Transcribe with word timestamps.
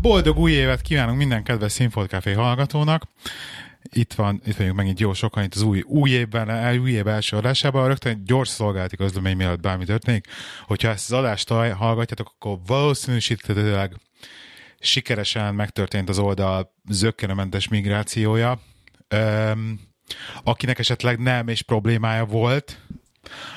Boldog 0.00 0.38
új 0.38 0.52
évet 0.52 0.80
kívánunk 0.80 1.18
minden 1.18 1.42
kedves 1.42 1.72
Színfolt 1.72 2.10
Café 2.10 2.32
hallgatónak. 2.32 3.02
Itt 3.82 4.12
van, 4.12 4.40
itt 4.44 4.56
vagyunk 4.56 4.76
megint 4.76 5.00
jó 5.00 5.12
sokan 5.12 5.42
itt 5.42 5.54
az 5.54 5.62
új, 5.62 5.80
új 5.80 6.10
évben, 6.10 6.78
új 6.80 6.90
év 6.90 7.06
első 7.06 7.36
adásában. 7.36 7.86
Rögtön 7.86 8.22
gyors 8.24 8.48
szolgálati 8.48 8.96
közlemény 8.96 9.36
mielőtt 9.36 9.60
bármi 9.60 9.84
történik. 9.84 10.26
Hogyha 10.66 10.88
ezt 10.88 11.12
az 11.12 11.18
adást 11.18 11.48
hallgatjátok, 11.48 12.34
akkor 12.38 12.58
valószínűsíthetőleg 12.66 13.96
sikeresen 14.78 15.54
megtörtént 15.54 16.08
az 16.08 16.18
oldal 16.18 16.74
zöggenőmentes 16.88 17.68
migrációja. 17.68 18.60
Öm, 19.08 19.80
akinek 20.42 20.78
esetleg 20.78 21.18
nem 21.18 21.48
és 21.48 21.62
problémája 21.62 22.24
volt, 22.24 22.78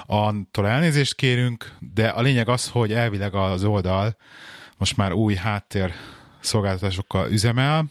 attól 0.05 0.67
elnézést 0.67 1.15
kérünk, 1.15 1.75
de 1.93 2.07
a 2.07 2.21
lényeg 2.21 2.49
az, 2.49 2.67
hogy 2.67 2.93
elvileg 2.93 3.35
az 3.35 3.63
oldal 3.63 4.17
most 4.77 4.97
már 4.97 5.11
új 5.11 5.35
háttér 5.35 5.93
szolgáltatásokkal 6.43 7.31
üzemel, 7.31 7.85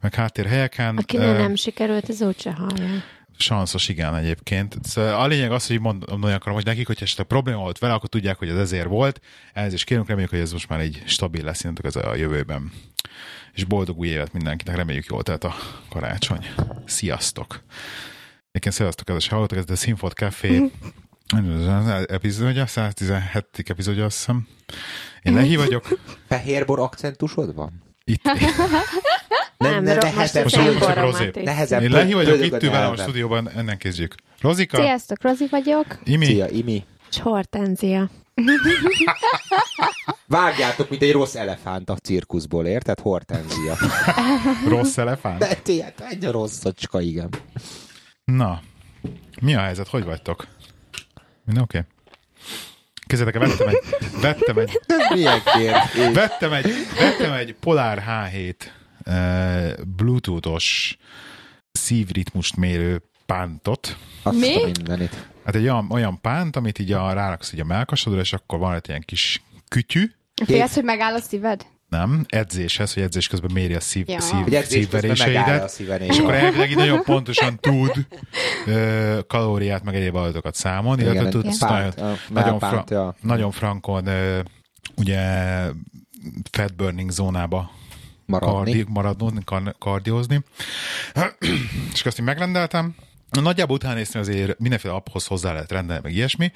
meg 0.00 0.14
háttérhelyeken. 0.14 0.96
Akinek 0.96 1.28
uh, 1.28 1.36
nem 1.36 1.54
sikerült, 1.54 2.08
az 2.08 2.22
úgyse 2.22 2.52
hallja. 2.52 3.02
Sanszos 3.36 3.88
igen 3.88 4.16
egyébként. 4.16 4.76
Szóval 4.82 5.20
a 5.20 5.26
lényeg 5.26 5.52
az, 5.52 5.66
hogy 5.66 5.80
mondani 5.80 6.32
akarom, 6.32 6.54
hogy 6.54 6.64
nekik, 6.64 6.86
hogy 6.86 6.98
esetleg 7.00 7.26
probléma 7.26 7.60
volt 7.60 7.78
vele, 7.78 7.92
akkor 7.92 8.08
tudják, 8.08 8.38
hogy 8.38 8.48
ez 8.48 8.56
ezért 8.56 8.86
volt. 8.86 9.20
is 9.72 9.84
kérünk, 9.84 10.06
reméljük, 10.06 10.30
hogy 10.30 10.40
ez 10.40 10.52
most 10.52 10.68
már 10.68 10.84
így 10.84 11.02
stabil 11.06 11.44
lesz 11.44 11.64
ez 11.82 11.96
a 11.96 12.14
jövőben. 12.14 12.72
És 13.52 13.64
boldog 13.64 13.98
új 13.98 14.08
évet 14.08 14.32
mindenkinek, 14.32 14.76
reméljük 14.76 15.06
jól 15.06 15.22
telt 15.22 15.44
a 15.44 15.54
karácsony. 15.88 16.46
Sziasztok! 16.86 17.62
Egyébként 18.48 18.74
sziasztok, 18.74 19.06
kedves 19.06 19.28
hallgatók, 19.28 19.58
ez 19.58 19.70
a 19.70 19.74
Sinfot 19.74 20.12
Café 20.12 20.70
epizódja, 22.06 22.66
117. 22.66 23.46
epizódja, 23.68 24.04
azt 24.04 24.16
hiszem. 24.16 24.46
Én 25.22 25.34
Lehi 25.34 25.56
vagyok. 25.56 25.98
Fehérbor 26.28 26.80
akcentusod 26.80 27.54
van? 27.54 27.83
Itt. 28.04 28.22
nem, 29.56 29.82
nem, 29.82 29.98
nehezebb. 29.98 30.42
Most 30.42 30.78
csak 30.78 30.94
Rozi. 30.94 31.30
Nehezebb. 31.42 31.82
Én 31.82 31.90
Lehi 31.90 32.12
vagyok, 32.12 32.44
itt 32.44 32.62
ül 32.62 32.70
velem 32.70 32.90
a 32.90 32.96
stúdióban, 32.96 33.50
ennek 33.50 33.76
kezdjük. 33.76 34.14
Rozika. 34.40 34.76
Sziasztok, 34.76 35.22
Rozi 35.22 35.46
vagyok. 35.50 35.86
Imi. 36.04 36.24
Szia, 36.24 36.48
Imi. 36.48 36.84
És 37.10 37.18
Hortenzia. 37.18 38.10
Vágjátok, 40.26 40.90
mint 40.90 41.02
egy 41.02 41.12
rossz 41.12 41.34
elefánt 41.34 41.90
a 41.90 41.96
cirkuszból, 41.96 42.66
érted? 42.66 43.00
Hortenzia. 43.00 43.76
rossz 44.68 44.98
elefánt? 44.98 45.38
De 45.38 45.54
tényleg, 45.54 45.94
egy 46.08 46.24
rosszocska, 46.24 47.00
igen. 47.00 47.28
Na, 48.24 48.60
mi 49.40 49.54
a 49.54 49.60
helyzet? 49.60 49.88
Hogy 49.88 50.04
vagytok? 50.04 50.46
Minden 51.44 51.62
oké? 51.62 51.78
Okay? 51.78 51.93
Kezdetek, 53.06 53.38
vettem 53.38 53.68
egy, 53.68 53.82
vettem 54.20 54.58
egy, 54.58 54.80
vettem 56.12 56.52
egy, 56.52 56.72
vettem 56.98 57.32
egy 57.32 57.54
Polar 57.54 58.02
H7 58.06 58.54
uh, 59.06 59.84
bluetoothos 59.96 60.96
szívritmust 61.72 62.56
mérő 62.56 63.02
pántot. 63.26 63.96
Azt 64.22 64.38
Mi? 64.38 64.64
Mindenit. 64.64 65.26
Hát 65.44 65.54
egy 65.54 65.62
olyan, 65.62 65.86
olyan 65.90 66.20
pánt, 66.20 66.56
amit 66.56 66.78
így 66.78 66.92
a, 66.92 67.12
ráraksz 67.12 67.52
így 67.52 67.60
a 67.60 67.64
melkasodra, 67.64 68.20
és 68.20 68.32
akkor 68.32 68.58
van 68.58 68.74
egy 68.74 68.88
ilyen 68.88 69.02
kis 69.04 69.42
kütyű. 69.68 70.10
Félsz, 70.44 70.74
hogy 70.74 70.84
megáll 70.84 71.14
a 71.14 71.20
szíved? 71.20 71.66
Nem, 71.88 72.24
edzéshez, 72.28 72.94
hogy 72.94 73.02
edzés 73.02 73.28
közben 73.28 73.50
méri 73.52 73.74
a 73.74 73.80
szív, 73.80 74.08
ja. 74.08 74.20
szív, 74.20 74.62
szívveréseidet, 74.62 75.78
és 75.98 76.18
akkor 76.18 76.34
elvileg 76.34 76.74
nagyon 76.74 77.02
pontosan 77.02 77.58
tud 77.60 78.06
ö, 78.66 79.18
kalóriát, 79.26 79.84
meg 79.84 79.94
egyéb 79.94 80.14
adatokat 80.14 80.54
számolni, 80.54 81.02
Igen, 81.02 81.14
illetve 81.14 81.30
tud 81.30 81.44
nagyon, 81.58 81.92
nagyon, 82.28 82.58
fra, 82.58 82.84
ja. 82.88 83.14
nagyon 83.20 83.50
frankon 83.50 84.06
ö, 84.06 84.40
ugye 84.96 85.20
fat 86.50 86.74
burning 86.76 87.10
zónába 87.10 87.70
maradni, 88.26 88.54
kardi, 88.54 88.84
maradni 88.88 89.42
kardiózni. 89.78 90.44
és 91.92 92.04
azt 92.04 92.18
én 92.18 92.24
megrendeltem, 92.24 92.94
Nagyjából 93.42 93.76
utána 93.76 93.94
nézni 93.94 94.20
azért 94.20 94.58
mindenféle 94.58 94.94
apphoz 94.94 95.26
hozzá 95.26 95.52
lehet 95.52 95.72
rendelni, 95.72 96.02
meg 96.02 96.14
ilyesmi, 96.14 96.52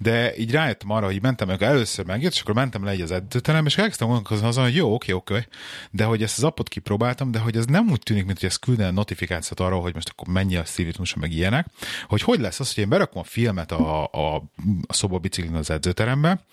de 0.00 0.36
így 0.36 0.50
rájöttem 0.50 0.90
arra, 0.90 1.06
hogy 1.06 1.22
mentem, 1.22 1.48
amikor 1.48 1.66
először 1.66 2.04
megjött, 2.04 2.32
és 2.32 2.40
akkor 2.40 2.54
mentem 2.54 2.84
le 2.84 2.90
egy 2.90 3.00
az 3.00 3.10
edzőterem, 3.10 3.66
és 3.66 3.78
elkezdtem 3.78 4.06
gondolkozni 4.06 4.46
azon, 4.46 4.64
hogy 4.64 4.74
jó, 4.74 4.94
oké, 4.94 5.12
oké, 5.12 5.46
de 5.90 6.04
hogy 6.04 6.22
ezt 6.22 6.38
az 6.38 6.44
appot 6.44 6.68
kipróbáltam, 6.68 7.30
de 7.30 7.38
hogy 7.38 7.56
ez 7.56 7.64
nem 7.64 7.90
úgy 7.90 8.00
tűnik, 8.02 8.24
mint 8.24 8.38
hogy 8.40 8.48
ez 8.48 8.56
küldene 8.56 8.90
notifikációt 8.90 9.60
arról, 9.60 9.80
hogy 9.80 9.94
most 9.94 10.08
akkor 10.08 10.28
mennyi 10.28 10.56
a 10.56 10.64
szívritmus, 10.64 11.14
meg 11.14 11.32
ilyenek, 11.32 11.66
hogy 12.08 12.22
hogy 12.22 12.40
lesz 12.40 12.60
az, 12.60 12.74
hogy 12.74 12.82
én 12.82 12.88
berakom 12.88 13.22
a 13.22 13.24
filmet 13.24 13.72
a, 13.72 14.04
a, 14.04 14.34
a 14.86 14.92
szobabiciklin 14.92 15.54
az 15.54 15.70
edzőterembe, 15.70 16.44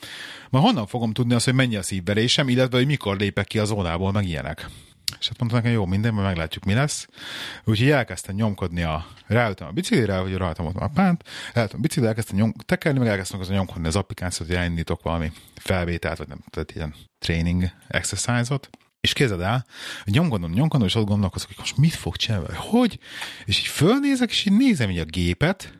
ma 0.50 0.60
honnan 0.60 0.88
fogom 0.88 1.14
tudni 1.14 1.34
azt, 1.34 1.46
hogy 1.46 1.54
mennyi 1.54 1.76
a 1.76 1.82
szívverésem, 1.82 2.50
illetve 2.50 2.78
hogy 2.78 2.86
mikor 2.86 3.18
lépek 3.18 3.48
ki 3.48 3.60
a 3.60 3.66
zónából, 3.66 4.12
meg 4.12 4.28
ilyenek. 4.28 4.70
És 5.20 5.28
hát 5.28 5.40
mondta 5.40 5.58
nekem, 5.58 5.72
jó, 5.72 5.86
minden, 5.86 6.14
majd 6.14 6.26
meglátjuk, 6.26 6.64
mi 6.64 6.74
lesz. 6.74 7.08
Úgyhogy 7.64 7.90
elkezdtem 7.90 8.36
nyomkodni 8.36 8.84
a, 8.84 9.08
ráültem 9.28 9.68
a 9.68 9.72
biciklire, 9.72 10.20
vagy 10.20 10.36
rajtam 10.36 10.66
ott 10.66 10.76
a 10.76 10.88
pánt, 10.88 11.24
ráültem 11.54 11.78
a 11.78 11.82
biciklire, 11.82 12.08
elkezdtem 12.08 12.38
nyom, 12.38 12.54
tekerni, 12.66 13.00
meg 13.00 13.08
elkezdtem 13.08 13.40
az 13.40 13.50
nyomkodni 13.50 13.88
az 13.88 13.96
applikációt, 13.96 14.50
hogy 14.50 14.58
elindítok 14.58 15.04
valami 15.04 15.32
felvételt, 15.56 16.18
vagy 16.18 16.28
nem, 16.28 16.44
tehát 16.50 16.72
ilyen 16.76 16.96
training 17.20 17.72
exercise-ot. 17.88 18.70
És 19.02 19.14
kézed 19.14 19.42
el, 19.42 19.66
nyomkodom, 20.06 20.52
nyomkodom, 20.52 20.88
és 20.88 20.96
ott 20.96 21.08
gondolkozok, 21.08 21.48
hogy 21.48 21.58
most 21.60 21.78
mit 21.78 21.94
fog 21.94 22.16
csinálni, 22.16 22.48
hogy? 22.56 23.00
És 23.46 23.60
így 23.60 23.68
fölnézek, 23.68 24.30
és 24.30 24.46
így 24.46 24.58
nézem 24.58 24.90
így 24.90 25.00
a 25.00 25.04
gépet, 25.04 25.80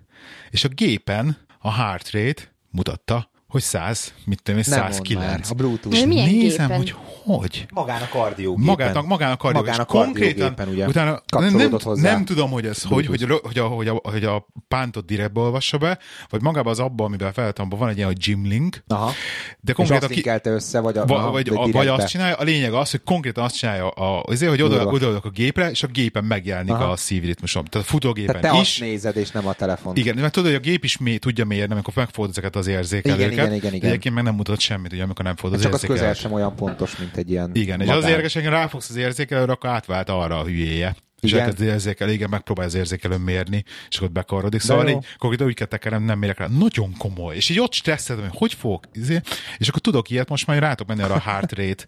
és 0.50 0.64
a 0.64 0.68
gépen 0.68 1.38
a 1.60 1.72
heart 1.72 2.12
rate 2.12 2.56
mutatta, 2.70 3.32
hogy 3.48 3.62
100, 3.62 4.14
mit 4.26 4.42
tudom, 4.44 4.62
109. 4.62 5.50
a 5.50 5.54
Bluetooth. 5.54 6.06
Nézem, 6.06 6.68
gépen? 6.68 6.78
hogy 6.78 6.96
hogy? 7.28 7.66
Magán 7.74 8.02
a 8.02 8.08
kardiógépen. 8.10 8.66
Magán, 8.66 9.06
magán 9.06 9.32
a 9.32 9.38
kardiógépen. 9.38 9.78
Magán 9.78 9.80
a 9.80 9.86
konkrétan, 9.86 10.68
ugye, 10.68 10.88
utána 10.88 11.22
nem, 11.40 11.56
nem, 11.56 11.78
nem, 11.94 12.26
tudom, 12.26 12.52
hogy 12.52 12.66
ez 12.66 12.84
hogy, 12.84 13.06
hogy, 13.06 13.24
hogy, 13.42 13.58
a, 13.60 13.68
hogy, 13.68 13.88
a, 13.88 14.00
hogy 14.04 14.24
a 14.24 14.48
pántot 14.68 15.06
direktbe 15.06 15.40
olvassa 15.40 15.78
be, 15.78 16.00
vagy 16.30 16.42
magában 16.42 16.72
az 16.72 16.80
abban, 16.80 17.06
amiben 17.06 17.34
feltem, 17.34 17.70
van 17.70 17.90
egy 17.90 17.96
ilyen, 17.96 18.08
hogy 18.08 18.18
Gym 18.18 18.46
Link. 18.46 18.84
Aha. 18.88 19.12
De 19.60 19.74
konkrétan 19.74 20.10
ki, 20.10 20.24
össze, 20.44 20.80
vagy, 20.80 20.98
a, 20.98 21.04
aha, 21.08 21.32
vagy, 21.32 21.50
vagy, 21.50 21.72
vagy 21.72 21.88
azt 21.88 22.08
csinálja, 22.08 22.36
a 22.36 22.44
lényeg 22.44 22.74
az, 22.74 22.92
hogy 22.92 23.04
konkrétan 23.04 23.44
azt 23.44 23.56
csinálja, 23.56 23.90
a, 23.90 24.24
azért, 24.24 24.52
hogy 24.52 24.62
oda, 24.62 24.86
odaadok 24.86 25.26
a 25.26 25.30
gépre, 25.30 25.70
és 25.70 25.84
a 25.84 25.88
gépen 25.88 26.24
megjelenik 26.24 26.74
aha. 26.74 26.92
a 26.92 26.96
szívritmusom. 26.96 27.66
Tehát 27.66 27.88
a 27.88 27.90
futógépen 27.90 28.42
Tehát 28.42 28.56
te 28.56 28.62
is. 28.62 28.70
azt 28.70 28.80
nézed, 28.80 29.18
és 29.18 29.32
nem 29.32 29.48
a 29.48 29.54
telefon. 29.54 29.96
Igen, 29.96 30.16
mert 30.16 30.34
tudod, 30.34 30.50
hogy 30.50 30.60
a 30.60 30.64
gép 30.64 30.84
is 30.84 30.98
mély, 30.98 31.18
tudja 31.18 31.46
mérni, 31.46 31.74
amikor 31.74 31.94
megfogod 31.96 32.30
ezeket 32.30 32.56
az 32.56 32.68
érzékelőket. 32.68 33.37
Igen, 33.44 33.56
igen, 33.56 33.58
igen, 33.58 33.74
igen. 33.74 33.90
Egyébként 33.90 34.16
meg 34.16 34.24
nem 34.24 34.36
mutat 34.36 34.60
semmit, 34.60 34.94
ugye, 34.94 35.04
amikor 35.04 35.26
nem 35.26 35.36
fogod 35.36 35.56
az 35.56 35.62
Csak 35.62 35.74
az 35.74 35.82
közel 35.82 36.14
sem 36.14 36.32
olyan 36.32 36.56
pontos, 36.56 36.98
mint 36.98 37.18
egy 37.18 37.30
ilyen 37.30 37.50
Igen, 37.54 37.82
és 37.82 37.90
az 37.90 38.06
érdekes, 38.06 38.34
hogy 38.34 38.44
ráfogsz 38.44 38.90
az 38.90 38.96
érzékelőre, 38.96 39.52
akkor 39.52 39.70
átvált 39.70 40.10
arra 40.10 40.40
a 40.40 40.44
hülyéje. 40.44 40.96
És 41.22 41.32
igen. 41.32 41.50
az 41.50 41.62
érzékel, 41.62 42.10
igen, 42.10 42.30
megpróbálja 42.30 42.70
az 42.72 42.78
érzékelő 42.78 43.18
mérni, 43.18 43.64
és 43.90 43.98
akkor 43.98 44.12
bekaradik. 44.12 44.62
Szóval 44.62 44.88
így, 44.90 45.06
konkrétan 45.18 45.48
úgy 45.48 45.54
kell 45.54 45.68
tekerem, 45.68 46.04
nem 46.04 46.20
mérek 46.20 46.38
rá. 46.38 46.48
Nagyon 46.48 46.98
komoly. 46.98 47.36
És 47.36 47.50
így 47.50 47.60
ott 47.60 47.74
stresszeltem, 47.74 48.30
hogy 48.30 48.38
hogy 48.38 48.54
fog, 48.54 48.84
izé? 48.94 49.22
és 49.58 49.68
akkor 49.68 49.82
tudok 49.82 50.10
ilyet, 50.10 50.30
most 50.30 50.48
már 50.48 50.60
rátok 50.60 50.88
menni 50.88 51.02
arra 51.02 51.14
a 51.14 51.20
heart 51.20 51.52
rate 51.52 51.86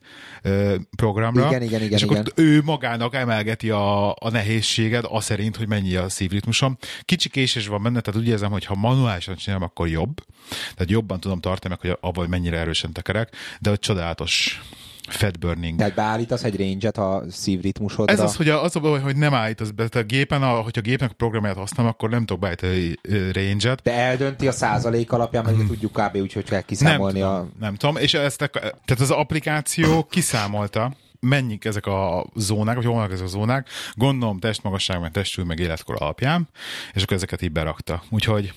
programra. 0.95 1.47
Igen, 1.47 1.61
igen, 1.61 1.81
igen. 1.81 1.97
És 1.97 2.01
igen. 2.01 2.17
akkor 2.17 2.33
ő 2.35 2.61
magának 2.63 3.15
emelgeti 3.15 3.69
a, 3.69 4.11
a 4.11 4.29
nehézséget, 4.29 5.05
az 5.05 5.23
szerint, 5.23 5.55
hogy 5.55 5.67
mennyi 5.67 5.95
a 5.95 6.09
szívritmusom. 6.09 6.77
Kicsi 7.01 7.29
késés 7.29 7.67
van 7.67 7.83
benne, 7.83 7.99
tehát 8.01 8.19
úgy 8.19 8.27
érzem, 8.27 8.51
hogy 8.51 8.65
ha 8.65 8.75
manuálisan 8.75 9.35
csinálom, 9.35 9.63
akkor 9.63 9.87
jobb. 9.87 10.25
Tehát 10.49 10.89
jobban 10.89 11.19
tudom 11.19 11.39
tartani 11.39 11.75
meg, 11.79 11.91
hogy 11.91 11.97
abban, 12.01 12.23
hogy 12.23 12.29
mennyire 12.29 12.57
erősen 12.57 12.93
tekerek, 12.93 13.35
de 13.59 13.69
hogy 13.69 13.79
csodálatos 13.79 14.61
fat 15.11 15.39
burning. 15.39 15.77
Tehát 15.77 15.95
beállítasz 15.95 16.43
egy 16.43 16.57
range-et 16.57 16.97
a 16.97 17.23
szívritmusodra? 17.29 18.13
Ez 18.13 18.19
az, 18.19 18.35
hogy 18.35 18.49
az 18.49 18.75
a 18.75 18.79
baj, 18.79 18.99
hogy 18.99 19.15
nem 19.15 19.33
állítasz 19.33 19.69
be. 19.69 19.87
Tehát 19.87 20.05
a 20.05 20.09
gépen, 20.09 20.43
a, 20.43 20.49
hogyha 20.49 20.79
a 20.79 20.81
gépnek 20.81 21.11
a 21.11 21.13
programját 21.13 21.55
használom, 21.55 21.91
akkor 21.91 22.09
nem 22.09 22.25
tudok 22.25 22.39
beállítani 22.39 22.95
range-et. 23.31 23.81
De 23.81 23.93
eldönti 23.93 24.47
a 24.47 24.51
százalék 24.51 25.11
alapján, 25.11 25.43
mert 25.43 25.55
hmm. 25.55 25.67
tudjuk 25.67 25.91
kb. 25.91 26.15
úgy, 26.15 26.33
hogy 26.33 26.43
kell 26.43 26.61
kiszámolni 26.61 27.19
nem 27.19 27.29
a... 27.29 27.35
Tudom, 27.35 27.51
nem 27.59 27.75
tudom, 27.75 27.97
és 27.97 28.13
ezt, 28.13 28.49
tehát 28.51 28.99
az 28.99 29.11
applikáció 29.11 30.03
kiszámolta, 30.03 30.91
mennyik 31.19 31.65
ezek 31.65 31.85
a 31.85 32.25
zónák, 32.35 32.75
vagy 32.75 32.85
hol 32.85 32.93
vannak 32.93 33.11
ezek 33.11 33.25
a 33.25 33.29
zónák, 33.29 33.67
gondolom 33.93 34.39
testmagasság, 34.39 34.99
meg 34.99 35.11
testül, 35.11 35.45
meg 35.45 35.59
életkor 35.59 35.95
alapján, 35.99 36.49
és 36.93 37.03
akkor 37.03 37.15
ezeket 37.15 37.41
így 37.41 37.51
berakta. 37.51 38.03
Úgyhogy 38.09 38.53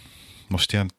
most 0.49 0.73
ilyen 0.73 0.91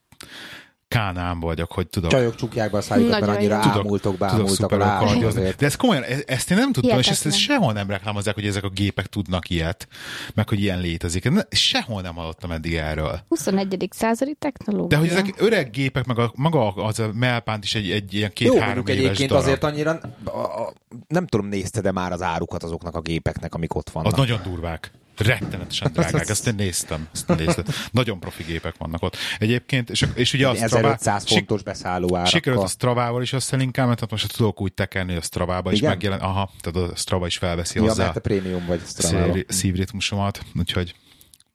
Kánán 0.94 1.40
vagyok, 1.40 1.72
hogy 1.72 1.88
tudok. 1.88 2.12
Csajok 2.12 2.36
csukják 2.36 2.72
be 2.72 2.78
a 2.78 2.81
szájukat, 2.81 3.19
mert 3.19 3.38
annyira 3.38 3.60
tudok, 3.60 3.78
ámultok, 3.78 4.18
bámultak 4.18 4.69
tudok 4.69 5.34
De 5.34 5.66
ezt 5.66 5.78
komolyan, 5.78 6.04
e- 6.04 6.24
ezt 6.25 6.51
én 6.51 6.57
nem 6.57 6.72
tudtam, 6.72 7.00
és 7.00 7.07
ezt, 7.07 7.25
ezt 7.25 7.38
sehol 7.38 7.74
nem 7.74 7.90
reklámozzák, 7.90 8.34
hogy 8.34 8.45
ezek 8.48 8.63
a 8.63 8.69
gépek 8.69 9.06
tudnak 9.06 9.50
ilyet, 9.50 9.88
meg 10.34 10.50
hogy 10.50 10.60
ilyen 10.60 10.80
létezik. 10.80 11.30
Sehol 11.50 12.01
nem 12.01 12.16
hallottam 12.16 12.51
eddig 12.51 12.75
erről. 12.75 13.19
21. 13.28 13.88
századi 13.92 14.36
technológia. 14.40 14.88
De 14.88 14.98
hogy 14.98 15.07
ezek 15.07 15.34
öreg 15.38 15.69
gépek, 15.69 16.06
meg 16.06 16.19
a, 16.19 16.31
maga 16.36 16.74
az 16.74 17.00
a 17.00 17.10
melpánt 17.13 17.63
is 17.63 17.75
egy, 17.75 17.92
egy 17.92 18.13
ilyen 18.13 18.31
két-három 18.34 18.88
éves 18.88 18.98
egyébként 18.98 19.30
darab. 19.30 19.44
azért 19.44 19.63
annyira, 19.63 20.00
a, 20.24 20.38
a, 20.40 20.74
nem 21.07 21.28
tudom, 21.28 21.45
nézted-e 21.45 21.92
már 21.92 22.12
az 22.12 22.22
árukat 22.22 22.63
azoknak 22.63 22.95
a 22.95 23.01
gépeknek, 23.01 23.54
amik 23.56 23.75
ott 23.75 23.90
vannak? 23.90 24.12
Az 24.12 24.18
nagyon 24.18 24.40
durvák. 24.44 24.92
Rettenetesen 25.18 25.92
drágák, 25.94 26.30
ezt 26.30 26.48
én 26.48 26.56
néztem. 26.56 27.07
Ezt 27.13 27.30
én 27.30 27.36
néztem. 27.36 27.63
Nagyon 27.92 28.19
profi 28.19 28.44
gépek 28.44 28.75
vannak 28.77 29.01
ott. 29.04 29.18
Egyébként, 29.39 29.89
és, 29.89 30.06
és 30.13 30.33
ugye 30.33 30.48
a 30.48 30.56
Strava, 30.56 30.75
1500 30.75 31.24
fontos 31.27 31.63
beszálló 31.63 32.06
árakkal. 32.15 32.25
Sikerült 32.25 32.63
a 32.63 32.68
Stravával 32.68 33.21
is 33.21 33.33
összelinkálni, 33.33 33.94
tehát 33.95 34.12
most 34.12 34.36
tudok 34.38 34.62
úgy 34.62 34.74
tekerni, 34.74 35.10
hogy 35.10 35.21
a 35.21 35.25
Stravába 35.25 35.71
is 35.71 35.77
Igen? 35.77 35.89
megjelen. 35.89 36.19
Aha, 36.19 36.51
tehát 36.62 36.92
a 36.92 36.95
Strava 36.95 37.25
is 37.25 37.38
felveszi 37.38 37.77
Ja, 37.80 37.83
hozzá 37.86 38.04
mert 38.04 38.15
a 38.15 38.19
prémium 38.19 38.65
vagy 38.65 38.81
a 38.83 38.88
Strava. 38.88 39.33
szív- 39.33 39.51
szívritmusomat, 39.51 40.42
úgyhogy 40.60 40.95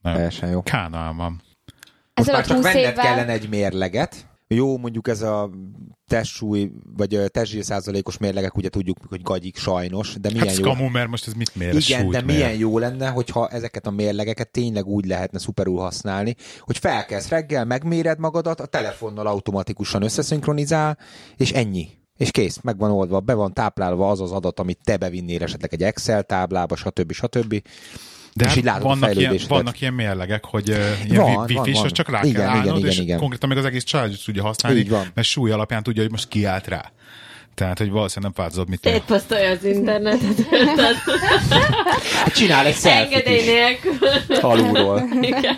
nem. 0.02 0.14
Teljesen 0.14 0.49
jó. 0.50 0.62
Kánálmam. 0.62 1.32
Most 2.14 2.31
Ezzel 2.31 2.34
már 2.34 2.46
csak 2.46 2.56
20 2.56 2.64
venned 2.64 2.81
évvel... 2.90 3.04
kellene 3.04 3.32
egy 3.32 3.49
mérleget. 3.49 4.26
Jó, 4.50 4.78
mondjuk 4.78 5.08
ez 5.08 5.22
a 5.22 5.50
testsúly, 6.06 6.70
vagy 6.96 7.14
a 7.14 7.28
testzsír 7.28 7.64
százalékos 7.64 8.18
mérlegek, 8.18 8.56
ugye 8.56 8.68
tudjuk, 8.68 8.98
hogy 9.08 9.22
gagyik 9.22 9.56
sajnos, 9.56 10.14
de 10.20 10.30
milyen 10.30 10.46
Hát 10.46 10.56
jó. 10.56 10.62
szkamu, 10.62 10.88
mert 10.88 11.08
most 11.08 11.26
ez 11.26 11.32
mit 11.32 11.54
mér? 11.54 11.74
Igen, 11.74 12.10
de 12.10 12.22
mér. 12.22 12.36
milyen 12.36 12.54
jó 12.54 12.78
lenne, 12.78 13.08
hogyha 13.08 13.48
ezeket 13.48 13.86
a 13.86 13.90
mérlegeket 13.90 14.50
tényleg 14.50 14.86
úgy 14.86 15.06
lehetne 15.06 15.38
szuperul 15.38 15.78
használni, 15.78 16.36
hogy 16.60 16.78
felkelsz 16.78 17.28
reggel, 17.28 17.64
megméred 17.64 18.18
magadat, 18.18 18.60
a 18.60 18.66
telefonnal 18.66 19.26
automatikusan 19.26 20.02
összeszinkronizál, 20.02 20.98
és 21.36 21.52
ennyi. 21.52 21.88
És 22.16 22.30
kész, 22.30 22.60
meg 22.62 22.78
van 22.78 22.90
oldva, 22.90 23.20
be 23.20 23.34
van 23.34 23.52
táplálva 23.52 24.10
az 24.10 24.20
az 24.20 24.32
adat, 24.32 24.60
amit 24.60 24.78
te 24.84 24.96
bevinnél 24.96 25.42
esetleg 25.42 25.72
egy 25.72 25.82
Excel 25.82 26.22
táblába, 26.22 26.76
stb. 26.76 27.12
stb. 27.12 27.62
De 28.38 28.44
és 28.44 28.49
hát 28.50 28.58
így 28.58 28.64
látod 28.64 28.82
a 28.82 28.87
vannak, 28.87 29.02
ilyen, 29.02 29.14
fejlődésedet. 29.14 29.56
vannak 29.56 29.81
ilyen 29.81 29.93
mérlegek, 29.94 30.44
hogy 30.44 30.69
ilyen 30.69 30.96
Van, 31.08 31.17
van, 31.17 31.35
van, 31.35 31.44
wifi 31.67 31.73
van. 31.73 31.88
csak 31.88 32.11
rá 32.11 32.20
Igen, 32.23 32.32
kell 32.35 32.43
igen, 32.44 32.58
állnod, 32.61 32.79
igen, 32.79 32.90
és 32.90 32.99
igen. 32.99 33.19
konkrétan 33.19 33.49
még 33.49 33.58
az 33.58 33.64
egész 33.64 33.85
család 33.85 34.11
is 34.12 34.23
tudja 34.25 34.43
használni, 34.43 34.79
Így 34.79 34.88
van. 34.88 35.06
mert 35.14 35.26
súly 35.29 35.50
alapján 35.50 35.82
tudja, 35.82 36.02
hogy 36.02 36.11
most 36.11 36.29
ki 36.29 36.44
állt 36.44 36.67
rá. 36.67 36.93
Tehát, 37.55 37.79
hogy 37.79 37.90
valószínűleg 37.90 38.32
nem 38.35 38.44
változott, 38.44 38.69
mit 38.69 38.81
tudom. 38.81 38.99
Szétposztolja 38.99 39.50
az 39.50 39.64
internetet. 39.64 40.46
Hát 42.25 42.32
csinál 42.35 42.67
egy 42.67 42.76
selfie 42.76 43.17
Engedély 43.17 43.44
nélkül. 43.44 43.99
alulról, 44.40 45.08
Igen. 45.20 45.56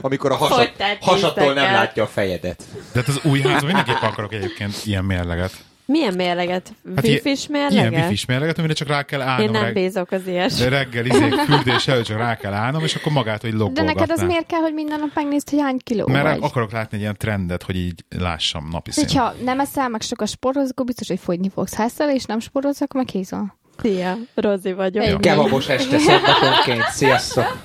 amikor 0.00 0.30
a 0.32 0.36
hasad, 0.36 0.56
Folytát 0.56 0.98
hasadtól 1.00 1.52
nem 1.52 1.72
látja 1.72 2.02
a 2.02 2.06
fejedet. 2.06 2.62
De 2.92 2.98
hát 3.00 3.08
az 3.08 3.20
új 3.22 3.40
házban 3.40 3.64
mindenképp 3.66 4.02
akarok 4.02 4.32
egyébként 4.32 4.74
ilyen 4.84 5.04
mérleget. 5.04 5.52
Milyen 5.92 6.14
mérleget? 6.14 6.72
Hát 6.96 7.06
Wifi-s 7.06 7.48
Ilyen 7.48 7.70
mérleget? 7.72 8.08
wifi 8.10 8.24
mérleget, 8.28 8.58
amire 8.58 8.72
csak 8.72 8.88
rá 8.88 9.02
kell 9.02 9.20
állnom. 9.20 9.44
Én 9.46 9.50
nem 9.50 9.62
reg- 9.62 9.74
bízok 9.74 10.10
az 10.10 10.26
ilyes. 10.26 10.54
de 10.54 10.68
reggel 10.68 11.06
izék 11.06 11.32
fürdés 11.34 11.88
előtt 11.88 12.04
csak 12.04 12.16
rá 12.18 12.36
kell 12.36 12.52
állnom, 12.52 12.82
és 12.82 12.94
akkor 12.94 13.12
magát, 13.12 13.40
hogy 13.40 13.50
De 13.50 13.56
loggolgatnám. 13.56 13.94
neked 13.94 14.10
az 14.10 14.22
miért 14.22 14.46
kell, 14.46 14.60
hogy 14.60 14.72
minden 14.74 14.98
nap 15.00 15.10
megnézd, 15.14 15.50
hogy 15.50 15.60
hány 15.60 15.78
kiló 15.84 16.06
Mert 16.06 16.24
vagy? 16.24 16.38
akarok 16.42 16.72
látni 16.72 16.96
egy 16.96 17.02
ilyen 17.02 17.16
trendet, 17.18 17.62
hogy 17.62 17.76
így 17.76 18.04
lássam 18.18 18.68
napi 18.70 18.90
szinten. 18.90 19.16
Hogyha 19.16 19.34
nem 19.44 19.60
eszel 19.60 19.88
meg 19.88 20.00
sokat 20.00 20.28
sportolsz, 20.28 20.70
akkor 20.70 20.86
biztos, 20.86 21.08
hogy 21.08 21.20
fogyni 21.20 21.50
fogsz. 21.54 21.74
Ha 21.74 21.82
eszel 21.82 22.10
és 22.10 22.24
nem 22.24 22.40
sportolsz, 22.40 22.80
akkor 22.80 22.96
meg 22.96 23.04
kézol. 23.12 23.56
Szia, 23.82 24.16
Rozi 24.34 24.72
vagyok. 24.72 25.04
Ennyi. 25.04 25.20
Kebabos 25.20 25.68
este 25.68 25.98
szombatonként. 25.98 26.82
Sziasztok! 26.90 27.58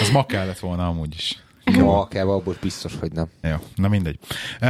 Az 0.00 0.10
ma 0.12 0.26
kellett 0.26 0.58
volna 0.58 0.86
amúgy 0.86 1.14
is. 1.14 1.42
No, 1.64 2.08
kebabos 2.08 2.56
biztos, 2.58 2.92
hogy 3.00 3.12
nem. 3.12 3.26
Jó, 3.42 3.54
na 3.74 3.88
mindegy. 3.88 4.18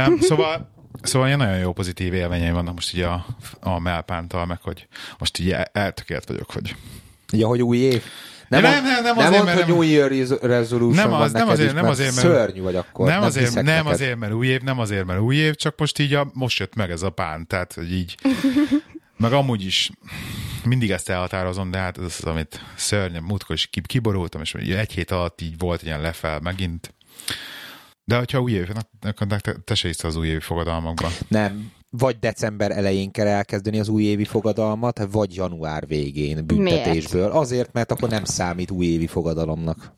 Um, 0.07 0.19
szóval, 0.19 0.69
szóval 1.01 1.27
ilyen 1.27 1.39
nagyon 1.39 1.57
jó 1.57 1.71
pozitív 1.73 2.13
élményeim 2.13 2.53
vannak 2.53 2.73
most 2.73 2.93
így 2.95 3.01
a, 3.01 3.25
a 3.59 3.79
melpántal, 3.79 4.45
meg 4.45 4.59
hogy 4.61 4.87
most 5.17 5.39
így 5.39 5.51
el- 5.51 5.69
eltökélt 5.73 6.25
vagyok, 6.27 6.51
hogy 6.51 6.75
Ja, 7.31 7.47
hogy 7.47 7.61
új 7.61 7.77
év. 7.77 8.03
Nem, 8.47 8.61
nem, 8.61 8.83
nem 8.83 9.03
nem 9.03 9.17
azért, 9.17 9.31
mondd, 9.31 9.45
mert 9.45 9.57
hogy 9.57 9.67
nem- 9.67 9.75
New 9.77 9.81
Year 9.81 10.09
res- 10.11 10.41
resolution 10.41 11.09
Nem 11.09 11.13
az- 11.13 11.31
nem 11.31 11.49
azért- 11.49 11.69
is, 11.69 11.75
nem 11.75 11.85
azért, 11.85 12.15
mert- 12.15 12.27
Szörnyű 12.27 12.61
vagy 12.61 12.75
akkor. 12.75 13.07
nem, 13.07 13.21
azért, 13.21 13.53
nem 13.53 13.63
neked. 13.65 13.87
azért, 13.91 14.17
mert 14.17 14.33
új 14.33 14.47
év, 14.47 14.61
nem 14.61 14.79
azért, 14.79 15.05
mert 15.05 15.19
új 15.19 15.35
év, 15.35 15.55
csak 15.55 15.77
most 15.77 15.99
így 15.99 16.13
a, 16.13 16.29
most 16.33 16.59
jött 16.59 16.75
meg 16.75 16.91
ez 16.91 17.01
a 17.01 17.09
pán, 17.09 17.47
tehát 17.47 17.73
hogy 17.73 17.91
így, 17.93 18.17
meg 19.17 19.33
amúgy 19.33 19.65
is 19.65 19.89
mindig 20.63 20.91
ezt 20.91 21.09
elhatározom, 21.09 21.71
de 21.71 21.77
hát 21.77 21.97
ez 21.97 22.03
az, 22.03 22.23
amit 22.23 22.61
szörnyem, 22.75 23.23
múltkor 23.23 23.55
is 23.55 23.65
ki- 23.67 23.81
kiborultam, 23.85 24.41
és 24.41 24.53
egy 24.53 24.91
hét 24.91 25.11
alatt 25.11 25.41
így 25.41 25.57
volt 25.57 25.83
ilyen 25.83 26.01
lefel 26.01 26.39
megint. 26.39 26.93
De 28.09 28.17
hogyha 28.17 28.41
új 28.41 28.51
év, 28.51 28.69
akkor 29.01 29.27
te, 29.63 29.75
se 29.75 29.87
hisz 29.87 30.03
az 30.03 30.15
új 30.15 30.27
évi 30.27 30.39
fogadalmakban. 30.39 31.11
Nem. 31.27 31.71
Vagy 31.89 32.19
december 32.19 32.71
elején 32.71 33.11
kell 33.11 33.27
elkezdeni 33.27 33.79
az 33.79 33.87
újévi 33.87 34.25
fogadalmat, 34.25 35.07
vagy 35.11 35.35
január 35.35 35.87
végén 35.87 36.45
büntetésből. 36.45 37.31
Azért, 37.31 37.73
mert 37.73 37.91
akkor 37.91 38.09
nem 38.09 38.23
számít 38.23 38.71
újévi 38.71 39.07
fogadalomnak. 39.07 39.93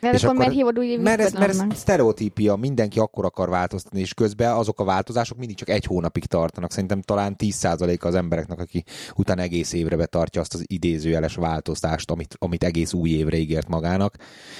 De 0.00 0.10
És 0.10 0.22
akkor, 0.22 0.28
akkor- 0.28 0.36
miért 0.36 0.52
hívod 0.52 0.78
úgy 0.78 1.00
Mert 1.00 1.20
ez, 1.20 1.32
mert 1.32 1.48
ez 1.50 1.78
sztereotípia, 1.78 2.56
mindenki 2.56 2.98
akkor 2.98 3.24
akar 3.24 3.48
változtatni, 3.48 4.00
és 4.00 4.14
közben 4.14 4.52
azok 4.52 4.80
a 4.80 4.84
változások 4.84 5.38
mindig 5.38 5.56
csak 5.56 5.68
egy 5.68 5.84
hónapig 5.84 6.24
tartanak. 6.24 6.72
Szerintem 6.72 7.02
talán 7.02 7.36
10%-a 7.38 8.06
az 8.06 8.14
embereknek, 8.14 8.60
aki 8.60 8.84
utána 9.16 9.42
egész 9.42 9.72
évre 9.72 9.96
betartja 9.96 10.40
azt 10.40 10.54
az 10.54 10.64
idézőjeles 10.66 11.34
változtást, 11.34 12.10
amit, 12.10 12.36
amit 12.38 12.64
egész 12.64 12.92
új 12.92 13.10
évre 13.10 13.36
ígért 13.36 13.68
magának. 13.68 14.16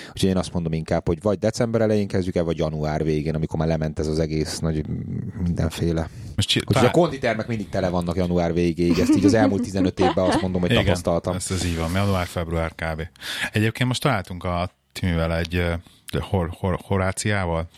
Úgyhogy 0.08 0.28
én 0.28 0.36
azt 0.36 0.52
mondom 0.52 0.72
inkább, 0.72 1.06
hogy 1.06 1.22
vagy 1.22 1.38
december 1.38 1.80
elején 1.80 2.06
kezdjük 2.08 2.36
el, 2.36 2.44
vagy 2.44 2.58
január 2.58 3.04
végén, 3.04 3.34
amikor 3.34 3.58
már 3.58 3.68
lement 3.68 3.98
ez 3.98 4.06
az 4.06 4.18
egész 4.18 4.58
nagy 4.58 4.84
mindenféle. 5.42 6.08
Most 6.36 6.48
csi- 6.48 6.62
Úgyhogy 6.68 6.86
a 6.86 6.90
konditermek 6.90 7.46
mindig 7.46 7.68
tele 7.68 7.88
vannak 7.88 8.16
január 8.16 8.52
végéig, 8.52 8.98
ezt 8.98 9.16
így 9.16 9.24
az 9.24 9.34
elmúlt 9.34 9.62
15 9.62 10.00
évben 10.00 10.24
azt 10.24 10.40
mondom, 10.40 10.60
hogy 10.60 10.70
Igen, 10.70 10.84
tapasztaltam. 10.84 11.34
ezt 11.34 11.50
az 11.50 11.64
így 11.64 11.76
van, 11.76 11.90
január-február 11.94 12.74
kb. 12.74 13.02
Egyébként 13.52 13.88
most 13.88 14.02
találtunk 14.02 14.44
a 14.44 14.70
Timivel 15.00 15.36
egy 15.36 15.64
hor, 16.20 16.50
hor, 16.58 16.78
Horáciával. 16.84 17.68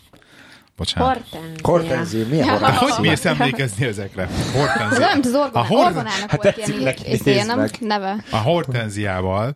Bocsánat. 0.77 1.17
Hortenzia. 1.17 1.59
Hortenzi, 1.63 2.23
milyen 2.23 2.45
Ja. 2.45 2.57
De 2.59 2.65
hortenzi? 2.65 2.93
hogy 2.93 3.07
mész 3.07 3.25
emlékezni 3.25 3.85
ezekre? 3.85 4.21
Ez 4.23 4.51
Hortenzia. 4.53 5.07
mint 5.13 5.25
az 5.25 5.33
A 5.33 5.37
orgonál, 5.37 5.65
hor- 5.65 5.85
orgonának 5.85 6.29
Hát 6.31 6.43
volt 6.43 6.57
ilyen 6.57 7.45
nézd 7.45 7.47
nem? 7.47 7.67
Neve. 7.79 8.23
A 8.31 8.35
hortenziával 8.37 9.55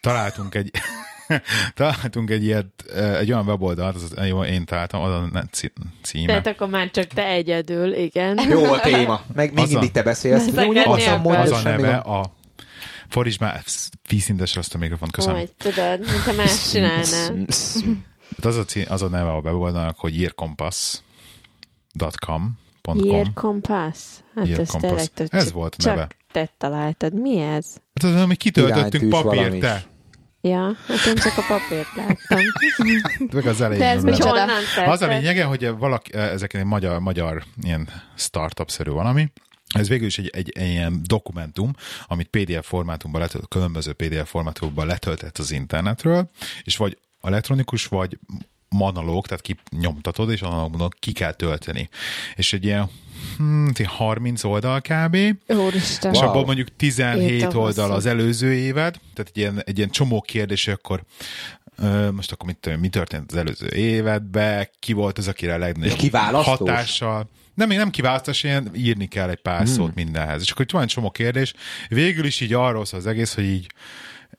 találtunk 0.00 0.54
egy 0.54 0.70
találtunk 1.74 2.30
egy 2.30 2.44
ilyet, 2.44 2.66
egy 3.18 3.32
olyan 3.32 3.46
weboldalt, 3.46 3.94
az, 3.94 4.12
az 4.16 4.26
jó, 4.26 4.44
én 4.44 4.64
találtam, 4.64 5.02
az 5.02 5.12
a 5.12 5.44
címe. 6.02 6.26
Tehát 6.26 6.46
akkor 6.46 6.68
már 6.68 6.90
csak 6.90 7.04
te 7.06 7.26
egyedül, 7.26 7.94
igen. 7.94 8.40
Jó 8.48 8.64
a 8.72 8.80
téma. 8.80 9.20
Meg 9.34 9.52
még 9.52 9.64
Az 9.64 9.68
a- 9.70 9.72
mindig 9.72 9.90
te 9.90 10.02
beszélsz. 10.02 10.44
Nem 10.50 10.64
mondod, 10.66 10.86
Az 11.26 11.50
a 11.50 11.60
neve, 11.62 11.96
a 11.96 12.32
Fordítsd 13.08 13.40
már 13.40 13.62
vízszintesre 14.08 14.60
azt 14.60 14.74
a 14.74 14.78
mikrofont, 14.78 15.12
köszönöm. 15.12 15.36
Hogy 15.38 15.52
tudod, 15.52 15.98
mintha 16.00 16.32
más 16.32 16.70
csinálnál. 16.70 17.46
Hát 18.36 18.44
Az 18.44 18.56
a, 18.56 18.64
cí- 18.64 18.88
az 18.88 19.02
a 19.02 19.08
neve 19.08 19.30
a 19.30 19.40
weboldalnak, 19.40 19.98
hogy 19.98 20.20
yearcompass.com 20.20 22.58
Year 22.94 23.26
Compass? 23.34 23.98
Hát 24.34 24.46
Year 24.46 24.60
ez 24.60 24.68
Compass. 24.68 25.08
Ez 25.28 25.52
volt 25.52 25.74
a 25.78 25.82
csak 25.82 25.94
neve. 25.94 26.08
te 26.32 26.48
találtad. 26.58 27.20
Mi 27.20 27.38
ez? 27.40 27.66
Hát 28.00 28.12
az, 28.14 28.20
amit 28.20 28.38
kitöltöttünk 28.38 29.08
papírt, 29.10 29.58
te. 29.58 29.84
Ja, 30.40 30.72
hát 30.88 31.06
én 31.06 31.14
csak 31.14 31.32
a 31.36 31.42
papírt 31.48 31.94
láttam. 31.96 32.38
Meg 33.34 33.46
az 33.46 33.60
elején. 33.60 34.00
De 34.02 34.10
ez? 34.10 34.18
Honnan 34.18 34.48
Az 34.86 35.02
a 35.02 35.06
lényege, 35.06 35.44
hogy 35.44 35.68
valaki, 35.78 36.14
ezek 36.14 36.54
egy 36.54 36.64
magyar, 36.64 37.00
magyar 37.00 37.44
ilyen 37.62 37.88
startup-szerű 38.16 38.90
valami, 38.90 39.32
ez 39.74 39.88
végül 39.88 40.06
is 40.06 40.18
egy, 40.18 40.30
egy, 40.32 40.52
egy 40.54 40.68
ilyen 40.68 41.00
dokumentum, 41.04 41.72
amit 42.06 42.28
PDF 42.28 42.66
formátumban 42.66 43.20
letölt, 43.20 43.48
különböző 43.48 43.92
PDF 43.92 44.28
formátumban 44.28 44.86
letöltett 44.86 45.38
az 45.38 45.50
internetről, 45.50 46.30
és 46.64 46.76
vagy 46.76 46.98
elektronikus, 47.22 47.86
vagy 47.86 48.18
manalóg, 48.68 49.26
tehát 49.26 49.44
kinyomtatod, 49.68 50.30
és 50.30 50.42
analógban 50.42 50.90
ki 50.98 51.12
kell 51.12 51.32
tölteni. 51.32 51.88
És 52.34 52.52
egy 52.52 52.64
ilyen 52.64 52.88
hmm, 53.36 53.72
30 53.84 54.44
oldal 54.44 54.80
kb. 54.80 55.16
Úristen. 55.48 56.12
És 56.12 56.18
Wow. 56.18 56.28
abban 56.28 56.44
mondjuk 56.44 56.76
17 56.76 57.30
Írtam 57.30 57.60
oldal 57.60 57.84
hosszú. 57.84 57.96
az 57.96 58.06
előző 58.06 58.54
évad, 58.54 59.00
tehát 59.14 59.30
egy 59.34 59.36
ilyen, 59.38 59.62
egy 59.64 59.76
ilyen 59.76 59.90
csomó 59.90 60.20
kérdés, 60.20 60.68
akkor 60.68 61.04
most 62.12 62.32
akkor 62.32 62.46
mit, 62.46 62.80
mi 62.80 62.88
történt 62.88 63.32
az 63.32 63.36
előző 63.36 63.68
évadban, 63.68 64.68
ki 64.80 64.92
volt 64.92 65.18
az, 65.18 65.28
akire 65.28 65.54
a 65.54 65.58
legnagyobb 65.58 66.12
hatással. 66.44 67.30
Nem, 67.54 67.68
még 67.68 67.78
nem 67.78 67.90
kiválasztás, 67.90 68.42
ilyen 68.42 68.70
írni 68.74 69.06
kell 69.06 69.28
egy 69.28 69.40
pár 69.40 69.62
hmm. 69.62 69.72
szót 69.72 69.94
mindenhez. 69.94 70.42
És 70.42 70.50
akkor 70.50 70.64
itt 70.64 70.70
van 70.70 70.82
egy 70.82 70.88
csomó 70.88 71.10
kérdés. 71.10 71.54
Végül 71.88 72.24
is 72.24 72.40
így 72.40 72.52
arról 72.52 72.84
szól 72.84 73.00
az 73.00 73.06
egész, 73.06 73.34
hogy 73.34 73.44
így 73.44 73.66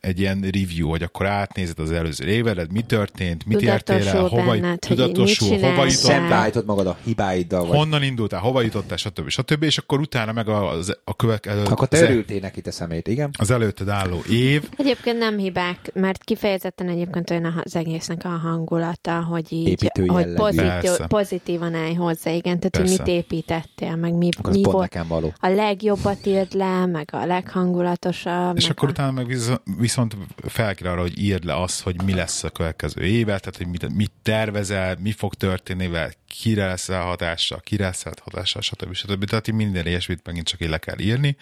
egy 0.05 0.19
ilyen 0.19 0.41
review, 0.41 0.89
hogy 0.89 1.03
akkor 1.03 1.25
átnézed 1.25 1.79
az 1.79 1.91
előző 1.91 2.25
évedet, 2.25 2.71
mi 2.71 2.81
történt, 2.81 3.45
mit 3.45 3.61
értél 3.61 4.07
el, 4.07 4.27
hova 4.27 4.51
benned, 4.51 4.79
tudatosul, 4.79 5.59
hova 5.59 5.85
jutottál, 5.85 6.51
magad 6.65 6.87
a 6.87 6.97
hibáiddal, 7.03 7.65
vagy 7.65 7.77
honnan 7.77 8.03
indultál, 8.03 8.39
hova 8.39 8.61
jutottál, 8.61 8.97
stb. 8.97 9.29
stb. 9.29 9.63
És 9.63 9.77
akkor 9.77 9.99
utána 9.99 10.31
meg 10.31 10.49
az, 10.49 10.97
a 11.03 11.15
következő, 11.15 11.63
akkor 11.63 11.87
te 11.87 12.01
örültél 12.01 12.39
neki 12.39 12.61
te 12.61 12.71
szemét, 12.71 13.07
igen? 13.07 13.29
az 13.39 13.51
előtted 13.51 13.89
álló 13.89 14.21
év, 14.29 14.63
Egyébként 14.77 15.17
nem 15.17 15.37
hibák, 15.37 15.91
mert 15.93 16.23
kifejezetten 16.23 16.89
egyébként 16.89 17.29
olyan 17.29 17.61
az 17.63 17.75
egésznek 17.75 18.25
a 18.25 18.29
hangulata, 18.29 19.23
hogy 19.23 19.53
így 19.53 19.67
Építő 19.67 20.05
hogy 20.05 20.33
pozitív, 20.33 20.91
pozitívan 21.07 21.73
állj 21.73 21.93
hozzá, 21.93 22.31
igen, 22.31 22.59
tehát 22.59 22.77
hogy 22.77 22.97
mit 22.97 23.07
építettél, 23.07 23.95
meg 23.95 24.13
mi, 24.13 24.29
Akkor 24.37 24.53
mi 24.53 24.61
pont 24.61 24.75
volt 24.75 24.93
nekem 24.93 25.07
való. 25.07 25.33
a 25.39 25.47
legjobbat 25.47 26.25
írd 26.25 26.53
le, 26.53 26.85
meg 26.85 27.09
a 27.11 27.25
leghangulatosabb. 27.25 28.57
És 28.57 28.69
akkor 28.69 28.87
a... 28.87 28.91
utána 28.91 29.11
meg 29.11 29.27
visz- 29.27 29.61
viszont 29.95 30.17
fel 30.47 30.75
kell 30.75 30.91
arra, 30.91 31.01
hogy 31.01 31.19
írd 31.19 31.43
le 31.43 31.61
azt, 31.61 31.81
hogy 31.81 32.01
mi 32.01 32.13
lesz 32.13 32.43
a 32.43 32.49
következő 32.49 33.01
évet, 33.01 33.41
tehát 33.41 33.57
hogy 33.57 33.67
mit, 33.67 33.95
mit 33.95 34.11
tervezel, 34.21 34.97
mi 34.99 35.11
fog 35.11 35.33
történni 35.33 35.87
vele, 35.87 36.13
kire 36.27 36.67
lesz 36.67 36.89
el 36.89 37.01
hatással, 37.01 37.59
kire 37.59 37.85
lesz 37.85 38.05
el 38.05 38.13
hatással, 38.21 38.61
stb. 38.61 38.93
stb. 38.93 39.25
Tehát 39.25 39.47
így 39.47 39.55
minden 39.55 39.87
ilyesmit 39.87 40.25
megint 40.25 40.47
csak 40.47 40.61
így 40.61 40.69
le 40.69 40.77
kell 40.77 40.99
írni. 40.99 41.37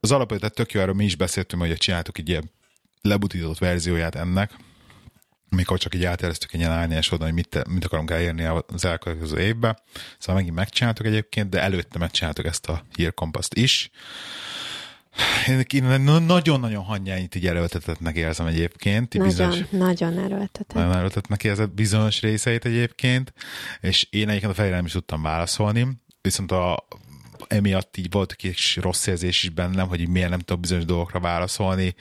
Az 0.00 0.12
alapötlet 0.12 0.54
tök 0.54 0.72
jó, 0.72 0.80
erről 0.80 0.94
mi 0.94 1.04
is 1.04 1.16
beszéltünk, 1.16 1.62
hogy 1.62 1.76
csináltuk 1.76 2.18
egy 2.18 2.28
ilyen 2.28 2.50
lebutított 3.02 3.58
verzióját 3.58 4.14
ennek, 4.14 4.52
amikor 5.50 5.78
csak 5.78 5.94
így 5.94 6.04
eltereztük 6.04 6.52
egy 6.52 6.60
ilyen 6.60 6.72
árnyás 6.72 7.10
oldalon, 7.10 7.34
hogy 7.34 7.44
mit, 7.52 7.68
mit 7.68 7.84
akarunk 7.84 8.10
elérni 8.10 8.44
az 8.66 8.84
elkövetkező 8.84 9.38
évbe. 9.38 9.82
Szóval 10.18 10.34
megint 10.34 10.56
megcsináltuk 10.56 11.06
egyébként, 11.06 11.48
de 11.48 11.60
előtte 11.60 11.98
megcsináltuk 11.98 12.46
ezt 12.46 12.68
a 12.68 12.84
hírkompaszt 12.96 13.54
is. 13.54 13.90
Én 15.46 16.00
nagyon-nagyon 16.26 16.84
hangyányit 16.84 17.34
így 17.34 17.46
erőltetettnek 17.46 18.16
érzem 18.16 18.46
egyébként. 18.46 19.12
Nagyon, 19.12 19.28
bizonyos- 19.28 19.70
nagyon 19.70 20.18
erőltetett. 20.18 20.72
nagyon 20.72 20.92
erőltetettnek 20.92 21.44
érzett 21.44 21.70
bizonyos 21.70 22.20
részeit 22.20 22.64
egyébként, 22.64 23.32
és 23.80 24.06
én 24.10 24.28
egyébként 24.28 24.52
a 24.52 24.54
fejre 24.54 24.74
nem 24.74 24.84
is 24.84 24.92
tudtam 24.92 25.22
válaszolni, 25.22 25.86
viszont 26.20 26.52
a, 26.52 26.86
emiatt 27.46 27.96
így 27.96 28.10
volt 28.10 28.30
egy 28.30 28.36
kis 28.36 28.76
rossz 28.76 29.06
érzés 29.06 29.42
is 29.42 29.48
bennem, 29.48 29.88
hogy 29.88 30.00
így 30.00 30.08
miért 30.08 30.30
nem 30.30 30.38
tudok 30.38 30.60
bizonyos 30.60 30.84
dolgokra 30.84 31.20
válaszolni 31.20 31.94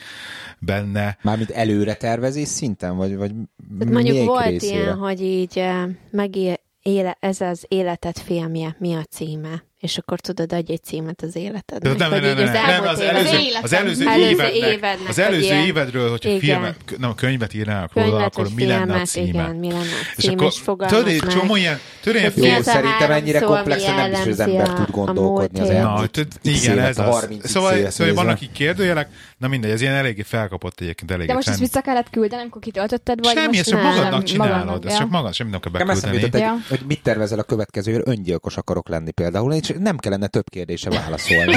benne. 0.59 1.17
Mármint 1.21 1.49
előre 1.49 1.93
tervezés 1.93 2.47
szinten, 2.47 2.95
vagy, 2.95 3.15
vagy 3.15 3.31
Hát 3.79 3.89
Mondjuk 3.89 4.25
volt 4.25 4.45
részére? 4.45 4.75
ilyen, 4.75 4.97
hogy 4.97 5.21
így 5.21 5.59
eh, 5.59 5.83
megél, 6.11 6.55
éle, 6.81 7.17
ez 7.19 7.41
az 7.41 7.65
életed 7.67 8.17
filmje, 8.17 8.75
mi 8.79 8.93
a 8.93 9.03
címe? 9.03 9.63
És 9.79 9.98
akkor 9.98 10.19
tudod, 10.19 10.53
adj 10.53 10.71
egy 10.71 10.83
címet 10.83 11.21
az 11.21 11.33
De 11.33 11.39
életednek. 11.39 11.98
nem, 11.98 12.09
nem, 12.09 12.12
Hogy 12.12 12.21
nem, 12.21 12.45
így 12.45 12.51
nem, 12.51 12.65
nem, 12.65 12.88
az, 12.88 13.00
előző, 13.00 13.38
az 13.62 13.74
előző, 13.74 14.07
Előző 14.07 14.29
évednek, 14.29 14.53
évednek 14.55 15.09
az 15.09 15.19
előző 15.19 15.43
ilyen- 15.43 15.65
évedről, 15.65 16.09
hogyha 16.09 16.29
Igen. 16.29 16.39
filmet, 16.39 16.75
nem, 16.98 17.15
könyvet 17.15 17.53
írnának 17.53 17.93
róla, 17.93 18.24
akkor 18.24 18.48
mi 18.55 18.65
lenne 18.65 18.93
a 18.95 19.01
címe? 19.05 19.27
igen, 19.27 19.55
mi 19.55 19.67
lenne 19.67 19.79
a 19.81 20.13
és 20.15 20.24
cím, 20.24 20.33
akkor 20.33 20.48
és 20.48 20.59
fogalmaz 20.59 20.98
tudod, 20.98 21.13
egy 21.13 21.29
csomó 21.29 21.55
ilyen, 21.55 21.79
tudod, 22.01 22.21
ilyen 22.36 22.59
az 22.59 22.67
a 22.67 22.71
szerintem 22.71 23.12
ennyire 23.12 23.39
szó, 23.39 23.45
komplex, 23.45 23.83
ami 23.88 24.00
hogy 24.01 24.12
nem 24.12 24.21
hogy 24.21 24.31
az 24.31 24.39
ember 24.39 24.74
tud 24.74 24.89
gondolkodni 24.89 25.59
az 25.59 25.69
elmúlt 25.69 26.27
igen, 26.41 26.79
ez 26.79 26.98
az. 26.98 27.05
30 27.19 27.43
x 27.43 27.50
Szóval, 27.50 27.89
szóval 27.89 28.13
vannak 28.13 28.41
így 28.41 28.51
kérdőjelek, 28.51 29.09
na 29.38 29.48
mindegy, 29.48 29.71
ez 29.71 29.81
ilyen 29.81 29.93
eléggé 29.93 30.21
felkapott 30.21 30.79
egyébként, 30.81 31.12
eléggé 31.12 31.27
De 31.27 31.33
most 31.33 31.48
ezt 31.48 31.59
vissza 31.59 31.81
kellett 31.81 32.09
küldeni, 32.09 32.41
amikor 32.41 32.62
kitöltötted, 32.62 33.19
vagy 33.24 33.33
Semmi, 33.33 33.57
ezt 33.57 33.69
csak 33.69 33.81
nem, 33.81 33.88
magadnak 33.88 34.12
nem, 34.12 34.24
csinálod, 34.24 34.86
ezt 34.86 34.98
csak 34.98 35.09
magad, 35.09 35.33
semmi 35.33 35.50
nem 35.50 35.59
kell 35.59 35.71
beküldeni. 35.71 36.43
hogy 36.69 36.81
mit 36.88 37.03
tervezel 37.03 37.39
a 37.39 37.43
következő 37.43 38.01
öngyilkos 38.05 38.57
akarok 38.57 38.89
lenni 38.89 39.12
például, 39.12 39.53
és 39.53 39.68
nem 39.77 39.97
kellene 39.97 40.27
több 40.27 40.49
kérdése 40.49 40.89
válaszolni. 40.89 41.53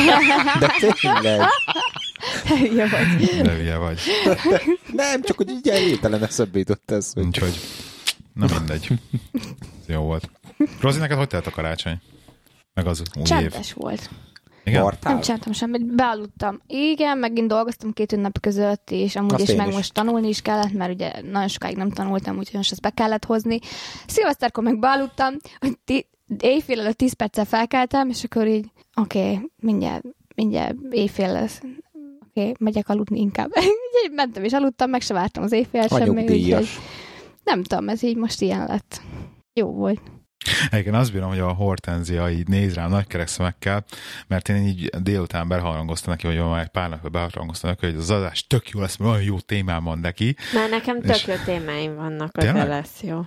De 0.60 0.70
tényleg, 0.80 1.40
Hülye 2.46 2.88
vagy. 2.88 3.42
De 3.42 3.54
hülye 3.54 3.76
vagy. 3.76 4.00
nem, 4.92 5.22
csak 5.22 5.36
hogy 5.36 5.50
így 5.50 5.68
elvételen 5.68 6.22
eszembe 6.22 6.58
jutott 6.58 6.90
ez. 6.90 7.12
Hogy... 7.12 7.24
Úgyhogy, 7.24 7.60
na 8.34 8.46
mindegy. 8.58 8.88
Ez 9.32 9.86
jó 9.86 10.00
volt. 10.02 10.30
Rozi, 10.80 10.98
neked 10.98 11.16
hogy 11.16 11.26
telt 11.26 11.46
a 11.46 11.50
karácsony? 11.50 12.00
Meg 12.74 12.86
az 12.86 13.00
új 13.00 13.20
év. 13.20 13.24
Csendes 13.24 13.72
volt. 13.72 14.10
Igen? 14.64 14.82
Martál? 14.82 15.12
Nem 15.12 15.22
csináltam 15.22 15.52
semmit, 15.52 15.94
bealudtam. 15.94 16.60
Igen, 16.66 17.18
megint 17.18 17.48
dolgoztam 17.48 17.92
két 17.92 18.12
ünnep 18.12 18.40
között, 18.40 18.90
és 18.90 19.16
amúgy 19.16 19.32
Azt 19.34 19.48
is 19.48 19.54
meg 19.56 19.68
is. 19.68 19.74
most 19.74 19.92
tanulni 19.92 20.28
is 20.28 20.42
kellett, 20.42 20.72
mert 20.72 20.92
ugye 20.92 21.12
nagyon 21.22 21.48
sokáig 21.48 21.76
nem 21.76 21.90
tanultam, 21.90 22.38
úgyhogy 22.38 22.54
most 22.56 22.70
ezt 22.72 22.80
be 22.80 22.90
kellett 22.90 23.24
hozni. 23.24 23.58
Szilveszterkor 24.06 24.64
meg 24.64 24.78
bealudtam, 24.78 25.34
hogy 25.58 25.78
ti, 25.84 26.08
éjfél 26.40 26.80
előtt 26.80 26.96
10 26.96 27.12
perccel 27.12 27.44
felkeltem, 27.44 28.08
és 28.08 28.24
akkor 28.24 28.46
így, 28.46 28.66
oké, 28.94 29.18
okay, 29.18 29.50
mindjárt, 29.56 30.04
mindjárt 30.34 30.76
éjfél 30.90 31.32
lesz. 31.32 31.60
Oké, 32.28 32.40
okay, 32.40 32.54
megyek 32.58 32.88
aludni 32.88 33.20
inkább. 33.20 33.50
Így 34.04 34.12
mentem 34.12 34.44
és 34.44 34.52
aludtam, 34.52 34.90
meg 34.90 35.00
se 35.00 35.14
vártam 35.14 35.42
az 35.42 35.52
éjfél 35.52 35.88
semmi. 35.88 36.08
úgyhogy 36.08 36.68
Nem 37.44 37.62
tudom, 37.62 37.88
ez 37.88 38.02
így 38.02 38.16
most 38.16 38.40
ilyen 38.40 38.66
lett. 38.66 39.00
Jó 39.52 39.72
volt. 39.72 40.00
Egyébként 40.70 40.96
azt 40.96 41.12
bírom, 41.12 41.28
hogy 41.28 41.38
a 41.38 41.52
Hortenzia 41.52 42.30
így 42.30 42.48
néz 42.48 42.74
rám 42.74 42.90
nagy 42.90 43.06
kerek 43.06 43.26
szemekkel, 43.26 43.84
mert 44.26 44.48
én 44.48 44.66
így 44.66 44.90
délután 45.02 45.48
beharangoztam 45.48 46.12
neki, 46.12 46.26
vagy 46.26 46.38
már 46.38 46.62
egy 46.62 46.68
pár 46.68 46.88
napja 46.88 47.08
beharangoztam 47.08 47.70
neki, 47.70 47.86
hogy 47.86 47.94
az 47.94 48.10
adás 48.10 48.46
tök 48.46 48.68
jó 48.68 48.80
lesz, 48.80 48.96
mert 48.96 49.10
olyan 49.10 49.24
jó 49.24 49.38
témám 49.40 49.84
van 49.84 49.98
neki. 49.98 50.36
Mert 50.54 50.70
nekem 50.70 50.96
És- 51.02 51.22
tök 51.22 51.36
jó 51.36 51.44
témáim 51.44 51.94
vannak, 51.94 52.30
hogy 52.34 52.44
lesz 52.44 53.02
jó. 53.02 53.20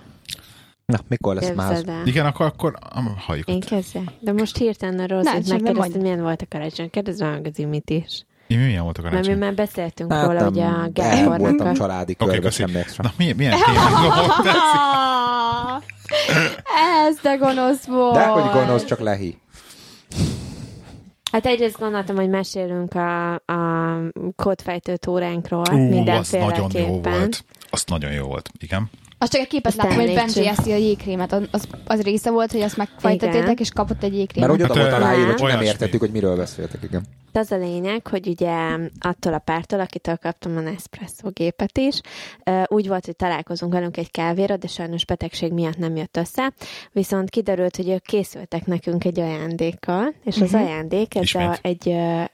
Na, 0.86 0.98
mikor 1.08 1.34
lesz 1.34 1.52
már? 1.54 1.82
Igen, 2.04 2.26
akkor, 2.26 2.46
akkor 2.46 2.78
halljuk. 3.18 3.48
Én 3.48 3.60
kezdjek. 3.60 4.02
De 4.20 4.32
most 4.32 4.56
hirtelen 4.56 5.10
a 5.10 5.22
megkérdezted, 5.22 5.76
baj. 5.76 5.88
milyen 6.00 6.20
volt 6.22 6.42
a 6.42 6.46
karácsony. 6.48 6.90
Kérdezd 6.90 7.22
meg 7.22 7.46
az 7.46 7.58
Imit 7.58 7.90
is. 7.90 8.24
Én 8.46 8.58
milyen 8.58 8.82
volt 8.82 8.98
a 8.98 9.02
Mert 9.02 9.14
mi 9.14 9.20
karácsony? 9.20 9.42
már 9.42 9.54
beszéltünk 9.54 10.12
Hát 10.12 10.26
róla, 10.26 10.38
nem, 10.40 10.48
ugye 10.48 10.64
a 10.64 10.90
Gábornak 10.92 11.40
voltam 11.40 11.66
a... 11.66 11.72
családi 11.72 12.14
körbe, 12.14 12.38
köszi. 12.38 12.56
semmi 12.62 12.74
extra. 12.76 13.02
Na, 13.04 13.12
milyen, 13.16 13.36
milyen 13.36 13.52
Hortenzia? 13.52 15.82
Ez 17.06 17.16
de 17.22 17.34
gonosz 17.36 17.84
volt. 17.84 18.14
De 18.14 18.26
hogy 18.26 18.50
gonosz, 18.52 18.84
csak 18.84 18.98
lehi. 19.00 19.38
Hát 21.32 21.46
egyrészt 21.46 21.78
gondoltam, 21.78 22.16
hogy 22.16 22.28
mesélünk 22.28 22.94
a, 22.94 23.34
a 23.34 23.98
kódfejtő 24.36 24.96
túránkról 24.96 25.60
Ú, 25.60 25.62
az 25.62 25.70
mindenféleképpen. 25.88 26.60
nagyon 26.70 26.82
jó 26.90 27.00
volt. 27.00 27.44
Az 27.70 27.84
nagyon 27.86 28.12
jó 28.12 28.26
volt, 28.26 28.50
igen. 28.58 28.90
Az 29.18 29.28
csak 29.30 29.40
egy 29.40 29.46
képet 29.48 29.66
Aztán 29.72 29.86
láttam, 29.88 30.04
hogy. 30.04 30.14
Benji 30.14 30.46
eszi 30.48 30.72
a 30.72 30.76
jégkrémet. 30.76 31.32
Az, 31.32 31.68
az, 31.86 32.00
része 32.02 32.30
volt, 32.30 32.52
hogy 32.52 32.60
azt. 32.60 32.76
Hát 33.02 33.60
és 33.60 33.70
kapott 33.70 33.96
egy 33.96 34.00
Mert 34.02 34.14
jégkrémet. 34.14 34.50
hogy 34.50 34.62
oda 34.62 34.74
Hát, 34.74 34.82
volt 34.82 35.00
ö, 35.00 35.04
aláírva, 35.04 35.34
csak 35.34 35.48
nem 35.48 35.60
értettük, 35.60 36.00
hogy 36.00 36.10
miről 36.10 36.36
beszéltek, 36.36 36.82
igen. 36.82 37.04
Az 37.32 37.50
a 37.52 37.56
lényeg, 37.56 38.06
hogy 38.06 38.26
ugye 38.26 38.52
attól 39.00 39.34
a 39.34 39.38
pártól, 39.38 39.80
akitől 39.80 40.16
kaptam 40.16 40.56
a 40.56 40.60
Nespresso 40.60 41.30
gépet 41.32 41.78
is, 41.78 42.00
úgy 42.66 42.88
volt, 42.88 43.04
hogy 43.04 43.16
találkozunk 43.16 43.72
velünk 43.72 43.96
egy 43.96 44.10
kávéra, 44.10 44.56
de 44.56 44.66
sajnos 44.66 45.04
betegség 45.04 45.52
miatt 45.52 45.76
nem 45.76 45.96
jött 45.96 46.16
össze, 46.16 46.52
viszont 46.92 47.30
kiderült, 47.30 47.76
hogy 47.76 47.88
ők 47.88 48.02
készültek 48.02 48.66
nekünk 48.66 49.04
egy 49.04 49.20
ajándékkal, 49.20 50.14
és 50.24 50.40
az 50.40 50.50
Mhm. 50.52 50.62
ajándék, 50.62 51.14
ez 51.14 51.34
a, 51.34 51.58
egy, 51.62 51.86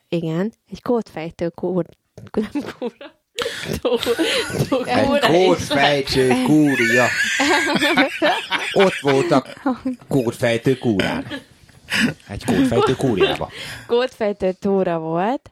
igen, 0.08 0.52
egy 0.70 0.82
kódfejtő 0.82 1.48
kúr, 1.48 1.84
nem 2.32 2.62
kúra, 2.78 3.20
Egy 4.84 5.20
kódfejtő 5.20 6.42
kúria. 6.46 7.06
Ott 8.72 8.98
voltak 9.00 9.60
kódfejtő 10.08 10.78
kúrán. 10.78 11.26
Egy 12.28 12.44
kódfejtő 12.44 12.96
kúriába. 12.96 13.50
kódfejtő 13.86 14.52
túra 14.60 14.98
volt, 14.98 15.50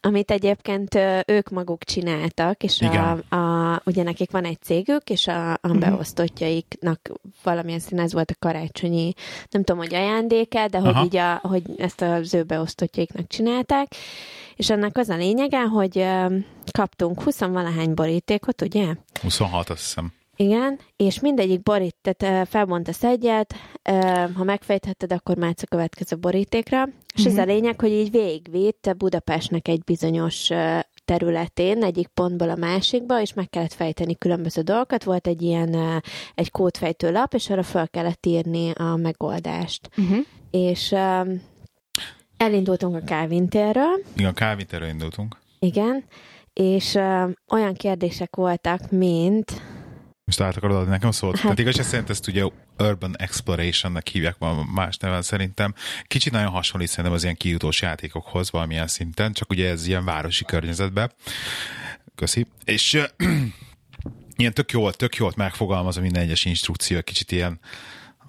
amit 0.00 0.30
egyébként 0.30 0.98
ők 1.26 1.48
maguk 1.48 1.84
csináltak, 1.84 2.62
és 2.62 2.80
a, 2.80 2.84
Igen. 2.84 3.18
a, 3.40 3.80
ugye 3.84 4.02
nekik 4.02 4.30
van 4.30 4.44
egy 4.44 4.60
cégük, 4.62 5.10
és 5.10 5.26
a, 5.26 5.52
a 5.52 5.68
beosztottjaiknak 5.78 7.10
valamilyen 7.42 7.78
szín 7.78 7.98
ez 7.98 8.12
volt 8.12 8.30
a 8.30 8.34
karácsonyi, 8.38 9.12
nem 9.50 9.62
tudom, 9.64 9.80
hogy 9.80 9.94
ajándéke, 9.94 10.66
de 10.66 10.78
hogy 10.78 10.94
Aha. 10.94 11.04
így 11.04 11.16
a, 11.16 11.40
hogy 11.42 11.62
ezt 11.78 12.00
az 12.00 12.34
ő 12.34 12.42
beosztottjaiknak 12.42 13.26
csinálták, 13.26 13.94
és 14.56 14.70
ennek 14.70 14.96
az 14.96 15.08
a 15.08 15.16
lényege, 15.16 15.60
hogy 15.60 16.06
kaptunk 16.72 17.22
20 17.22 17.38
valahány 17.38 17.94
borítékot, 17.94 18.62
ugye? 18.62 18.94
26, 19.22 19.70
azt 19.70 19.80
hiszem. 19.80 20.12
Igen, 20.40 20.78
és 20.96 21.20
mindegyik 21.20 21.62
borít, 21.62 21.96
tehát 22.02 22.48
felbontasz 22.48 23.04
egyet, 23.04 23.54
ha 24.34 24.44
megfejthetted, 24.44 25.12
akkor 25.12 25.36
mehetsz 25.36 25.62
a 25.62 25.66
következő 25.66 26.16
borítékra, 26.16 26.88
és 27.14 27.24
ez 27.24 27.36
a 27.38 27.44
lényeg, 27.44 27.80
hogy 27.80 27.90
így 27.90 28.10
végigvitt 28.10 28.94
Budapestnek 28.96 29.68
egy 29.68 29.84
bizonyos 29.84 30.50
területén, 31.04 31.84
egyik 31.84 32.06
pontból 32.06 32.50
a 32.50 32.56
másikba, 32.56 33.20
és 33.20 33.34
meg 33.34 33.48
kellett 33.50 33.72
fejteni 33.72 34.18
különböző 34.18 34.62
dolgokat. 34.62 35.04
Volt 35.04 35.26
egy 35.26 35.42
ilyen, 35.42 36.02
egy 36.34 36.50
kódfejtő 36.50 37.12
lap, 37.12 37.34
és 37.34 37.50
arra 37.50 37.62
fel 37.62 37.88
kellett 37.88 38.26
írni 38.26 38.70
a 38.70 38.96
megoldást. 38.96 39.88
Uh-huh. 39.96 40.18
És 40.50 40.92
ö, 40.92 41.32
elindultunk 42.36 42.94
a 42.94 43.02
Calvin 43.02 43.48
térről, 43.48 44.02
Igen, 44.16 44.34
Káviterről 44.34 44.88
indultunk. 44.88 45.36
igen, 45.58 46.04
és 46.52 46.94
ö, 46.94 47.28
olyan 47.48 47.74
kérdések 47.74 48.36
voltak, 48.36 48.90
mint 48.90 49.62
Most 50.30 50.42
át 50.42 50.56
akarod 50.56 50.76
adni 50.76 50.90
nekem 50.90 51.10
szót? 51.10 51.38
Hát- 51.38 51.56
Tehát 51.56 51.82
szerint 51.82 52.10
ezt 52.10 52.28
ugye 52.28 52.44
Urban 52.78 53.16
Exploration-nek 53.18 54.08
hívják 54.08 54.36
van 54.38 54.66
más 54.66 54.96
neven 54.96 55.22
szerintem. 55.22 55.74
Kicsit 56.06 56.32
nagyon 56.32 56.50
hasonlít 56.50 56.88
szerintem 56.88 57.12
az 57.12 57.22
ilyen 57.22 57.36
kijutós 57.36 57.82
játékokhoz 57.82 58.50
valamilyen 58.50 58.86
szinten, 58.86 59.32
csak 59.32 59.50
ugye 59.50 59.68
ez 59.68 59.86
ilyen 59.86 60.04
városi 60.04 60.44
környezetben. 60.44 61.12
Köszi. 62.14 62.46
És 62.64 63.02
ilyen 64.36 64.54
tök 64.54 64.70
jó 64.72 64.80
volt, 64.80 64.96
tök 64.96 65.14
jó 65.16 65.24
volt 65.24 65.36
megfogalmazva 65.36 66.00
minden 66.02 66.22
egyes 66.22 66.44
instrukció, 66.44 67.02
kicsit 67.02 67.32
ilyen 67.32 67.60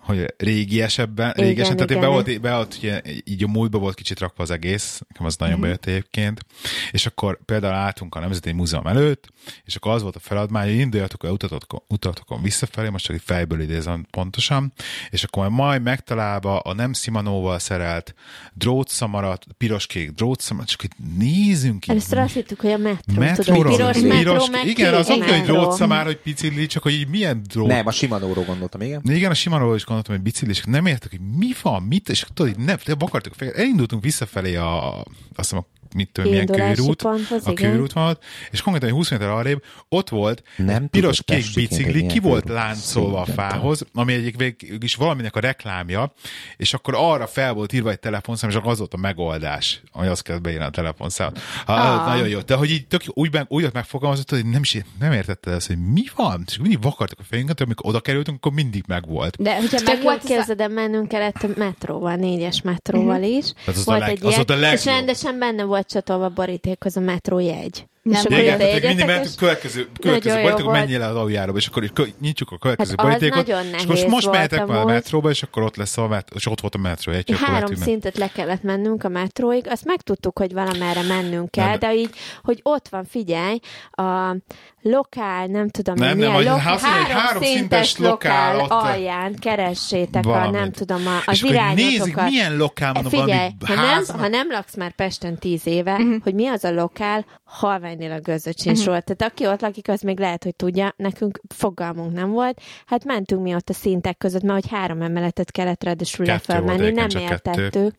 hogy 0.01 0.33
régiesebben, 0.37 1.31
Igen, 1.35 1.47
régiesen, 1.47 1.75
tehát 1.75 1.89
igen. 1.89 2.01
be 2.01 2.07
volt, 2.07 2.41
be 2.41 2.55
volt 2.55 2.75
ugye, 2.77 3.01
így 3.23 3.43
a 3.43 3.47
múltba 3.47 3.77
volt 3.77 3.95
kicsit 3.95 4.19
rakva 4.19 4.43
az 4.43 4.51
egész, 4.51 5.01
nekem 5.09 5.25
az 5.25 5.35
nagyon 5.35 5.53
Mhm. 5.53 5.63
bejött 5.63 5.85
egyébként, 5.85 6.45
és 6.91 7.05
akkor 7.05 7.39
például 7.45 7.73
álltunk 7.73 8.15
a 8.15 8.19
Nemzeti 8.19 8.51
Múzeum 8.51 8.87
előtt, 8.87 9.27
és 9.65 9.75
akkor 9.75 9.91
az 9.91 10.01
volt 10.01 10.15
a 10.15 10.19
feladmány, 10.19 10.67
hogy 10.69 10.77
induljatok 10.79 11.23
el 11.25 11.31
utatokon, 11.31 11.81
utatokon 11.87 12.41
visszafelé, 12.41 12.89
most 12.89 13.05
csak 13.05 13.15
így 13.15 13.21
fejből 13.25 13.61
idézem 13.61 14.05
pontosan, 14.11 14.73
és 15.09 15.23
akkor 15.23 15.49
majd 15.49 15.81
megtalálva 15.81 16.59
a 16.59 16.73
nem 16.73 16.93
szimanóval 16.93 17.59
szerelt 17.59 18.13
drótszamarat, 18.53 19.45
piros-kék 19.57 20.11
drótszamarat, 20.11 20.69
csak 20.69 20.83
itt 20.83 20.95
nézünk 21.17 21.83
így. 21.83 21.89
először 21.89 22.17
azt 22.17 22.33
hittük, 22.33 22.59
hogy 22.61 22.71
a 22.71 22.77
metró, 22.77 23.19
Metróról, 23.19 23.75
tudod, 23.77 23.91
piros 23.93 24.17
piros- 24.17 24.49
metró, 24.49 24.51
meg 24.51 24.67
igen, 24.67 24.93
az 24.93 25.09
oké, 25.09 25.29
hogy 25.29 25.41
drótszamár, 25.41 26.05
hogy 26.05 26.17
picili, 26.17 26.65
csak 26.65 26.83
hogy 26.83 26.93
így 26.93 27.07
milyen 27.07 27.41
drót. 27.47 27.67
Nem, 27.67 27.87
a 27.87 27.91
Simanóról 27.91 28.43
gondoltam, 28.43 28.81
igen. 28.81 29.01
Igen, 29.03 29.31
a 29.31 29.33
Simanóról 29.33 29.75
is 29.75 29.83
gondoltam, 29.91 30.15
hogy 30.15 30.23
bicikli, 30.23 30.49
és 30.49 30.63
nem 30.63 30.85
értek, 30.85 31.09
hogy 31.09 31.21
mi 31.37 31.51
van, 31.61 31.83
mit, 31.83 32.09
és 32.09 32.25
tudod, 32.33 32.57
nem, 32.57 32.77
nem 32.85 32.97
akartuk, 32.99 33.33
fel- 33.33 33.53
elindultunk 33.55 34.03
visszafelé 34.03 34.55
a, 34.55 34.97
azt 34.97 35.05
hiszem, 35.35 35.57
a 35.57 35.80
mit 35.95 36.09
tudom, 36.11 36.31
milyen 36.31 36.75
ponthoz, 36.97 37.47
a 37.47 37.53
körút 37.53 37.93
volt, 37.93 38.23
és 38.51 38.61
konkrétan 38.61 38.89
egy 38.89 38.95
20 38.95 39.09
méter 39.09 39.29
arrébb 39.29 39.63
ott 39.89 40.09
volt 40.09 40.43
Nem 40.57 40.89
piros 40.89 41.23
kék 41.23 41.43
hogy 41.43 41.53
bicikli, 41.53 42.05
ki 42.05 42.19
volt 42.19 42.49
láncolva 42.49 43.21
a 43.21 43.25
fához, 43.25 43.85
ami 43.93 44.13
egyik 44.13 44.37
végig 44.37 44.83
is 44.83 44.95
valaminek 44.95 45.35
a 45.35 45.39
reklámja, 45.39 46.13
és 46.57 46.73
akkor 46.73 46.93
arra 46.97 47.27
fel 47.27 47.53
volt 47.53 47.73
írva 47.73 47.89
egy 47.89 47.99
telefonszám, 47.99 48.49
és 48.49 48.55
akkor 48.55 48.71
az 48.71 48.77
volt 48.77 48.93
a 48.93 48.97
megoldás, 48.97 49.81
ami 49.91 50.07
azt 50.07 50.21
kellett 50.23 50.41
beírni 50.41 50.63
a 50.65 50.69
telefonszámot. 50.69 51.39
Ha, 51.65 51.89
Ah. 51.91 52.07
Nagyon 52.07 52.27
jó. 52.27 52.39
De 52.39 52.55
hogy 52.55 52.69
így 52.71 52.87
tök 52.87 53.01
úgy, 53.07 53.37
úgy 53.47 53.63
ott 53.63 53.73
megfogalmazott, 53.73 54.29
hogy 54.29 54.45
nem, 54.45 54.61
is, 54.61 54.77
nem 54.99 55.11
értette 55.11 55.51
ezt, 55.51 55.67
hogy 55.67 55.77
mi 55.93 56.03
van, 56.15 56.43
és 56.47 56.57
mindig 56.57 56.81
vakartak 56.81 57.19
a 57.19 57.23
fejünket, 57.29 57.57
hogy 57.57 57.65
amikor 57.65 57.89
oda 57.89 57.99
kerültünk, 57.99 58.37
akkor 58.37 58.51
mindig 58.51 58.83
megvolt. 58.87 59.41
De 59.41 59.55
hogyha 59.55 59.77
Csak 59.77 59.87
meg 59.87 59.95
jól 59.95 60.03
volt 60.03 60.23
ez 60.23 60.29
a... 60.29 60.33
képzeld, 60.33 60.71
mennünk 60.73 61.07
kellett 61.07 61.43
a 61.43 61.47
metróval, 61.55 62.15
négyes 62.15 62.61
metróval 62.61 63.21
is. 63.23 63.45
Tehát 63.53 63.79
az 63.79 63.87
a 63.87 63.91
volt 63.91 63.99
leg- 63.99 64.09
egy 64.09 64.25
az 64.25 64.31
ilyen, 64.31 64.45
a 64.47 64.53
legjobb. 64.53 64.73
és 64.77 64.85
rendesen 64.85 65.39
benne 65.39 65.63
volt 65.63 65.80
csatolva 65.87 66.25
a 66.25 66.29
borítékhoz 66.29 66.97
a 66.97 66.99
metrójegy. 66.99 67.85
Nem. 68.03 68.13
és 68.19 68.25
akkor 68.25 68.37
Igen, 68.37 68.57
tehát, 68.57 68.73
hogy 68.73 68.95
mindig 68.95 69.23
és 69.23 69.35
következő, 69.35 69.87
következő 69.99 70.41
volt. 70.41 70.65
menjél 70.65 70.99
le 70.99 71.05
az 71.05 71.15
aluljáróba, 71.15 71.57
és 71.57 71.67
akkor 71.67 71.83
nyitjuk 72.21 72.51
a 72.51 72.57
következő 72.57 72.93
Hát 72.97 73.05
borítékot, 73.05 73.47
nagyon 73.47 73.65
és 73.65 73.85
nehéz 73.85 74.05
most 74.05 74.23
volt 74.23 74.35
mehetek 74.35 74.65
már 74.65 74.81
a 74.81 74.85
metróba, 74.85 75.29
és 75.29 75.43
akkor 75.43 75.63
ott 75.63 75.75
lesz 75.75 75.97
a 75.97 76.07
metró, 76.07 76.35
és 76.35 76.45
ott 76.45 76.61
volt 76.61 76.75
a 76.75 76.77
metró, 76.77 77.11
egy 77.11 77.31
Három 77.37 77.75
szintet 77.75 78.17
le 78.17 78.27
kellett 78.27 78.63
mennünk 78.63 79.03
a 79.03 79.09
metróig, 79.09 79.67
azt 79.69 79.85
megtudtuk, 79.85 80.37
hogy 80.37 80.53
valamerre 80.53 81.01
mennünk 81.01 81.51
kell, 81.51 81.77
de 81.77 81.95
így, 81.95 82.09
hogy 82.43 82.59
ott 82.63 82.87
van, 82.87 83.03
figyelj, 83.03 83.59
a 83.91 84.35
lokál, 84.81 85.45
nem 85.47 85.69
tudom, 85.69 85.95
Nem, 85.95 86.07
nem, 86.07 86.17
nem, 86.17 86.17
milyen 86.17 86.33
hogy 86.35 86.45
lok, 86.45 86.57
három- 86.59 86.79
három, 86.81 87.05
három 87.17 87.43
szintes 87.43 87.87
szintes 87.87 87.97
lokál 87.97 88.55
lokál 88.57 88.79
ott- 88.79 88.85
alján 88.85 89.35
keressétek 89.39 90.25
a, 90.25 90.29
Valamit. 90.29 90.51
nem 90.59 90.71
tudom, 90.71 91.07
a, 91.07 91.31
és 91.31 91.41
az 91.43 91.49
nézik, 91.49 91.49
irányatokat. 91.49 92.29
milyen 92.29 92.57
lokál, 92.57 92.93
mondom, 92.93 93.11
Figyelj, 93.11 93.49
ha 93.65 93.73
nem, 93.75 94.03
ha 94.19 94.27
nem 94.27 94.47
laksz 94.51 94.75
már 94.75 94.91
Pesten 94.95 95.37
tíz 95.37 95.67
éve, 95.67 95.93
Mhm. 95.97 96.01
uh-huh. 96.07 96.23
hogy 96.23 96.33
mi 96.33 96.47
az 96.47 96.63
a 96.63 96.71
lokál, 96.71 97.25
halványnél 97.43 98.11
a 98.11 98.19
gőzöcsinsról. 98.19 98.95
Uh-huh. 98.95 99.15
Tehát 99.15 99.33
aki 99.33 99.47
ott 99.47 99.61
lakik, 99.61 99.89
az 99.89 100.01
még 100.01 100.19
lehet, 100.19 100.43
hogy 100.43 100.55
tudja, 100.55 100.93
nekünk 100.97 101.39
fogalmunk 101.55 102.13
nem 102.13 102.29
volt. 102.31 102.61
Hát 102.85 103.03
mentünk 103.05 103.41
mi 103.41 103.55
ott 103.55 103.69
a 103.69 103.73
szintek 103.73 104.17
között, 104.17 104.41
mert 104.41 104.61
hogy 104.61 104.71
három 104.71 105.01
emeletet 105.01 105.51
kellett 105.51 105.83
ráadásul 105.83 106.25
Kettő 106.25 106.53
egyébként 106.53 106.95
nem 106.95 107.07
kettő. 107.07 107.19
értettük. 107.61 107.93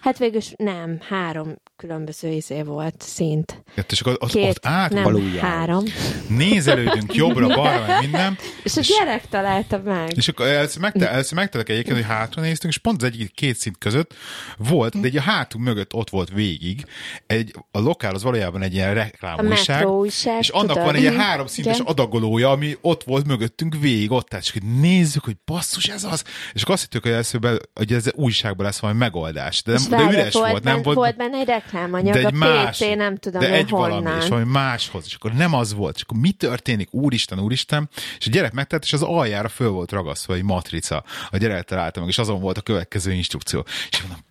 Hát 0.00 0.18
végülis 0.18 0.52
nem, 0.56 0.98
három 1.08 1.54
különböző 1.76 2.28
izé 2.28 2.62
volt 2.62 2.94
szint. 3.02 3.62
És 3.88 4.00
akkor 4.00 4.16
ott, 4.20 4.30
Két, 4.30 4.48
ott 4.48 4.66
át, 4.66 4.90
nem, 4.92 5.32
három. 5.40 5.84
Nézelődünk 6.28 7.14
jobbra, 7.14 7.46
balra, 7.46 7.86
meg 7.86 8.00
minden, 8.00 8.38
És 8.62 8.76
a 8.76 8.80
gyerek 8.80 9.28
találta 9.28 9.80
meg. 9.84 10.12
És 10.16 10.28
akkor 10.28 10.46
először, 10.46 10.80
megte, 10.80 11.10
először 11.10 11.38
megtelek 11.38 11.68
egyébként, 11.68 11.96
hogy 11.96 12.06
hátra 12.06 12.42
néztünk, 12.42 12.72
és 12.72 12.78
pont 12.78 13.02
az 13.02 13.08
egyik 13.08 13.34
két 13.34 13.56
szint 13.56 13.78
között 13.78 14.14
volt, 14.56 15.00
de 15.00 15.06
egy 15.06 15.16
a 15.16 15.20
hátunk 15.20 15.64
mögött 15.64 15.94
ott 15.94 16.10
volt 16.10 16.30
végig, 16.30 16.84
egy, 17.26 17.54
a 17.70 17.78
lokál 17.80 18.14
az 18.14 18.22
valójában 18.22 18.62
egy 18.62 18.74
ilyen 18.74 18.90
A 18.90 18.92
reklámújság, 18.92 19.88
újság, 19.88 20.38
és 20.40 20.48
annak 20.48 20.68
tudod? 20.68 20.84
van 20.84 20.94
egy 20.94 21.00
ilyen 21.00 21.12
Mhm. 21.12 21.22
három 21.22 21.46
szintes 21.46 21.74
Igen. 21.74 21.86
adagolója, 21.86 22.50
ami 22.50 22.76
ott 22.80 23.02
volt 23.04 23.26
mögöttünk 23.26 23.76
végig, 23.80 24.10
ott 24.10 24.34
és 24.40 24.50
hogy 24.52 24.62
nézzük, 24.62 25.24
hogy 25.24 25.36
basszus, 25.44 25.86
ez 25.88 26.04
az, 26.04 26.24
és 26.52 26.62
akkor 26.62 26.74
azt 26.74 26.82
hittük, 26.82 27.02
hogy 27.02 27.12
először 27.12 27.40
be, 27.40 27.56
hogy 27.74 27.92
ez 27.92 28.04
újságban 28.14 28.66
lesz 28.66 28.78
valami 28.78 28.98
megoldás, 28.98 29.62
de, 29.62 29.72
nem, 29.88 30.06
de 30.06 30.12
üres 30.12 30.32
volt, 30.34 30.52
nem 30.52 30.62
benne, 30.62 30.82
volt, 30.82 30.96
volt 30.96 31.16
benne 31.16 31.38
egy 31.38 31.46
reklámanyag, 31.46 32.12
de 32.14 32.18
egy 32.18 32.24
a 32.24 32.30
más, 32.36 32.78
PC, 32.78 32.96
nem 32.96 33.16
tudom 33.16 33.40
de 33.40 33.52
egy 33.52 33.70
honnan. 33.70 34.02
valami, 34.02 34.22
és 34.22 34.28
valami 34.28 34.50
máshoz, 34.50 35.04
és 35.06 35.14
akkor 35.14 35.32
nem 35.32 35.54
az 35.54 35.74
volt, 35.74 35.94
és 35.96 36.02
akkor 36.12 36.20
mi 36.20 36.30
történik, 36.30 36.94
úristen, 36.94 37.40
úristen, 37.40 37.88
és 38.18 38.26
a 38.26 38.30
gyerek 38.30 38.52
megtett, 38.52 38.82
és 38.82 38.92
az 38.92 39.02
aljára 39.02 39.48
föl 39.48 39.68
volt 39.68 39.90
ragasztva 39.90 40.34
egy 40.34 40.42
matrica. 40.42 41.04
A 41.30 41.36
gyerek 41.36 41.64
találta 41.64 42.00
meg, 42.00 42.08
és 42.08 42.18
azon 42.18 42.40
volt 42.40 42.58
a 42.58 42.60
következő 42.60 43.12
instrukció. 43.12 43.64
És 43.90 44.00
mondom, 44.00 44.24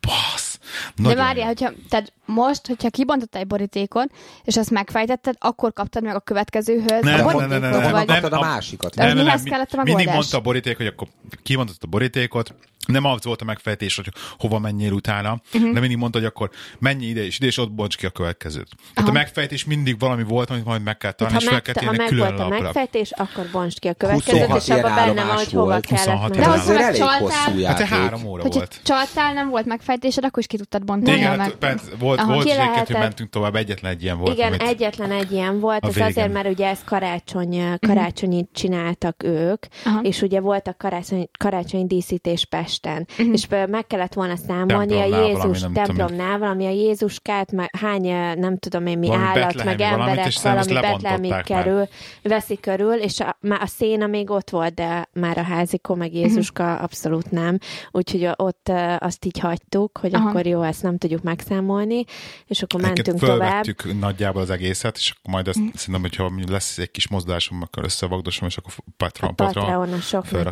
bassz, 0.61 0.93
De 0.95 1.01
nagyon 1.03 1.17
várjál, 1.17 1.45
hogyha, 1.47 1.71
tehát 1.89 2.13
most, 2.25 2.67
hogyha 2.67 2.89
kibontottál 2.89 3.41
egy 3.41 3.47
borítékot, 3.47 4.11
és 4.43 4.57
azt 4.57 4.69
megfejtetted, 4.69 5.35
akkor 5.39 5.73
kaptad 5.73 6.03
meg 6.03 6.15
a 6.15 6.19
következőhöz 6.19 7.01
Nem, 7.01 7.13
a 7.13 7.17
nem, 7.17 7.23
borítékot, 7.23 7.49
nem, 7.49 7.59
nem, 7.61 7.69
nem, 7.69 7.71
Honnan 7.71 7.91
vagy... 7.91 8.07
nem. 8.07 8.21
kaptad 8.21 8.39
a 8.39 8.41
a- 8.41 8.45
másikat? 8.49 8.95
Nem, 8.95 9.17
mihez 9.17 9.43
kellett 9.43 9.71
a 9.71 9.75
mindig 9.75 9.93
megoldás? 9.95 10.13
mondta 10.15 10.37
a 10.37 10.41
boríték, 10.41 10.77
hogy 10.77 10.85
akkor 10.87 11.07
kimondott 11.43 11.83
a 11.83 11.87
borítékot, 11.87 12.53
nem 12.87 13.05
az 13.05 13.23
volt 13.23 13.41
a 13.41 13.45
megfejtés, 13.45 13.95
hogy 13.95 14.07
hova 14.37 14.59
menjél 14.59 14.91
utána, 14.91 15.41
uh-huh. 15.53 15.73
de 15.73 15.79
mindig 15.79 15.97
mondta, 15.97 16.17
hogy 16.17 16.27
akkor 16.27 16.49
menj 16.79 17.05
ide 17.05 17.25
és 17.25 17.35
ide, 17.37 17.45
és 17.45 17.57
ott 17.57 17.71
bonts 17.71 17.97
ki 17.97 18.05
a 18.05 18.09
következőt. 18.09 18.67
Tehát 18.93 19.09
a 19.09 19.13
megfejtés 19.13 19.65
mindig 19.65 19.99
valami 19.99 20.23
volt, 20.23 20.49
amit 20.49 20.65
majd 20.65 20.83
meg 20.83 20.97
kell 20.97 21.11
találni, 21.11 21.37
Ha, 21.37 21.43
és 21.43 21.49
fel 21.49 21.61
meg, 21.65 21.73
kell 21.73 21.73
ha 21.83 21.85
tenni 21.85 21.97
meg 21.97 22.07
külön 22.07 22.27
volt 22.27 22.39
a 22.39 22.43
lapra. 22.43 22.61
megfejtés, 22.61 23.11
akkor 23.11 23.45
bontsd 23.51 23.79
ki 23.79 23.87
a 23.87 23.93
következőt, 23.93 24.45
26 24.45 24.61
és 24.61 24.69
abban 24.69 24.95
benne 24.95 25.25
van, 25.25 25.35
hogy 25.35 25.51
hova 25.51 25.79
kellett 25.79 26.05
26 26.05 26.29
menni. 26.29 26.41
De 26.43 26.49
hogyha 26.49 26.71
elég 26.83 26.99
megcsaltál- 26.99 27.19
hosszú 27.45 27.63
Hát 27.63 27.81
három 27.81 28.25
óra 28.25 28.41
Hogyha 28.41 28.57
volt. 28.57 28.79
csaltál, 28.83 29.33
nem 29.33 29.49
volt 29.49 29.65
megfejtésed, 29.65 30.23
akkor 30.23 30.39
is 30.39 30.47
ki 30.47 30.57
tudtad 30.61 30.85
bontani. 30.85 31.17
Igen, 31.17 31.27
a 31.27 31.29
hát, 31.29 31.37
meg... 31.37 31.51
persze, 31.51 31.91
volt, 31.99 32.19
Aha. 32.19 32.33
volt 32.33 32.47
lehetett- 32.47 32.87
hogy 32.87 32.95
mentünk 32.95 33.29
tovább, 33.29 33.55
egyetlen 33.55 33.91
egy 33.91 34.03
ilyen 34.03 34.17
volt. 34.17 34.33
Igen, 34.33 34.47
amit... 34.47 34.61
egyetlen 34.61 35.11
egy 35.11 35.31
ilyen 35.31 35.59
volt, 35.59 35.85
ez 35.85 35.97
azért, 35.97 36.33
mert 36.33 36.47
ugye 36.49 36.67
ezt 36.67 36.83
karácsony, 36.83 37.77
karácsonyit 37.79 38.49
csináltak 38.53 39.23
ők, 39.23 39.65
Aha. 39.85 40.01
és 40.01 40.21
ugye 40.21 40.39
voltak 40.39 40.77
karácsony, 40.77 41.29
karácsonyi 41.39 41.85
díszítés 41.85 42.45
Pesten, 42.45 43.07
és 43.31 43.45
ö, 43.49 43.65
meg 43.65 43.87
kellett 43.87 44.13
volna 44.13 44.35
számolni 44.35 44.99
a 44.99 45.25
Jézus 45.25 45.59
valami, 45.59 45.73
templomnál, 45.73 46.37
valami 46.37 46.65
a 46.65 46.69
Jézuskát, 46.69 47.51
meg 47.51 47.75
hány, 47.77 48.07
nem 48.39 48.57
tudom 48.57 48.85
én 48.85 48.97
mi 48.97 49.07
Valami 49.07 49.25
állat, 49.25 49.43
betlehemi 49.43 49.81
meg 49.83 49.91
emberek, 49.91 50.27
és 50.27 50.41
valami 50.41 51.27
már. 51.27 51.43
kerül, 51.43 51.87
veszi 52.23 52.59
körül, 52.59 52.93
és 52.93 53.19
a, 53.19 53.37
a 53.41 53.67
széna 53.67 54.07
még 54.07 54.29
ott 54.29 54.49
volt, 54.49 54.73
de 54.73 55.09
már 55.13 55.37
a 55.37 55.43
házikó, 55.43 55.95
meg 55.95 56.13
Jézuska 56.13 56.75
abszolút 56.75 57.31
nem. 57.31 57.57
Úgyhogy 57.91 58.29
ott 58.35 58.71
azt 58.97 59.25
így 59.25 59.39
hagytuk, 59.39 59.97
hogy 59.97 60.15
Aha. 60.15 60.29
akkor 60.29 60.40
jó, 60.45 60.61
ezt 60.61 60.81
nem 60.83 60.97
tudjuk 60.97 61.21
megszámolni, 61.23 62.03
és 62.47 62.61
akkor 62.61 62.83
Egyébként 62.83 63.07
mentünk 63.07 63.31
tovább. 63.31 63.99
nagyjából 63.99 64.41
az 64.41 64.49
egészet, 64.49 64.97
és 64.97 65.13
akkor 65.17 65.33
majd 65.33 65.47
ezt 65.47 65.59
szerintem, 65.75 66.01
hogyha 66.01 66.31
lesz 66.51 66.77
egy 66.77 66.91
kis 66.91 67.07
mozdulásom, 67.07 67.61
akkor 67.61 67.83
összevagdosom, 67.83 68.47
és 68.47 68.57
akkor 68.57 68.73
Patreon, 68.97 69.31
A 69.37 69.43
Patreon. 69.43 69.87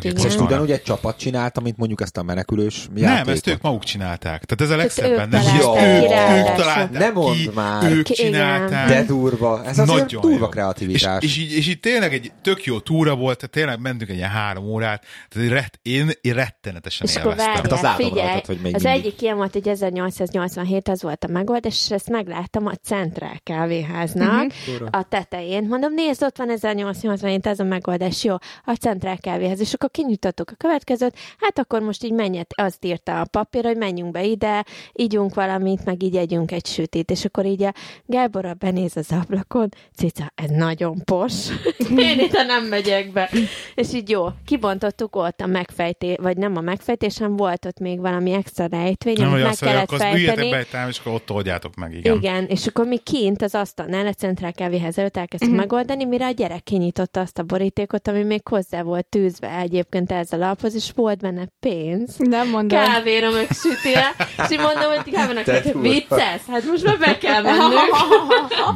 Igen. 0.00 0.16
És 0.16 0.22
Most 0.22 0.40
ugyanúgy 0.40 0.70
egy 0.70 0.82
csapat 0.82 1.18
csinált, 1.18 1.60
mint 1.60 1.76
mondjuk 1.76 2.00
ezt 2.00 2.16
a 2.16 2.22
menekülős 2.22 2.86
Nem, 2.94 3.02
játékot? 3.04 3.32
ezt 3.34 3.46
ők 3.46 3.60
maguk 3.62 3.84
csinálták. 3.84 4.44
Tehát 4.44 4.60
ez 4.60 4.70
a 4.70 4.72
ők 4.72 4.80
legszebb 4.80 5.16
benne, 5.16 5.38
hogy 5.38 5.60
találták 5.60 5.76
ezt 5.76 5.76
ki 5.78 5.84
ők, 5.84 6.48
ők 6.50 6.56
találták 6.56 6.90
Ne 6.98 7.10
mondd 7.10 7.36
ki, 7.36 7.50
már. 7.54 7.92
ők 7.92 8.06
csinálták. 8.06 8.88
De 8.88 9.04
durva. 9.04 9.64
Ez 9.64 9.78
azért 9.78 9.98
Nagyon 9.98 10.20
durva 10.20 10.48
kreativitás. 10.48 11.22
És, 11.22 11.38
és, 11.38 11.56
és 11.56 11.68
így 11.68 11.80
tényleg 11.80 12.12
egy 12.12 12.32
tök 12.42 12.64
jó 12.64 12.78
túra 12.80 13.14
volt, 13.16 13.36
tehát 13.36 13.54
tényleg 13.54 13.80
mentünk 13.80 14.10
egy 14.10 14.16
ilyen 14.16 14.28
három 14.30 14.64
órát, 14.64 15.04
tehát 15.28 15.78
én, 15.82 16.10
én 16.20 16.32
rettenetesen 16.32 17.06
És 17.06 17.16
akkor 17.16 17.30
élveztem. 17.30 17.54
Hát 17.54 17.72
az 17.72 17.80
várjál, 17.80 18.08
figyelj, 18.08 18.26
rajtad, 18.26 18.46
hogy 18.46 18.58
még 18.62 18.74
az 18.74 18.82
mindig. 18.82 19.00
egyik 19.04 19.22
ilyen 19.22 19.36
volt, 19.36 19.52
hogy 19.52 19.68
1887, 19.82 20.88
az 20.88 21.02
volt 21.02 21.24
a 21.24 21.28
megoldás, 21.28 21.82
és 21.84 21.90
ezt 21.90 22.08
megláttam 22.08 22.66
a 22.66 22.74
Centrál 22.74 23.40
kávéháznak 23.42 24.28
Mhm. 24.46 24.84
a 24.90 25.02
tetején. 25.08 25.66
Mondom, 25.68 25.94
nézd, 25.94 26.22
ott 26.22 26.36
van 26.36 26.50
1887, 26.50 27.46
ez 27.46 27.58
a 27.60 27.64
megoldás, 27.64 28.24
jó, 28.24 28.34
a 28.64 28.72
Centrál 28.80 29.18
kávéház. 29.18 29.60
És 29.60 29.74
akkor 29.74 29.90
kinyitottuk 29.90 30.50
a 30.50 30.54
következőt, 30.56 31.16
hát 31.38 31.58
akkor 31.58 31.80
most 31.80 32.04
így 32.04 32.12
menjet, 32.12 32.52
azt 32.56 32.84
írta 32.84 33.20
a 33.20 33.24
papír, 33.30 33.64
hogy 33.64 33.76
menjünk 33.76 34.10
be 34.10 34.24
ide, 34.24 34.64
ígyunk 34.92 35.34
valamit, 35.34 35.84
meg 35.84 36.02
így 36.02 36.16
együnk 36.16 36.52
egy 36.52 36.66
sütit. 36.66 37.10
És 37.10 37.24
akkor 37.24 37.46
így 37.46 37.62
a 37.62 37.72
Gábor 38.06 38.56
benéz 38.56 38.96
az 38.96 39.12
ablakon, 39.22 39.68
cica, 39.96 40.32
ez 40.34 40.50
nagyon 40.50 41.02
pos. 41.04 41.32
Én 41.96 42.18
ide 42.20 42.42
nem 42.42 42.64
megyek 42.64 43.12
be. 43.12 43.30
És 43.74 43.92
így 43.92 44.08
jó, 44.10 44.26
kibontottuk 44.44 45.16
ott 45.16 45.40
a 45.40 45.46
megfejtés, 45.46 46.16
vagy 46.22 46.36
nem 46.36 46.56
a 46.56 46.60
megfejtés, 46.60 47.18
hanem 47.18 47.36
volt 47.36 47.64
ott 47.64 47.78
még 47.78 48.00
valami 48.00 48.32
extra 48.32 48.66
rejtvény, 48.66 49.14
Nem, 49.18 49.28
amit 49.28 49.42
meg 49.42 49.50
azt 49.50 49.60
kellett 49.70 49.82
akkor 49.82 49.98
fejteni. 49.98 50.50
be 50.50 50.56
egy 50.56 50.68
tám, 50.68 50.88
és 50.88 50.98
akkor 50.98 51.12
ott 51.12 51.30
oldjátok 51.30 51.74
meg, 51.74 51.94
igen. 51.94 52.16
Igen, 52.16 52.46
és 52.46 52.66
akkor 52.66 52.86
mi 52.86 52.98
kint 52.98 53.42
az 53.42 53.54
asztalnál 53.54 54.06
a 54.06 54.12
centrál 54.12 54.52
kávéhez 54.52 54.98
előtt 54.98 55.16
elkezdtük 55.16 55.52
uh-huh. 55.52 55.66
megoldani, 55.66 56.04
mire 56.04 56.26
a 56.26 56.30
gyerek 56.30 56.62
kinyitotta 56.62 57.20
azt 57.20 57.38
a 57.38 57.42
borítékot, 57.42 58.08
ami 58.08 58.22
még 58.22 58.48
hozzá 58.48 58.82
volt 58.82 59.06
tűzve 59.06 59.58
egyébként 59.58 60.12
ez 60.12 60.32
a 60.32 60.36
laphoz, 60.36 60.74
és 60.74 60.90
volt 60.94 61.18
benne 61.18 61.48
pénz. 61.60 62.16
Nem 62.18 62.48
mondod. 62.48 62.78
Kávéra 62.78 63.30
meg 63.30 63.46
sütire, 63.50 64.14
és 64.18 64.50
így 64.50 64.58
mondom, 64.58 64.90
hogy 64.94 65.12
Gábornak, 65.12 65.44
hogy 65.44 65.80
vicces, 65.80 66.40
hát 66.46 66.64
most 66.64 66.84
már 66.84 66.98
be 66.98 67.18
kell 67.18 67.42
mennünk. 67.42 67.78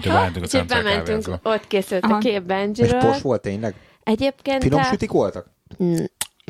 De 0.50 0.62
bementünk 0.62 1.28
a 1.28 1.32
És 1.32 1.38
ott 1.42 1.66
készült 1.66 2.04
a 2.04 2.08
Aha. 2.08 2.18
kép 2.18 2.32
És 2.32 2.42
Benjiről. 2.46 3.00
pos 3.00 3.20
volt 3.20 3.42
tényleg? 3.42 3.74
Egyébként 4.02 4.62
Finom 4.62 4.80
a- 4.80 4.84
sütik 4.84 5.10
voltak? 5.10 5.46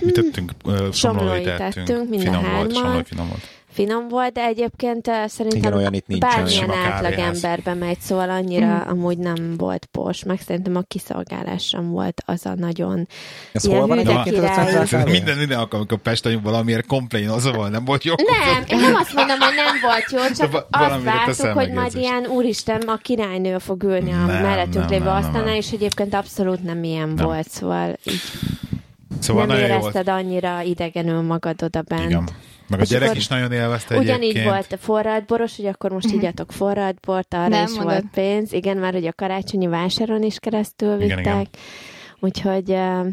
Mi 0.02 0.10
tettünk? 0.12 0.50
Somlói 0.92 1.42
tettünk, 1.42 2.08
mind 2.08 2.14
a 2.14 2.18
finom 2.18 2.42
volt, 2.42 2.54
hárman. 2.54 2.74
somlói 2.74 3.02
finom 3.04 3.28
volt. 3.28 3.42
Finom 3.74 4.08
volt, 4.08 4.32
de 4.32 4.44
egyébként 4.44 5.08
eh, 5.08 5.28
szerintem 5.28 5.58
Igen, 5.60 5.74
olyan 5.74 5.94
itt 5.94 6.06
nincsen. 6.06 6.28
bármilyen 6.30 6.70
átlag 6.70 7.12
emberbe 7.18 7.74
megy, 7.74 8.00
szóval 8.00 8.30
annyira 8.30 8.66
Mhm. 8.66 8.88
amúgy 8.88 9.18
nem 9.18 9.54
volt 9.56 9.84
pors, 9.90 10.24
meg 10.24 10.40
szerintem 10.46 10.76
a 10.76 10.80
kiszolgálás 10.88 11.64
sem 11.66 11.90
volt 11.90 12.22
az 12.26 12.46
a 12.46 12.54
nagyon 12.54 13.08
Ez 13.52 13.66
hol 13.66 13.86
van 13.86 13.98
egyébként 13.98 15.04
minden, 15.10 15.36
minden 15.38 15.58
alkalom, 15.58 15.86
amikor 15.88 15.98
Pesten 15.98 16.40
valamiért 16.42 16.86
komplain 16.86 17.28
az 17.28 17.50
van, 17.54 17.70
nem 17.70 17.84
volt 17.84 18.04
jó. 18.04 18.14
Nem, 18.16 18.64
én 18.66 18.78
nem 18.80 18.94
azt 18.94 19.14
mondom, 19.14 19.38
hogy 19.38 19.54
nem 19.54 19.74
volt 19.82 20.10
jó, 20.10 20.34
csak 20.46 20.66
azt 20.70 21.02
vártuk, 21.02 21.46
hogy 21.46 21.72
majd 21.72 21.94
ilyen 21.94 22.26
úristen, 22.26 22.80
a 22.80 22.96
királynő 22.96 23.58
fog 23.58 23.82
ülni 23.82 24.12
a 24.12 24.16
Nem, 24.24 24.42
mellettünk 24.42 24.88
lévő 24.90 25.08
asztalnál, 25.08 25.56
és 25.56 25.70
egyébként 25.72 26.14
abszolút 26.14 26.62
nem 26.62 26.84
ilyen 26.84 27.08
Nem. 27.08 27.26
volt, 27.26 27.48
szóval 27.50 27.96
így 28.04 28.20
Szóval 29.20 29.46
nem 29.46 29.56
jó 29.58 29.66
volt. 29.66 29.80
érezted 29.80 30.08
annyira 30.08 30.60
idegenül 30.60 31.20
magad 31.20 31.62
oda 31.62 31.82
bent. 31.82 32.04
Igen. 32.10 32.28
Meg 32.68 32.80
a 32.80 32.82
gyerek 32.82 33.16
is 33.16 33.28
nagyon 33.28 33.52
élvezte 33.52 33.96
Ugyanígy 33.98 34.22
egyébként. 34.28 34.48
volt 34.48 34.72
a 34.72 34.76
forradboros, 34.76 35.56
hogy 35.56 35.66
akkor 35.66 35.90
most 35.92 36.10
igyatok 36.10 36.52
forradbort, 36.52 37.34
arra 37.34 37.48
Nem 37.48 37.64
is 37.64 37.70
mondod. 37.70 37.86
volt 37.92 38.04
pénz. 38.14 38.52
Igen, 38.52 38.76
mert 38.76 38.94
hogy 38.94 39.06
a 39.06 39.12
karácsonyi 39.12 39.66
vásáron 39.66 40.22
is 40.22 40.38
keresztül 40.38 41.00
Igen, 41.00 41.16
vittek. 41.16 41.24
igen. 41.34 41.48
Úgyhogy 42.20 42.70
uh, 42.70 43.06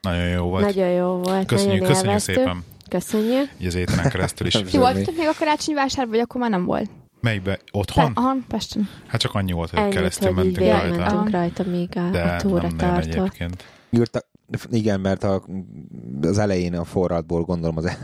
Nagyon 0.00 0.28
jó 0.28 0.44
volt. 0.44 0.64
nagyon 0.64 0.88
jó 0.88 1.06
volt, 1.06 1.46
Köszönjük, 1.46 1.80
nagyon 1.80 1.86
köszönjük 1.88 2.04
élveztük. 2.06 2.34
szépen. 2.34 2.64
Köszönjük. 2.88 3.48
Így 3.60 3.66
az 3.66 3.74
ételen 3.74 4.08
keresztül 4.10 4.46
is. 4.46 4.52
Zöld 4.52 4.70
voltatok 4.72 5.16
még 5.16 5.26
a 5.26 5.34
karácsonyi 5.38 5.76
vásár, 5.76 6.08
vagy 6.08 6.18
akkor 6.18 6.40
már 6.40 6.50
nem 6.50 6.64
volt? 6.64 6.90
Melyikbe? 7.20 7.50
Pe- 7.54 7.62
Otthon? 7.72 8.12
Aha, 8.14 8.36
Pesten. 8.48 8.88
Hát 9.06 9.20
csak 9.20 9.34
annyi 9.34 9.52
volt, 9.52 9.70
hogy 9.70 9.78
Ennyit, 9.78 9.94
keresztül 9.94 10.30
mentünk 10.30 10.58
rajta. 10.58 11.26
rajta, 11.30 11.62
míg 11.64 11.88
a, 11.96 12.08
De 12.10 12.22
a 12.22 12.36
túra 12.36 12.68
tartott. 12.76 13.14
egyébként. 13.14 13.64
Írta, 13.90 14.20
igen, 14.70 15.00
mert 15.00 15.24
a, 15.24 15.44
az 16.20 16.38
elején 16.38 16.74
a 16.74 16.84
forradból 16.84 17.42
gondolom 17.42 17.76
az, 17.76 17.96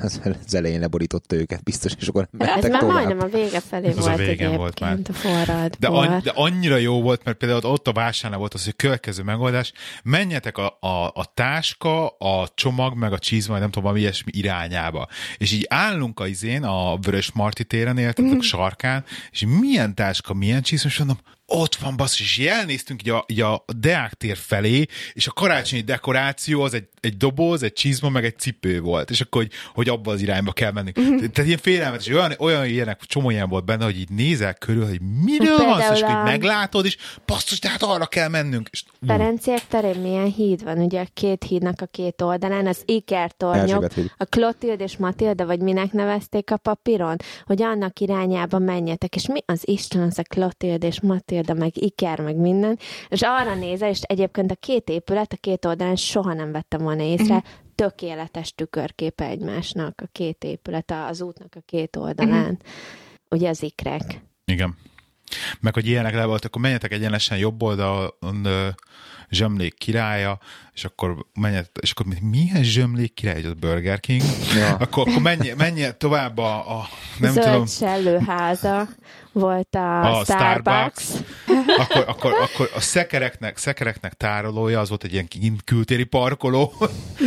az 0.47 0.55
elején 0.55 0.81
leborította 0.81 1.37
őket 1.37 1.63
biztos, 1.63 1.93
és 1.99 2.09
akkor 2.09 2.29
nem 2.31 2.49
Ez 2.49 2.55
mentek 2.55 2.71
már 2.71 2.81
tovább. 2.81 2.97
majdnem 2.97 3.29
a 3.29 3.37
vége 3.37 3.61
felé 3.61 3.89
Ez 3.89 3.97
a 3.97 4.01
volt 4.01 4.17
végén 4.17 4.33
egyébként 4.33 4.57
volt 4.57 4.81
már. 4.81 4.99
a 5.09 5.13
forradbor. 5.13 5.77
De, 5.79 5.89
an, 5.89 6.21
de 6.23 6.33
annyira 6.35 6.77
jó 6.77 7.03
volt, 7.03 7.25
mert 7.25 7.37
például 7.37 7.61
ott 7.65 7.89
a 7.89 7.93
vásárnál 7.93 8.39
volt 8.39 8.55
az, 8.55 8.65
hogy 8.65 8.77
következő 8.77 9.23
megoldás, 9.23 9.73
menjetek 10.03 10.59
a, 10.59 10.77
a, 10.81 11.07
a 11.15 11.33
táska, 11.35 12.09
a 12.09 12.49
csomag, 12.55 12.97
meg 12.97 13.13
a 13.13 13.19
csizma, 13.19 13.59
nem 13.59 13.67
tudom, 13.67 13.83
valami 13.83 14.01
ilyesmi 14.01 14.33
irányába. 14.35 15.09
És 15.37 15.53
így 15.53 15.67
állunk 15.69 16.21
a 16.21 16.27
izén, 16.27 16.63
a 16.63 16.97
Vörös 16.97 17.33
Marti 17.33 17.65
téren 17.65 17.99
éltem, 17.99 18.25
mm. 18.25 18.39
a 18.39 18.43
sarkán, 18.43 19.05
és 19.31 19.45
milyen 19.61 19.95
táska, 19.95 20.35
milyen 20.35 20.63
csizma, 20.63 20.89
és 20.89 20.99
mondom, 20.99 21.19
ott 21.47 21.75
van 21.75 21.97
basszus, 21.97 22.21
és 22.21 22.39
így 22.39 22.47
elnéztünk 22.47 23.03
így 23.03 23.11
a, 23.11 23.25
így 23.29 23.41
a 23.41 23.65
Deák 23.77 24.15
tér 24.15 24.37
felé, 24.37 24.87
és 25.13 25.27
a 25.27 25.33
karácsonyi 25.33 25.83
dekoráció 25.83 26.63
az 26.63 26.75
egy, 26.75 26.89
egy 27.01 27.17
doboz, 27.17 27.63
egy 27.63 27.73
csizma, 27.73 28.09
meg 28.09 28.25
egy 28.25 28.39
cipő 28.39 28.81
volt, 28.81 29.11
és 29.11 29.21
akkor, 29.21 29.43
hogy, 29.43 29.53
hogy 29.75 29.89
abba 29.89 30.13
az 30.13 30.21
irányba 30.23 30.53
kell 30.53 30.73
mennünk. 30.73 30.97
Mhm. 30.97 31.07
Uh-huh. 31.07 31.31
Tehát 31.31 31.47
ilyen 31.47 31.59
félelmetes, 31.63 32.09
olyan, 32.09 32.33
olyan 32.39 32.67
ilyenek, 32.67 33.01
csomó 33.01 33.31
ilyen 33.31 33.49
volt 33.49 33.65
benne, 33.65 33.85
hogy 33.85 33.99
így 33.99 34.11
nézel 34.11 34.55
körül, 34.55 34.87
hogy 34.89 35.01
miről 35.25 35.57
van 35.57 35.81
és 35.81 35.87
akkor 35.87 36.03
a- 36.03 36.19
így 36.19 36.25
meglátod, 36.25 36.85
és 36.85 36.97
basszus, 37.27 37.59
tehát 37.59 37.83
arra 37.83 38.07
kell 38.07 38.29
mennünk. 38.29 38.69
És, 38.73 38.85
ú, 39.03 39.07
Ferenciek 39.07 39.67
terén 39.69 40.01
milyen 40.01 40.33
híd 40.33 40.65
van? 40.65 40.79
Ugye 40.79 41.01
a 41.01 41.07
két 41.15 41.45
hídnak 41.45 41.81
a 41.81 41.87
két 41.87 42.23
oldalán, 42.23 42.67
az 42.67 42.83
ikertornyok, 42.85 43.87
a 44.17 44.25
Klotild 44.25 44.81
és 44.81 44.97
Matilda, 44.97 45.47
vagy 45.47 45.61
minek 45.61 45.93
nevezték 45.93 46.51
a 46.51 46.57
papíron, 46.57 47.17
hogy 47.45 47.63
annak 47.63 48.01
irányába 48.01 48.59
menjetek, 48.59 49.15
és 49.15 49.27
mi 49.27 49.41
az 49.47 49.61
Isten 49.65 50.03
az 50.03 50.19
a 50.19 50.23
Klotild 50.23 50.83
és 50.83 51.01
Matilda, 51.01 51.35
meg 51.57 51.83
Iker, 51.83 52.21
meg 52.21 52.37
minden, 52.37 52.79
és 53.09 53.21
arra 53.23 53.55
nézel, 53.55 53.89
és 53.89 54.01
egyébként 54.01 54.51
a 54.51 54.55
két 54.55 54.89
épület 54.89 55.33
a 55.33 55.37
két 55.41 55.65
oldalán 55.65 55.97
soha 55.97 56.33
nem 56.33 56.53
vettem 56.53 56.81
volna 56.83 57.03
észre, 57.03 57.35
Mhm. 57.35 57.45
tökéletes 57.75 58.55
tükörképe 58.55 59.25
egymásnak 59.25 60.01
a 60.05 60.09
két 60.13 60.45
épület, 60.45 60.91
az 61.09 61.21
útnak 61.21 61.55
a 61.57 61.61
két 61.67 61.97
oldalán. 61.97 62.59
Ugye 63.31 63.49
az 63.49 63.63
ikrek. 63.63 64.03
igen. 64.45 64.77
Meg 65.61 65.75
hogy 65.75 65.87
ilyenek 65.87 66.15
le 66.15 66.25
volt, 66.25 66.45
akkor 66.45 66.61
menjetek 66.61 66.93
egyenesen 66.93 67.39
jobb 67.39 67.63
oldalon 67.63 68.47
zsömlék 69.31 69.75
királya, 69.79 70.39
és 70.73 70.85
akkor 70.85 71.17
menjet, 71.35 71.71
és 71.81 71.91
akkor 71.91 72.07
milyen 72.21 72.63
zsömlék 72.63 73.15
király, 73.15 73.43
az 73.45 73.53
Burger 73.53 74.01
King, 74.01 74.23
Ja. 74.57 74.75
akkor, 74.85 75.09
akkor 75.09 75.23
menj, 75.23 75.53
menj 75.57 75.87
tovább 75.99 76.39
a, 76.39 76.79
a 76.79 76.89
nem 77.21 77.33
Zöld 77.33 77.47
tudom, 77.47 77.67
sellőháza 77.67 78.89
volt 79.33 79.75
a, 79.75 80.19
A 80.19 80.25
Starbucks. 80.25 81.03
Starbucks. 81.03 81.79
akkor, 81.83 82.05
akkor, 82.09 82.33
akkor 82.43 82.71
a 82.75 82.81
szekereknek, 82.81 83.57
szekereknek 83.57 84.13
tárolója, 84.15 84.81
az 84.81 84.89
volt 84.89 85.05
egy 85.05 85.13
ilyen 85.13 85.29
kültéri 85.65 86.05
parkoló. 86.05 86.73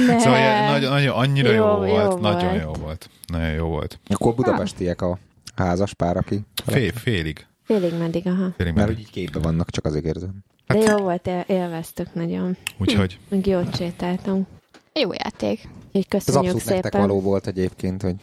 Ne. 0.08 0.20
szóval 0.22 0.38
ilyen 0.40 0.72
nagyon, 0.72 0.92
nagyon, 0.92 1.16
annyira 1.16 1.52
jó, 1.52 1.66
Jó- 1.66 1.86
jó 1.86 1.96
jó 1.96 2.04
volt, 2.06 2.22
nagyon 2.22 2.50
volt. 2.50 2.62
jó 2.62 2.72
volt. 2.72 3.10
Nagyon 3.28 3.52
jó 3.52 3.68
volt. 3.68 4.00
Akkor 4.08 4.34
budapestiek 4.36 5.02
a 5.02 5.18
házas 5.56 5.94
pár, 5.94 6.18
aki... 6.18 6.40
Fél, 6.66 6.92
félig. 6.92 7.46
Félig 7.64 7.94
meddig, 7.98 8.28
aha. 8.28 8.54
félig 8.58 8.74
Mert 8.74 8.76
meddig. 8.76 8.96
hogy 8.96 9.00
így 9.00 9.12
képbe 9.12 9.40
vannak, 9.40 9.70
csak 9.72 9.86
azért 9.86 10.06
érzem. 10.06 10.34
De 10.74 10.78
Hát- 10.80 10.88
jó 10.88 10.98
volt, 10.98 11.28
él- 11.28 11.46
élveztük 11.48 12.14
nagyon. 12.14 12.58
Úgyhogy 12.78 13.20
Meg 13.30 13.46
jót 13.46 13.76
sétáltunk. 13.76 14.48
Jó 14.94 15.14
játék. 15.14 15.68
Ez 15.92 16.04
köszönjük 16.08 16.42
abszolút 16.44 16.66
nektek 16.66 16.84
szépen. 16.84 17.02
való 17.02 17.22
volt 17.22 17.48
egyébként, 17.48 18.02
hogy 18.02 18.16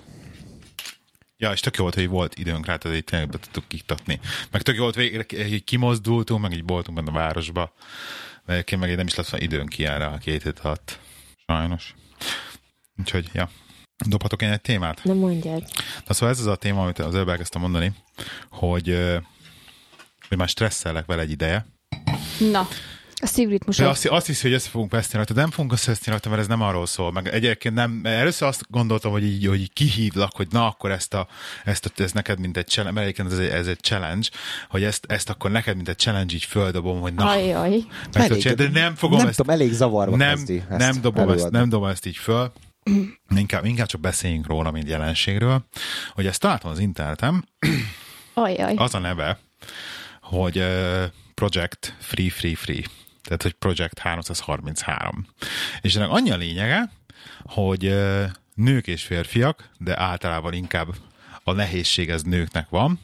Ja, 1.39 1.53
és 1.53 1.61
tök 1.61 1.77
jó 1.77 1.83
volt, 1.83 1.95
hogy 1.95 2.09
volt 2.09 2.39
időnk 2.39 2.67
rá, 2.67 2.77
tehát 2.77 2.97
így 2.97 3.05
tényleg 3.05 3.29
be 3.29 3.39
tudtuk 3.39 3.69
kiktatni. 3.69 4.21
Meg 4.51 4.63
tök 4.63 4.75
jó 4.77 4.83
volt, 4.83 4.95
végre 4.95 5.25
így 5.47 5.65
kimozdultunk, 5.65 6.41
meg 6.43 6.53
így 6.53 6.67
voltunk 6.67 6.97
benne 6.97 7.11
a 7.11 7.21
városba. 7.21 7.73
De 8.47 8.53
egyébként 8.53 8.81
meg 8.81 8.91
így 8.91 8.97
nem 8.97 9.07
is 9.07 9.15
lett 9.15 9.41
időnk 9.41 9.79
ilyenre 9.79 10.07
a 10.07 10.19
két 10.19 10.43
hét 10.43 10.59
alatt. 10.59 10.99
Sajnos. 11.47 11.95
Úgyhogy, 12.99 13.31
ja. 13.33 13.51
Dobhatok 14.07 14.43
én 14.43 14.51
egy 14.51 14.61
témát? 14.61 15.05
Na 15.05 15.15
mondjad. 15.15 15.63
Na 16.07 16.15
szóval 16.15 16.35
ez 16.35 16.41
az 16.41 16.47
a 16.47 16.57
téma, 16.57 16.83
amit 16.83 16.99
az 16.99 17.15
előbb 17.15 17.29
elkezdtem 17.29 17.61
mondani, 17.61 17.93
hogy, 18.51 18.99
hogy 20.29 20.39
már 20.39 20.49
stresszelek 20.49 21.07
vele 21.07 21.23
egy 21.23 21.31
ideje. 21.31 21.67
Na, 22.39 22.69
a 23.23 23.27
szívritmus. 23.27 23.77
De 23.77 23.89
azt, 23.89 24.07
azt 24.07 24.27
hiszi, 24.27 24.43
hogy 24.43 24.53
össze 24.53 24.69
fogunk 24.69 24.91
veszni 24.91 25.17
rajta, 25.17 25.35
de 25.35 25.41
nem 25.41 25.51
fogunk 25.51 25.73
összeveszni 25.73 26.11
rajta, 26.11 26.29
mert 26.29 26.41
ez 26.41 26.47
nem 26.47 26.63
arról 26.63 26.87
szól. 26.87 27.13
Meg 27.13 27.29
egyébként 27.29 27.75
nem, 27.75 28.01
először 28.05 28.49
azt 28.49 28.65
gondoltam, 28.71 29.11
hogy 29.11 29.25
így, 29.25 29.47
hogy 29.47 29.61
így 29.61 29.73
kihívlak, 29.73 30.31
hogy 30.37 30.47
na 30.51 30.67
akkor 30.67 30.91
ezt 30.91 31.15
a, 31.15 31.29
ezt 31.65 31.87
a, 31.87 32.03
ez 32.03 32.13
neked 32.13 32.39
mint 32.39 32.57
egy 32.57 32.67
challenge, 32.67 33.01
mert 33.01 33.13
egyébként 33.13 33.41
ez 33.41 33.47
egy, 33.47 33.59
ez 33.59 33.67
egy 33.67 33.81
challenge, 33.81 34.29
hogy 34.69 34.85
ezt, 34.85 35.05
ezt 35.09 35.31
akkor 35.31 35.51
neked 35.51 35.77
mint 35.77 35.89
egy 35.89 35.99
challenge 35.99 36.35
így 36.35 36.45
földobom, 36.45 37.01
hogy 37.01 37.15
na, 37.15 37.31
Ajaj. 37.31 37.85
Elég- 38.13 38.55
de 38.55 38.69
nem 38.69 38.95
fogom 38.95 39.19
nem 39.19 39.27
ezt, 39.27 39.37
tudom, 39.37 39.55
elég 39.55 39.73
zavarba 39.73 40.17
nem, 40.17 40.35
kezdi 40.35 40.63
ezt 40.69 40.79
nem, 40.79 41.01
dobom 41.01 41.29
ezt, 41.29 41.51
nem 41.51 41.69
dobom 41.69 41.89
ezt 41.89 42.07
így 42.07 42.17
föl. 42.17 42.53
Inkább, 43.37 43.65
inkább 43.65 43.87
csak 43.87 44.01
beszéljünk 44.01 44.47
róla, 44.47 44.71
mint 44.71 44.89
jelenségről. 44.89 45.65
Hogy 46.15 46.27
ezt 46.27 46.41
találtam 46.41 46.71
az 46.71 46.79
interneten, 46.79 47.49
Ajaj. 48.35 48.75
az 48.75 48.95
a 48.95 48.99
neve, 48.99 49.39
hogy 50.21 50.59
uh, 50.59 51.05
Project 51.41 51.95
Free 51.99 52.31
Free 52.31 52.55
Free. 52.55 52.83
Tehát, 53.23 53.43
hogy 53.43 53.53
Project 53.53 53.99
333. 53.99 55.27
És 55.81 55.95
ennek 55.97 56.11
annyi 56.11 56.31
a 56.31 56.37
lényege, 56.37 56.91
hogy 57.43 57.95
nők 58.55 58.87
és 58.87 59.03
férfiak, 59.03 59.71
de 59.79 60.01
általában 60.01 60.53
inkább 60.53 60.89
a 61.45 61.53
nehézség 61.53 62.11
ez 62.11 62.23
nőknek 62.23 62.69
van. 62.69 63.01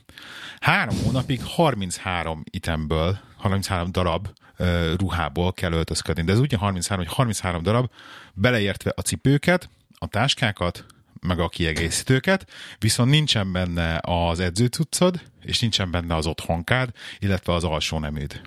Három 0.60 0.96
hónapig 1.04 1.42
33 1.44 2.44
itemből, 2.50 3.20
33 3.36 3.92
darab 3.92 4.28
uh, 4.58 4.92
ruhából 4.98 5.52
kell 5.52 5.72
öltözködni. 5.72 6.22
De 6.22 6.32
ez 6.32 6.38
úgy 6.38 6.52
33, 6.52 7.04
hogy 7.04 7.14
33 7.14 7.62
darab, 7.62 7.90
beleértve 8.34 8.92
a 8.96 9.00
cipőket, 9.00 9.68
a 9.98 10.06
táskákat, 10.06 10.84
meg 11.26 11.38
a 11.38 11.48
kiegészítőket, 11.48 12.46
viszont 12.78 13.10
nincsen 13.10 13.52
benne 13.52 14.00
az 14.02 14.40
edzőcuccod, 14.40 15.20
és 15.42 15.60
nincsen 15.60 15.90
benne 15.90 16.14
az 16.14 16.26
otthonkád, 16.26 16.88
illetve 17.18 17.52
az 17.52 17.64
alsó 17.64 17.98
neműd. 17.98 18.40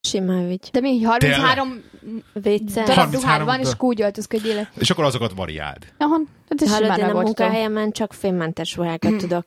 Simán 0.00 0.48
vigy. 0.48 0.68
De 0.72 0.80
mi, 0.80 1.02
33 1.02 1.82
Vicces. 2.32 2.86
darab 2.86 2.96
33 2.96 3.20
ruhád 3.20 3.44
van, 3.44 3.60
és 3.60 3.68
úgy 3.78 4.02
öltözködjél. 4.02 4.68
És 4.78 4.90
akkor 4.90 5.04
azokat 5.04 5.32
variáld. 5.32 5.92
Aha, 5.98 6.20
hát 6.50 6.62
ez 6.62 6.70
Hallod, 6.70 6.98
én 6.98 7.04
a 7.04 7.20
munkahelyemen 7.20 7.90
csak 7.92 8.12
fémmentes 8.12 8.76
ruhákat 8.76 9.16
tudok 9.16 9.46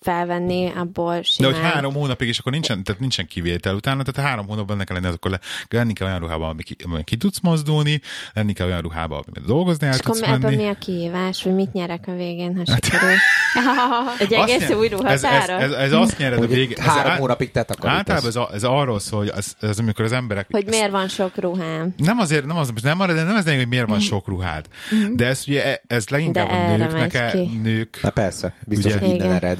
felvenni, 0.00 0.72
abból 0.76 1.14
De 1.14 1.22
simán. 1.22 1.52
hogy 1.52 1.62
három 1.62 1.94
hónapig, 1.94 2.28
és 2.28 2.38
akkor 2.38 2.52
nincsen, 2.52 2.84
tehát 2.84 3.00
nincsen 3.00 3.26
kivétel 3.26 3.74
utána, 3.74 4.02
tehát 4.02 4.30
három 4.30 4.46
hónapban 4.46 4.76
ne 4.76 4.84
kell 4.84 5.00
lenni, 5.00 5.14
akkor 5.14 5.30
le, 5.30 5.40
lenni 5.68 5.92
kell 5.92 6.06
olyan 6.06 6.18
ruhában, 6.18 6.48
ami 6.48 6.62
ki, 6.62 6.76
ami 6.84 7.04
ki 7.04 7.16
tudsz 7.16 7.40
mozdulni, 7.40 8.00
lenni 8.34 8.52
kell 8.52 8.66
olyan 8.66 8.80
ruhában, 8.80 9.22
amiben 9.26 9.42
dolgozni 9.46 9.86
el 9.86 9.92
És 9.92 9.98
akkor 9.98 10.14
tudsz 10.14 10.26
ebben 10.26 10.40
menni. 10.40 10.56
mi 10.56 10.68
a 10.68 10.74
kihívás, 10.74 11.42
hogy 11.42 11.54
mit 11.54 11.72
nyerek 11.72 12.04
a 12.06 12.12
végén, 12.12 12.56
ha 12.56 12.74
sikerül? 12.74 13.16
Egy 14.18 14.32
egész 14.32 14.68
nyer- 14.68 14.74
új 14.74 14.86
ez, 14.86 14.92
ez, 14.92 15.00
ruhatára? 15.00 15.58
ez, 15.58 15.70
ez, 15.72 15.92
azt 15.92 16.18
nyered 16.18 16.42
a 16.42 16.46
végén. 16.46 16.76
ez 16.78 16.84
három 16.84 17.16
hónapig 17.16 17.50
te 17.50 17.62
takarítasz. 17.62 17.98
Általában 17.98 18.28
ez, 18.28 18.36
a, 18.36 18.50
ez 18.52 18.64
arról 18.64 18.98
szól, 19.00 19.18
hogy 19.18 19.32
ez, 19.36 19.54
ez 19.60 19.78
amikor 19.78 20.04
az 20.04 20.12
emberek... 20.12 20.46
Hogy 20.50 20.66
miért 20.66 20.90
van 20.90 21.08
sok 21.08 21.36
ruhám? 21.36 21.94
Nem 21.96 22.18
azért, 22.18 22.44
nem 22.46 22.56
az, 22.56 22.72
nem 22.82 23.00
arra, 23.00 23.12
de 23.12 23.22
nem 23.22 23.34
az 23.36 23.44
lényeg, 23.44 23.60
hogy 23.60 23.68
miért 23.68 23.88
van 23.88 24.00
sok 24.00 24.28
ruhád. 24.28 24.66
De 25.14 25.26
ez 25.26 25.44
ugye, 25.48 25.80
ez 25.86 26.08
leginkább 26.08 26.41
A 26.48 26.54
erre 26.54 26.76
nőknek, 26.76 27.12
megy 27.12 27.14
e- 27.14 27.58
nők, 27.62 27.98
Na 28.02 28.10
persze, 28.10 28.54
biztos, 28.66 28.92
Ugye? 28.92 29.00
hogy 29.00 29.08
minden 29.08 29.26
Igen. 29.26 29.36
ered. 29.36 29.58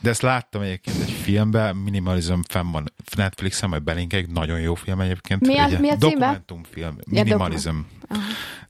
de 0.00 0.10
ezt 0.10 0.22
láttam 0.22 0.62
egyébként 0.62 0.96
egy 1.02 1.10
filmben, 1.10 1.76
Minimalism 1.76 2.38
fenn 2.48 2.70
van 2.70 2.92
Netflixen, 3.16 3.68
majd 3.68 3.82
belinkeljük, 3.82 4.32
nagyon 4.32 4.60
jó 4.60 4.74
film 4.74 5.00
egyébként. 5.00 5.40
Mi 5.46 5.58
a- 5.58 5.64
Egy 5.64 5.78
mi 5.80 5.88
a? 5.90 5.96
Dokumentumfilm, 5.96 6.96
Minimalism. 7.10 7.76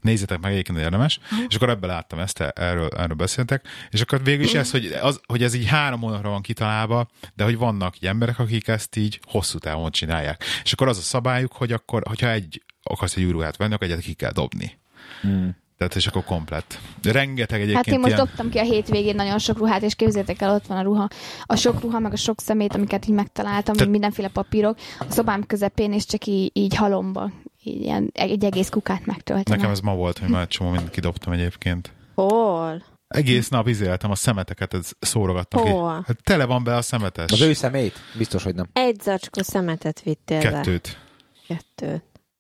Nézzétek 0.00 0.40
meg, 0.40 0.52
egyébként 0.52 0.78
érdemes. 0.78 1.20
És 1.48 1.54
akkor 1.54 1.68
ebben 1.70 1.90
láttam 1.90 2.18
ezt, 2.18 2.40
erről, 2.40 2.88
erről 2.96 3.16
beszéltek. 3.16 3.66
És 3.90 4.00
akkor 4.00 4.22
végül 4.24 4.44
is 4.44 4.54
ez, 4.54 4.70
hogy, 4.70 4.86
az, 5.02 5.20
hogy 5.26 5.42
ez 5.42 5.54
így 5.54 5.66
három 5.66 6.00
hónapra 6.00 6.28
van 6.28 6.42
kitalálva, 6.42 7.08
de 7.34 7.44
hogy 7.44 7.56
vannak 7.56 7.96
így 7.96 8.06
emberek, 8.06 8.38
akik 8.38 8.68
ezt 8.68 8.96
így 8.96 9.20
hosszú 9.26 9.58
távon 9.58 9.90
csinálják. 9.90 10.44
És 10.64 10.72
akkor 10.72 10.88
az 10.88 10.98
a 10.98 11.02
szabályuk, 11.02 11.52
hogy 11.52 11.72
akkor, 11.72 12.02
hogyha 12.06 12.30
egy 12.30 12.62
akarsz 12.82 13.16
egy 13.16 13.24
új 13.24 13.30
ruhát 13.30 13.56
venni, 13.56 13.74
akkor 13.74 13.86
egyet 13.86 14.00
ki 14.00 14.12
kell 14.12 14.32
dobni. 14.32 14.78
Hmm. 15.20 15.56
Tehát 15.78 15.94
és 15.94 16.06
akkor 16.06 16.24
komplett. 16.24 16.78
Rengeteg 17.02 17.60
egyébként 17.60 17.84
Hát 17.84 17.94
én 17.94 18.00
most 18.00 18.12
ilyen... 18.12 18.26
dobtam 18.26 18.50
ki 18.50 18.58
a 18.58 18.62
hétvégén 18.62 19.14
nagyon 19.14 19.38
sok 19.38 19.58
ruhát, 19.58 19.82
és 19.82 19.94
képzeljétek 19.94 20.40
el, 20.40 20.54
ott 20.54 20.66
van 20.66 20.78
a 20.78 20.82
ruha. 20.82 21.08
A 21.42 21.56
sok 21.56 21.80
ruha, 21.80 21.98
meg 21.98 22.12
a 22.12 22.16
sok 22.16 22.40
szemét, 22.40 22.74
amiket 22.74 23.06
így 23.06 23.14
megtaláltam, 23.14 23.74
Te- 23.74 23.84
mindenféle 23.86 24.28
papírok. 24.28 24.78
A 24.98 25.04
szobám 25.08 25.46
közepén, 25.46 25.92
és 25.92 26.06
csak 26.06 26.26
így, 26.26 26.50
így 26.52 26.74
halomba. 26.74 27.30
így 27.62 27.82
ilyen, 27.82 28.10
egy 28.12 28.44
egész 28.44 28.68
kukát 28.68 29.06
megtöltenek. 29.06 29.58
Nekem 29.58 29.70
ez 29.70 29.80
ma 29.80 29.94
volt, 29.94 30.18
hogy 30.18 30.28
már 30.28 30.42
egy 30.42 30.48
csomó 30.48 30.70
mindent 30.70 30.90
kidobtam 30.90 31.32
egyébként. 31.32 31.92
Hol? 32.14 32.82
Egész 33.08 33.48
nap 33.48 33.68
izéltem 33.68 34.10
a 34.10 34.14
szemeteket, 34.14 34.74
ez 34.74 34.90
szórogattam 34.98 35.64
ki. 35.64 35.70
Hol? 35.70 36.04
Hát 36.06 36.22
tele 36.22 36.44
van 36.44 36.64
be 36.64 36.76
a 36.76 36.82
szemetes. 36.82 37.32
Az 37.32 37.40
ő 37.40 37.52
szemét? 37.52 37.94
Biztos, 38.18 38.42
hogy 38.42 38.54
nem. 38.54 38.66
Egy 38.72 39.00
zacskó 39.00 39.42
szemetet 39.42 40.00
vittél 40.00 40.38
le. 40.38 40.50
Kettőt. 40.50 40.98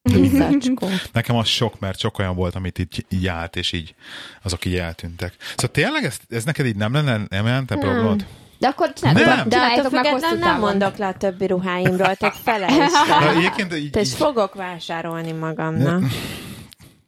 Nekem 1.12 1.36
az 1.36 1.46
sok, 1.46 1.78
mert 1.80 1.98
sok 1.98 2.18
olyan 2.18 2.34
volt, 2.34 2.54
amit 2.54 2.78
így, 2.78 3.04
így 3.08 3.26
állt, 3.26 3.56
és 3.56 3.72
így 3.72 3.94
azok 4.42 4.64
így 4.64 4.76
eltűntek. 4.76 5.34
Szóval 5.56 5.70
tényleg 5.70 6.04
ez, 6.04 6.16
ez 6.28 6.44
neked 6.44 6.66
így 6.66 6.76
nem 6.76 6.92
lenne, 6.92 7.20
nem 7.28 7.46
jelente 7.46 7.76
problémát? 7.76 8.26
De 8.58 8.68
akkor 8.68 8.92
Nem. 9.00 9.14
csináljátok, 9.14 9.48
De 9.48 9.56
attól 9.56 9.60
csináljátok 9.60 9.92
meg 9.92 10.06
hosszú 10.06 10.26
nem 10.28 10.40
távon. 10.40 10.60
mondok 10.60 10.96
le 10.96 11.06
a 11.06 11.12
többi 11.14 11.46
ruháimról, 11.46 12.14
tehát 12.14 12.36
fele 12.44 12.66
is 12.68 12.76
Na, 13.08 13.18
van. 13.20 13.36
egyébként 13.36 13.74
így, 13.76 13.96
És 13.96 14.08
így, 14.08 14.14
fogok 14.14 14.54
vásárolni 14.54 15.32
magamnak. 15.32 16.02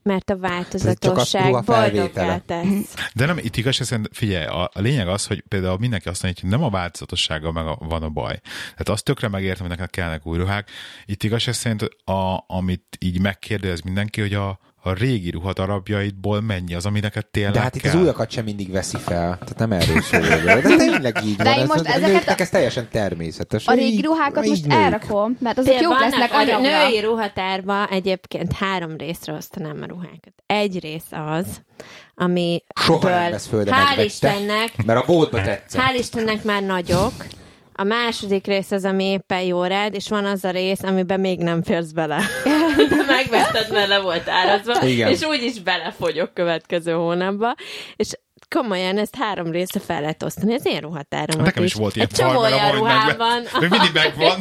Mert 0.07 0.31
a 0.31 0.37
változatosság 0.37 1.65
felvétele. 1.65 2.39
tesz. 2.47 2.95
de 3.15 3.27
nem, 3.27 3.39
itt 3.39 3.57
igaz, 3.57 3.75
szerint, 3.75 4.09
figyelj, 4.13 4.45
a, 4.45 4.63
a, 4.63 4.81
lényeg 4.81 5.09
az, 5.09 5.27
hogy 5.27 5.45
például 5.49 5.79
mindenki 5.79 6.09
azt 6.09 6.23
mondja, 6.23 6.43
hogy 6.43 6.51
nem 6.51 6.63
a 6.63 6.71
változatossággal 6.71 7.53
meg 7.53 7.67
a, 7.67 7.79
van 7.81 8.03
a 8.03 8.09
baj. 8.09 8.41
Tehát 8.71 8.89
azt 8.89 9.05
tökre 9.05 9.29
megértem, 9.29 9.67
hogy 9.67 9.77
neked 9.77 9.91
kellnek 9.91 10.27
új 10.27 10.39
ruhák. 10.39 10.71
Itt 11.05 11.23
igaz, 11.23 11.43
szerint, 11.43 11.83
a, 12.05 12.45
amit 12.47 12.97
így 12.99 13.21
megkérdez 13.21 13.81
mindenki, 13.81 14.21
hogy 14.21 14.35
a, 14.35 14.59
a 14.87 14.93
régi 14.93 15.31
ruhadarabjaidból 15.31 16.41
mennyi 16.41 16.75
az, 16.75 16.87
ami 16.87 17.01
neked 17.01 17.27
tényleg 17.27 17.53
De 17.53 17.61
hát 17.61 17.75
itt 17.77 17.83
kell. 17.83 17.95
az 17.95 18.01
újakat 18.01 18.31
sem 18.31 18.45
mindig 18.45 18.71
veszi 18.71 18.97
fel. 18.97 19.39
Tehát 19.39 19.59
nem 19.59 19.73
erről 19.73 20.01
szól. 20.03 20.21
De 20.21 20.61
tényleg 20.77 21.19
így 21.25 21.37
De 21.37 21.45
van. 21.45 21.53
én 21.53 21.61
Ez, 21.63 21.69
most 21.69 21.81
a 21.87 21.93
ezeket 21.93 22.29
a- 22.29 22.41
ez 22.43 22.49
teljesen 22.49 22.89
természetes. 22.91 23.67
A 23.67 23.73
régi 23.73 24.01
ruhákat 24.01 24.45
így 24.45 24.51
most 24.51 24.67
nők. 24.67 24.79
elrakom, 24.79 25.37
mert 25.41 25.59
azok 25.59 25.73
Té- 25.75 25.83
jók 25.83 25.99
lesznek 25.99 26.33
a 26.33 26.37
anyagra. 26.37 26.61
női 26.89 27.01
ruhatárba 27.01 27.87
egyébként 27.89 28.53
három 28.53 28.97
részre 28.97 29.33
osztanám 29.33 29.79
a 29.83 29.87
ruhákat. 29.87 30.33
Egy 30.47 30.81
rész 30.81 31.07
az, 31.11 31.47
ami 32.15 32.63
Soha 32.81 33.09
nem 33.09 33.31
lesz 33.31 33.47
föl, 33.47 33.65
de 33.65 33.73
hál'. 33.75 34.05
Istennek, 34.05 34.85
Mert 34.85 35.03
a 35.03 35.05
boltba 35.07 35.43
tetszett. 35.43 35.81
hál' 35.83 35.99
Istennek 35.99 36.45
már 36.45 36.63
nagyok. 36.63 37.13
A 37.79 37.83
második 37.85 38.47
rész 38.47 38.71
az, 38.71 38.85
ami 38.85 39.05
éppen 39.05 39.41
jó 39.43 39.63
rád, 39.65 39.95
és 39.95 40.09
van 40.09 40.25
az 40.25 40.45
a 40.45 40.51
rész, 40.51 40.83
amiben 40.83 41.21
még 41.21 41.39
nem 41.39 41.63
férsz 41.63 41.91
bele. 41.91 42.17
De 42.89 43.05
megvetted, 43.07 43.73
mert 43.73 43.89
le 43.89 44.01
volt 44.01 44.29
árazva, 44.29 44.87
Igen. 44.87 45.11
és 45.11 45.23
úgyis 45.23 45.61
belefogyok 45.61 46.35
következő 46.35 46.93
hónapba. 46.93 47.55
És 47.97 48.09
komolyan 48.49 48.99
ezt 48.99 49.17
három 49.17 49.51
részre 49.51 49.81
fel 49.81 50.01
lehet 50.01 50.23
osztani. 50.23 50.55
Ez 50.55 50.67
én 50.67 50.81
ruhatáromat 50.81 51.45
Nekem 51.45 51.65
is 51.65 51.75
volt 51.75 51.97
ilyen 51.97 52.09
Egy 52.11 52.17
csomó 52.19 52.41
olyan 52.41 52.73
ruhám 52.73 53.17
van. 53.17 53.43
Még 53.61 53.71
mindig 53.71 53.91
megvan. 53.93 54.33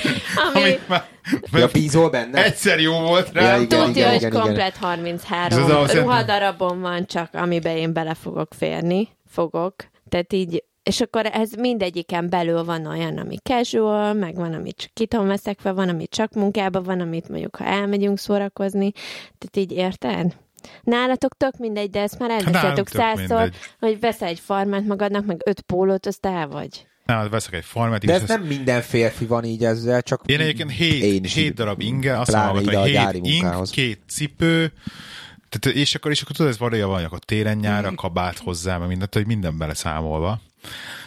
ami 0.54 0.62
Ami 0.62 0.78
már, 0.86 1.04
Ja, 1.52 1.66
bízol 1.72 2.10
benne? 2.10 2.44
egyszer 2.44 2.80
jó 2.80 2.98
volt 3.00 3.32
rá. 3.32 3.42
Ja, 3.56 3.60
igen. 3.62 3.84
tudja, 3.84 4.08
hogy 4.08 4.16
igen. 4.16 4.30
komplet 4.30 4.74
Ez 4.74 4.80
33 4.80 5.62
az 5.64 5.70
a- 5.70 5.72
szerintem- 5.72 6.02
ruhadarabom 6.02 6.80
van 6.80 7.06
csak, 7.06 7.28
amiben 7.34 7.76
én 7.76 7.92
bele 7.92 8.14
fogok 8.14 8.48
férni. 8.58 9.08
Fogok. 9.30 9.74
Tehát 10.08 10.32
így 10.32 10.64
és 10.82 11.00
akkor 11.00 11.26
ez 11.26 11.52
mindegyiken 11.52 12.28
belül 12.28 12.64
van 12.64 12.86
olyan, 12.86 13.18
ami 13.18 13.36
casual, 13.42 14.12
meg 14.12 14.34
van, 14.34 14.52
amit 14.52 14.76
csak 14.76 14.90
ki 14.92 15.06
tudom 15.06 15.26
veszek 15.26 15.58
fel, 15.60 15.74
van, 15.74 15.88
ami 15.88 16.06
csak 16.08 16.32
munkába 16.32 16.82
van, 16.82 17.00
amit 17.00 17.28
mondjuk, 17.28 17.56
ha 17.56 17.64
elmegyünk 17.64 18.18
szórakozni. 18.18 18.92
Tehát 19.38 19.56
így 19.56 19.72
érted? 19.72 20.36
Nálatok 20.82 21.36
tök 21.36 21.56
mindegy, 21.58 21.90
de 21.90 22.00
ezt 22.00 22.18
már 22.18 22.28
nálunk 22.28 22.46
elbeszéltük 22.46 22.88
százszor, 22.88 23.50
hogy 23.78 24.00
veszel 24.00 24.28
egy 24.28 24.40
farmát 24.40 24.86
magadnak, 24.86 25.26
meg 25.26 25.40
öt 25.44 25.60
pólót, 25.60 26.06
azt 26.06 26.26
el 26.26 26.48
vagy. 26.48 26.86
Nem, 27.04 27.28
veszek 27.30 27.54
egy 27.54 27.64
farmet, 27.64 28.04
De 28.04 28.12
ez 28.12 28.28
nem 28.28 28.42
minden 28.42 28.82
férfi 28.82 29.26
van 29.26 29.44
így 29.44 29.64
ezzel, 29.64 30.02
csak 30.02 30.22
Én 30.26 30.40
egyébként 30.40 30.70
hét, 30.70 31.02
én 31.02 31.24
is 31.24 31.34
hét 31.34 31.54
darab 31.54 31.80
inge, 31.80 32.18
azt 32.18 32.32
mondom, 32.32 32.54
hogy 32.54 32.92
gyári 32.92 33.20
hét 33.22 33.32
ing, 33.32 33.42
munkához. 33.42 33.70
két 33.70 34.00
cipő, 34.08 34.72
tehát, 35.48 35.76
és 35.76 35.94
akkor, 35.94 36.10
és 36.10 36.22
akkor 36.22 36.36
tudod, 36.36 36.52
ez 36.52 36.58
valója 36.58 36.86
van, 36.86 37.04
akkor 37.04 37.18
télen 37.18 37.56
nyára, 37.56 37.94
kabát 37.94 38.38
hozzá, 38.38 38.78
meg 38.78 38.88
mindent, 38.88 39.14
hogy 39.14 39.26
minden 39.26 39.58
bele 39.58 39.74
számolva. 39.74 40.40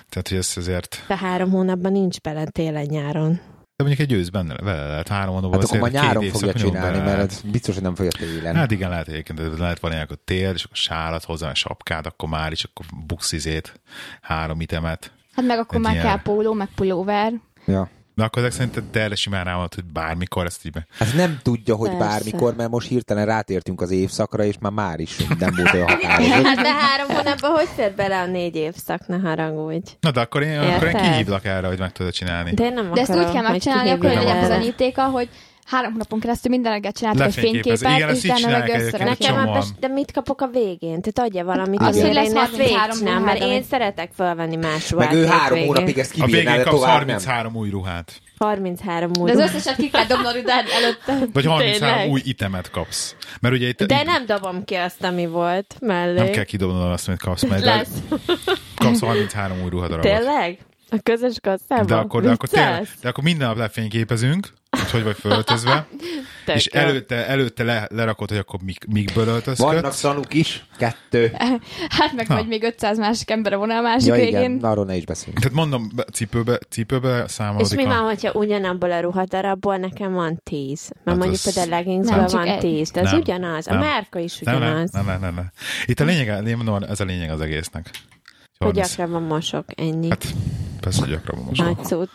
Tehát, 0.09 0.27
hogy 0.27 0.37
ez 0.37 0.53
azért, 0.55 1.03
De 1.07 1.17
három 1.17 1.49
hónapban 1.49 1.91
nincs 1.91 2.19
bele 2.21 2.45
télen-nyáron. 2.45 3.33
de 3.75 3.83
mondjuk 3.83 3.99
egy 4.09 4.11
ősz 4.11 4.29
benne 4.29 4.55
vele 4.55 4.87
lehet 4.87 5.07
három 5.07 5.33
hónapban. 5.33 5.59
Hát 5.59 5.69
akkor 5.69 5.89
két 5.89 6.01
nyáron 6.01 6.29
fogja 6.29 6.53
csinálni, 6.53 6.97
mert 6.97 7.05
lehet. 7.15 7.41
biztos, 7.51 7.73
hogy 7.73 7.83
nem 7.83 7.95
fogja 7.95 8.11
télen. 8.11 8.55
Hát 8.55 8.71
igen, 8.71 8.89
lehet 8.89 9.07
egyébként, 9.07 9.39
de 9.39 9.57
lehet 9.57 9.79
van 9.79 9.91
ilyen, 9.91 10.03
akkor 10.03 10.17
tél, 10.25 10.51
és 10.53 10.63
akkor 10.63 10.77
sálat 10.77 11.23
hozzá, 11.23 11.45
meg 11.45 11.55
sapkát, 11.55 12.05
akkor 12.05 12.29
már 12.29 12.51
is, 12.51 12.63
akkor 12.63 12.85
bukszizét, 13.05 13.81
három 14.21 14.61
itemet. 14.61 15.11
Hát 15.35 15.45
meg 15.45 15.59
akkor 15.59 15.75
Egy 15.75 15.81
már 15.83 15.93
ilyen- 15.93 16.05
kell 16.05 16.21
póló, 16.21 16.53
meg 16.53 16.67
pulóver. 16.75 17.33
Ja. 17.65 17.89
De 18.15 18.23
akkor 18.23 18.43
ezek 18.43 18.51
szerint 18.51 18.91
te 18.91 18.99
erre 18.99 19.15
simán 19.15 19.43
rámondod, 19.43 19.73
hogy 19.73 19.85
bármikor 19.85 20.45
ezt 20.45 20.65
így 20.65 20.71
be. 20.71 20.87
Hát 20.97 21.13
nem 21.15 21.39
tudja, 21.43 21.75
hogy 21.75 21.89
Persze. 21.89 22.05
bármikor, 22.05 22.55
mert 22.55 22.69
most 22.69 22.87
hirtelen 22.87 23.25
rátértünk 23.25 23.81
az 23.81 23.91
évszakra, 23.91 24.43
és 24.43 24.55
már 24.59 24.71
már 24.71 24.99
is 24.99 25.17
nem 25.17 25.53
volt 25.57 25.73
olyan 25.73 25.87
határozott. 25.89 26.45
Hát 26.45 26.55
de 26.55 26.73
három 26.73 27.07
hónapban 27.07 27.51
hogy 27.51 27.67
fér 27.75 27.93
bele 27.95 28.19
a 28.19 28.25
négy 28.25 28.55
évszak, 28.55 29.07
ne 29.07 29.17
haragudj. 29.17 29.91
Na 29.99 30.11
de 30.11 30.19
akkor 30.19 30.41
én, 30.41 30.59
akkor 30.59 30.87
én 30.87 30.95
kihívlak 30.95 31.45
erre, 31.45 31.67
hogy 31.67 31.79
meg 31.79 31.91
tudod 31.91 32.11
csinálni. 32.11 32.53
De 32.53 32.63
én 32.65 32.73
nem 32.73 32.91
De 32.93 33.01
ezt 33.01 33.15
úgy 33.15 33.31
kell 33.31 33.41
megcsinálni, 33.41 33.89
akkor 33.89 34.09
hogy 34.09 34.17
legyen 34.23 34.39
bizonyítéka, 34.39 35.03
hogy 35.03 35.29
három 35.65 35.91
hónapon 35.91 36.19
keresztül 36.19 36.51
minden 36.51 36.71
reggel 36.71 36.91
csináltak 36.91 37.27
egy 37.27 37.33
fényképet, 37.33 37.81
Igen, 37.95 38.15
és 38.15 38.23
utána 38.23 38.57
meg 38.57 38.69
ebbe, 38.69 39.63
de 39.79 39.87
mit 39.87 40.11
kapok 40.11 40.41
a 40.41 40.47
végén? 40.47 41.01
Te 41.01 41.21
adja 41.21 41.43
valamit, 41.43 41.81
Az, 41.81 42.01
hogy 42.01 42.13
lesz 42.13 42.29
én 42.29 42.37
ezt 42.37 42.49
33 42.49 42.57
végigcsinálom, 42.57 43.23
mert 43.23 43.39
én 43.43 43.63
szeretek 43.63 44.11
felvenni 44.15 44.55
más 44.55 44.89
Meg 44.89 45.13
ő 45.13 45.25
három 45.25 45.59
hónapig 45.65 45.97
ezt 45.97 46.11
A 46.11 46.13
kibírná, 46.25 46.51
végén 46.51 46.57
de 46.57 46.69
kapsz 46.69 46.79
tovább 46.79 46.97
nem. 47.05 47.07
33 47.07 47.55
új 47.55 47.69
ruhát. 47.69 48.21
33 48.37 49.11
De 49.11 49.19
múlva. 49.19 49.41
az 49.43 49.49
összeset 49.49 49.75
ki 49.75 49.89
kell 49.89 50.05
dobnod 50.05 50.35
utána 50.35 50.67
előtte. 50.71 51.25
Vagy 51.33 51.45
33 51.45 51.79
Tényleg? 51.95 52.09
új 52.09 52.21
itemet 52.23 52.69
kapsz. 52.71 53.15
Mert 53.41 53.55
ugye 53.55 53.67
itt 53.67 53.83
De 53.83 54.03
nem 54.03 54.25
dobom 54.25 54.63
ki 54.65 54.75
azt, 54.75 55.03
ami 55.03 55.25
volt 55.27 55.75
mellé. 55.79 56.17
nem 56.17 56.31
kell 56.31 56.43
kidobnod 56.43 56.91
azt, 56.91 57.07
amit 57.07 57.19
kapsz, 57.19 57.43
mert 57.43 57.63
Lesz. 57.63 57.87
kapsz 58.75 58.99
33 58.99 59.61
új 59.63 59.69
ruhadarabot. 59.69 60.11
Tényleg? 60.11 60.57
A 60.89 60.99
közös 61.03 61.35
kasszában? 61.41 61.85
De 61.85 61.95
akkor, 61.95 62.21
de, 62.21 62.31
akkor 62.31 62.49
tényleg, 62.49 62.87
de 63.01 63.09
akkor 63.09 63.23
minden 63.23 63.47
nap 63.47 63.57
lefényképezünk, 63.57 64.47
hogy 64.69 64.91
hogy 64.91 65.03
vagy 65.03 65.15
fölöltözve, 65.17 65.87
és 66.55 66.65
előtte, 66.65 67.27
előtte 67.27 67.63
le, 67.63 67.87
lerakod, 67.91 68.29
hogy 68.29 68.37
akkor 68.37 68.59
mik, 68.63 68.85
mikből 68.87 69.25
Vannak 69.25 69.45
öltözködsz. 69.47 69.95
szanuk 69.97 70.33
is, 70.33 70.65
kettő. 70.77 71.31
Hát 71.89 72.13
meg 72.15 72.27
vagy 72.27 72.47
még 72.47 72.63
500 72.63 72.97
másik 72.97 73.29
ember 73.31 73.57
van 73.57 73.69
a 73.69 73.81
másik 73.81 74.07
Ja 74.07 74.13
végén. 74.13 74.27
igen, 74.27 74.57
arról 74.61 74.85
ne 74.85 74.95
is 74.95 75.05
beszéljünk. 75.05 75.39
Tehát 75.39 75.57
mondom, 75.57 75.89
be- 75.95 76.05
cipőbe, 76.13 76.57
cipőbe 76.69 77.23
És 77.25 77.31
számolódik. 77.31 77.75
mi 77.77 77.83
a- 77.83 77.87
van, 77.87 77.97
hogyha 78.03 78.31
ugyanabból 78.31 78.91
a 78.91 78.99
ruhadarabból 78.99 79.77
nekem 79.77 80.13
van 80.13 80.39
tíz? 80.43 80.81
Mert 80.93 81.05
Hát 81.05 81.15
mondjuk 81.15 81.33
az- 81.33 81.43
például 81.43 81.69
leggingsből 81.69 82.25
van 82.27 82.47
egy. 82.47 82.59
tíz, 82.59 82.91
de 82.91 82.99
ez 83.01 83.11
Nem. 83.11 83.19
ugyanaz. 83.19 83.67
A 83.67 83.71
Nem. 83.73 83.79
márka 83.79 84.19
is 84.19 84.39
nem, 84.39 84.59
nem, 84.59 84.63
ugyanaz. 84.69 84.91
nem, 84.91 85.05
nem, 85.05 85.19
nem, 85.19 85.33
nem. 85.33 85.51
Itt 85.85 85.99
a 85.99 86.03
lényeg, 86.03 86.47
én 86.47 86.55
mondom, 86.55 86.83
ez 86.83 86.99
a 86.99 87.03
lényeg 87.03 87.29
az 87.31 87.41
egésznek. 87.41 87.89
Hogy 88.57 88.67
30. 88.67 88.89
gyakrabban 88.95 89.21
mosok, 89.23 89.65
ennyi. 89.75 90.09
Hát, 90.09 90.25
persze, 90.79 90.99
hogy 90.99 91.09
gyakrabban 91.09 91.43
most. 91.43 91.61
Nagy 91.61 91.83
cucc. 91.85 92.09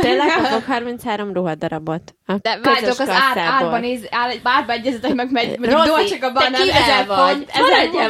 Tényleg 0.00 0.26
kapok 0.42 0.64
33 0.64 1.32
ruhadarabot. 1.32 2.14
A 2.26 2.32
De 2.42 2.58
közös 2.62 2.72
várjátok, 2.96 3.00
az 3.00 3.08
ár, 3.08 3.38
árban 3.38 3.80
néz, 3.80 4.00
ár, 4.10 4.34
árba 4.42 4.72
egyezetek 4.72 5.14
meg 5.14 5.30
megy, 5.30 5.58
mondjuk 5.58 6.20
Gabbana, 6.20 6.50
te 6.50 6.62
kivel 6.62 6.82
ezer 6.82 7.06
vagy? 7.06 7.46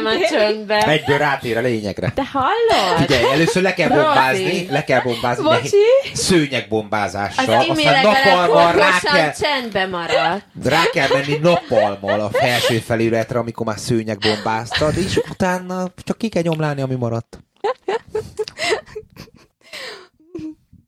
már 0.03 0.13
font. 0.15 0.27
csöndbe. 0.27 0.77
Egyből 0.87 1.17
rátér 1.17 1.57
a 1.57 1.61
lényegre. 1.61 2.11
Te 2.15 2.23
hallod? 2.31 2.97
Figyelj, 2.99 3.31
először 3.31 3.61
le 3.63 3.73
kell 3.73 3.89
bombázni, 3.89 4.67
le 4.69 4.83
kell 4.83 5.01
bombázni, 5.01 5.43
de 5.43 5.49
Bocsi. 5.59 5.77
szőnyegbombázással, 6.13 7.55
Az 7.55 7.65
aztán 7.69 8.01
nappalmal 8.03 8.71
rá 8.73 8.99
kell, 9.01 9.31
csendbe 9.31 9.87
maradt. 9.87 10.45
rá 10.63 10.83
kell 10.93 11.07
menni 11.13 11.37
nappalmal 11.41 12.19
a 12.19 12.29
felső 12.29 12.77
felületre, 12.77 13.39
amikor 13.39 13.65
már 13.65 13.77
szőnyegbombáztad, 13.79 14.97
és 14.97 15.19
utána 15.29 15.87
csak 16.03 16.17
ki 16.17 16.29
kell 16.29 16.41
nyomlálni, 16.41 16.81
ami 16.81 16.95
maradt. 16.95 17.39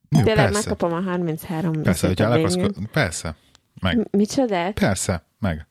Jó, 0.10 0.24
Tényleg 0.24 0.36
persze. 0.36 0.52
megkapom 0.70 0.94
a 0.94 1.02
33 1.02 1.82
Persze, 1.82 2.08
hogyha 2.08 2.26
a 2.26 2.32
el 2.32 2.38
akarsz, 2.38 2.56
persze, 2.92 3.36
meg. 3.82 3.98
M- 3.98 4.02
Micsoda? 4.18 4.72
Persze, 4.74 5.26
meg. 5.40 5.68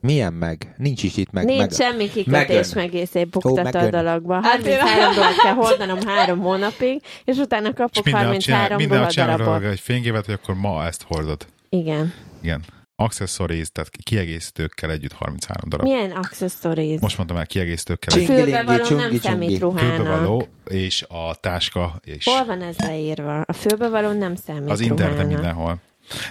Milyen 0.00 0.32
meg? 0.32 0.74
Nincs 0.76 1.02
is 1.02 1.16
itt 1.16 1.30
meg. 1.30 1.44
Nincs 1.44 1.58
meg. 1.58 1.70
semmi 1.70 2.08
kikötés, 2.10 2.72
meg 2.74 2.94
észép 2.94 3.28
buktató 3.28 3.78
a 3.78 3.90
dologba. 3.90 4.40
Hát 4.42 4.66
én- 4.66 4.78
33 4.78 5.14
dolgot 5.14 5.36
kell 5.42 5.52
hordanom 5.54 5.98
három 6.06 6.38
hónapig, 6.38 7.02
és 7.24 7.36
utána 7.36 7.68
És 7.68 7.74
kapok 7.74 8.04
minden 8.04 8.38
csinál, 8.38 8.58
33 8.58 8.76
minden 8.76 9.00
nap 9.00 9.10
csinálod 9.10 9.32
ruhadarabot. 9.36 9.62
róla 9.62 9.72
egy 9.74 9.80
fényképet, 9.80 10.24
hogy 10.24 10.34
akkor 10.42 10.54
ma 10.54 10.86
ezt 10.86 11.02
hordod. 11.08 11.46
Igen. 11.68 12.12
Igen. 12.42 12.62
Accessories, 13.00 13.72
tehát 13.72 13.90
kiegészítőkkel 14.02 14.90
együtt 14.90 15.12
33 15.12 15.68
darab. 15.68 15.86
Milyen 15.86 16.10
accessories? 16.10 17.00
Most 17.00 17.16
mondtam 17.16 17.38
el, 17.38 17.46
kiegészítőkkel 17.46 18.20
A 18.20 18.24
fülbevaló 18.24 18.84
csungi, 18.84 19.02
nem 19.02 19.10
csungi. 19.10 19.18
számít 19.18 19.58
ruhának. 19.60 19.94
Fülbevaló 19.94 20.48
és 20.68 21.04
a 21.08 21.34
táska, 21.40 22.00
és 22.04 22.24
Hol 22.24 22.44
van 22.44 22.62
ez 22.62 22.76
leírva? 22.78 23.40
A 23.40 23.52
fülbevaló 23.52 24.10
nem 24.12 24.34
számít 24.36 24.70
az 24.70 24.80
interneten 24.80 25.10
ruhának. 25.16 25.32
mindenhol. 25.40 25.76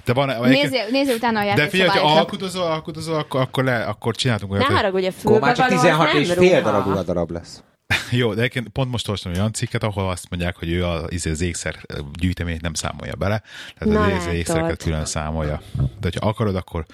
De 0.06 0.14
van, 0.14 0.50
Nézzél, 0.50 0.86
nézzél 0.90 1.16
utána 1.16 1.40
a 1.40 1.56
de 1.56 1.68
figyelj, 1.68 1.90
ha 1.90 2.16
alkudozol, 2.18 2.64
alkudozol, 2.64 3.16
akkor, 3.18 3.42
akkor, 3.42 3.64
le, 3.64 3.84
akkor 3.84 4.16
csináltunk 4.16 4.52
Ne 4.52 4.58
olyat, 4.58 4.68
hogy 4.68 4.76
haragudj, 4.78 5.06
a 5.08 5.12
Akkor 5.24 5.40
már 5.40 5.56
csak 5.56 5.68
fülbevaló 5.68 6.04
16 6.04 6.08
az 6.08 6.14
nem 6.14 6.22
és 6.22 6.50
fél 6.50 6.62
darab 6.62 6.86
ruhadarab 6.86 7.32
lesz. 7.32 7.64
Jó, 8.12 8.34
de 8.34 8.40
egyébként 8.40 8.68
pont 8.68 8.92
most 8.92 9.08
olvastam 9.08 9.34
olyan 9.34 9.54
cikket, 9.54 9.84
ahol 9.84 10.10
azt 10.10 10.30
mondják, 10.30 10.56
hogy 10.56 10.70
ő 10.72 10.86
az, 10.86 11.12
izé, 11.12 11.30
az 11.30 11.42
ékszer 11.42 11.86
gyűjteményt 12.14 12.62
nem 12.62 12.74
számolja 12.74 13.16
bele, 13.16 13.42
tehát 13.78 13.94
Na 13.94 14.04
az 14.04 14.12
látod. 14.12 14.34
ékszereket 14.34 14.84
külön 14.84 15.06
számolja. 15.06 15.62
De 16.00 16.10
ha 16.20 16.28
akarod, 16.28 16.56
akkor 16.56 16.86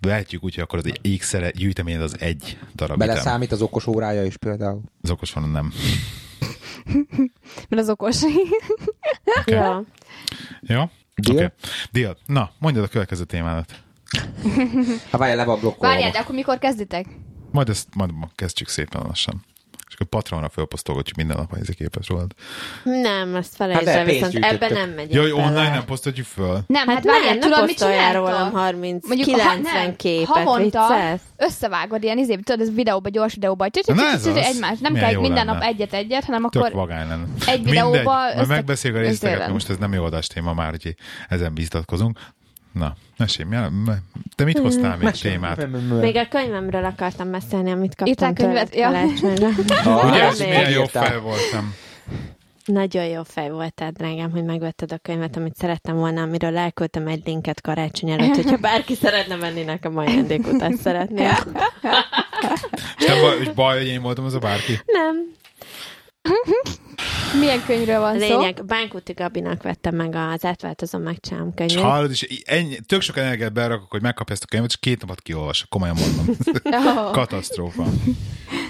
vehetjük 0.00 0.44
úgy, 0.44 0.54
hogy 0.54 0.62
akkor 0.62 0.78
az 0.78 0.86
egy 0.86 0.98
ékszere 1.02 1.50
gyűjtemény 1.50 1.98
az 1.98 2.20
egy 2.20 2.58
darab 2.74 2.98
Bele 2.98 3.20
számít 3.20 3.52
az 3.52 3.62
okos 3.62 3.86
órája 3.86 4.24
is 4.24 4.36
például. 4.36 4.82
Az 5.02 5.10
okos 5.10 5.32
van, 5.32 5.50
nem. 5.50 5.72
Mert 7.68 7.82
az 7.82 7.88
okos. 7.88 8.20
Okay. 9.40 9.54
Ja. 9.54 9.84
Jó? 10.60 10.80
Oké. 10.80 10.90
Deal? 11.14 11.36
Okay. 11.36 11.48
Deal. 11.92 12.16
Na, 12.26 12.50
mondjad 12.58 12.84
a 12.84 12.88
következő 12.88 13.24
témádat. 13.24 13.82
Ha 15.10 15.18
várjál, 15.18 15.36
le 15.36 15.44
van 15.44 15.60
blokkolva. 15.60 15.94
Várjál, 15.94 16.10
de 16.10 16.18
akkor 16.18 16.34
mikor 16.34 16.58
kezditek? 16.58 17.06
Majd 17.50 17.68
ezt 17.68 17.94
majd 17.94 18.10
kezdjük 18.34 18.68
szépen 18.68 19.02
lassan. 19.02 19.44
És 19.96 20.02
akkor 20.02 20.20
Patreonra 20.20 20.48
fölposztolgatjuk 20.48 21.16
minden 21.16 21.36
nap 21.36 21.52
a 21.52 21.72
képet 21.76 22.06
rólad. 22.06 22.32
Nem, 22.84 23.34
ezt 23.34 23.54
felejtsd 23.54 23.86
Hát 23.86 23.96
el, 23.96 24.04
viszont 24.04 24.32
gyűjtöttök. 24.32 24.62
ebben 24.62 24.72
nem 24.72 24.90
megyek 24.90 25.12
Jaj, 25.12 25.30
bele. 25.30 25.42
online 25.44 25.68
nem 25.70 25.84
posztoljuk 25.84 26.26
föl. 26.26 26.60
Nem, 26.66 26.86
Hát, 26.86 26.94
hát, 26.96 27.04
várjál, 27.04 27.34
nem, 27.34 27.40
tudod, 27.40 27.64
mit 27.64 27.76
csináltam? 27.78 28.24
rólam 28.24 28.52
30, 28.52 29.06
Mondjuk, 29.06 29.28
90 29.28 29.64
ha, 29.64 29.72
nem, 29.78 29.96
képet, 29.96 30.26
havonta 30.26 30.62
viccelsz? 30.88 31.20
összevágod 31.36 32.02
ilyen 32.02 32.18
izé, 32.18 32.34
tudod, 32.36 32.60
ez 32.60 32.74
videóba, 32.74 33.08
gyors 33.08 33.34
videóba, 33.34 33.66
egymás. 34.36 34.78
Nem 34.78 34.94
kell 34.94 35.20
minden 35.20 35.46
nap 35.46 35.62
egyet-egyet, 35.62 36.24
hanem 36.24 36.44
akkor 36.44 36.72
egy 37.46 37.64
videóba 37.64 38.14
össze- 38.34 38.46
megbeszéljük 38.46 39.00
a 39.00 39.02
részleteket, 39.02 39.48
most 39.52 39.70
ez 39.70 39.76
nem 39.76 39.92
jó 39.92 40.04
adás 40.04 40.26
téma 40.26 40.54
már, 40.54 40.70
hogy 40.70 40.94
ezen 41.28 41.54
biztatkozunk. 41.54 42.18
Na, 42.78 42.94
mesélj, 43.16 43.48
mi- 43.48 43.92
te 44.34 44.44
mit 44.44 44.58
hoztál 44.58 44.96
még 44.96 45.10
témát? 45.10 45.68
Még 46.00 46.16
a 46.16 46.28
könyvemről 46.28 46.84
akartam 46.84 47.30
beszélni, 47.30 47.70
amit 47.70 47.94
kaptam 47.94 48.06
Írtál 48.06 48.32
könyvet? 48.32 48.70
tőled 48.70 49.18
Ja. 49.84 50.04
Ugye, 50.08 50.22
ez 50.22 50.38
milyen 50.38 50.70
jó 50.70 50.84
fej 50.84 51.20
voltam. 51.20 51.74
Nagyon 52.64 53.04
jó 53.04 53.22
fej 53.24 53.50
voltál, 53.50 53.90
drágám, 53.90 54.30
hogy 54.30 54.44
megvetted 54.44 54.92
a 54.92 54.98
könyvet, 54.98 55.36
amit 55.36 55.56
szerettem 55.56 55.96
volna, 55.96 56.22
amiről 56.22 56.56
elküldtem 56.56 57.06
egy 57.06 57.22
linket 57.24 57.60
karácsony 57.60 58.10
előtt, 58.10 58.34
hogyha 58.34 58.56
bárki 58.56 58.94
szeretne 58.94 59.36
venni 59.36 59.62
nekem 59.62 59.96
ajándékot, 59.98 60.62
ezt 60.62 60.80
szeretném. 60.80 61.30
És 62.98 63.04
nem 63.06 63.20
baj, 63.20 63.36
hogy 63.36 63.54
baj, 63.54 63.76
hogy 63.78 63.86
én 63.86 64.02
voltam 64.02 64.24
az 64.24 64.34
a 64.34 64.38
bárki. 64.38 64.80
Nem. 64.86 65.16
milyen 67.40 67.64
könyvről 67.66 68.00
van 68.00 68.18
szó? 68.20 68.26
Lényeg, 68.38 68.64
Bánkuti 68.64 69.12
Gabinak 69.12 69.62
vettem 69.62 69.94
meg 69.94 70.14
az 70.14 70.44
Átváltozom 70.44 71.02
Megcsinálom 71.02 71.48
És 71.48 71.54
könyvét. 71.56 71.90
hallod, 71.90 72.10
és 72.10 72.42
ennyi, 72.44 72.76
tök 72.86 73.00
sok 73.00 73.16
energiát 73.16 73.52
berakok, 73.52 73.90
hogy 73.90 74.02
megkapja 74.02 74.34
ezt 74.34 74.42
a 74.42 74.46
könyvet, 74.46 74.70
és 74.70 74.76
két 74.76 75.00
napot 75.00 75.20
kiolvasok, 75.20 75.68
komolyan 75.68 75.96
mondom. 75.98 76.36
Oh. 76.86 77.12
Katasztrófa. 77.12 77.84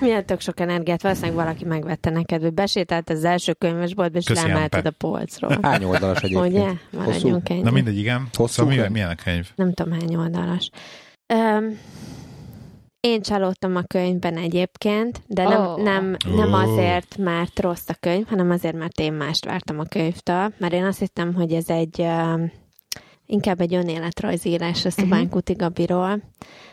Milyen 0.01 0.27
tök 0.27 0.41
sok 0.41 0.61
energiát, 0.61 1.03
valószínűleg 1.03 1.37
valaki 1.37 1.65
megvette 1.65 2.11
neked, 2.11 2.43
hogy 2.43 2.53
besétált 2.53 3.11
az 3.11 3.25
első 3.25 3.53
könyvesboltba, 3.53 4.19
és 4.19 4.27
Ampe. 4.27 4.79
a 4.85 4.91
polcról. 4.91 5.59
Hány 5.63 5.85
oldalas 5.85 6.21
egyébként? 6.21 6.53
Ugye? 6.53 6.67
Hosszú? 6.67 6.79
Maradjunk 6.99 7.49
ennyi. 7.49 7.61
Na 7.61 7.71
mindegy, 7.71 7.99
igen. 7.99 8.29
Hosszú 8.33 8.53
Szóval 8.53 8.73
milyen, 8.73 8.85
könyv? 8.85 8.95
milyen 8.95 9.17
a 9.19 9.23
könyv? 9.23 9.47
Nem 9.55 9.73
tudom 9.73 9.93
hány 9.93 10.15
oldalas. 10.17 10.71
Um, 11.35 11.79
én 13.01 13.23
csalódtam 13.23 13.77
a 13.77 13.83
könyvben 13.83 14.37
egyébként, 14.37 15.23
de 15.27 15.43
nem, 15.43 15.67
Ó. 15.67 15.77
nem, 15.83 16.17
nem 16.35 16.53
Ó. 16.53 16.57
azért, 16.57 17.17
mert 17.17 17.61
rossz 17.61 17.89
a 17.89 17.95
könyv, 18.01 18.27
hanem 18.27 18.51
azért, 18.51 18.77
mert 18.77 19.01
én 19.01 19.13
mást 19.13 19.45
vártam 19.45 19.79
a 19.79 19.85
könyvtől, 19.85 20.53
mert 20.59 20.73
én 20.73 20.85
azt 20.85 20.99
hittem, 20.99 21.35
hogy 21.35 21.53
ez 21.53 21.69
egy 21.69 22.01
um, 22.01 22.53
inkább 23.27 23.61
egy 23.61 23.75
önéletrajzírás 23.75 24.85
a 24.85 24.89
Mhm. 24.97 25.09
Bánkuti 25.11 25.53
Gabiról. 25.53 26.23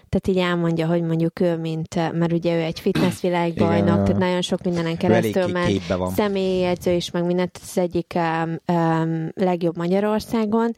Tehát 0.09 0.27
így 0.27 0.37
elmondja, 0.37 0.87
hogy 0.87 1.01
mondjuk 1.01 1.39
ő, 1.39 1.57
mint, 1.57 1.95
mert 1.95 2.31
ugye 2.31 2.55
ő 2.55 2.61
egy 2.61 2.79
fitnessvilágbajnok, 2.79 3.87
Igen. 3.93 4.03
tehát 4.03 4.19
nagyon 4.21 4.41
sok 4.41 4.63
mindenen 4.63 4.97
keresztül 4.97 5.47
ment, 5.47 5.81
személyjegyző 6.15 6.91
is, 6.91 7.11
meg 7.11 7.25
mindent 7.25 7.59
az 7.61 7.77
egyik 7.77 8.13
um, 8.15 8.57
um, 8.77 9.29
legjobb 9.35 9.77
Magyarországon, 9.77 10.71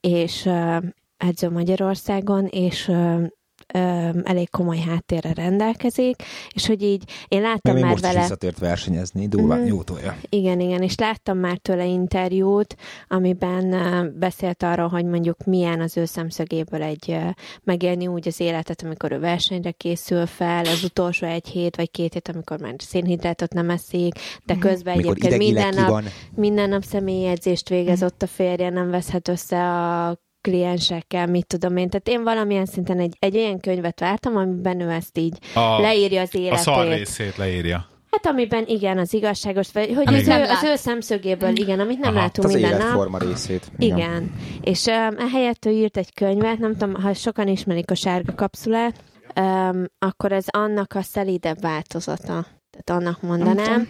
és 0.00 0.44
uh, 0.44 0.76
edző 1.16 1.50
Magyarországon, 1.50 2.46
és 2.46 2.88
um, 2.88 3.28
um, 3.74 4.20
elég 4.24 4.50
komoly 4.50 4.78
háttérre 4.78 5.32
rendelkezik, 5.34 6.22
és 6.54 6.66
hogy 6.66 6.82
így 6.82 7.02
én 7.28 7.40
láttam 7.40 7.74
Még 7.74 7.82
már 7.82 7.92
most 7.92 8.04
is 8.04 8.08
vele, 8.10 8.20
visszatért 8.20 8.58
versenyezni, 8.58 9.28
durván, 9.28 9.58
Mhm. 9.58 9.68
jó 9.68 9.82
tolja. 9.82 10.16
igen, 10.28 10.60
igen, 10.60 10.82
és 10.82 10.94
láttam 10.96 11.38
már 11.38 11.56
tőle 11.58 11.84
interjút, 11.84 12.76
amiben 13.08 13.74
beszélt 14.18 14.62
arról, 14.62 14.88
hogy 14.88 15.04
mondjuk 15.04 15.44
milyen 15.44 15.80
az 15.80 15.96
ő 15.96 16.04
szemszögéből 16.04 16.82
egy 16.82 17.16
megélni 17.64 18.06
úgy 18.06 18.28
az 18.28 18.40
életet, 18.40 18.82
amikor 18.82 19.12
ő 19.12 19.18
versenyre 19.18 19.70
készül 19.70 20.26
fel, 20.26 20.64
az 20.64 20.84
utolsó 20.84 21.26
egy 21.26 21.46
hét 21.48 21.76
vagy 21.76 21.90
két 21.90 22.12
hét, 22.12 22.28
amikor 22.28 22.60
már 22.60 22.74
szénhidrátot 22.78 23.52
nem 23.52 23.70
eszik, 23.70 24.14
de 24.44 24.56
közben 24.56 24.96
Mikor 24.96 25.10
egyébként 25.16 25.38
minden 25.38 25.74
nap 25.74 26.02
minden 26.34 26.68
nap 26.68 26.82
személyjegyzést 26.82 27.68
végez 27.68 28.02
ott 28.02 28.22
a 28.22 28.26
férje, 28.26 28.70
nem 28.70 28.90
veszhet 28.90 29.28
össze 29.28 29.62
a 29.62 30.18
kliensekkel, 30.46 31.26
mit 31.26 31.46
tudom 31.46 31.76
én. 31.76 31.88
Tehát 31.88 32.08
én 32.08 32.22
valamilyen 32.24 32.66
szinten 32.66 32.98
egy, 32.98 33.16
egy 33.18 33.36
olyan 33.36 33.60
könyvet 33.60 34.00
vártam, 34.00 34.36
amiben 34.36 34.80
ő 34.80 34.90
ezt 34.90 35.18
így 35.18 35.38
A, 35.54 35.80
leírja 35.80 36.20
az 36.20 36.30
a 36.32 36.38
életét. 36.38 36.58
szar 36.58 36.88
részét 36.88 37.36
leírja. 37.36 37.86
Hát 38.10 38.26
amiben 38.26 38.64
igen, 38.66 38.98
az 38.98 39.14
igazságos, 39.14 39.72
vagy 39.72 39.94
hogy 39.94 40.08
Amit 40.08 40.20
az 40.20 40.28
ő, 40.28 40.42
az 40.42 40.62
ő 40.64 40.76
szemszögéből, 40.76 41.56
igen, 41.56 41.80
amit 41.80 41.98
nem 41.98 42.14
Aha. 42.14 42.22
látunk 42.22 42.48
az 42.48 42.52
minden 42.52 42.70
nap. 42.70 42.80
életforma 42.80 43.18
részét. 43.18 43.70
Igen. 43.78 44.34
És 44.62 44.84
um, 44.84 45.18
ehelyett 45.18 45.64
ő 45.64 45.70
írt 45.70 45.96
egy 45.96 46.14
könyvet, 46.14 46.58
nem 46.58 46.72
tudom, 46.76 46.94
ha 46.94 47.14
sokan 47.14 47.48
ismerik 47.48 47.90
a 47.90 47.94
sárga 47.94 48.34
kapszulát, 48.34 48.94
um, 49.40 49.84
akkor 49.98 50.32
ez 50.32 50.44
annak 50.48 50.94
a 50.94 51.02
szelídebb 51.02 51.60
változata. 51.60 52.46
Tehát 52.84 53.02
annak 53.02 53.22
mondanám. 53.22 53.88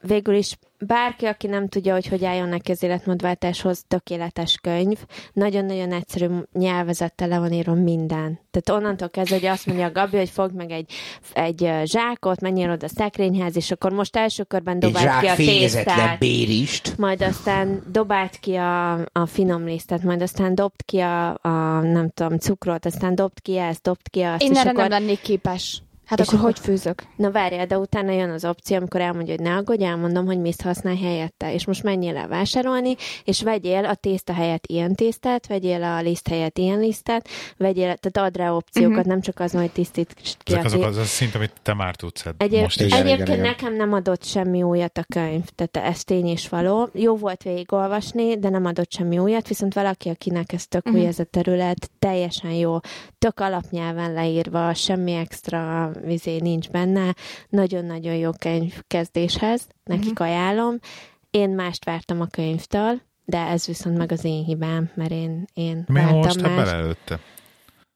Végül 0.00 0.34
is 0.34 0.58
bárki, 0.86 1.26
aki 1.26 1.46
nem 1.46 1.68
tudja, 1.68 1.92
hogy 1.92 2.06
hogy 2.06 2.24
álljon 2.24 2.48
neki 2.48 2.70
az 2.70 2.82
életmódváltáshoz, 2.82 3.84
tökéletes 3.88 4.58
könyv. 4.62 4.98
Nagyon-nagyon 5.32 5.92
egyszerű 5.92 6.26
nyelvezettel 6.52 7.28
le 7.28 7.38
van 7.38 7.52
írva 7.52 7.74
minden. 7.74 8.40
Tehát 8.50 8.80
onnantól 8.82 9.10
kezdve, 9.10 9.36
hogy 9.36 9.46
azt 9.46 9.66
mondja 9.66 9.86
a 9.86 9.92
Gabi, 9.92 10.16
hogy 10.16 10.28
fogd 10.28 10.54
meg 10.54 10.70
egy, 10.70 10.92
egy 11.32 11.70
zsákot, 11.84 12.40
menjél 12.40 12.70
oda 12.70 12.86
a 12.86 12.88
szekrényház, 12.94 13.56
és 13.56 13.70
akkor 13.70 13.92
most 13.92 14.16
első 14.16 14.42
körben 14.42 14.80
zsák 14.80 15.20
ki 15.20 15.26
a 15.26 15.34
tésztát 15.34 16.18
bérist. 16.18 16.98
majd 16.98 17.22
aztán 17.22 17.82
dobált 17.86 18.36
ki 18.36 18.54
a, 18.54 18.92
a 18.92 19.26
finom 19.26 19.64
lisztet, 19.64 20.02
majd 20.02 20.22
aztán 20.22 20.54
dobt 20.54 20.82
ki 20.82 20.98
a, 20.98 21.28
a, 21.30 21.80
nem 21.80 22.10
tudom, 22.14 22.38
cukrot, 22.38 22.86
aztán 22.86 23.14
dobt 23.14 23.40
ki 23.40 23.58
ezt, 23.58 23.82
dobt 23.82 24.08
ki 24.08 24.22
azt, 24.22 24.42
Én 24.42 24.50
és 24.50 24.58
erre 24.58 24.70
akkor, 24.70 24.88
nem 24.88 24.90
lennék 24.90 25.20
képes. 25.20 25.82
Hát 26.06 26.20
És 26.20 26.26
akkor 26.26 26.38
hogy 26.40 26.58
főzök? 26.58 27.02
na 27.16 27.30
várjál, 27.30 27.66
de 27.66 27.78
utána 27.78 28.12
jön 28.12 28.30
az 28.30 28.44
opció, 28.44 28.76
amikor 28.76 29.00
elmondja, 29.00 29.34
hogy 29.34 29.44
ne 29.44 29.54
aggódj, 29.56 29.84
elmondom, 29.84 30.26
hogy 30.26 30.38
mit 30.40 30.60
használj 30.62 30.96
helyette, 31.00 31.52
és 31.52 31.66
most 31.66 31.82
menjél 31.82 32.16
el 32.16 32.28
vásárolni, 32.28 32.96
és 33.24 33.42
vegyél 33.42 33.84
a 33.84 33.94
tészta 33.94 34.32
helyett 34.32 34.66
ilyen 34.66 34.94
tésztát, 34.94 35.46
vegyél 35.46 35.82
a 35.82 36.00
liszt 36.00 36.28
helyett 36.28 36.58
ilyen 36.58 36.78
lisztet, 36.78 37.28
vegyél, 37.56 37.96
tehát 37.96 38.28
ad 38.30 38.36
rá 38.36 38.50
opciókat, 38.50 38.98
Mhm. 39.00 39.08
nem 39.08 39.20
csak 39.20 39.40
az, 39.40 39.52
hogy 39.52 39.70
tisztítsd 39.70 40.36
ki 40.42 40.52
Ezek 40.52 40.62
a 40.62 40.66
azok 40.66 40.84
az 40.84 40.96
a 40.96 41.04
szint, 41.04 41.34
amit 41.34 41.52
te 41.62 41.74
már 41.74 41.96
tudsz. 41.96 42.22
hát 42.22 42.34
Egyéb, 42.38 42.62
most 42.62 42.80
Igen, 42.80 42.98
egyébként 42.98 43.28
igen, 43.28 43.38
igen. 43.38 43.46
nekem 43.50 43.74
nem 43.76 43.92
adott 43.92 44.24
semmi 44.24 44.62
újat 44.62 44.98
a 44.98 45.04
könyv, 45.14 45.44
tehát 45.54 45.88
ez 45.90 46.04
tény 46.04 46.26
is 46.26 46.48
való. 46.48 46.88
Jó 46.92 47.16
volt 47.16 47.42
végigolvasni, 47.42 48.38
de 48.38 48.48
nem 48.48 48.64
adott 48.64 48.92
semmi 48.92 49.18
újat, 49.18 49.48
viszont 49.48 49.74
valaki, 49.74 50.08
akinek 50.08 50.52
ez 50.52 50.66
tök 50.66 50.86
új 50.86 50.98
Mhm. 51.00 51.08
ez 51.08 51.18
a 51.18 51.24
terület, 51.24 51.90
teljesen 51.98 52.50
jó, 52.50 52.76
tök 53.18 53.40
alapnyelven 53.40 54.12
leírva, 54.12 54.74
semmi 54.74 55.12
extra 55.12 55.90
vizé 56.04 56.38
nincs 56.38 56.68
benne, 56.68 57.14
nagyon-nagyon 57.48 58.14
jó 58.14 58.30
könyv 58.38 58.74
kezdéshez, 58.86 59.66
nekik 59.84 60.20
ajánlom. 60.20 60.78
Én 61.30 61.50
mást 61.50 61.84
vártam 61.84 62.20
a 62.20 62.26
könyvtől, 62.26 63.00
de 63.24 63.38
ez 63.38 63.66
viszont 63.66 63.96
meg 63.98 64.12
az 64.12 64.24
én 64.24 64.44
hibám, 64.44 64.90
mert 64.94 65.10
én, 65.10 65.44
én 65.54 65.84
Mi 65.86 65.94
vártam 66.00 66.16
most 66.16 66.40
hát 66.40 66.56
mást. 66.56 66.70
belelőtte? 66.70 67.18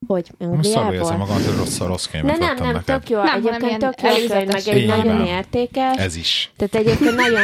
Hogy 0.06 0.30
Most 0.38 0.70
szarul 0.70 0.92
érzem 0.92 1.06
Angliából? 1.06 1.16
magam, 1.16 1.34
hogy 1.34 1.56
rossz, 1.56 1.78
rossz 1.78 2.06
könyvet 2.06 2.38
nem, 2.38 2.54
nem, 2.56 2.66
neked. 2.66 2.84
tök 2.84 3.08
jó. 3.10 3.22
Nem, 3.22 3.34
Egyébként 3.36 3.78
tök 3.78 4.00
jó 4.02 4.08
könyv, 4.10 4.46
meg 4.46 4.66
egy 4.66 4.86
nagyon 4.86 5.26
értékes. 5.26 5.96
Ez 5.96 6.16
is. 6.16 6.52
Tehát 6.56 6.74
egyébként 6.74 7.14
nagyon, 7.24 7.42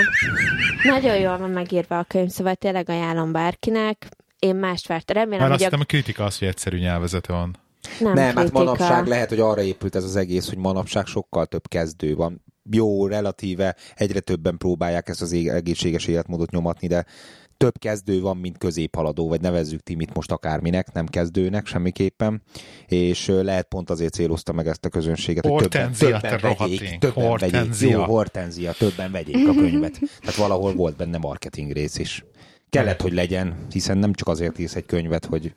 nagyon 0.82 1.16
jól 1.16 1.38
van 1.38 1.50
megírva 1.50 1.98
a 1.98 2.04
könyv, 2.04 2.28
szóval 2.28 2.54
tényleg 2.54 2.88
ajánlom 2.88 3.32
bárkinek. 3.32 4.06
Én 4.38 4.56
mást 4.56 4.86
vártam. 4.86 5.16
Remélem, 5.16 5.40
Már 5.42 5.50
azt 5.52 5.64
hogy 5.64 5.78
a, 5.78 5.80
a 5.80 5.84
kritika 5.84 6.24
az, 6.24 6.38
hogy 6.38 6.48
egyszerű 6.48 6.78
nyelvezete 6.78 7.32
van. 7.32 7.56
Nem, 8.00 8.12
Nem, 8.12 8.36
hát 8.36 8.52
manapság 8.52 9.06
lehet, 9.06 9.28
hogy 9.28 9.40
arra 9.40 9.62
épült 9.62 9.94
ez 9.94 10.04
az 10.04 10.16
egész, 10.16 10.48
hogy 10.48 10.58
manapság 10.58 11.06
sokkal 11.06 11.46
több 11.46 11.68
kezdő 11.68 12.14
van. 12.14 12.44
Jó, 12.70 13.06
relatíve 13.06 13.76
egyre 13.94 14.20
többen 14.20 14.56
próbálják 14.56 15.08
ezt 15.08 15.22
az 15.22 15.32
ég- 15.32 15.48
egészséges 15.48 16.06
életmódot 16.06 16.50
nyomatni, 16.50 16.86
de 16.86 17.04
több 17.56 17.78
kezdő 17.78 18.20
van, 18.20 18.36
mint 18.36 18.58
középhaladó, 18.58 19.28
vagy 19.28 19.40
nevezzük 19.40 19.80
Timit 19.80 20.14
most 20.14 20.32
akárminek, 20.32 20.92
nem 20.92 21.06
kezdőnek 21.06 21.66
semmiképpen, 21.66 22.42
és 22.86 23.26
lehet 23.26 23.66
pont 23.66 23.90
azért 23.90 24.12
célozta 24.12 24.52
meg 24.52 24.66
ezt 24.66 24.84
a 24.84 24.88
közönséget, 24.88 25.46
hogy 25.46 25.68
többen, 25.68 25.92
többen 25.92 26.40
vegyék, 26.40 26.98
többen 26.98 27.14
vegyék. 27.14 27.28
Hortenzia. 27.28 27.90
Jó, 27.90 28.02
hortenzia, 28.04 28.72
többen 28.72 29.12
vegyék 29.12 29.48
a 29.48 29.54
könyvet. 29.54 29.98
Tehát 30.20 30.36
valahol 30.36 30.74
volt 30.74 30.96
benne 30.96 31.18
marketing 31.18 31.72
rész 31.72 31.98
is. 31.98 32.24
Kellett, 32.70 33.00
hogy 33.00 33.12
legyen, 33.12 33.56
hiszen 33.72 33.98
nem 33.98 34.12
csak 34.12 34.28
azért 34.28 34.58
írsz 34.58 34.74
egy 34.74 34.86
könyvet, 34.86 35.24
hogy 35.24 35.54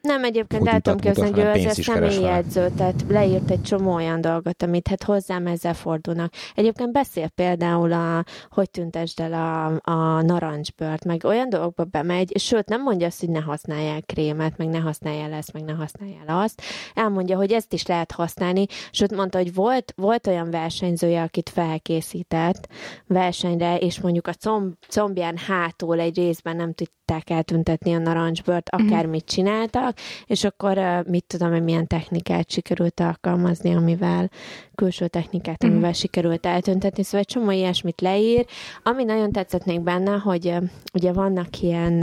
Nem, 0.00 0.24
egyébként 0.24 0.68
el 0.68 0.80
tudom 0.80 1.00
képzelni, 1.00 1.30
hogy 1.30 1.44
ő 1.44 1.48
azért 1.48 1.82
személyjegyző, 1.82 2.70
tehát 2.76 3.04
leírt 3.08 3.50
egy 3.50 3.62
csomó 3.62 3.94
olyan 3.94 4.20
dolgot, 4.20 4.62
amit 4.62 4.88
hát 4.88 5.02
hozzám 5.02 5.46
ezzel 5.46 5.74
fordulnak. 5.74 6.32
Egyébként 6.54 6.92
beszél 6.92 7.28
például 7.28 7.92
a, 7.92 8.24
hogy 8.50 8.70
tüntesd 8.70 9.20
el 9.20 9.32
a, 9.32 9.90
a 9.90 10.22
narancsbört, 10.22 11.04
meg 11.04 11.24
olyan 11.24 11.48
dolgokba 11.48 11.84
bemegy, 11.84 12.38
sőt 12.38 12.68
nem 12.68 12.82
mondja 12.82 13.06
azt, 13.06 13.20
hogy 13.20 13.28
ne 13.28 13.40
használjál 13.40 14.02
krémet, 14.02 14.56
meg 14.56 14.68
ne 14.68 14.78
használjál 14.78 15.32
ezt, 15.32 15.52
meg 15.52 15.64
ne 15.64 15.72
használjál 15.72 16.42
azt. 16.42 16.62
Elmondja, 16.94 17.36
hogy 17.36 17.52
ezt 17.52 17.72
is 17.72 17.86
lehet 17.86 18.12
használni, 18.12 18.66
sőt 18.90 19.14
mondta, 19.14 19.38
hogy 19.38 19.54
volt, 19.54 19.92
volt 19.96 20.26
olyan 20.26 20.50
versenyzője, 20.50 21.22
akit 21.22 21.48
felkészített 21.48 22.68
versenyre, 23.06 23.76
és 23.76 24.00
mondjuk 24.00 24.26
a 24.26 24.32
comb, 24.32 24.74
combján 24.88 25.36
hátul 25.36 26.00
egy 26.00 26.16
részben 26.16 26.56
nem 26.56 26.72
tudták 26.72 27.30
eltüntetni 27.30 27.94
a 27.94 27.98
narancsbört, 27.98 28.68
akármit 28.68 29.24
csináltak, 29.94 30.26
és 30.26 30.44
akkor 30.44 31.04
mit 31.08 31.24
tudom, 31.26 31.50
hogy 31.50 31.62
milyen 31.62 31.86
technikát 31.86 32.50
sikerült 32.50 33.00
alkalmazni, 33.00 33.74
amivel 33.74 34.30
külső 34.74 35.08
technikát, 35.08 35.62
Mhm. 35.62 35.72
amivel 35.72 35.92
sikerült 35.92 36.46
eltüntetni, 36.46 37.02
szóval 37.02 37.20
egy 37.20 37.26
csomó 37.26 37.50
ilyesmit 37.50 38.00
leír. 38.00 38.46
Ami 38.82 39.04
nagyon 39.04 39.32
tetszett 39.32 39.64
még 39.64 39.80
benne, 39.80 40.12
hogy 40.16 40.54
ugye 40.94 41.12
vannak 41.12 41.60
ilyen 41.60 41.94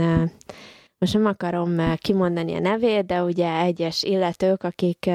most 0.98 1.12
nem 1.14 1.26
akarom 1.26 1.76
kimondani 1.96 2.54
a 2.54 2.60
nevét, 2.60 3.06
de 3.06 3.22
ugye 3.22 3.58
egyes 3.60 4.02
illetők, 4.02 4.62
akik 4.62 5.10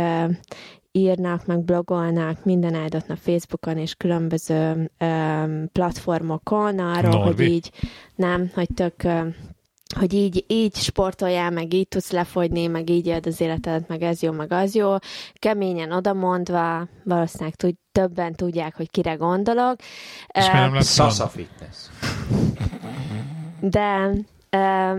írnak, 0.92 1.46
meg 1.46 1.60
blogolnak 1.64 2.46
minden 2.46 2.74
áldott 2.74 3.08
nap 3.08 3.18
Facebookon 3.18 3.78
és 3.78 3.96
különböző 3.96 4.92
ö, 4.98 5.44
platformokon 5.72 6.80
arról, 6.80 7.12
Norbi? 7.12 7.44
hogy 7.44 7.52
így 7.54 7.72
nem, 8.16 8.52
hogy 8.54 8.68
tök 8.76 9.04
hogy 9.94 10.14
így, 10.14 10.46
így 10.48 10.76
sportoljál, 10.76 11.50
meg 11.50 11.74
így 11.74 11.88
tudsz 11.88 12.12
lefogyni, 12.12 12.68
meg 12.68 12.90
így 12.90 13.08
éld 13.08 13.28
az 13.28 13.42
életedet, 13.42 13.88
meg 13.88 14.02
ez 14.02 14.22
jó, 14.22 14.32
meg 14.32 14.52
az 14.52 14.76
jó. 14.76 14.96
Keményen 15.34 15.92
odamondva, 15.92 16.88
valószínűleg 17.04 17.56
tud, 17.56 17.76
többen 17.92 18.34
tudják, 18.34 18.76
hogy 18.76 18.92
kire 18.92 19.14
gondolok. 19.14 19.76
És 20.28 20.46
miért 20.46 20.54
nem 20.54 20.74
lesz 20.74 20.94
Sasa 20.94 21.28
Fitness. 21.28 21.78
de 23.60 24.12
ö, 24.50 24.96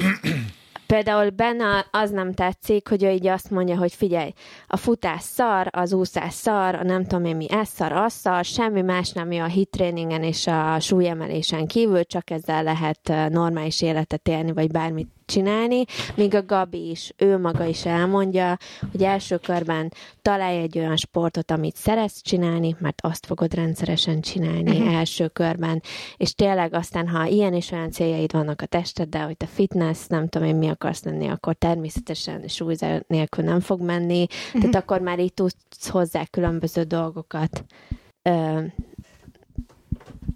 például 0.87 1.31
benne 1.31 1.87
az 1.91 2.11
nem 2.11 2.33
tetszik, 2.33 2.89
hogy 2.89 3.03
ő 3.03 3.11
így 3.11 3.27
azt 3.27 3.51
mondja, 3.51 3.77
hogy 3.77 3.95
figyelj, 3.95 4.33
a 4.67 4.77
futás 4.77 5.23
szar, 5.23 5.69
az 5.71 5.93
úszás 5.93 6.33
szar, 6.33 6.75
a 6.75 6.83
nem 6.83 7.03
tudom 7.05 7.25
én 7.25 7.37
mi, 7.37 7.47
ez 7.51 7.69
szar, 7.69 7.93
az 7.93 8.13
szar, 8.13 8.45
semmi 8.45 8.83
más 8.83 9.13
nem 9.13 9.33
jó 9.33 9.43
a 9.43 9.47
hittréningen 9.47 10.23
és 10.23 10.47
a 10.47 10.81
súlyemelésen 10.81 11.67
kívül, 11.67 12.05
csak 12.05 12.31
ezzel 12.31 12.63
lehet 12.63 13.31
normális 13.33 13.83
életet 13.83 14.29
élni, 14.29 14.53
vagy 14.53 14.71
bármit 14.71 15.14
csinálni, 15.27 15.85
míg 16.15 16.35
a 16.35 16.45
Gabi 16.45 16.91
is, 16.91 17.13
ő 17.17 17.39
maga 17.39 17.65
is 17.65 17.85
elmondja, 17.85 18.59
hogy 18.91 19.03
első 19.03 19.37
körben 19.37 19.93
találj 20.23 20.59
egy 20.59 20.79
olyan 20.79 20.97
sportot, 20.97 21.51
amit 21.51 21.77
szeretsz 21.77 22.23
csinálni, 22.23 22.77
mert 22.79 23.01
azt 23.03 23.27
fogod 23.27 23.55
rendszeresen 23.55 24.21
csinálni 24.21 24.71
uh-huh. 24.71 24.95
első 24.95 25.29
körben, 25.29 25.83
és 26.17 26.35
tényleg 26.35 26.75
aztán, 26.75 27.09
ha 27.09 27.27
ilyen 27.27 27.55
és 27.55 27.71
olyan 27.71 27.91
céljaid 27.91 28.33
vannak 28.33 28.63
a 28.63 28.67
testeddel, 28.67 29.27
hogy 29.27 29.37
te 29.37 29.47
fitness, 29.47 30.07
nem 30.07 30.29
tudom 30.29 30.49
én 30.49 30.57
mi 30.57 30.69
akarsz 30.69 31.05
lenni, 31.05 31.29
akkor 31.29 31.55
természetesen 31.55 32.49
súlyzó 32.49 32.87
nélkül 33.07 33.45
nem 33.45 33.61
fog 33.61 33.81
menni, 33.81 34.23
uh-huh. 34.23 34.61
tehát 34.61 34.75
akkor 34.75 35.01
már 35.01 35.19
így 35.19 35.35
tudsz 35.35 35.89
hozzá 35.89 36.25
különböző 36.25 36.83
dolgokat 36.83 37.65
ö, 38.23 38.61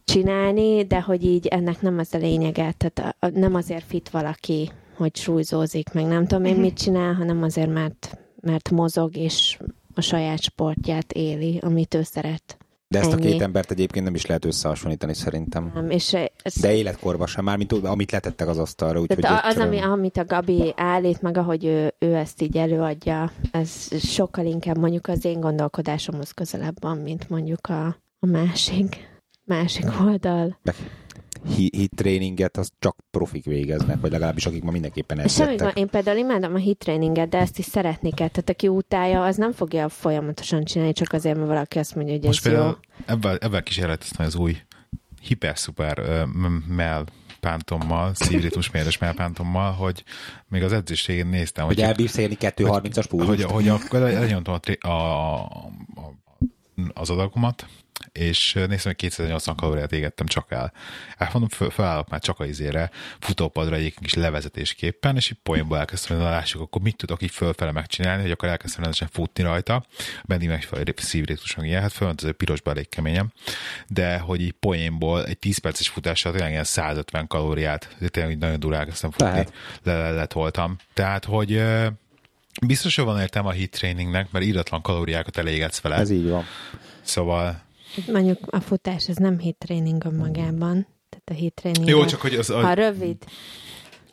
csinálni, 0.09 0.85
de 0.85 1.01
hogy 1.01 1.25
így 1.25 1.47
ennek 1.47 1.81
nem 1.81 1.99
az 1.99 2.15
a 2.15 2.19
lényege, 2.19 2.75
tehát 2.77 3.17
a, 3.21 3.27
a, 3.27 3.31
nem 3.35 3.55
azért 3.55 3.85
fit 3.85 4.11
valaki, 4.11 4.71
hogy 4.97 5.17
súlyzózik, 5.17 5.93
meg 5.93 6.07
nem 6.07 6.27
tudom 6.27 6.45
én 6.45 6.57
mit 6.57 6.79
csinál, 6.79 7.15
hanem 7.15 7.43
azért, 7.43 7.73
mert, 7.73 8.19
mert 8.41 8.71
mozog, 8.71 9.17
és 9.17 9.59
a 9.95 10.01
saját 10.01 10.43
sportját 10.43 11.13
éli, 11.13 11.59
amit 11.63 11.95
ő 11.95 12.03
szeret. 12.03 12.57
De 12.89 12.99
ezt 12.99 13.13
a 13.13 13.17
Ennyi. 13.17 13.31
két 13.31 13.43
embert 13.43 13.71
egyébként 13.71 14.05
nem 14.05 14.15
is 14.15 14.27
lehet 14.27 14.45
összehasonlítani 14.45 15.15
szerintem. 15.15 15.71
Nem, 15.75 15.91
És 15.91 16.15
ez, 16.43 16.55
De 16.61 16.75
életkorban 16.75 17.27
sem, 17.27 17.45
mármint 17.45 17.73
amit 17.73 18.13
letettek 18.13 18.49
az 18.49 18.59
asztalra. 18.59 19.01
Úgyhogy 19.01 19.19
tehát 19.19 19.45
az, 19.45 19.51
egyszerűen- 19.51 19.83
ami, 19.83 19.93
amit 19.93 20.17
a 20.17 20.25
Gabi 20.25 20.73
állít, 20.77 21.23
meg 21.23 21.37
ahogy 21.37 21.65
ő, 21.65 21.95
ő 21.99 22.15
ezt 22.15 22.43
így 22.43 22.57
előadja, 22.57 23.33
ez 23.51 24.01
sokkal 24.01 24.45
inkább 24.47 24.79
mondjuk 24.79 25.07
az 25.07 25.25
én 25.25 25.41
gondolkodásomhoz 25.41 26.31
közelebb 26.31 26.77
van, 26.81 26.97
mint 26.99 27.29
mondjuk 27.29 27.67
a, 27.67 27.87
a 28.19 28.27
másik, 28.27 29.08
másik 29.49 29.85
oldal. 30.01 30.59
hi- 31.57 31.75
hit 31.77 31.95
tréninget 31.95 32.57
azt 32.57 32.73
csak 32.79 32.97
profik 33.11 33.45
végeznek, 33.45 34.01
vagy 34.01 34.11
legalábbis 34.11 34.47
akik 34.47 34.63
ma 34.63 34.71
mindenképpen 34.71 35.17
Semmi 35.29 35.51
edzettek. 35.53 35.59
van, 35.75 35.83
én 35.83 35.89
például 35.91 36.19
imádom 36.19 36.55
a 36.55 36.59
hit 36.59 36.79
tréninget, 36.79 37.29
de 37.29 37.39
ezt 37.39 37.59
is 37.59 37.65
szeretni 37.65 38.11
kell. 38.13 38.29
Tehát 38.29 38.49
aki 38.51 38.69
utálja, 38.69 39.25
az 39.25 39.37
nem 39.37 39.53
fogja 39.53 39.89
folyamatosan 39.89 40.65
csinálni, 40.65 40.93
csak 40.93 41.13
azért, 41.13 41.37
mert 41.37 41.49
valaki 41.49 41.79
azt 41.79 41.95
mondja, 41.95 42.15
hogy 42.15 42.25
Most 42.25 42.47
ez 42.47 42.53
jó. 42.53 42.59
például 42.59 42.79
ebben, 43.07 43.39
ebben 43.41 43.63
kísérleteztem 43.63 44.27
az 44.27 44.35
új 44.37 44.57
hiper-szuper 45.23 45.99
ö, 45.99 46.25
m- 46.25 46.67
mell 46.69 47.05
pántommal, 47.41 48.15
szívritmusmérős 48.15 48.99
mellpántommal, 48.99 49.73
hogy 49.73 50.05
még 50.49 50.63
az 50.63 50.73
edzésségén 50.73 51.27
néztem, 51.27 51.67
Hogy 51.67 51.75
hogy, 51.75 51.85
elbírsz 51.85 52.17
érni 52.17 52.37
2.30-as 52.41 52.95
hogy, 52.95 53.07
púzust. 53.07 53.43
hogy 53.43 53.69
akkor 53.69 54.01
lenyomtam 54.01 54.55
a, 54.81 54.89
a, 54.89 54.91
a, 55.45 55.51
az 56.95 57.11
adagomat, 57.11 57.67
és 58.13 58.53
néztem, 58.53 58.79
hogy 58.83 58.97
280 58.97 59.57
kalóriát 59.57 59.93
égettem 59.93 60.27
csak 60.27 60.51
el. 60.51 60.73
Elmondom, 61.17 61.49
föl, 61.49 61.71
felállok 61.71 62.09
már 62.09 62.21
csak 62.21 62.41
a 62.41 62.47
izére, 62.47 62.91
futópadra 63.19 63.75
egyik 63.75 63.99
kis 64.01 64.15
levezetésképpen, 64.15 65.17
és 65.17 65.31
így 65.31 65.39
poénból 65.43 65.79
elkezdtem, 65.79 66.17
hogy 66.17 66.27
na 66.27 66.33
lássuk, 66.33 66.61
akkor 66.61 66.83
mit 66.83 66.97
tudok 66.97 67.23
így 67.23 67.31
fölfele 67.31 67.73
megcsinálni, 67.73 68.23
hogy 68.23 68.31
akkor 68.31 68.49
elkezdtem 68.49 68.81
rendesen 68.81 69.09
futni 69.13 69.43
rajta, 69.43 69.85
mindig 70.25 70.49
megfelelő 70.49 70.95
szívrétus, 70.97 71.55
meg 71.55 71.67
ilyen, 71.67 71.83
hát 71.83 71.93
fölment 71.93 72.21
az 72.21 72.35
pirosba 72.37 72.71
elég 72.71 72.89
keményen, 72.89 73.33
de 73.89 74.19
hogy 74.19 74.41
így 74.41 74.53
poénból 74.53 75.27
egy 75.27 75.39
10 75.39 75.59
perces 75.59 75.89
futással 75.89 76.33
tényleg 76.33 76.51
ilyen 76.51 76.65
150 76.65 77.27
kalóriát, 77.27 77.97
tényleg 78.07 78.33
így 78.33 78.39
nagyon 78.39 78.61
durán 78.61 78.81
elkezdtem 78.81 79.11
futni, 79.11 79.27
Tehát. 79.27 79.53
le, 79.83 79.99
le, 79.99 80.11
letoltam. 80.11 80.77
Tehát, 80.95 81.25
hogy 81.25 81.63
biztos, 82.67 82.97
hogy 82.97 83.05
van 83.05 83.21
értelme 83.21 83.49
a 83.49 83.53
hit 83.53 83.71
trainingnek, 83.71 84.31
mert 84.31 84.45
íratlan 84.45 84.83
kalóriákat 84.83 85.37
elégetsz 85.37 85.81
vele. 85.81 85.97
Ez 85.97 86.11
így 86.11 86.29
van. 86.29 86.45
Szóval 87.03 87.63
Mondjuk 88.13 88.39
a 88.47 88.61
futás, 88.61 89.09
ez 89.09 89.17
nem 89.17 89.39
hit 89.39 89.57
tréning 89.57 90.05
önmagában. 90.05 90.87
Tehát 91.09 91.31
a 91.31 91.33
hit 91.33 91.55
tréning. 91.55 91.89
jó, 91.89 92.05
csak 92.05 92.21
hogy 92.21 92.35
az, 92.35 92.47
Ha 92.49 92.59
a, 92.59 92.73
rövid, 92.73 93.25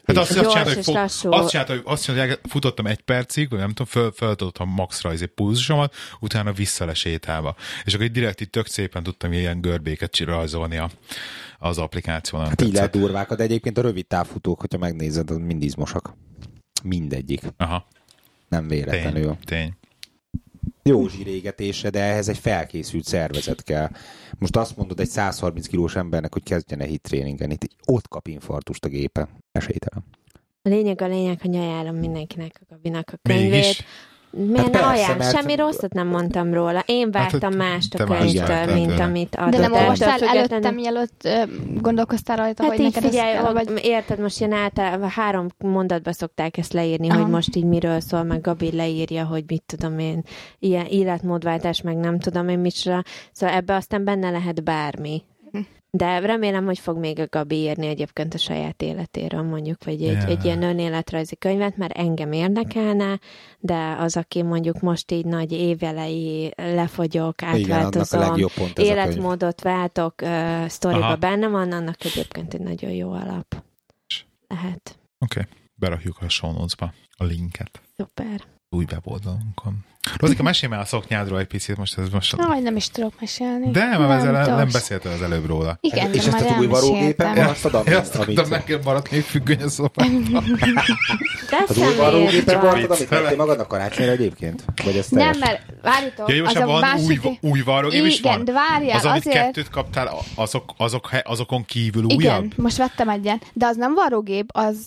hát 0.05 0.17
azt, 0.17 0.37
azt 0.37 0.49
csinálta, 0.49 0.73
hogy, 0.73 0.83
fog, 0.83 0.95
lassú. 0.95 1.31
azt 1.31 1.49
csinálta, 1.49 1.73
hogy, 1.73 1.81
azt 1.85 2.03
csinálta, 2.03 2.27
hogy 2.41 2.51
futottam 2.51 2.87
egy 2.87 3.01
percig, 3.01 3.49
vagy 3.49 3.59
nem 3.59 3.67
tudom, 3.67 3.85
föl, 3.87 4.11
föltoltam 4.11 4.69
maxra 4.69 5.13
izé 5.13 5.25
pulzusomat, 5.25 5.93
utána 6.19 6.51
visszalesétálva. 6.51 7.55
És 7.83 7.93
akkor 7.93 8.05
így 8.05 8.11
direkt 8.11 8.41
itt 8.41 8.51
tök 8.51 8.67
szépen 8.67 9.03
tudtam 9.03 9.31
ilyen 9.33 9.61
görbéket 9.61 10.17
rajzolni 10.17 10.77
a, 10.77 10.89
az 11.59 11.77
applikáción. 11.77 12.47
Hát 12.47 12.61
így 12.61 12.73
lehet 12.73 12.91
durvákat, 12.91 13.37
de 13.37 13.43
egyébként 13.43 13.77
a 13.77 13.81
rövid 13.81 14.07
távfutók, 14.07 14.59
hogyha 14.59 14.77
megnézed, 14.77 15.29
az 15.29 15.37
mind 15.37 15.63
izmosak. 15.63 16.13
Mindegyik. 16.83 17.41
Aha, 17.57 17.87
Nem 18.47 18.67
véletlenül. 18.67 19.37
tény, 19.45 19.45
tény. 19.45 19.73
Jó 20.89 21.07
zsírégetésre, 21.07 21.89
de 21.89 21.99
ehhez 21.99 22.29
egy 22.29 22.37
felkészült 22.37 23.05
szervezet 23.05 23.63
kell. 23.63 23.89
Most 24.39 24.55
azt 24.55 24.77
mondod 24.77 24.99
egy 24.99 25.09
130 25.09 25.67
kilós 25.67 25.95
embernek, 25.95 26.33
hogy 26.33 26.43
kezdjen 26.43 26.81
el 26.81 26.87
hit 26.87 27.01
tréningen, 27.01 27.51
itt 27.51 27.67
ott 27.85 28.07
kap 28.07 28.27
infartust 28.27 28.85
a 28.85 28.87
gépe. 28.87 29.29
Esélytelen. 29.51 30.03
A 30.61 30.69
lényeg 30.69 31.01
a 31.01 31.07
lényeg, 31.07 31.41
hogy 31.41 31.55
ajánlom 31.55 31.95
mindenkinek 31.95 32.61
a 32.61 32.65
Gabinak 32.69 33.09
a 33.13 33.17
könyvét. 33.21 33.49
Mégis, 33.49 33.83
Miért 34.37 34.57
Hát 34.57 34.65
ne 34.65 34.79
persze, 34.79 34.87
ajánl? 34.87 35.15
mert- 35.17 35.31
Semmi 35.35 35.55
rosszat 35.55 35.93
nem 35.93 36.07
mondtam 36.07 36.53
róla. 36.53 36.83
Én 36.85 37.11
vártam 37.11 37.39
Hát, 37.51 37.55
mást 37.55 37.93
a 37.93 38.03
könyvtől, 38.03 38.73
mint 38.73 38.87
tőle. 38.89 39.03
amit 39.03 39.35
adott. 39.35 39.51
De 39.51 39.57
nem 39.57 39.73
olvastál 39.73 40.17
függetlenül- 40.17 40.51
előtte, 40.51 40.71
mielőtt 40.71 41.27
gondolkoztál 41.81 42.37
rajta, 42.37 42.63
Hát 42.63 42.71
hogy 42.71 42.79
így 42.85 42.93
neked 42.93 43.09
figyelj, 43.09 43.35
ez 43.35 43.41
kell, 43.43 43.53
vagy... 43.53 43.71
érted, 43.83 44.19
most 44.19 44.39
ilyen 44.39 44.51
általában 44.53 45.09
három 45.09 45.47
mondatba 45.57 46.13
szokták 46.13 46.57
ezt 46.57 46.73
leírni, 46.73 47.09
Aha. 47.09 47.21
hogy 47.21 47.31
most 47.31 47.55
így 47.55 47.65
miről 47.65 47.99
szól, 47.99 48.23
meg 48.23 48.41
Gabi 48.41 48.75
leírja, 48.75 49.25
hogy 49.25 49.43
mit 49.47 49.63
tudom 49.65 49.99
én, 49.99 50.21
ilyen 50.59 50.85
életmódváltás, 50.85 51.81
meg 51.81 51.97
nem 51.97 52.19
tudom 52.19 52.47
én 52.49 52.59
micsoda. 52.59 53.03
Szóval 53.31 53.55
ebbe 53.55 53.75
aztán 53.75 54.03
benne 54.03 54.29
lehet 54.29 54.63
bármi. 54.63 55.23
De 55.97 56.19
remélem, 56.19 56.65
hogy 56.65 56.79
fog 56.79 56.97
még 56.97 57.19
a 57.19 57.27
Gabi 57.29 57.55
írni 57.55 57.87
egyébként 57.87 58.33
a 58.33 58.37
saját 58.37 58.81
életéről, 58.81 59.41
mondjuk, 59.41 59.83
vagy 59.83 60.03
egy, 60.03 60.11
Ja. 60.11 60.25
egy 60.25 60.45
ilyen 60.45 60.63
önéletrajzi 60.63 61.35
könyvet, 61.35 61.77
mert 61.77 61.97
engem 61.97 62.31
érdekelne, 62.31 63.19
de 63.59 63.95
az, 63.99 64.17
aki 64.17 64.41
mondjuk 64.41 64.79
most 64.79 65.11
így 65.11 65.25
nagy 65.25 65.51
évelei 65.51 66.53
lefogyok, 66.55 67.41
Igen, 67.41 67.71
átváltozom, 67.71 68.33
könyv. 68.33 68.77
életmódot 68.77 69.61
váltok, 69.61 70.13
uh, 70.21 70.67
sztoriba 70.67 71.05
Aha. 71.05 71.15
benne 71.15 71.47
van, 71.47 71.71
annak 71.71 72.05
egyébként 72.05 72.53
egy 72.53 72.61
nagyon 72.61 72.91
jó 72.91 73.11
alap. 73.11 73.63
Lehet. 74.47 74.99
oké, 75.19 75.39
okay. 75.39 75.51
berakjuk 75.75 76.17
a 76.21 76.29
show 76.29 76.65
a 77.17 77.23
linket. 77.23 77.81
Szuper. 77.97 78.54
Új 78.75 78.85
weboldalunkon. 78.91 79.85
Rozika, 80.17 80.43
mesélj 80.43 80.71
már 80.71 80.81
a 80.81 80.85
szoknyádról 80.85 81.39
egy 81.39 81.47
picit, 81.47 81.77
most 81.77 81.97
ez 81.97 82.09
most... 82.09 82.33
Aj, 82.37 82.59
nem 82.59 82.75
is 82.75 82.87
tudok 82.89 83.13
mesélni. 83.19 83.71
De, 83.71 83.97
mert 83.97 84.11
ezzel 84.11 84.31
nem, 84.31 84.55
nem 84.55 84.69
beszéltél 84.71 85.11
az 85.11 85.21
előbb 85.21 85.45
róla. 85.45 85.77
Igen, 85.81 86.13
És 86.13 86.23
de 86.25 86.31
ezt 86.35 86.45
az 86.45 86.57
új 86.59 86.65
Én 87.87 87.95
azt 87.95 88.15
amit... 88.15 88.49
meg 88.49 88.63
kell 88.63 88.79
maradni 88.83 89.17
egy 89.17 89.23
függöny 89.23 89.61
a 89.61 89.69
szobában. 89.69 90.23
De 91.49 91.57
Az 91.67 91.77
új 91.77 91.95
vagy. 91.95 91.95
marasztad, 91.97 92.63
amit 92.63 92.87
vettél 92.87 93.35
magadnak 93.35 93.67
karácsonyra 93.67 94.11
egyébként? 94.11 94.63
Vagy 94.83 94.97
ez 94.97 95.07
Nem, 95.09 95.37
mert 95.39 95.61
várjatok, 95.81 96.29
Ja, 96.29 96.35
jó, 96.35 96.45
az 96.45 96.55
a 96.55 96.65
van 96.65 96.79
másik... 96.79 97.25
új, 97.25 97.37
új 97.41 97.61
varrógép 97.61 98.05
is 98.05 98.19
Igen, 98.19 98.35
van? 98.35 98.45
de 98.45 98.51
várjál, 98.51 98.97
Az, 98.97 99.05
amit 99.05 99.25
azért... 99.25 99.43
kettőt 99.45 99.69
kaptál, 99.69 100.17
azok, 100.35 100.73
azok, 100.77 101.09
azokon 101.23 101.65
kívül 101.65 102.03
Igen, 102.09 102.17
újabb? 102.17 102.57
most 102.57 102.77
vettem 102.77 103.09
egyet, 103.09 103.45
de 103.53 103.65
az 103.65 103.75
nem 103.75 103.93
varrógép, 103.93 104.49
az... 104.53 104.77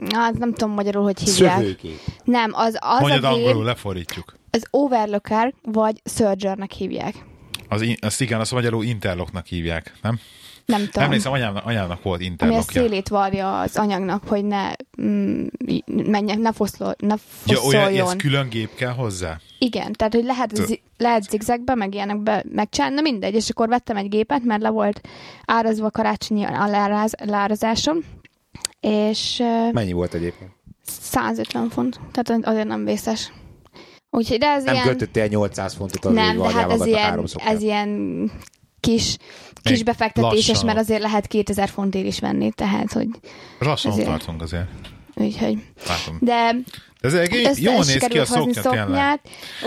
Az 0.00 0.36
nem 0.38 0.52
tudom 0.52 0.74
magyarul, 0.74 1.02
hogy 1.02 1.20
hívják. 1.20 1.56
Szövőgép. 1.56 2.00
Nem, 2.24 2.50
az, 2.54 2.76
az 2.80 3.00
Mondjad 3.00 3.24
a 3.24 3.34
gép, 3.34 3.44
angolul, 3.46 3.64
lefordítjuk. 3.64 4.34
az 4.50 4.66
overlooker, 4.70 5.54
vagy 5.62 6.00
surgernek 6.04 6.70
hívják. 6.72 7.14
Az, 7.68 7.82
in- 7.82 8.04
azt 8.04 8.20
igen, 8.20 8.40
azt 8.40 8.52
magyarul 8.52 8.84
interlocknak 8.84 9.46
hívják, 9.46 9.92
nem? 10.02 10.18
Nem 10.66 10.84
tudom. 10.84 11.02
Emlékszem, 11.04 11.32
anyámnak, 11.32 11.66
anyámnak 11.66 12.02
volt 12.02 12.22
ami 12.38 12.54
a 12.54 12.60
szélét 12.62 13.08
varja 13.08 13.60
az 13.60 13.76
anyagnak, 13.76 14.28
hogy 14.28 14.44
ne 14.44 14.70
mm, 15.02 15.46
menjek, 15.86 16.38
ne, 16.38 16.52
foszló, 16.52 16.86
ne 16.98 17.14
Ja, 17.46 17.58
olyan, 17.60 17.80
foszoljon. 17.82 18.06
ez 18.06 18.16
külön 18.16 18.48
gép 18.48 18.74
kell 18.74 18.92
hozzá? 18.92 19.38
Igen, 19.58 19.92
tehát 19.92 20.14
hogy 20.14 20.24
lehet, 20.24 20.56
zi- 20.56 20.82
lehet 20.98 21.22
zigzagbe, 21.30 21.74
meg 21.74 21.94
ilyenekbe 21.94 22.44
megcsinálni, 22.52 22.94
na 22.94 23.00
mindegy, 23.00 23.34
és 23.34 23.48
akkor 23.48 23.68
vettem 23.68 23.96
egy 23.96 24.08
gépet, 24.08 24.44
mert 24.44 24.62
le 24.62 24.68
volt 24.70 25.00
árazva 25.44 25.86
a 25.86 25.90
karácsonyi 25.90 26.44
a 26.44 26.66
leáraz, 26.66 27.12
leárazásom, 27.24 27.98
és 28.84 29.42
Mennyi 29.72 29.92
volt 29.92 30.14
egyébként? 30.14 30.50
150 30.86 31.68
font, 31.70 32.00
tehát 32.12 32.46
azért 32.46 32.66
nem 32.66 32.84
vészes. 32.84 33.32
Úgyhogy, 34.10 34.38
de 34.38 34.46
ez 34.46 34.64
Nem 34.64 34.74
ilyen... 34.74 34.86
költöttél 34.86 35.26
800 35.26 35.74
fontot 35.74 36.04
azért, 36.04 36.26
Nem, 36.26 36.36
de 36.36 36.48
hát 36.52 36.70
ez 36.70 36.86
ilyen, 36.86 37.26
ez 37.34 37.62
ilyen 37.62 37.88
kis, 38.80 39.16
kis 39.62 39.72
Még 39.72 39.84
befektetéses, 39.84 40.48
lassan. 40.48 40.66
mert 40.66 40.78
azért 40.78 41.00
lehet 41.02 41.26
2000 41.26 41.68
fontért 41.68 42.06
is 42.06 42.18
venni, 42.18 42.50
tehát, 42.52 42.92
hogy 42.92 43.08
Lassan 43.58 43.92
Ezért. 43.92 44.06
tartunk 44.06 44.42
azért. 44.42 44.66
úgyhogy. 45.14 45.58
Látom. 45.86 46.16
De 46.20 46.54
ez 47.04 47.14
egy 47.14 47.34
össze 47.46 47.60
jól 47.60 47.80
is 47.80 47.86
néz 47.86 48.06
ki 48.08 48.18
a 48.18 48.24
szoknya 48.24 48.62
szoknyát, 48.62 49.20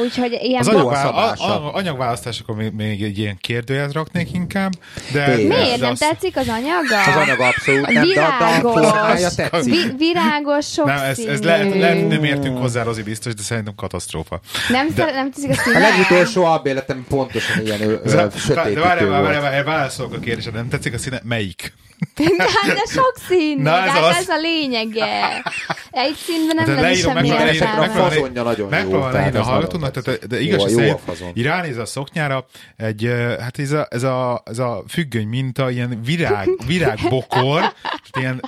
úgyhogy 0.04 0.38
ilyen... 0.42 0.60
Az 0.62 0.68
Jó 0.68 0.74
a 0.74 0.80
anyagvá- 0.80 1.40
a- 1.40 1.54
a- 1.54 1.74
anyagválasztásokon 1.76 2.56
még, 2.56 2.72
még 2.72 3.04
egy 3.04 3.18
ilyen 3.18 3.38
kérdőjelet 3.42 3.94
raknék 3.94 4.34
inkább, 4.34 4.72
de... 5.12 5.26
Miért? 5.36 5.48
de- 5.50 5.56
Miért 5.58 5.80
nem 5.80 5.92
azt- 5.92 6.00
tetszik 6.02 6.38
az 6.38 6.48
anyaga? 6.48 7.04
Az 7.08 7.16
anyag 7.16 7.40
abszolút 7.40 7.90
nem, 7.90 7.94
de, 7.94 8.14
de 8.14 8.22
a 8.22 8.28
Virágos. 8.50 8.72
formája 8.74 9.30
tetszik. 9.36 9.74
Vi- 9.74 9.94
virágos, 9.98 10.66
sokszínű. 10.66 10.98
Nem, 11.00 11.10
ez, 11.10 11.20
ez 11.20 11.44
lehet, 11.44 11.76
lehet, 11.76 12.08
nem 12.08 12.24
értünk 12.24 12.58
hozzá, 12.58 12.84
Rozi 12.84 13.04
biztos, 13.04 13.34
de 13.34 13.42
szerintem 13.42 13.76
katasztrófa. 13.76 14.40
Nem, 14.70 14.88
de- 14.96 15.12
nem 15.12 15.32
tetszik 15.32 15.50
a 15.50 15.54
A 15.54 15.56
színe? 15.64 15.80
legutolsó 15.80 16.44
albéletem 16.46 17.06
pontosan 17.10 17.66
ilyen 17.66 17.82
ö, 17.82 17.92
ö, 18.04 18.16
De 18.16 18.30
sötét 18.38 18.74
de 18.74 18.80
várjál, 18.80 19.10
várjál, 19.10 19.42
várjál, 19.42 19.64
válaszolok 19.64 20.14
a 20.14 20.20
kérdésre, 20.20 20.52
nem 20.52 20.70
tetszik 20.70 20.94
a 20.94 20.98
színe? 20.98 21.22
Melyik? 21.24 21.74
Hát 22.64 22.74
de 22.76 22.84
sok 22.92 23.14
színű, 23.28 23.62
Na, 23.62 23.82
ez 23.84 23.90
hát 23.90 24.04
az. 24.04 24.16
ez 24.16 24.28
a 24.30 24.38
lényege. 24.40 25.44
Egy 25.92 26.16
színben 26.16 26.56
nem 26.56 26.66
De 26.66 26.72
lenne 26.72 26.82
leírom, 26.88 27.14
semmi 27.16 27.30
Ezekre 27.30 27.50
a 27.50 27.54
értelme. 27.54 27.88
fazonja 28.10 28.44
nagyon 28.44 28.60
jó. 28.66 28.70
Megpróbálom 28.70 29.12
tehát 29.12 29.34
leírni 29.34 29.40
a 29.40 29.44
hallgatónak, 29.52 29.92
tehát, 29.92 30.28
de 30.28 30.36
Jó, 30.36 30.54
igaz, 30.54 30.72
jó 30.78 30.90
a 30.92 30.98
fazon. 30.98 31.32
így 31.34 31.44
ránéz 31.44 31.78
a 31.78 31.86
szoknyára, 31.86 32.46
egy, 32.78 33.10
hát 33.40 33.60
ez 33.60 33.72
a, 33.72 33.88
ez 33.90 34.04
a, 34.04 34.42
ez 34.46 34.60
a 34.60 34.84
függöny 34.88 35.28
minta, 35.28 35.70
ilyen 35.70 36.02
virág, 36.06 36.50
virágbokor, 36.66 37.60
tehát 37.82 38.18
ilyen, 38.20 38.42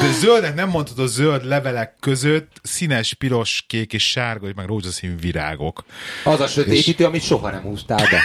de 0.00 0.12
zöldek 0.12 0.54
nem 0.54 0.68
mondhatod 0.68 1.04
a 1.04 1.08
zöld 1.08 1.44
levelek 1.44 1.94
között, 2.00 2.50
színes, 2.62 3.14
piros, 3.14 3.64
kék 3.68 3.92
és 3.92 4.10
sárga, 4.10 4.48
meg 4.56 4.66
rózsaszínű 4.66 5.14
virágok. 5.20 5.84
Az 6.24 6.40
a 6.40 6.46
sötétítő, 6.46 7.04
amit 7.04 7.22
soha 7.22 7.50
nem 7.50 7.60
húztál 7.62 8.06
be. 8.10 8.20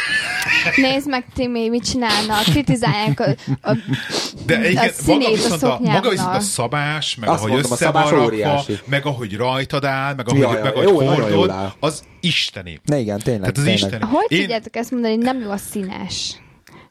Nézd 0.76 1.08
meg, 1.10 1.26
Timi, 1.36 1.70
mit 1.70 1.90
csinálnak, 1.90 2.44
kritizálják 2.44 3.20
a, 3.20 3.36
a, 3.70 3.76
De 4.46 4.56
a 4.56 4.60
egyébként 4.60 4.94
színét 4.94 5.20
maga 5.20 5.30
a 5.30 5.34
viszont 5.36 5.54
a, 5.54 5.58
szoknyának. 5.58 6.04
maga 6.04 6.10
viszont 6.10 6.36
a 6.36 6.40
szabás, 6.40 7.16
meg 7.16 7.30
Azt 7.30 7.40
ahogy 7.40 7.52
mondom, 7.52 7.72
a 7.72 7.74
össze 7.74 7.92
van 7.92 8.10
rakva, 8.10 8.64
meg 8.86 9.06
ahogy 9.06 9.36
rajtad 9.36 9.86
áll, 9.86 10.14
meg 10.16 10.28
ahogy, 10.28 10.40
Ja, 10.42 10.54
ja, 10.58 10.64
meg 10.64 10.74
ahogy 10.76 10.88
jó, 10.88 11.00
hordod, 11.00 11.54
az 11.80 12.04
isteni. 12.20 12.80
Ne 12.84 12.98
igen, 13.00 13.20
tényleg. 13.20 13.40
Tehát 13.40 13.58
az 13.58 13.64
tényleg. 13.64 13.84
isteni. 13.84 14.04
Hogy 14.12 14.26
Én- 14.28 14.40
tudjátok 14.42 14.76
ezt 14.76 14.92
mondani, 14.92 15.16
hogy 15.16 15.24
nem 15.24 15.40
jó 15.40 15.50
a 15.50 15.58
színes? 15.58 16.36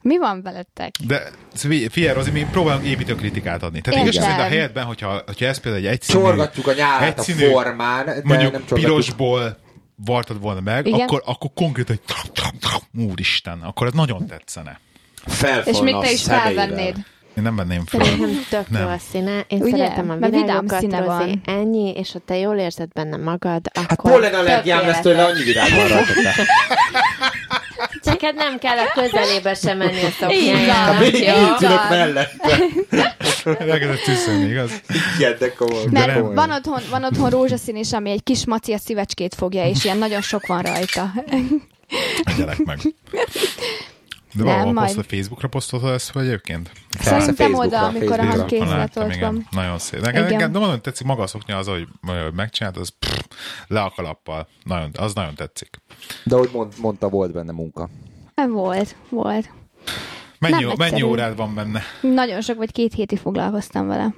Mi 0.01 0.19
van 0.19 0.43
veletek? 0.43 0.95
De 1.07 1.23
fi- 1.55 1.93
figyelj, 1.93 2.15
Rozi, 2.15 2.31
mi 2.31 2.47
próbálunk 2.51 2.85
építőkritikát 2.87 3.63
adni. 3.63 3.81
Tehát 3.81 4.01
igaz, 4.03 4.15
szerint 4.15 4.39
a 4.41 4.43
helyetben, 4.43 4.85
hogyha, 4.85 5.23
hogyha 5.27 5.47
ez 5.47 5.59
például 5.61 5.85
egy 5.85 5.91
egyszínű, 5.93 6.23
Csorgatjuk 6.23 6.67
a 6.67 6.73
nyálat 6.73 7.01
a 7.01 7.05
egyszínű, 7.05 7.49
formán, 7.51 8.05
de 8.05 8.13
nem 8.13 8.23
mondjuk 8.25 8.51
csorgatjuk. 8.53 8.79
pirosból 8.81 9.59
vartad 10.05 10.41
volna 10.41 10.61
meg, 10.61 10.87
Igen. 10.87 11.01
akkor, 11.01 11.23
akkor 11.27 11.51
konkrétan 11.55 11.99
egy 12.05 13.03
úristen, 13.11 13.61
akkor 13.63 13.87
ez 13.87 13.93
nagyon 13.93 14.27
tetszene. 14.27 14.81
Felfalna 15.27 15.69
És 15.71 15.79
még 15.81 15.95
te 15.95 16.09
a 16.09 16.11
is 16.11 16.23
felvennéd. 16.23 16.97
Én 17.37 17.45
nem 17.45 17.57
venném 17.57 17.85
fel. 17.87 18.05
Szerintem 18.05 18.45
tök 18.51 18.69
Nem. 18.71 18.83
jó 18.83 18.89
a 18.89 18.99
színe. 19.11 19.45
Én 19.49 19.61
Ugye? 19.61 19.71
szeretem 19.77 20.11
a 20.11 20.17
virágokat, 20.29 20.81
színe 20.81 20.99
Rozi. 20.99 21.09
van. 21.09 21.41
Ennyi, 21.45 21.91
és 21.91 22.13
ha 22.13 22.19
te 22.27 22.37
jól 22.37 22.57
érzed 22.57 22.89
benne 22.93 23.17
magad, 23.17 23.67
akkor 23.73 23.87
Hát 23.89 24.01
pollen 24.01 24.35
allergiám 24.35 24.87
lesz 24.87 25.01
tőle, 25.01 25.25
annyi 25.25 25.43
virág 25.43 25.71
van 25.71 25.89
rajta. 25.89 26.13
Neked 28.21 28.37
nem 28.37 28.59
kell 28.59 28.79
a 28.79 28.91
közelébe 28.95 29.55
sem 29.55 29.77
menni 29.79 30.03
a 30.05 30.11
szoknyájának. 30.11 30.95
Hát 30.95 31.19
Ja. 31.19 31.35
így 31.37 31.63
ülök 31.63 31.89
mellette. 31.89 32.59
Elkezdett 33.45 34.03
tüsszölni, 34.05 34.51
igaz? 34.51 34.71
Igen, 35.17 35.37
de 35.39 35.53
komoly. 35.53 35.85
Mert 35.91 36.21
van 36.35 36.51
otthon, 36.51 36.81
van 36.91 37.05
otthon 37.05 37.31
rózsaszín 37.31 37.77
is, 37.77 37.93
ami 37.93 38.11
egy 38.11 38.23
kis 38.23 38.47
maci 38.47 38.73
a 38.73 38.79
szívecskét 38.79 39.35
fogja, 39.35 39.67
és 39.67 39.85
ilyen 39.85 39.99
nagyon 39.99 40.21
sok 40.21 40.47
van 40.47 40.63
rajta. 40.63 41.13
Egyelek 42.23 42.59
meg. 42.65 42.79
De 44.33 44.45
Nem, 44.45 44.47
valahol 44.47 44.73
majd. 44.73 44.87
posztol, 44.95 45.19
Facebookra 45.19 45.49
posztoltad 45.49 45.93
ezt, 45.95 46.13
vagy 46.13 46.27
egyébként? 46.27 46.71
Szerintem 47.01 47.55
oda, 47.55 47.81
amikor 47.87 48.21
a 48.21 48.23
Facebookra. 48.23 48.65
hangkészlet 48.65 49.21
van. 49.21 49.47
Nagyon 49.51 49.79
szép. 49.79 50.01
Nekem, 50.01 50.23
nekem 50.23 50.53
de 50.53 50.59
mondom, 50.59 50.81
tetszik 50.81 51.07
maga 51.07 51.23
a 51.23 51.27
szoknya 51.27 51.57
az, 51.57 51.67
hogy 51.67 51.87
hogy 52.07 52.33
megcsinált, 52.35 52.77
az 52.77 52.93
pff, 52.99 53.19
le 53.67 53.81
a 53.81 53.93
kalappal. 53.97 54.49
Nagyon, 54.65 54.91
az 54.99 55.15
nagyon 55.15 55.35
tetszik. 55.35 55.81
De 56.25 56.35
ahogy 56.35 56.51
mond, 56.53 56.73
mondta, 56.81 57.09
volt 57.09 57.33
benne 57.33 57.53
munka. 57.53 57.89
Nem 58.39 58.53
volt, 58.53 58.97
volt. 59.09 59.51
Mennyi, 60.39 60.65
Nem 60.65 60.75
mennyi 60.79 61.03
órád 61.03 61.37
van 61.37 61.55
benne? 61.55 61.83
Nagyon 62.01 62.41
sok, 62.41 62.57
vagy 62.57 62.73
két 62.73 62.95
hétig 62.95 63.19
foglalkoztam 63.19 63.87
vele. 63.87 64.15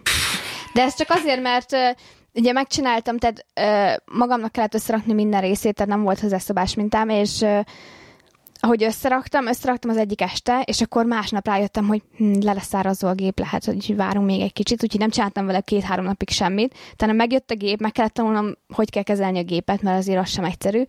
De 0.72 0.82
ez 0.82 0.94
csak 0.94 1.10
azért, 1.10 1.42
mert 1.42 1.76
ugye 2.34 2.52
megcsináltam, 2.52 3.18
tehát 3.18 3.46
magamnak 4.12 4.52
kellett 4.52 4.74
összerakni 4.74 5.12
minden 5.12 5.40
részét, 5.40 5.74
tehát 5.74 5.92
nem 5.92 6.02
volt 6.02 6.20
hozzászobás 6.20 6.74
mintám, 6.74 7.08
és 7.08 7.44
ahogy 8.60 8.84
összeraktam, 8.84 9.46
összeraktam 9.46 9.90
az 9.90 9.96
egyik 9.96 10.20
este, 10.20 10.62
és 10.64 10.80
akkor 10.80 11.04
másnap 11.04 11.46
rájöttem, 11.46 11.86
hogy 11.86 12.02
hm, 12.16 12.40
le 12.40 12.52
lesz 12.52 12.74
árazva 12.74 13.08
a 13.08 13.14
gép, 13.14 13.38
lehet, 13.38 13.64
hogy 13.64 13.96
várunk 13.96 14.26
még 14.26 14.40
egy 14.40 14.52
kicsit, 14.52 14.82
úgyhogy 14.82 15.00
nem 15.00 15.10
csináltam 15.10 15.46
vele 15.46 15.60
két-három 15.60 16.04
napig 16.04 16.28
semmit. 16.28 16.74
Tehát 16.96 17.16
megjött 17.16 17.50
a 17.50 17.54
gép, 17.54 17.80
meg 17.80 17.92
kellett 17.92 18.12
tanulnom, 18.12 18.54
hogy 18.74 18.90
kell 18.90 19.02
kezelni 19.02 19.38
a 19.38 19.42
gépet, 19.42 19.82
mert 19.82 19.98
azért 19.98 20.18
az 20.18 20.30
sem 20.30 20.44
egyszerű. 20.44 20.82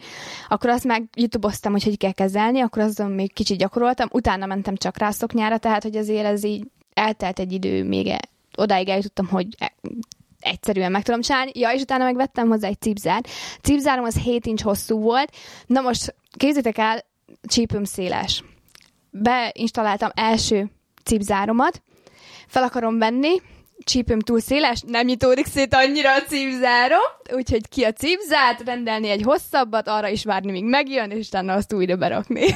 Akkor 0.49 0.69
azt 0.69 0.83
meg 0.85 1.03
youtube 1.15 1.49
hogy 1.63 1.83
hogy 1.83 1.97
kell 1.97 2.11
kezelni, 2.11 2.59
akkor 2.59 2.81
azon 2.81 3.11
még 3.11 3.33
kicsit 3.33 3.57
gyakoroltam, 3.57 4.07
utána 4.11 4.45
mentem 4.45 4.75
csak 4.75 4.97
rá 4.97 5.07
a 5.07 5.11
szoknyára, 5.11 5.57
tehát 5.57 5.83
hogy 5.83 5.95
azért 5.95 6.25
ez 6.25 6.43
így 6.43 6.67
eltelt 6.93 7.39
egy 7.39 7.51
idő, 7.51 7.83
még 7.83 8.07
e- 8.07 8.19
odáig 8.57 8.89
eljutottam, 8.89 9.27
hogy 9.27 9.47
e- 9.59 9.73
egyszerűen 10.39 10.91
meg 10.91 11.03
tudom 11.03 11.21
csinálni. 11.21 11.51
Ja, 11.53 11.69
és 11.69 11.81
utána 11.81 12.03
megvettem 12.03 12.47
hozzá 12.47 12.67
egy 12.67 12.81
cipzárt. 12.81 13.29
Cipzárom 13.61 14.05
az 14.05 14.15
7 14.17 14.45
inch 14.45 14.63
hosszú 14.63 14.99
volt. 14.99 15.31
Na 15.65 15.81
most 15.81 16.15
képzétek 16.37 16.77
el, 16.77 17.03
csípőm 17.41 17.83
széles. 17.83 18.43
Beinstalláltam 19.09 20.09
első 20.13 20.71
cipzáromat, 21.03 21.81
fel 22.47 22.63
akarom 22.63 22.97
venni, 22.97 23.41
csípőm 23.83 24.19
túl 24.19 24.39
széles, 24.39 24.81
nem 24.87 25.05
nyitódik 25.05 25.45
szét 25.45 25.73
annyira 25.73 26.13
a 26.13 26.21
cipzárom, 26.21 26.99
úgyhogy 27.33 27.69
ki 27.69 27.83
a 27.83 27.91
cipzárt, 27.91 28.61
rendelni 28.65 29.09
egy 29.09 29.21
hosszabbat, 29.21 29.87
arra 29.87 30.07
is 30.07 30.23
várni, 30.23 30.51
míg 30.51 30.63
megjön, 30.63 31.11
és 31.11 31.27
utána 31.27 31.53
azt 31.53 31.73
újra 31.73 31.95
berakni. 31.95 32.45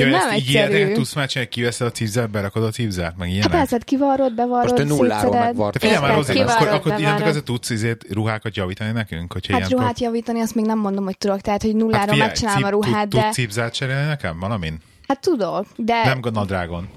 Ja, 0.00 0.06
nem 0.10 0.28
ezt 0.30 0.38
így 0.48 0.56
egyszerű. 0.56 0.92
tudsz 0.92 1.14
már 1.14 1.28
csinálni, 1.28 1.50
kiveszed 1.50 1.86
a 1.86 1.90
cipzárt, 1.90 2.30
berakod 2.30 2.64
a 2.64 2.70
cipzárt, 2.70 3.16
meg 3.16 3.26
Hát 3.26 3.36
ilyenek? 3.36 3.50
persze, 3.50 3.74
hát 3.74 3.84
kivarrod, 3.84 4.34
bevarrod, 4.34 4.70
Most 4.70 4.74
te 4.74 4.94
nulláról 4.94 5.38
megvart. 5.38 5.72
Te 5.72 5.78
figyelj 5.78 6.00
már, 6.00 6.14
Rozi, 6.14 6.38
akkor, 6.38 6.54
kivarod, 6.56 6.74
akkor 6.74 6.98
innentől 7.00 7.24
kezdve 7.24 7.42
tudsz 7.42 7.70
izét, 7.70 8.06
ruhákat 8.10 8.56
javítani 8.56 8.92
nekünk? 8.92 9.32
Hogyha 9.32 9.52
Hát 9.52 9.68
ilyen 9.68 9.78
ruhát 9.80 10.00
javítani, 10.00 10.40
azt 10.40 10.54
még 10.54 10.64
nem 10.64 10.78
mondom, 10.78 11.04
hogy 11.04 11.18
tudok, 11.18 11.40
tehát, 11.40 11.62
hogy 11.62 11.74
nulláról 11.76 12.06
figyelj, 12.08 12.28
megcsinálom 12.28 12.64
a 12.64 12.68
ruhát, 12.68 13.08
de... 13.08 13.20
Tudsz 13.22 13.34
cipzárt 13.34 13.74
cserélni 13.74 14.06
nekem? 14.06 14.38
Valamin? 14.38 14.78
Hát 15.08 15.20
tudok, 15.20 15.66
de... 15.76 16.04
Nem 16.04 16.20
nadrágon. 16.32 16.88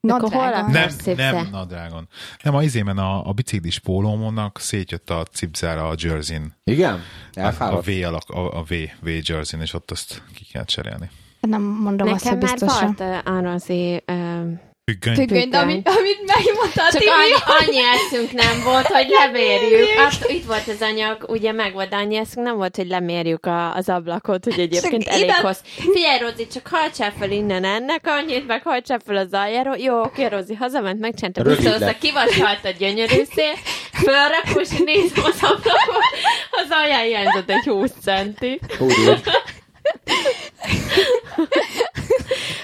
Nadrágon. 0.00 0.64
a- 0.64 0.70
Nem, 0.70 0.88
nem 1.16 1.48
nadrágon. 1.50 2.08
Nem, 2.42 2.54
a 2.54 2.62
izémen 2.62 2.98
a, 2.98 3.28
a 3.28 3.32
biciklis 3.32 3.78
pólómnak 3.78 4.58
szétjött 4.60 5.10
a 5.10 5.24
cipzára 5.32 5.88
a 5.88 5.94
jersey-n. 5.98 6.56
Igen? 6.64 6.92
A, 6.92 6.98
a 7.34 7.40
Elfáradt? 7.40 7.86
V 7.86 7.90
alak, 8.04 8.28
a, 8.30 8.58
a 8.58 8.62
V, 8.62 8.74
V 9.00 9.08
jersey 9.22 9.60
és 9.60 9.74
ott 9.74 9.90
azt 9.90 10.22
ki 10.34 10.44
kell 10.52 10.64
cserélni. 10.64 11.10
Nem 11.46 11.62
mondom 11.62 12.12
azt, 12.12 12.28
hogy 12.28 12.38
Nekem 12.38 12.48
már 12.48 12.58
biztosan. 12.58 12.94
volt 12.98 14.06
uh, 14.08 14.14
uh, 14.16 14.58
Függöny. 14.86 15.14
függöny, 15.14 15.48
de 15.48 15.58
amit, 15.58 15.88
amit 15.88 16.18
megmondta 16.36 16.82
a 16.82 16.90
Csak 16.90 17.00
Tibi, 17.00 17.10
annyi, 17.10 17.32
annyi 17.58 17.82
eszünk 17.82 18.32
nem 18.32 18.62
volt, 18.64 18.86
hogy 18.86 19.06
lemérjük. 19.08 19.88
Azt, 20.06 20.30
itt 20.30 20.44
volt 20.46 20.68
az 20.68 20.80
anyag, 20.80 21.24
ugye 21.28 21.52
meg 21.52 21.72
volt 21.72 21.92
annyi 21.92 22.16
eszünk, 22.16 22.46
nem 22.46 22.56
volt, 22.56 22.76
hogy 22.76 22.86
lemérjük 22.88 23.46
a, 23.46 23.74
az 23.74 23.88
ablakot, 23.88 24.44
hogy 24.44 24.58
egyébként 24.60 25.02
Csak 25.04 25.12
elég 25.12 25.24
ide- 25.24 25.36
hossz. 25.36 25.58
Figyelj, 25.64 26.18
Rozi, 26.18 26.46
csak 26.46 26.66
hajtsál 26.66 27.12
fel 27.18 27.30
innen 27.30 27.64
ennek 27.64 28.00
annyit, 28.04 28.46
meg 28.46 28.62
hajtsál 28.62 29.00
fel 29.06 29.16
az 29.16 29.32
aljáról. 29.32 29.76
Jó, 29.76 30.00
oké, 30.00 30.24
Rozi, 30.26 30.54
hazament, 30.54 31.00
megcsinálta, 31.00 31.42
visszahozta, 31.42 31.84
lett. 31.84 31.98
kivasalta 31.98 32.68
a 32.68 32.72
gyönyörű 32.78 33.22
szél, 33.34 33.54
fölrakó, 33.92 34.60
és 34.60 34.68
nézem 34.84 35.24
az 35.24 35.38
ablakot, 35.42 36.12
az 36.50 36.68
alján 36.70 37.02
hiányzott 37.04 37.50
egy 37.50 37.64
20 37.64 37.90
centi. 38.02 38.60
Úgy. 38.78 39.20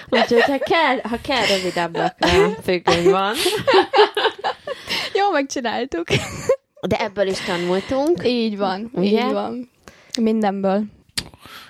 Úgyhogy 0.08 0.42
ha 0.42 0.58
kell, 0.58 1.00
ha 1.02 1.16
kell 1.22 1.46
rövid 1.46 1.76
ablakra 1.76 2.28
függöny 2.62 3.10
van. 3.10 3.34
jó, 5.14 5.30
megcsináltuk. 5.32 6.06
De 6.88 6.96
ebből 6.96 7.26
is 7.26 7.40
tanultunk. 7.40 8.22
Így 8.24 8.56
van, 8.56 8.90
Ugye? 8.94 9.26
így 9.26 9.32
van. 9.32 9.70
Mindenből. 10.20 10.82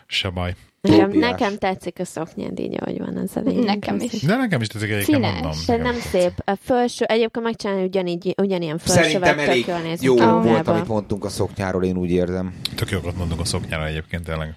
Se 0.07 0.29
baj. 0.29 0.55
Nekem, 0.81 1.11
nekem 1.11 1.59
tetszik 1.59 1.99
a 1.99 2.05
szoknyád 2.05 2.59
így, 2.59 2.77
ahogy 2.81 2.99
van 2.99 3.17
az 3.17 3.37
elején. 3.37 3.63
Nekem 3.63 4.01
is. 4.01 4.23
De 4.23 4.37
nekem 4.37 4.61
is 4.61 4.67
tetszik 4.67 4.91
egyébként, 4.91 5.25
Színes, 5.25 5.67
mondom. 5.67 5.87
Nem 5.93 6.01
szép. 6.01 6.33
A 6.45 6.55
felső, 6.61 7.05
egyébként 7.05 7.45
megcsinálni 7.45 7.83
ugyanígy, 7.85 8.35
ugyanilyen 8.37 8.79
Szerintem 8.79 9.21
felsővel 9.21 9.49
elég 9.49 9.67
jól 9.67 9.79
néz 9.79 10.03
jó 10.03 10.17
volt, 10.17 10.69
amit 10.69 10.87
mondtunk 10.89 11.25
a 11.25 11.29
szoknyáról, 11.29 11.85
én 11.85 11.97
úgy 11.97 12.11
érzem. 12.11 12.55
Tök 12.75 12.91
jókat 12.91 13.17
mondunk 13.17 13.41
a 13.41 13.45
szoknyára 13.45 13.87
egyébként 13.87 14.25
tényleg. 14.25 14.55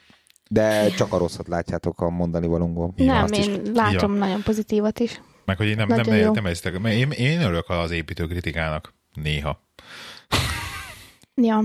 De 0.49 0.89
csak 0.89 1.13
a 1.13 1.17
rosszat 1.17 1.47
látjátok 1.47 2.01
a 2.01 2.09
mondani 2.09 2.47
valónkból. 2.47 2.93
Nem, 2.95 3.23
azt 3.23 3.35
is- 3.37 3.45
én 3.47 3.61
látom 3.73 4.13
nagyon 4.13 4.41
pozitívat 4.43 4.99
is. 4.99 5.21
Meg 5.45 5.57
hogy 5.57 5.67
én 5.67 5.75
nem, 5.75 5.87
nem, 5.87 5.97
Nagyon 5.97 6.13
nem, 6.13 6.23
jó. 6.25 6.33
nem, 6.33 6.43
nem 6.43 6.81
mert 6.81 6.95
én, 6.95 7.11
én 7.11 7.41
örülök 7.41 7.69
az 7.69 7.91
építő 7.91 8.27
kritikának. 8.27 8.93
Néha. 9.13 9.61
Ja. 11.35 11.63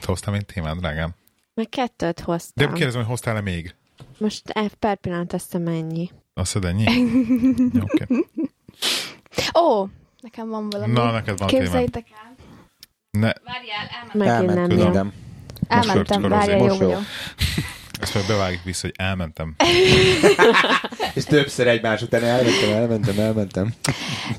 Te 0.00 0.06
hoztam 0.06 0.34
egy 0.34 0.46
témát, 0.46 0.76
drágám. 0.76 1.10
Meg 1.54 1.68
kettőt 1.68 2.16
De 2.16 2.22
hoztam. 2.24 2.72
kérdezem, 2.72 3.00
hogy 3.00 3.10
hoztál-e 3.10 3.40
még? 3.40 3.74
Most 4.18 4.48
e- 4.48 4.70
per 4.78 4.96
pillanat 4.96 5.32
hiszem 5.32 5.66
ennyi. 5.66 6.10
Azt 6.34 6.54
mondod, 6.54 6.70
ennyi? 6.72 6.84
Jó, 7.78 7.82
Oké. 7.82 8.06
Ó, 9.60 9.86
nekem 10.20 10.48
van 10.48 10.70
valami. 10.70 10.92
Na, 10.92 11.10
neked 11.10 11.38
van. 11.38 11.48
Képzeljétek 11.48 12.06
el. 12.10 12.34
Ne, 13.10 13.32
Várjál, 13.44 13.86
elmentem. 14.00 14.18
Megint 14.18 14.50
Elment 14.58 14.68
nem 14.68 14.76
minden. 14.78 15.12
Elmentem, 15.68 16.22
várjál, 16.22 16.58
jó 16.58 16.88
jó. 16.90 16.98
ezt 18.02 18.14
meg 18.14 18.24
bevágjuk 18.26 18.64
vissza, 18.64 18.80
hogy 18.80 18.94
elmentem. 18.96 19.54
És 21.14 21.24
többször 21.24 21.66
egymás 21.66 22.02
után 22.02 22.24
elmentem, 22.24 22.70
elmentem, 22.72 23.18
elmentem. 23.18 23.74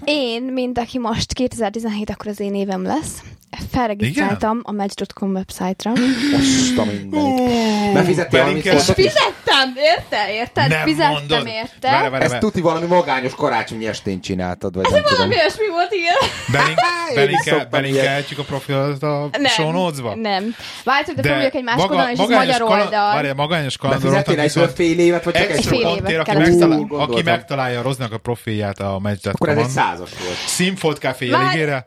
Én, 0.03 0.43
mint 0.43 0.77
aki 0.77 0.99
most 0.99 1.33
2017, 1.33 2.09
akkor 2.09 2.27
az 2.27 2.39
én 2.39 2.55
évem 2.55 2.83
lesz, 2.83 3.21
felregisztráltam 3.71 4.59
a 4.63 4.71
Match.com 4.71 5.31
website-ra. 5.31 5.91
Most 6.31 6.77
a 6.77 6.83
mindenit. 6.83 7.93
Befizettél 7.93 8.39
valamit? 8.41 8.61
Fizettem, 8.83 9.73
érted? 9.75 10.29
Érted? 10.29 10.67
Nem 10.69 10.83
Fizettem, 10.85 11.11
mondod. 11.11 11.47
érted? 11.47 11.91
Várj, 11.91 12.09
várj, 12.09 12.23
Ezt 12.23 12.31
várj. 12.31 12.43
tuti 12.45 12.61
valami 12.61 12.85
magányos 12.85 13.35
karácsonyi 13.35 13.87
estén 13.87 14.21
csináltad, 14.21 14.75
vagy 14.75 14.83
nem 14.91 15.01
tudom. 15.01 15.15
Valami 15.17 15.35
olyasmi 15.35 15.67
volt, 15.67 15.91
igen. 15.93 17.67
Belinkelhetjük 17.69 18.39
a 18.39 18.43
profilat 18.43 19.03
a 19.03 19.29
show 19.47 19.71
notes-ba? 19.71 20.15
Nem. 20.15 20.55
Várjátok, 20.83 21.15
de, 21.15 21.21
de 21.21 21.27
felüljek 21.27 21.53
egy 21.53 21.63
másik 21.63 21.81
oldalon, 21.81 22.11
és 22.11 22.19
ez 22.19 22.27
magyar 22.29 22.61
oldal. 22.61 23.13
Várjál, 23.13 23.33
magányos 23.33 23.77
kalandoroknak 23.77 24.25
Befizettél 24.35 24.63
egy 24.63 24.75
fél 24.75 24.99
évet, 24.99 25.23
vagy 25.23 25.33
csak 25.33 25.43
egy 25.49 25.49
extra 25.57 25.69
fél 25.75 25.87
évet 25.87 26.27
aki, 26.27 26.33
megtalál, 26.43 27.21
megtalálja 27.23 27.79
a 27.79 27.81
Roznak 27.81 28.13
a 28.13 28.17
profilját 28.17 28.79
a 28.79 28.95
Akkor 28.95 29.09
ez 29.49 29.57
egy 29.57 29.63
Match.com-on. 29.63 29.69
százas 29.69 30.09
volt. 30.23 30.35
Színfolt 30.45 30.97
Café 30.97 31.29
Várj- 31.29 31.43
jeligére. 31.45 31.85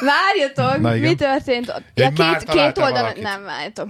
Várjatok. 0.00 0.80
Mi 1.10 1.14
történt 1.16 1.82
Ja, 1.94 2.10
már 2.16 2.36
két, 2.36 2.48
két 2.48 2.78
oldalon, 2.78 2.92
valakit. 3.00 3.22
nem, 3.22 3.44
várjatok. 3.44 3.88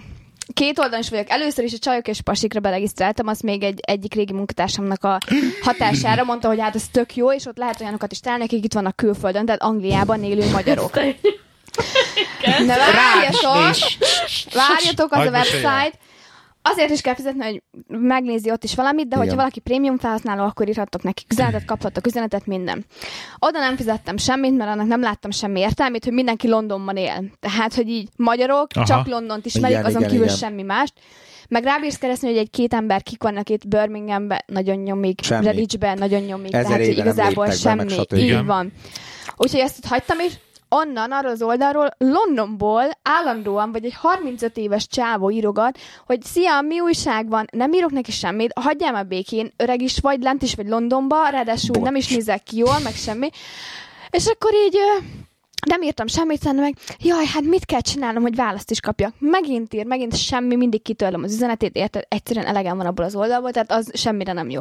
Két 0.54 0.78
oldalon 0.78 1.00
is 1.00 1.10
vagyok. 1.10 1.30
Először 1.30 1.64
is 1.64 1.72
a 1.72 1.78
csajok 1.78 2.08
és 2.08 2.20
pasikra 2.20 2.60
beregisztráltam, 2.60 3.26
azt 3.26 3.42
még 3.42 3.62
egy 3.62 3.80
egyik 3.82 4.14
régi 4.14 4.32
munkatársamnak 4.32 5.04
a 5.04 5.18
hatására 5.62 6.24
mondta, 6.24 6.48
hogy 6.48 6.60
hát 6.60 6.74
ez 6.74 6.84
tök 6.92 7.16
jó, 7.16 7.32
és 7.32 7.46
ott 7.46 7.56
lehet 7.56 7.80
olyanokat 7.80 8.12
is 8.12 8.20
találni, 8.20 8.44
akik 8.44 8.64
itt 8.64 8.72
vannak 8.72 8.96
külföldön, 8.96 9.44
tehát 9.44 9.62
Angliában 9.62 10.24
élő 10.24 10.50
magyarok. 10.50 10.92
De 12.66 12.76
várjatok, 12.76 13.76
várjatok, 14.54 15.12
az 15.12 15.18
a 15.18 15.20
Hagyd 15.20 15.30
meséljen. 15.30 15.72
website. 15.72 15.98
Azért 16.62 16.90
is 16.90 17.00
kell 17.00 17.14
fizetni, 17.14 17.44
hogy 17.44 17.62
megnézi 17.88 18.50
ott 18.50 18.64
is 18.64 18.74
valamit, 18.74 19.08
de 19.08 19.16
hogyha 19.16 19.24
Igen. 19.24 19.36
valaki 19.36 19.61
prémium 19.61 19.98
felhasználó, 19.98 20.44
akkor 20.44 20.68
írhattok 20.68 21.02
neki 21.02 21.24
üzenetet, 21.30 21.64
kaphattok 21.64 22.06
üzenetet, 22.06 22.46
minden. 22.46 22.84
Oda 23.38 23.58
nem 23.58 23.76
fizettem 23.76 24.16
semmit, 24.16 24.56
mert 24.56 24.70
annak 24.70 24.86
nem 24.86 25.00
láttam 25.00 25.30
semmi 25.30 25.61
értelmét, 25.61 26.04
hogy 26.04 26.12
mindenki 26.12 26.48
Londonban 26.48 26.96
él. 26.96 27.24
Tehát, 27.40 27.74
hogy 27.74 27.88
így 27.88 28.08
magyarok 28.16 28.66
Aha. 28.74 28.86
Csak 28.86 29.06
Londont 29.06 29.46
ismerik, 29.46 29.76
Igen, 29.76 29.84
azon 29.84 29.98
igen, 29.98 30.11
kívül 30.11 30.24
igen. 30.24 30.36
semmi 30.36 30.62
mást. 30.62 30.92
Meg 31.48 31.64
rábírsz 31.64 31.98
keresni, 31.98 32.28
hogy 32.28 32.36
egy 32.36 32.50
két 32.50 32.74
ember 32.74 33.02
kik 33.02 33.22
vannak 33.22 33.48
itt 33.48 33.68
Birminghamben, 33.68 34.42
nagyon 34.46 34.76
nyomik. 34.76 35.26
Redditchben 35.28 35.98
nagyon 35.98 36.20
nyomik, 36.20 36.54
Ezer 36.54 36.64
tehát 36.64 36.86
hogy 36.86 36.98
igazából 36.98 37.46
be, 37.46 37.52
semmi. 37.52 37.94
Így 38.14 38.44
van. 38.44 38.72
Úgyhogy 39.36 39.61
ezt 39.61 39.78
ott 39.78 39.90
hagytam, 39.90 40.18
és 40.18 40.32
onnan, 40.70 41.12
arról 41.12 41.30
az 41.30 41.42
oldalról, 41.42 41.88
Londonból 41.98 42.84
állandóan, 43.02 43.72
vagy 43.72 43.84
egy 43.84 43.94
35 43.94 44.56
éves 44.56 44.86
csávó 44.86 45.30
írogat, 45.30 45.78
hogy 46.06 46.22
szia, 46.22 46.60
mi 46.60 46.80
újság 46.80 47.28
van, 47.28 47.44
nem 47.52 47.72
írok 47.72 47.90
neki 47.90 48.10
semmit, 48.10 48.52
hagyjál 48.60 48.92
már 48.92 49.06
békén, 49.06 49.52
öreg 49.56 49.82
is 49.82 49.98
vagy, 49.98 50.22
lent 50.22 50.42
is 50.42 50.54
vagy 50.54 50.68
Londonba, 50.68 51.28
ráadásul 51.28 51.72
Bocs. 51.72 51.84
nem 51.84 51.94
is 51.94 52.08
nézek 52.08 52.42
ki 52.42 52.56
jól, 52.56 52.78
meg 52.82 52.94
semmi. 52.94 53.30
És 54.10 54.26
akkor 54.26 54.52
így 54.54 54.78
nem 55.66 55.82
írtam 55.82 56.06
semmit, 56.06 56.40
szerintem 56.40 56.64
meg, 56.64 56.74
jaj, 56.98 57.24
hát 57.24 57.42
mit 57.42 57.64
kell 57.64 57.80
csinálnom, 57.80 58.22
hogy 58.22 58.34
választ 58.34 58.70
is 58.70 58.80
kapjak. 58.80 59.14
Megint 59.18 59.74
ír, 59.74 59.86
megint 59.86 60.16
semmi, 60.16 60.56
mindig 60.56 60.82
kitörlöm 60.82 61.22
az 61.22 61.32
üzenetét, 61.32 61.76
érted? 61.76 62.04
Egyszerűen 62.08 62.46
elegem 62.46 62.76
van 62.76 62.86
abból 62.86 63.04
az 63.04 63.14
oldalból, 63.14 63.50
tehát 63.50 63.72
az 63.72 63.90
semmire 63.94 64.32
nem 64.32 64.50
jó. 64.50 64.61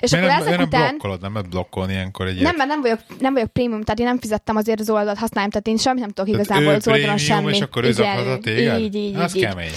És 0.00 0.10
Miért 0.10 0.26
akkor 0.26 0.38
nem, 0.38 0.46
ezek 0.46 0.58
nem 0.58 0.66
után... 0.66 0.88
blokkolod? 0.88 1.20
Nem 1.20 1.32
lehet 1.32 1.48
blokkolni 1.48 1.92
ilyenkor 1.92 2.26
egy 2.26 2.40
Nem, 2.40 2.56
mert 2.56 2.68
nem 2.68 2.80
vagyok, 2.80 3.00
nem 3.18 3.32
vagyok 3.32 3.48
prémium, 3.48 3.82
tehát 3.82 4.00
én 4.00 4.06
nem 4.06 4.18
fizettem 4.18 4.56
azért 4.56 4.80
az 4.80 4.90
oldalt, 4.90 5.18
használom, 5.18 5.50
tehát 5.50 5.66
én 5.66 5.76
semmit 5.76 6.00
nem 6.00 6.10
tudok 6.10 6.30
Tehát 6.30 6.46
igazából 6.46 6.74
az 6.74 6.88
oldalon 6.88 7.18
semmi. 7.18 7.50
és 7.50 7.60
akkor 7.60 7.84
ő 7.84 7.92
téged? 8.38 8.78
így, 8.78 8.94
így, 8.94 9.16
így, 9.16 9.36
így. 9.36 9.72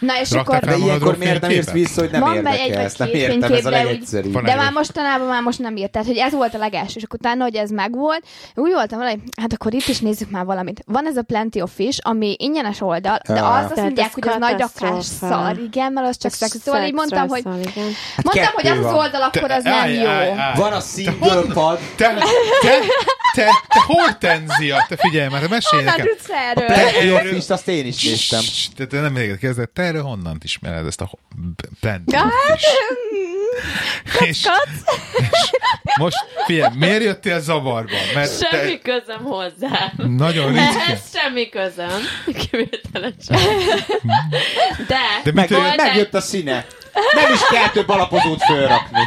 Na 0.00 0.20
és 0.20 0.30
Raktál 0.30 0.56
akkor... 0.58 0.68
De 0.68 0.76
ilyenkor 0.76 1.16
miért 1.16 1.40
nem 1.40 1.50
írsz 1.50 1.70
vissza, 1.70 2.00
hogy 2.00 2.10
nem 2.10 2.20
Van 2.20 2.30
egy 2.30 2.36
érdekel? 2.36 2.66
vagy 2.76 2.84
Ezt 2.84 2.98
nem 2.98 3.08
értem, 3.12 3.52
ez 3.52 3.64
a 3.66 3.70
legegyszerűbb. 3.70 4.40
De 4.42 4.50
egy- 4.50 4.56
már 4.56 4.72
mostanában 4.72 5.26
már 5.26 5.42
most 5.42 5.58
nem 5.58 5.76
írt. 5.76 5.90
Tehát, 5.90 6.06
hogy 6.06 6.16
ez 6.16 6.32
volt 6.32 6.54
a 6.54 6.58
legelső, 6.58 6.92
és 6.96 7.02
akkor 7.02 7.18
utána, 7.22 7.42
hogy 7.42 7.54
ez 7.54 7.70
megvolt, 7.70 8.22
úgy 8.54 8.72
voltam 8.72 8.98
vele, 8.98 9.10
hogy 9.10 9.20
hát 9.40 9.52
akkor 9.52 9.74
itt 9.74 9.86
is 9.86 9.98
nézzük 9.98 10.30
már 10.30 10.44
valamit. 10.44 10.82
Van 10.86 11.06
ez 11.06 11.16
a 11.16 11.22
Plenty 11.22 11.60
of 11.60 11.70
Fish, 11.74 11.98
ami 12.02 12.34
ingyenes 12.38 12.80
oldal, 12.80 13.18
de 13.26 13.34
Ja. 13.34 13.52
azt, 13.54 13.70
azt 13.70 13.80
mondják, 13.80 14.14
hogy 14.14 14.28
az 14.28 14.36
nagy 14.38 14.58
rakás 14.58 15.04
szar, 15.04 15.58
igen, 15.58 15.92
mert 15.92 16.06
az 16.08 16.16
csak 16.18 16.32
szex. 16.32 16.56
Szóval 16.64 16.82
így 16.84 16.92
mondtam, 16.92 17.28
hogy 17.28 17.38
igen. 17.38 17.84
mondtam, 18.22 18.52
hogy 18.54 18.66
az 18.66 18.78
az 18.84 18.92
oldal 18.92 19.22
akkor 19.22 19.50
az 19.50 19.62
nem 19.62 19.88
jó. 19.90 20.34
Van 20.54 20.72
a 20.72 20.80
single 20.80 21.42
pad, 21.52 21.78
Te, 21.96 22.14
te, 22.60 22.70
te, 23.34 23.44
te 23.68 23.80
hortenzia, 23.86 24.86
te 24.88 24.96
figyelj 24.96 25.28
már, 25.28 25.40
mesélj 25.48 25.82
Honnan 25.82 25.96
nekem. 25.98 26.06
tudsz 26.16 26.28
erről? 26.30 26.66
Plenty 26.66 27.10
of 27.12 27.32
Fish-t 27.32 27.50
azt 27.50 27.68
én 27.68 27.86
is 27.86 28.04
néztem. 28.04 28.40
Te, 28.88 29.00
nem 29.00 29.12
még 29.12 29.38
kérdezed, 29.38 29.68
te 29.70 29.89
erről 29.90 30.02
honnan 30.02 30.38
ismered 30.42 30.86
ezt 30.86 31.00
a 31.00 31.04
ho- 31.04 31.20
b- 31.56 31.68
Plenty 31.80 32.14
Hát, 32.14 32.32
Fish? 34.04 34.28
És, 34.28 34.44
és 35.20 35.50
most 35.98 36.16
figyelj, 36.46 36.74
miért 36.76 37.02
jöttél 37.02 37.40
zavarba? 37.40 37.96
Mert 38.14 38.38
Semmi 38.50 38.78
te 38.78 38.90
közöm 38.92 39.22
hozzá. 39.22 39.92
nagyon 39.96 40.46
ritkán. 40.46 40.66
Ehhez 40.76 41.00
semmi 41.14 41.48
közöm. 41.48 42.00
Kivételesen. 42.50 43.38
De, 44.86 44.98
De 45.24 45.32
Meg, 45.32 45.48
volt 45.48 45.76
megjött 45.76 46.14
a 46.14 46.20
színe. 46.20 46.66
Nem 47.14 47.32
is 47.32 47.40
kell 47.50 47.68
több 47.68 47.88
alapozót 47.88 48.42
fölrakni. 48.42 49.00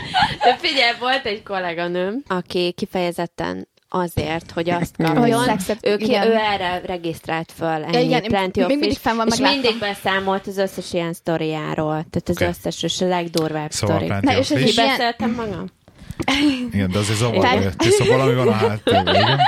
De 0.43 0.55
figyelj, 0.59 0.93
volt 0.99 1.25
egy 1.25 1.43
kolléganőm, 1.43 2.23
aki 2.27 2.71
kifejezetten 2.77 3.67
azért, 3.95 4.51
hogy 4.51 4.69
azt 4.69 4.95
Hogy 4.97 5.07
kapjon, 5.13 5.49
ő, 5.81 5.97
ki, 5.97 6.11
ő 6.11 6.33
erre 6.35 6.81
regisztrált 6.85 7.51
föl 7.57 7.67
ennyi, 7.67 7.93
Ja, 7.93 7.99
igen, 7.99 8.21
Plenty 8.21 8.55
még 8.59 8.63
of 8.65 8.67
mindig 8.71 8.89
Fish, 8.89 9.01
fenn 9.01 9.15
van, 9.15 9.27
és 9.27 9.31
megláttam. 9.37 9.59
mindig 9.61 9.79
beszámolt 9.79 10.47
az 10.47 10.57
összes 10.57 10.93
ilyen 10.93 11.13
sztoriáról. 11.13 12.05
Tehát 12.09 12.29
az 12.29 12.35
Oké. 12.35 12.45
összes, 12.45 12.83
és 12.83 13.01
a 13.01 13.07
legdurvább 13.07 13.71
Szóval 13.71 13.95
sztori. 13.95 14.13
Na, 14.21 14.37
és 14.37 14.51
ez 14.51 14.59
így- 14.61 14.65
Kibeszéltem 14.69 15.31
magam? 15.31 15.65
Igen, 16.71 16.91
de 16.91 16.97
azért 16.97 17.17
zavarba 17.17 17.41
Tehát- 17.41 17.63
jöttél, 17.63 17.91
szóval 17.91 18.17
valami 18.17 18.35
van 18.35 18.47
a 18.47 18.51
háttérben? 18.51 19.39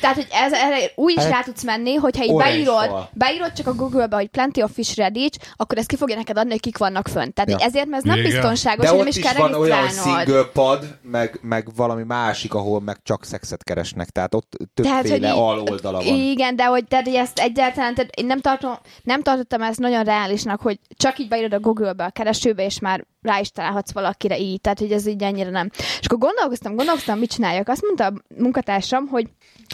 Tehát, 0.00 0.16
hogy 0.16 0.26
ez, 0.30 0.52
erre 0.52 0.76
úgy 0.94 1.12
is 1.16 1.22
Hát, 1.22 1.32
rá 1.32 1.40
tudsz 1.42 1.64
menni, 1.64 1.94
hogyha 1.94 2.24
így 2.24 2.34
beírod, 2.36 2.84
fal. 2.86 3.10
beírod 3.12 3.52
csak 3.52 3.66
a 3.66 3.74
Google-be, 3.74 4.16
hogy 4.16 4.26
Plenty 4.28 4.62
of 4.62 4.70
Fish 4.74 4.96
Reddit, 4.96 5.52
akkor 5.56 5.78
ez 5.78 5.86
ki 5.86 5.96
fogja 5.96 6.16
neked 6.16 6.38
adni, 6.38 6.50
hogy 6.50 6.60
kik 6.60 6.78
vannak 6.78 7.08
fönt. 7.08 7.34
Tehát 7.34 7.50
Ja. 7.50 7.56
ezért, 7.66 7.86
mert 7.86 8.02
ez 8.04 8.08
nem 8.10 8.18
Igen. 8.18 8.30
biztonságos, 8.30 8.84
De 8.84 8.88
hogy 8.90 8.98
nem 8.98 9.06
ott 9.06 9.12
is 9.12 9.18
is 9.18 9.24
kell 9.24 9.34
van 9.48 9.54
olyan 9.54 9.88
single 9.88 10.44
pad, 10.52 10.98
meg, 11.02 11.38
meg 11.42 11.68
valami 11.76 12.02
másik, 12.02 12.54
ahol 12.54 12.80
meg 12.80 12.96
csak 13.02 13.24
szexet 13.24 13.64
keresnek. 13.64 14.08
Tehát 14.10 14.34
ott 14.34 14.56
többféle 14.74 15.30
aloldala 15.32 16.02
van. 16.02 16.14
Igen, 16.14 16.56
de 16.56 16.64
hogy, 16.64 16.84
tehát, 16.84 17.04
hogy 17.04 17.14
ezt 17.14 17.38
egyáltalán, 17.38 17.94
tehát 17.94 18.10
én 18.16 18.26
nem, 18.26 18.40
tartom, 18.40 18.72
nem 19.02 19.22
tartottam 19.22 19.62
ezt 19.62 19.78
nagyon 19.78 20.04
reálisnak, 20.04 20.60
hogy 20.60 20.78
csak 20.96 21.18
így 21.18 21.28
beírod 21.28 21.52
a 21.52 21.60
Google-be 21.60 22.04
a 22.04 22.10
keresőbe, 22.10 22.64
és 22.64 22.78
már 22.78 23.04
rá 23.22 23.38
is 23.38 23.50
találhatsz 23.50 23.92
valakire 23.92 24.38
így, 24.38 24.60
tehát 24.60 24.78
hogy 24.78 24.92
ez 24.92 25.06
így 25.06 25.22
ennyire 25.22 25.50
nem. 25.50 25.70
És 25.76 26.06
akkor 26.06 26.18
gondolkoztam, 26.18 26.74
gondolkoztam, 26.74 27.18
mit 27.18 27.30
csináljak. 27.30 27.68
Azt 27.68 27.82
mondta 27.82 28.04
a 28.04 28.12
munkatársam, 28.40 29.06
hogy 29.06 29.28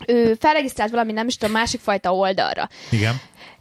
ő 0.06 0.34
felregisztrált 0.34 0.90
valami, 0.90 1.12
nem 1.12 1.26
is 1.26 1.36
tudom, 1.36 1.54
másik 1.54 1.80
fajta 1.80 2.14
oldalra. 2.14 2.68
Igen. 2.90 3.14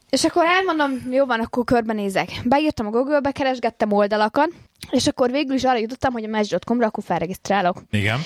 És 0.09 0.23
akkor 0.23 0.45
elmondom, 0.45 1.11
jó 1.11 1.25
van, 1.25 1.39
akkor 1.39 1.63
körbenézek. 1.63 2.29
Beírtam 2.43 2.88
a 2.88 2.89
Google-be, 2.89 3.31
keresgettem 3.31 3.91
oldalakat, 3.91 4.49
és 4.91 5.07
akkor 5.07 5.32
végül 5.32 5.55
is 5.55 5.63
arra 5.63 5.78
jutottam, 5.78 6.13
hogy 6.13 6.23
a 6.23 6.28
match.com-ra 6.28 6.86
akkor 6.88 7.03
felregisztrálok. 7.03 7.82
Igen. 7.91 8.19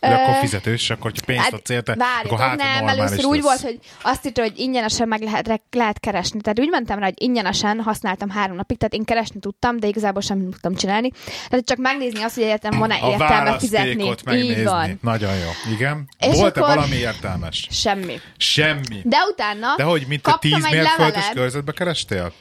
De 0.00 0.14
akkor 0.14 0.34
Ö, 0.34 0.38
fizetős, 0.40 0.90
akkor, 0.90 1.02
hogyha 1.10 1.26
pénzt 1.26 1.42
Hát, 1.42 1.52
adsz 1.52 1.68
érte, 1.70 1.94
Várjatok, 1.94 2.32
akkor 2.32 2.44
hát 2.46 2.56
nem, 2.56 2.88
először 2.88 3.24
úgy 3.24 3.34
lesz. 3.34 3.44
volt, 3.44 3.60
hogy 3.60 3.78
azt 4.02 4.26
írta, 4.26 4.42
hogy 4.42 4.52
ingyenesen 4.58 5.08
meg 5.08 5.22
lehet, 5.22 5.60
lehet 5.70 6.00
keresni. 6.00 6.40
Tehát 6.40 6.60
úgy 6.60 6.68
mentem 6.68 6.98
rá, 6.98 7.04
hogy 7.04 7.14
ingyenesen 7.22 7.80
használtam 7.80 8.30
három 8.30 8.56
napig, 8.56 8.78
tehát 8.78 8.94
én 8.94 9.04
keresni 9.04 9.40
tudtam, 9.40 9.78
de 9.80 9.86
igazából 9.86 10.22
sem 10.22 10.38
tudtam 10.50 10.74
csinálni. 10.74 11.10
Tehát 11.48 11.64
csak 11.66 11.78
megnézni 11.78 12.22
azt, 12.22 12.34
hogy 12.34 12.44
egyetem 12.44 12.78
van-e 12.78 12.94
a 12.94 13.10
értelme 13.10 13.58
fizetni. 13.58 14.14
Így 14.32 14.64
van. 14.64 14.98
Nagyon 15.02 15.34
jó. 15.34 15.72
Igen. 15.72 16.08
És 16.18 16.36
Volt-e 16.36 16.60
akkor- 16.60 16.74
valami 16.74 16.96
értelmes? 16.96 17.66
Semmi. 17.70 18.20
Semmi. 18.36 19.00
De 19.02 19.16
utána 19.30 19.74
De 19.76 19.82
hogy, 19.82 20.04
mint 20.08 20.26
a 20.26 20.30
kaptam 20.30 20.50
10 20.50 20.64
egy 20.64 20.72
mérföldes 20.72 21.28
körzetbe 21.34 21.72
kerestél? 21.72 22.32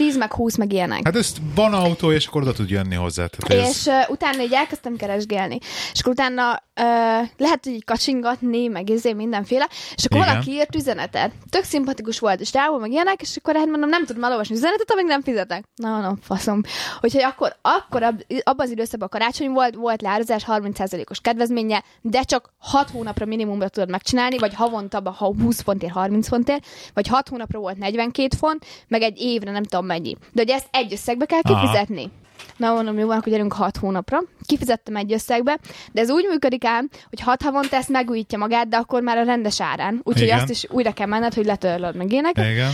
10 0.00 0.16
meg 0.16 0.32
20 0.32 0.56
meg 0.56 0.72
ilyenek. 0.72 1.00
Hát 1.04 1.16
ezt 1.16 1.36
van 1.54 1.74
autó, 1.74 2.12
és 2.12 2.26
akkor 2.26 2.42
oda 2.42 2.52
tud 2.52 2.70
jönni 2.70 2.94
hozzá. 2.94 3.26
Tehát 3.26 3.64
ez, 3.64 3.70
És 3.70 3.86
uh, 3.86 4.10
utána 4.10 4.42
így 4.42 4.52
elkezdtem 4.52 4.96
keresgélni. 4.96 5.58
És 5.92 6.00
akkor 6.00 6.12
utána 6.12 6.50
uh, 6.52 7.28
lehet, 7.36 7.64
hogy 7.64 7.72
így 7.72 7.84
kacsingatni, 7.84 8.66
meg 8.66 8.90
izé 8.90 9.12
mindenféle, 9.12 9.68
és 9.96 10.04
akkor 10.04 10.20
Igen. 10.20 10.28
valaki 10.28 10.50
írt 10.50 10.74
üzenetet. 10.74 11.32
Tök 11.50 11.64
szimpatikus 11.64 12.18
volt, 12.18 12.40
és 12.40 12.50
távol 12.50 12.78
meg 12.78 12.90
ilyenek, 12.90 13.22
és 13.22 13.36
akkor 13.36 13.54
hát 13.54 13.66
mondom, 13.66 13.88
nem 13.88 14.04
tudom 14.04 14.24
elolvasni 14.24 14.54
üzenetet, 14.54 14.90
amíg 14.90 15.04
nem 15.04 15.22
fizetek. 15.22 15.64
Na, 15.74 16.00
na, 16.00 16.16
faszom. 16.22 16.60
Úgyhogy 17.00 17.22
akkor, 17.22 17.56
akkor 17.62 18.02
ab, 18.02 18.22
abban 18.42 18.66
az 18.66 18.70
időszakban 18.70 19.08
karácsony 19.08 19.50
volt, 19.50 19.74
volt 19.74 20.02
leárazás 20.02 20.44
30%-os 20.46 21.20
kedvezménye, 21.20 21.84
de 22.00 22.22
csak 22.22 22.52
6 22.58 22.90
hónapra 22.90 23.26
minimumra 23.26 23.68
tudod 23.68 23.90
megcsinálni, 23.90 24.38
vagy 24.38 24.54
havonta, 24.54 25.10
ha 25.10 25.34
20 25.42 25.60
fontért, 25.60 25.92
30 25.92 26.28
fontért, 26.28 26.66
vagy 26.94 27.06
6 27.06 27.28
hónapra 27.28 27.58
volt 27.58 27.78
42 27.78 28.36
font, 28.36 28.64
meg 28.88 29.02
egy 29.02 29.20
évre 29.20 29.50
nem 29.50 29.62
tudom 29.62 29.88
mennyi. 29.90 30.16
De 30.32 30.40
hogy 30.42 30.50
ezt 30.50 30.66
egy 30.70 30.92
összegbe 30.92 31.24
kell 31.24 31.40
Aha. 31.42 31.60
kifizetni. 31.60 32.10
Na 32.56 32.72
mondom, 32.72 32.98
jó 32.98 33.10
akkor 33.10 33.32
gyerünk 33.32 33.52
6 33.52 33.76
hónapra. 33.76 34.18
Kifizettem 34.46 34.96
egy 34.96 35.12
összegbe, 35.12 35.58
de 35.92 36.00
ez 36.00 36.10
úgy 36.10 36.26
működik 36.30 36.64
ám, 36.64 36.88
hogy 37.08 37.20
6 37.20 37.42
havonta 37.42 37.76
ezt 37.76 37.88
megújítja 37.88 38.38
magát, 38.38 38.68
de 38.68 38.76
akkor 38.76 39.02
már 39.02 39.16
a 39.18 39.22
rendes 39.22 39.60
árán. 39.60 40.00
Úgyhogy 40.02 40.30
azt 40.30 40.50
is 40.50 40.64
újra 40.68 40.92
kell 40.92 41.06
menned, 41.06 41.34
hogy 41.34 41.44
letörlöd 41.44 41.96
meg 41.96 42.12
éneket. 42.12 42.50
Igen. 42.50 42.70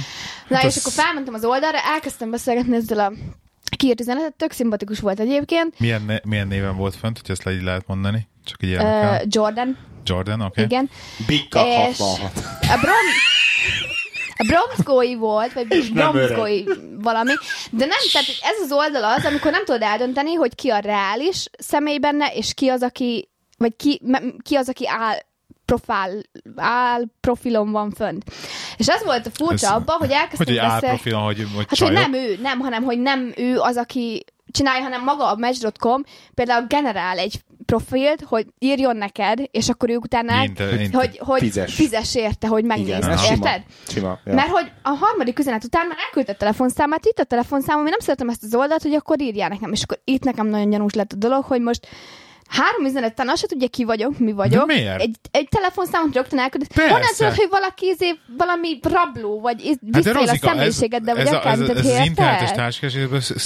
Na 0.48 0.56
Hát 0.56 0.64
és 0.64 0.76
az- 0.76 0.80
akkor 0.80 0.92
felmentem 1.04 1.34
az 1.34 1.44
oldalra, 1.44 1.78
elkezdtem 1.94 2.30
beszélgetni 2.30 2.76
ezzel 2.76 2.98
a 2.98 3.12
kiírt 3.76 4.00
üzenetet, 4.00 4.34
tök 4.34 4.52
szimpatikus 4.52 5.00
volt 5.00 5.20
egyébként. 5.20 5.80
Milyen, 5.80 6.02
ne, 6.06 6.16
milyen 6.24 6.46
néven 6.48 6.76
volt 6.76 6.94
fönt, 6.94 7.18
hogy 7.20 7.30
ezt 7.30 7.44
le 7.44 7.52
így 7.52 7.62
lehet 7.62 7.86
mondani? 7.86 8.28
Csak 8.44 8.62
így 8.62 8.74
Uh. 8.74 9.16
Jordan, 9.28 9.78
Jordan, 10.04 10.40
oké. 10.40 10.46
Okay. 10.62 10.64
igen. 10.64 10.90
Cup 11.50 11.64
És- 11.66 11.98
66. 11.98 12.32
A 12.60 12.78
Brom... 12.80 12.94
A 14.38 14.44
Bromskói 14.46 15.14
volt, 15.14 15.52
vagy 15.52 15.66
Nem 15.94 16.12
Bromskói 16.12 16.64
valami, 16.98 17.32
de 17.70 17.84
nem, 17.84 17.98
tehát 18.12 18.26
hogy 18.26 18.38
ez 18.42 18.60
az 18.62 18.72
oldal 18.72 19.04
az, 19.04 19.24
amikor 19.24 19.50
nem 19.50 19.64
tudod 19.64 19.82
eldönteni, 19.82 20.34
hogy 20.34 20.54
ki 20.54 20.68
a 20.70 20.78
reális 20.78 21.44
személy 21.58 21.98
benne, 21.98 22.26
és 22.34 22.54
ki 22.54 22.68
az, 22.68 22.82
aki, 22.82 23.28
vagy 23.58 23.76
ki, 23.76 24.00
ki 24.42 24.54
az, 24.54 24.68
aki 24.68 24.88
áll 24.88 25.16
profil, 25.64 26.20
áll 26.56 27.02
profilon 27.20 27.70
van 27.70 27.90
fönt. 27.90 28.24
És 28.76 28.88
ez 28.88 29.04
volt 29.04 29.26
a 29.26 29.30
furcsa 29.30 29.74
abban, 29.74 29.96
hogy 29.96 30.08
Hogy 30.08 30.16
elkezdtünk 30.16 30.48
egy 30.48 30.56
beszélni. 30.56 30.86
álprofilon, 30.86 31.22
hogy, 31.22 31.46
hogy 31.54 31.66
Hát, 31.68 31.78
hogy 31.78 31.92
nem 31.92 32.12
ő, 32.12 32.38
nem, 32.42 32.58
hanem, 32.58 32.82
hogy 32.82 32.98
nem 32.98 33.32
ő 33.36 33.58
az, 33.58 33.76
aki 33.76 34.24
csinálja, 34.50 34.82
hanem 34.82 35.02
maga 35.04 35.26
a 35.30 35.36
Match.com 35.36 36.02
például 36.34 36.66
generál 36.68 37.18
egy 37.18 37.40
profilt, 37.66 38.22
hogy 38.22 38.46
írjon 38.58 38.96
neked, 38.96 39.38
és 39.50 39.68
akkor 39.68 39.90
ők 39.90 40.04
utána, 40.04 40.42
Int- 40.42 40.60
int- 40.80 40.94
hogy, 40.94 41.18
hogy 41.18 41.40
Fizes. 41.40 41.74
fizes 41.74 42.14
érte, 42.14 42.46
hogy 42.46 42.64
megnézd, 42.64 43.02
sima. 43.18 43.30
érted? 43.30 43.62
Sima. 43.88 44.06
Ja. 44.06 44.20
Ja. 44.24 44.34
Mert 44.34 44.48
hogy 44.50 44.70
a 44.82 44.88
harmadik 44.88 45.38
üzenet 45.38 45.64
után 45.64 45.86
már 45.86 45.96
elküldte 46.06 46.32
a 46.32 46.36
telefonszámát, 46.36 47.06
itt 47.06 47.18
a 47.18 47.24
telefonszámom, 47.24 47.84
én 47.84 47.90
nem 47.90 48.00
szeretem 48.00 48.28
ezt 48.28 48.42
az 48.42 48.54
oldalt, 48.54 48.82
hogy 48.82 48.94
akkor 48.94 49.20
írjál 49.20 49.48
nekem, 49.48 49.72
és 49.72 49.82
akkor 49.82 49.98
itt 50.04 50.24
nekem 50.24 50.46
nagyon 50.46 50.70
gyanús 50.70 50.92
lett 50.94 51.12
a 51.12 51.16
dolog, 51.16 51.44
hogy 51.44 51.60
most 51.60 51.86
három 52.48 52.84
üzenet 52.84 53.10
után 53.10 53.28
azt 53.28 53.40
se 53.40 53.46
tudja, 53.46 53.68
ki 53.68 53.84
vagyok, 53.84 54.18
mi 54.18 54.32
vagyok. 54.32 54.66
De 54.66 54.74
miért? 54.74 55.00
Egy, 55.00 55.16
egy 55.30 55.48
telefonszámot 55.48 56.14
rögtön 56.14 56.38
elküldött. 56.38 56.74
Honnan 56.74 57.00
tudod, 57.16 57.34
hogy 57.34 57.48
valaki 57.50 57.86
izé, 57.86 58.18
valami 58.38 58.78
rabló, 58.82 59.40
vagy 59.40 59.64
iz- 59.64 59.78
Hát 59.92 60.06
a 60.06 60.36
személyiségeddel, 60.46 61.14
vagy 61.14 61.26
ez, 61.26 61.32
a- 61.32 61.36
akár, 61.36 61.52
ez, 61.52 61.60
ez, 61.60 61.68
ez 61.68 61.76
az 61.86 62.06
internetes 62.06 62.50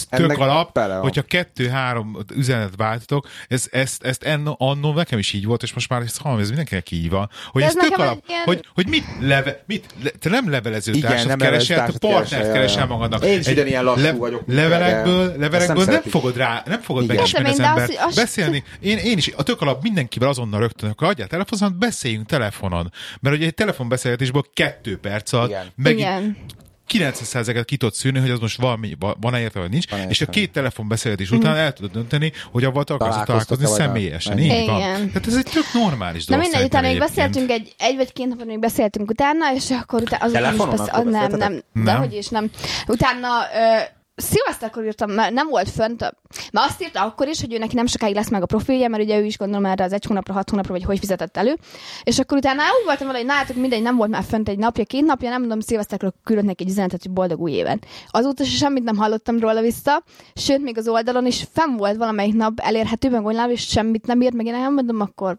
Ennek 0.08 0.28
tök 0.28 0.38
alap, 0.38 0.78
hogyha 1.00 1.22
kettő-három 1.22 2.18
üzenet 2.34 2.72
váltotok, 2.76 3.26
ez, 3.48 3.64
ezt, 3.70 4.04
ezt 4.04 4.22
enno, 4.22 4.54
annó 4.58 4.92
nekem 4.92 5.18
is 5.18 5.32
így 5.32 5.44
volt, 5.46 5.62
és 5.62 5.72
most 5.72 5.88
már 5.88 6.02
ezt 6.02 6.20
hallom, 6.20 6.38
ez 6.38 6.48
mindenkinek 6.48 6.90
így 6.90 7.10
van, 7.10 7.30
hogy 7.50 7.62
De 7.62 7.68
ez 7.68 7.76
ez 7.76 7.88
tök 7.88 7.98
alap, 7.98 8.22
ilyen- 8.28 8.42
hogy, 8.44 8.64
hogy 8.74 8.88
mit, 8.88 9.04
leve, 9.20 9.62
mit 9.66 9.86
le, 10.02 10.10
te 10.10 10.28
nem 10.28 10.50
levelező 10.50 10.92
Igen, 10.92 11.10
társat 11.10 11.26
nem 11.28 11.38
keresel, 11.38 11.90
te 11.90 11.98
partnert 11.98 12.52
keresel, 12.52 12.86
magadnak. 12.86 13.24
Én 13.24 13.38
is 13.38 13.46
ugyanilyen 13.46 13.84
lassú 13.84 14.16
vagyok, 14.18 14.42
Levelekből, 14.46 15.34
levelekből 15.38 15.84
nem 15.84 16.02
fogod 16.02 16.36
rá, 16.36 16.62
nem 16.66 16.80
fogod 16.80 17.06
megismerni 17.06 17.48
az 17.48 17.58
Értem 17.58 17.76
én, 17.76 17.76
de 17.76 17.82
ember. 17.82 17.96
az- 18.04 18.08
az- 18.08 18.14
Beszélni, 18.16 18.64
én, 18.90 18.98
én 18.98 19.16
is, 19.18 19.32
a 19.36 19.42
tök 19.42 19.60
alap 19.60 19.82
mindenkivel 19.82 20.28
azonnal 20.28 20.60
rögtön, 20.60 20.90
akkor 20.90 21.08
adjál 21.08 21.28
telefonszámot, 21.28 21.78
beszéljünk 21.78 22.26
telefonon. 22.26 22.92
Mert 23.20 23.36
ugye 23.36 23.46
egy 23.46 23.54
telefonbeszélgetésből 23.54 24.44
kettő 24.54 24.98
perc 24.98 25.32
alatt 25.32 25.48
Igen. 25.48 25.66
megint 25.76 26.00
Igen. 26.00 26.36
90%-et 26.92 27.64
ki 27.64 27.76
tudod 27.76 27.94
szűrni, 27.94 28.18
hogy 28.18 28.30
az 28.30 28.38
most 28.38 28.60
valami, 28.60 28.96
va- 28.98 29.16
van-e 29.20 29.40
érte, 29.40 29.58
vagy 29.60 29.70
nincs, 29.70 29.90
Van-e 29.90 30.02
és 30.02 30.06
a 30.08 30.10
értelme. 30.24 30.32
két 30.32 30.52
telefonbeszélgetés 30.52 31.30
után 31.30 31.56
el 31.56 31.72
tudod 31.72 31.90
dönteni, 31.90 32.32
hogy 32.50 32.64
avval 32.64 32.84
akarsz 32.86 33.24
találkozni 33.24 33.66
személyesen. 33.66 34.38
Így 34.38 34.66
van. 34.66 34.76
Igen. 34.80 35.06
Tehát 35.06 35.26
ez 35.26 35.36
egy 35.36 35.44
tök 35.52 35.64
normális 35.74 36.24
Na 36.24 36.34
dolog 36.36 36.50
mindegy, 36.50 36.66
utána 36.68 36.88
még 36.88 36.98
beszéltünk 36.98 37.50
egy, 37.50 37.74
egy 37.78 37.96
vagy 37.96 38.12
két 38.12 38.26
napon 38.26 38.46
még 38.46 38.58
beszéltünk 38.58 39.10
utána, 39.10 39.54
és 39.54 39.70
akkor 39.70 40.02
utána 40.02 40.24
azután 40.24 40.42
is 40.42 40.58
Telefonon 40.58 40.76
beszél, 40.86 41.02
nem, 41.10 41.30
nem, 41.30 41.62
Nem. 41.72 41.84
de 41.84 41.92
hogy 41.92 42.14
is 42.14 42.28
nem. 42.28 42.50
Utána 42.86 43.28
ö, 43.54 43.80
szilveszterkor 44.20 44.84
írtam, 44.84 45.10
mert 45.10 45.32
nem 45.32 45.48
volt 45.48 45.70
fönt, 45.70 46.00
mert 46.52 46.66
azt 46.68 46.82
írta 46.82 47.02
akkor 47.04 47.28
is, 47.28 47.40
hogy 47.40 47.52
ő 47.52 47.58
neki 47.58 47.74
nem 47.74 47.86
sokáig 47.86 48.14
lesz 48.14 48.30
meg 48.30 48.42
a 48.42 48.46
profilja, 48.46 48.88
mert 48.88 49.02
ugye 49.02 49.18
ő 49.18 49.24
is 49.24 49.38
gondolom 49.38 49.64
erre 49.64 49.84
az 49.84 49.92
egy 49.92 50.04
hónapra, 50.04 50.32
hat 50.32 50.50
hónapra, 50.50 50.72
vagy 50.72 50.84
hogy 50.84 50.98
fizetett 50.98 51.36
elő. 51.36 51.56
És 52.04 52.18
akkor 52.18 52.38
utána 52.38 52.62
úgy 52.62 52.84
voltam 52.84 53.06
vele, 53.06 53.18
hogy 53.18 53.26
nálatok 53.26 53.56
mindegy, 53.56 53.82
nem 53.82 53.96
volt 53.96 54.10
már 54.10 54.22
fönt 54.22 54.48
egy 54.48 54.58
napja, 54.58 54.84
két 54.84 55.04
napja, 55.04 55.30
nem 55.30 55.40
mondom, 55.40 55.60
szilveszterkor 55.60 56.12
küldött 56.24 56.44
neki 56.44 56.62
egy 56.62 56.70
üzenetet, 56.70 57.02
hogy 57.02 57.12
boldog 57.12 57.40
új 57.40 57.52
éven. 57.52 57.80
Azóta 58.10 58.44
se 58.44 58.56
semmit 58.56 58.84
nem 58.84 58.96
hallottam 58.96 59.38
róla 59.38 59.60
vissza, 59.60 60.02
sőt, 60.34 60.62
még 60.62 60.78
az 60.78 60.88
oldalon 60.88 61.26
is 61.26 61.46
fenn 61.52 61.76
volt 61.76 61.96
valamelyik 61.96 62.34
nap 62.34 62.60
elérhető, 62.60 63.10
meg 63.10 63.24
online, 63.24 63.50
és 63.50 63.66
semmit 63.66 64.06
nem 64.06 64.20
írt, 64.20 64.34
meg 64.34 64.46
én 64.46 64.52
nem 64.52 64.74
mondom, 64.74 65.00
akkor 65.00 65.38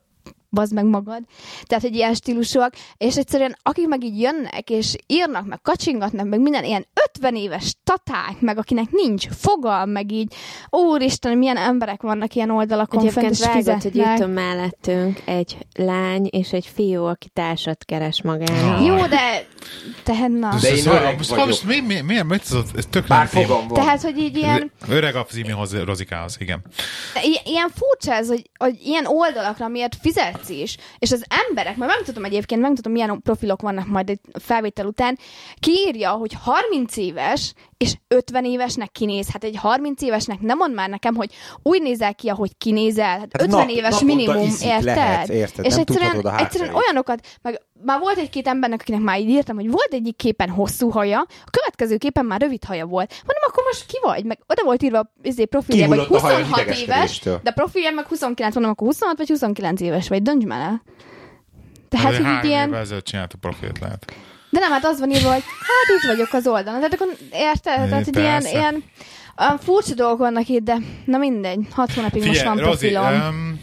bazd 0.52 0.74
meg 0.74 0.86
magad. 0.86 1.24
Tehát, 1.64 1.84
hogy 1.84 1.96
ilyen 1.96 2.14
stílusúak, 2.14 2.74
és 2.98 3.18
egyszerűen 3.18 3.56
akik 3.64 3.88
meg 3.88 4.04
így 4.04 4.20
jönnek, 4.20 4.70
és 4.70 4.96
írnak, 5.08 5.46
meg 5.46 5.62
kacsingatnak, 5.62 6.28
meg 6.28 6.40
minden 6.42 6.64
ilyen 6.64 6.86
50 7.14 7.36
éves 7.36 7.76
taták, 7.84 8.40
meg 8.40 8.58
akinek 8.58 8.92
nincs 8.92 9.28
fogal, 9.28 9.86
meg 9.86 10.12
így, 10.12 10.34
úristen, 10.70 11.38
milyen 11.38 11.58
emberek 11.58 12.02
vannak 12.02 12.36
ilyen 12.36 12.50
oldalakon 12.50 13.00
fent, 13.00 13.18
Egyébként 13.18 13.56
és 13.56 13.66
vágott, 13.66 13.82
hogy 13.82 14.20
van 14.20 14.30
mellettünk 14.30 15.22
egy 15.26 15.58
lány 15.76 16.28
és 16.32 16.54
egy 16.54 16.66
fiú, 16.66 17.04
aki 17.04 17.30
társat 17.30 17.86
keres 17.86 18.22
magának. 18.22 18.86
Jó, 18.86 18.96
de 19.08 19.48
tehát 20.04 20.30
na. 20.30 20.56
De 20.62 20.76
én 20.76 20.88
öreg 20.88 21.18
vagyok. 21.30 21.46
most 21.46 21.64
mi, 21.64 21.80
mi, 21.80 22.02
miért, 22.02 22.24
miért 22.24 22.44
ez, 22.44 22.56
ez 22.76 22.86
tök 22.90 23.08
Bár 23.08 23.28
fogam 23.28 23.68
van. 23.68 23.74
Tehát, 23.74 24.02
hogy 24.02 24.18
így 24.18 24.38
ilyen, 24.38 24.72
Öreg 24.88 25.16
a 25.16 25.26
Zimihoz, 25.30 25.84
Rozikához, 25.84 26.38
igen. 26.40 26.62
I- 27.24 27.50
ilyen 27.50 27.70
furcsa 27.76 28.14
ez, 28.14 28.28
hogy, 28.28 28.50
hogy 28.58 28.80
ilyen 28.84 29.06
oldalakra 29.06 29.68
miért 29.68 29.96
fizetsz 30.02 30.50
is, 30.50 30.78
és 31.00 31.12
az 31.12 31.24
emberek, 31.48 31.76
majd 31.76 31.90
megmutatom 31.90 32.26
egyébként, 32.26 32.62
megmutatom, 32.62 32.92
milyen 32.92 33.22
profilok 33.24 33.62
vannak 33.62 33.88
majd 33.88 34.10
egy 34.10 34.20
felvétel 34.34 34.86
után, 34.86 35.18
kiírja, 35.60 36.12
hogy 36.12 36.36
30 36.42 36.98
éves, 36.98 37.54
és 37.82 37.94
50 38.08 38.46
évesnek 38.46 38.92
kinéz. 38.92 39.30
Hát 39.32 39.44
egy 39.44 39.56
30 39.56 40.02
évesnek 40.02 40.40
nem 40.40 40.58
mond 40.58 40.74
már 40.74 40.90
nekem, 40.90 41.16
hogy 41.16 41.34
úgy 41.64 41.82
nézel 41.82 42.16
ki, 42.16 42.30
ahogy 42.30 42.58
kinézel. 42.58 43.06
Hát 43.10 43.20
Hát 43.20 43.42
50 43.42 43.60
nap- 43.60 43.70
éves 43.70 44.00
minimum, 44.02 44.38
érted? 44.62 44.84
lehet, 44.84 45.30
érted? 45.30 45.66
És 45.66 45.72
Nem 45.72 45.80
egyszerűen, 45.88 46.26
a 46.26 46.40
egyszerűen 46.40 46.74
olyanokat, 46.76 47.28
meg 47.42 47.62
már 47.84 48.00
volt 48.00 48.18
egy-két 48.18 48.48
embernek, 48.48 48.82
akinek 48.82 49.02
már 49.02 49.20
így 49.20 49.30
írtam, 49.30 49.56
hogy 49.56 49.70
volt 49.70 49.94
egyik 49.94 50.16
képen 50.16 50.50
hosszú 50.50 50.90
haja, 50.90 51.20
a 51.46 51.50
következő 51.52 51.98
képen 51.98 52.26
már 52.26 52.42
rövid 52.42 52.64
haja 52.64 52.86
volt. 52.86 53.10
Mondom, 53.12 53.44
akkor 53.48 53.64
most 53.64 53.86
ki 53.86 53.98
vagy? 54.02 54.24
Meg 54.26 54.40
oda 54.48 54.64
volt 54.64 54.84
írva 54.84 55.12
izé, 55.22 55.46
profilja, 55.46 55.88
hogy 55.88 55.98
Kihullott 56.00 56.24
a 56.24 56.26
haja 56.28 56.38
26 56.46 56.76
éves, 56.78 57.22
de 57.44 57.52
profilja 57.52 57.92
meg 57.92 58.06
29, 58.06 58.54
mondom, 58.54 58.72
akkor 58.72 58.88
26 58.88 59.18
vagy 59.18 59.28
29 59.28 59.82
éves 59.82 60.08
vagy, 60.08 60.22
dönts 60.22 60.46
már 60.46 60.62
el. 60.62 60.82
Tehát, 61.90 62.16
Hát, 62.16 62.36
hogy 62.42 62.50
ilyen... 62.50 62.74
ezelőtt 62.74 63.06
csinált 63.06 63.34
a 63.34 63.38
profilt 63.42 63.80
lehet. 63.80 64.14
De 64.52 64.60
nem, 64.60 64.72
hát 64.72 64.86
az 64.86 65.00
van 65.00 65.12
írva, 65.12 65.32
hogy 65.32 65.44
hát 65.44 65.98
itt 65.98 66.08
vagyok 66.08 66.34
az 66.34 66.48
oldalon. 66.48 66.80
Tehát 66.80 66.94
akkor 66.94 67.08
érted? 67.32 67.90
Tehát, 67.90 68.06
hogy 68.06 68.18
ilyen, 68.18 68.46
ilyen 68.46 68.84
olyan 69.38 69.58
furcsa 69.58 69.94
dolgok 69.94 70.18
vannak 70.18 70.48
itt, 70.48 70.64
de 70.64 70.78
na 71.06 71.18
mindegy, 71.18 71.68
hat 71.72 71.94
hónapig 71.94 72.26
most 72.26 72.44
van 72.44 72.58
Rozi, 72.58 72.88
profilom. 72.90 73.28
um, 73.28 73.60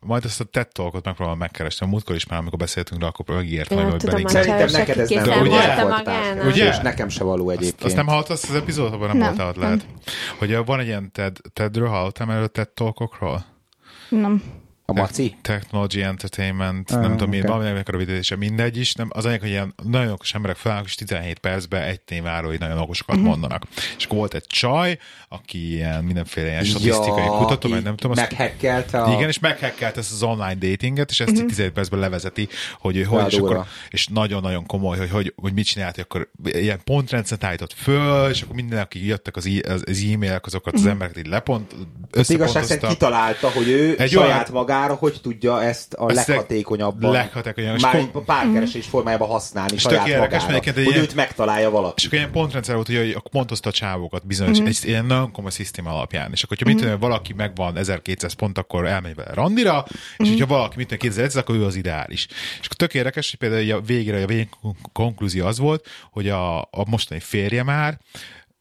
majd 0.00 0.24
ezt 0.24 0.40
a 0.40 0.44
TED 0.44 0.68
Talkot 0.68 1.04
megpróbálom 1.04 1.38
megkeresni. 1.38 1.86
A 1.86 1.88
múltkor 1.88 2.14
is 2.14 2.26
már, 2.26 2.38
amikor 2.38 2.58
beszéltünk 2.58 3.00
rá, 3.00 3.06
akkor 3.06 3.34
megígértem, 3.34 3.78
hogy 3.78 3.96
tudom, 3.96 4.10
belink. 4.10 4.28
a 4.28 4.32
Szerintem 4.32 4.68
neked 4.70 4.98
ez 4.98 5.10
nem 5.10 5.40
ugye? 5.40 5.82
volt 5.82 6.10
Ugye? 6.46 6.68
És 6.68 6.78
nekem 6.78 7.08
se 7.08 7.24
való 7.24 7.50
egyébként. 7.50 7.82
Azt 7.84 7.96
nem 7.96 8.06
hallottad 8.06 8.38
az 8.42 8.54
epizódban, 8.54 9.08
nem, 9.08 9.16
Nem, 9.16 9.26
voltál 9.26 9.48
ott 9.48 9.56
lehet. 9.56 9.86
Hogy 10.38 10.64
van 10.64 10.80
egy 10.80 10.86
ilyen 10.86 11.12
TED, 11.12 11.36
TED-ről, 11.52 11.88
hallottam 11.88 12.30
erről 12.30 12.42
a 12.44 12.46
TED 12.46 12.68
Talkokról? 12.68 13.44
Nem. 14.08 14.42
A 14.86 14.92
maci? 14.92 15.36
Technology 15.42 16.02
Entertainment, 16.02 16.90
Ah, 16.90 17.00
nem 17.00 17.10
tudom, 17.10 17.28
mi, 17.28 17.38
oké. 17.38 17.46
valaminek 17.46 17.88
a 17.88 17.92
rövidítése, 17.92 18.36
mindegy 18.36 18.76
is. 18.76 18.94
Nem, 18.94 19.08
az 19.12 19.24
anyag, 19.24 19.40
hogy 19.40 19.48
ilyen 19.48 19.74
nagyon 19.82 20.12
okos 20.12 20.34
emberek 20.34 20.56
felállnak, 20.56 20.86
és 20.86 20.94
17 20.94 21.38
percben 21.38 21.82
egy 21.82 22.00
témáról 22.00 22.52
így 22.52 22.58
nagyon 22.60 22.78
okosokat 22.78 23.16
Mhm. 23.16 23.24
mondanak. 23.24 23.62
És 23.98 24.04
akkor 24.04 24.16
volt 24.18 24.34
egy 24.34 24.46
csaj, 24.46 24.98
aki 25.28 25.72
ilyen 25.72 26.04
mindenféle 26.04 26.48
ilyen 26.48 26.64
statisztikai 26.64 27.26
kutató, 27.26 27.68
meg 27.68 27.82
nem 27.82 27.96
tudom, 27.96 28.10
azt 28.18 28.30
Meghekkelte 28.30 29.02
a... 29.02 29.12
igen, 29.12 29.28
és 29.28 29.38
meghekkelt 29.38 29.96
ezt 29.96 30.12
az 30.12 30.22
online 30.22 30.54
datinget, 30.54 31.10
és 31.10 31.20
ezt 31.20 31.30
uh-huh. 31.30 31.48
17 31.48 31.72
percben 31.72 31.98
levezeti, 32.00 32.48
hogy 32.78 33.04
hogy, 33.04 33.20
Ja, 33.20 33.26
és, 33.26 33.34
akkor, 33.36 33.64
és 33.90 34.06
nagyon-nagyon 34.06 34.66
komoly, 34.66 34.98
hogy, 34.98 35.10
hogy, 35.10 35.32
hogy 35.36 35.52
mit 35.52 35.66
csinált, 35.66 35.94
hogy 35.94 36.04
akkor 36.08 36.30
ilyen 36.42 36.80
pontrendszert 36.84 37.44
állított 37.44 37.72
föl, 37.72 38.30
és 38.30 38.42
akkor 38.42 38.54
minden, 38.54 38.78
aki 38.78 39.06
jöttek 39.06 39.36
az, 39.36 39.46
e- 39.46 39.72
az, 39.72 39.82
az 39.86 40.06
e-mailek, 40.12 40.46
azokat 40.46 40.74
az 40.74 40.86
embereket 40.86 41.18
így 41.18 41.26
lepont, 41.26 41.72
Az 42.12 42.30
igazság 42.30 42.62
szerint 42.64 42.82
összepontozta. 42.82 42.88
kitalálta, 42.88 43.50
hogy 43.50 43.68
ő 43.68 43.94
Egy 43.98 44.10
saját 44.10 44.26
olyan- 44.28 44.44
magára 44.74 44.94
hogy 44.94 45.20
tudja 45.22 45.62
ezt 45.62 45.94
a 45.94 46.10
Ezt 46.10 46.26
leghatékonyabban, 46.26 47.12
leghatékonyabb, 47.12 47.76
és 47.76 47.82
már 47.82 47.94
egy 47.94 48.10
párkeresés 48.24 48.86
formájában 48.86 49.28
használni 49.28 49.74
És 49.74 49.80
saját 49.80 50.18
magára, 50.18 50.52
hogy 50.52 50.72
ilyen- 50.76 51.00
őt 51.00 51.14
megtalálja 51.14 51.70
valaki. 51.70 51.94
És 51.96 52.06
akkor 52.06 52.18
ilyen 52.18 52.30
pontrendszer 52.30 52.74
volt, 52.74 52.86
hogy 52.86 53.18
pontozta 53.30 53.68
a 53.68 53.72
csávokat 53.72 54.26
bizonyos, 54.26 54.58
mm-hmm. 54.58 54.66
egy 54.66 54.78
ilyen 54.82 55.04
nagyon 55.04 55.32
komoly 55.32 55.50
szisztéma 55.50 55.90
alapján. 55.90 56.32
És 56.32 56.42
akkor, 56.42 56.56
hogyha 56.56 56.74
mit 56.74 56.82
tudom, 56.82 57.00
valaki 57.00 57.32
megvan 57.32 57.76
1200 57.76 58.32
pont, 58.32 58.58
akkor 58.58 58.86
elmegy 58.86 59.14
vele 59.14 59.34
randira, 59.34 59.84
és 60.16 60.28
hogyha 60.28 60.46
valaki 60.46 60.76
mit 60.76 60.86
tudom, 60.86 60.98
2100, 60.98 61.36
akkor 61.42 61.54
ő 61.54 61.64
az 61.64 61.74
ideális. 61.74 62.26
És 62.60 62.64
akkor 62.64 62.76
tök 62.76 62.94
érdekes, 62.94 63.30
hogy 63.30 63.38
például 63.38 63.72
a 63.72 63.80
végére, 63.80 64.22
a 64.22 64.26
végén 64.26 64.48
konklúzió 64.92 65.46
az 65.46 65.58
volt, 65.58 65.86
hogy 66.10 66.28
a, 66.28 66.60
a 66.60 66.84
mostani 66.86 67.20
férje 67.20 67.62
már, 67.62 67.98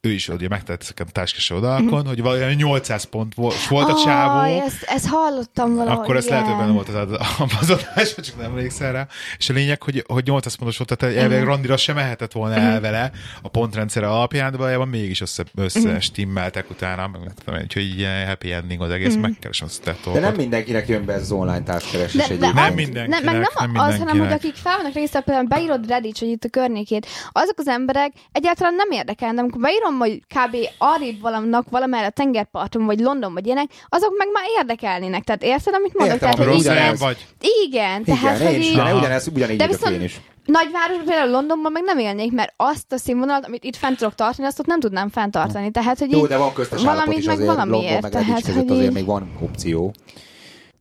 ő 0.06 0.12
is 0.12 0.28
ugye 0.28 0.48
megtett 0.48 0.82
ezeken 0.82 1.06
a 1.10 1.12
társkás 1.12 1.50
oldalakon, 1.50 2.00
mm-hmm. 2.00 2.08
hogy 2.08 2.22
valami 2.22 2.54
800 2.54 3.04
pont 3.04 3.34
volt, 3.34 3.68
volt 3.68 3.90
a 3.90 4.02
csávó, 4.04 4.40
Aj, 4.40 4.60
ezt, 4.60 4.84
ezt 4.84 5.08
hallottam 5.08 5.76
valahogy. 5.76 6.04
akkor 6.04 6.16
ez 6.16 6.28
lehet, 6.28 6.46
hogy 6.46 6.58
benne 6.58 6.72
volt 6.72 6.90
az, 6.90 6.96
az, 7.62 7.70
adás, 7.70 8.16
csak 8.16 8.38
nem 8.38 8.46
emlékszel 8.46 8.92
rá. 8.92 9.08
És 9.38 9.50
a 9.50 9.54
lényeg, 9.54 9.84
hogy, 9.84 10.04
hogy 10.08 10.26
800 10.26 10.56
pontos 10.56 10.78
volt, 10.78 10.98
tehát 10.98 11.16
elvileg 11.16 11.40
uh-huh. 11.40 11.54
randira 11.54 11.78
sem 11.78 11.96
mehetett 11.96 12.32
volna 12.32 12.56
el 12.56 12.82
vele 12.82 13.12
a 13.42 13.48
pontrendszer 13.48 14.04
alapján, 14.04 14.52
de 14.52 14.58
valójában 14.58 14.88
mégis 14.88 15.22
össze, 15.22 15.44
össze 15.56 16.00
stimmeltek 16.00 16.70
utána, 16.70 17.08
meg 17.08 17.22
nem 17.22 17.34
tudom, 17.44 17.62
úgyhogy 17.62 17.98
ilyen 17.98 18.28
happy 18.28 18.52
ending 18.52 18.82
az 18.82 18.90
egész, 18.90 19.16
megkeresem 19.16 19.68
azt 19.68 19.88
a 19.88 20.12
De 20.12 20.20
nem 20.20 20.36
mindenkinek 20.36 20.88
jön 20.88 21.06
be 21.06 21.14
ez 21.14 21.22
az 21.22 21.32
online 21.32 21.64
társkeresés 21.64 22.16
De, 22.16 22.24
egyébként. 22.24 22.54
Nem 22.54 22.74
mindenkinek, 22.74 23.24
nem, 23.24 23.24
meg 23.24 23.34
nem, 23.34 23.72
nem 23.72 23.88
az, 23.88 23.98
hanem 23.98 24.20
hogy 24.20 24.32
akik 24.32 24.56
fel 24.56 24.78
vannak 24.78 24.94
regisztrálva, 24.94 25.28
például 25.28 25.48
beírod 25.48 25.88
Reddit, 25.88 26.18
hogy 26.18 26.28
itt 26.28 26.44
a 26.44 26.50
környékét, 26.50 27.08
azok 27.32 27.58
az 27.58 27.68
emberek 27.68 28.12
egyáltalán 28.32 28.74
nem 28.76 28.92
érdekel, 28.92 29.34
de 29.34 29.40
amikor 29.40 29.62
beírom, 29.62 29.93
hogy 30.00 30.20
kb. 30.20 30.56
arrébb 30.78 31.22
valamnak 31.22 31.70
valamelyre 31.70 32.06
a 32.06 32.10
tengerparton, 32.10 32.86
vagy 32.86 33.00
London, 33.00 33.34
vagy 33.34 33.46
ilyenek, 33.46 33.70
azok 33.90 34.18
meg 34.18 34.28
már 34.34 34.44
érdekelnének. 34.58 35.24
Tehát 35.24 35.44
érted, 35.44 35.74
amit 35.74 35.94
mondok? 35.98 36.16
Értem, 36.16 36.32
Tehát, 36.32 36.54
hogy 36.54 36.66
ez, 36.68 37.00
vagy. 37.00 37.28
igen, 37.66 38.04
tehát, 38.04 38.40
Igen, 38.40 38.54
hogy 38.54 38.64
én 38.66 38.76
de 38.76 38.96
ugyanez, 38.96 39.28
ugyanígy 39.28 39.58
De 39.58 39.66
vagyok 39.66 39.80
viszont- 39.80 40.00
én 40.00 40.04
is. 40.04 40.22
nagyvárosban, 40.46 41.06
például 41.06 41.30
Londonban 41.32 41.72
meg 41.72 41.84
nem 41.84 41.98
élnék, 41.98 42.32
mert 42.32 42.54
azt 42.58 42.92
a 42.94 42.98
színvonalat, 42.98 43.46
amit 43.46 43.64
itt 43.64 43.76
fent 43.76 43.98
tudok 43.98 44.16
tartani, 44.16 44.48
azt 44.48 44.60
ott 44.60 44.66
nem 44.66 44.80
tudnám 44.80 45.10
fenntartani. 45.10 45.72
Tehát, 45.72 46.00
hogy 46.00 46.12
Jó, 46.12 46.28
de 46.28 46.38
van 46.38 46.54
köztes 46.54 46.84
valamit 46.84 47.18
is 47.18 47.26
meg 47.26 47.38
London 47.38 47.56
valamiért, 47.56 48.02
meg 48.02 48.12
tehát, 48.12 48.46
hogy 48.46 48.70
azért 48.70 48.94
még 48.94 49.06
van 49.06 49.32
opció. 49.42 49.94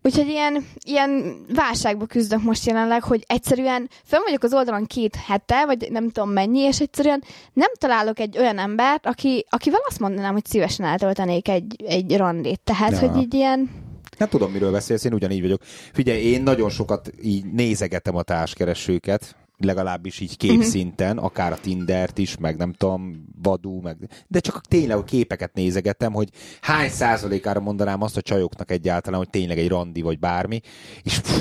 Úgyhogy 0.03 0.29
ilyen, 0.29 0.67
ilyen 0.87 1.37
válságba 1.55 2.07
küzdök 2.07 2.43
most 2.43 2.67
jelenleg, 2.67 3.03
hogy 3.03 3.25
egyszerűen 3.27 3.89
fönn 4.05 4.23
vagyok 4.25 4.43
az 4.43 4.55
oldalon 4.55 4.87
két 4.87 5.17
hete, 5.17 5.67
vagy 5.67 5.89
nem 5.91 6.11
tudom 6.11 6.31
mennyi, 6.31 6.61
és 6.61 6.81
egyszerűen 6.81 7.23
nem 7.53 7.69
találok 7.79 8.19
egy 8.19 8.39
olyan 8.39 8.59
embert, 8.59 9.07
aki, 9.07 9.47
akivel 9.51 9.81
azt 9.89 9.99
mondanám, 10.01 10.33
hogy 10.33 10.47
szívesen 10.47 10.87
eltöltenék 10.87 11.49
egy, 11.49 11.83
egy 11.87 12.17
randét. 12.17 12.61
Tehát, 12.61 12.91
Ja. 12.91 12.99
hogy 12.99 13.23
így 13.23 13.35
ilyen... 13.35 13.71
Nem 14.19 14.29
tudom, 14.29 14.53
miről 14.53 14.73
beszélsz, 14.73 15.05
én 15.05 15.13
ugyanígy 15.15 15.41
vagyok. 15.41 15.63
Figyelj, 15.93 16.21
én 16.23 16.43
nagyon 16.43 16.71
sokat 16.71 17.11
így 17.23 17.45
nézegetem 17.45 18.17
a 18.17 18.23
társkeresőket, 18.23 19.37
legalábbis 19.65 20.21
így 20.21 20.37
képszinten, 20.37 21.19
akár 21.19 21.53
a 21.53 21.59
Tindert 21.61 22.19
is, 22.19 22.37
meg 22.37 22.57
nem 22.57 22.73
tudom, 22.73 23.25
Vadú, 23.43 23.81
meg... 23.81 23.97
De 24.29 24.41
csak 24.41 24.61
tényleg 24.61 24.97
a 24.97 25.05
képeket 25.05 25.55
nézegetem, 25.55 26.13
hogy 26.13 26.29
hány 26.61 26.89
százalékára 26.89 27.61
mondanám 27.61 28.03
azt 28.03 28.17
a 28.17 28.23
csajoknak 28.23 28.71
egyáltalán, 28.71 29.19
hogy 29.19 29.31
tényleg 29.31 29.59
egy 29.59 29.69
randi 29.69 30.03
vagy 30.03 30.19
bármi, 30.19 30.61
és 31.03 31.19
pff, 31.19 31.41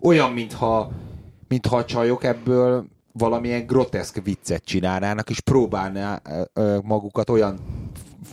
olyan, 0.00 0.32
mintha, 0.32 0.90
mintha 1.48 1.76
a 1.76 1.84
csajok 1.84 2.24
ebből 2.24 2.86
valamilyen 3.12 3.66
groteszk 3.66 4.20
viccet 4.24 4.64
csinálnának, 4.64 5.30
és 5.30 5.40
próbálná 5.40 6.22
magukat 6.82 7.30
olyan 7.30 7.58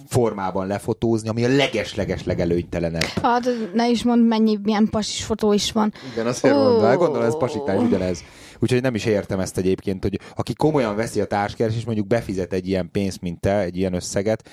formában 0.08 0.68
lefotózni, 0.68 1.30
ami 1.30 1.46
a 1.46 1.48
leges-leges 1.48 2.24
legelőnytelenebb. 2.24 3.22
Hát, 3.22 3.46
ne 3.74 3.90
is 3.90 4.04
mond, 4.04 4.28
mennyi 4.28 4.60
milyen 4.64 4.88
pasis 4.90 5.24
fotó 5.24 5.54
is 5.54 5.72
van. 5.72 5.94
Igen, 6.12 6.28
azért 6.28 6.56
Ó. 6.56 6.58
mondom, 6.58 6.96
gondolom 6.98 7.28
ez 7.28 7.38
pasikás 7.38 7.80
ugyanez. 7.82 8.24
Úgyhogy 8.60 8.82
nem 8.82 8.96
is 8.96 9.06
értem 9.06 9.40
ezt 9.40 9.58
egyébként, 9.58 10.04
hogy 10.04 10.20
aki 10.36 10.54
komolyan 10.54 10.96
veszi 10.96 11.20
a 11.22 11.26
társkeres, 11.26 11.76
és 11.76 11.86
mondjuk 11.86 12.08
befizet 12.08 12.54
egy 12.54 12.68
ilyen 12.68 12.90
pénzt, 12.92 13.22
mint 13.22 13.40
te, 13.40 13.60
egy 13.60 13.78
ilyen 13.78 13.94
összeget, 13.94 14.50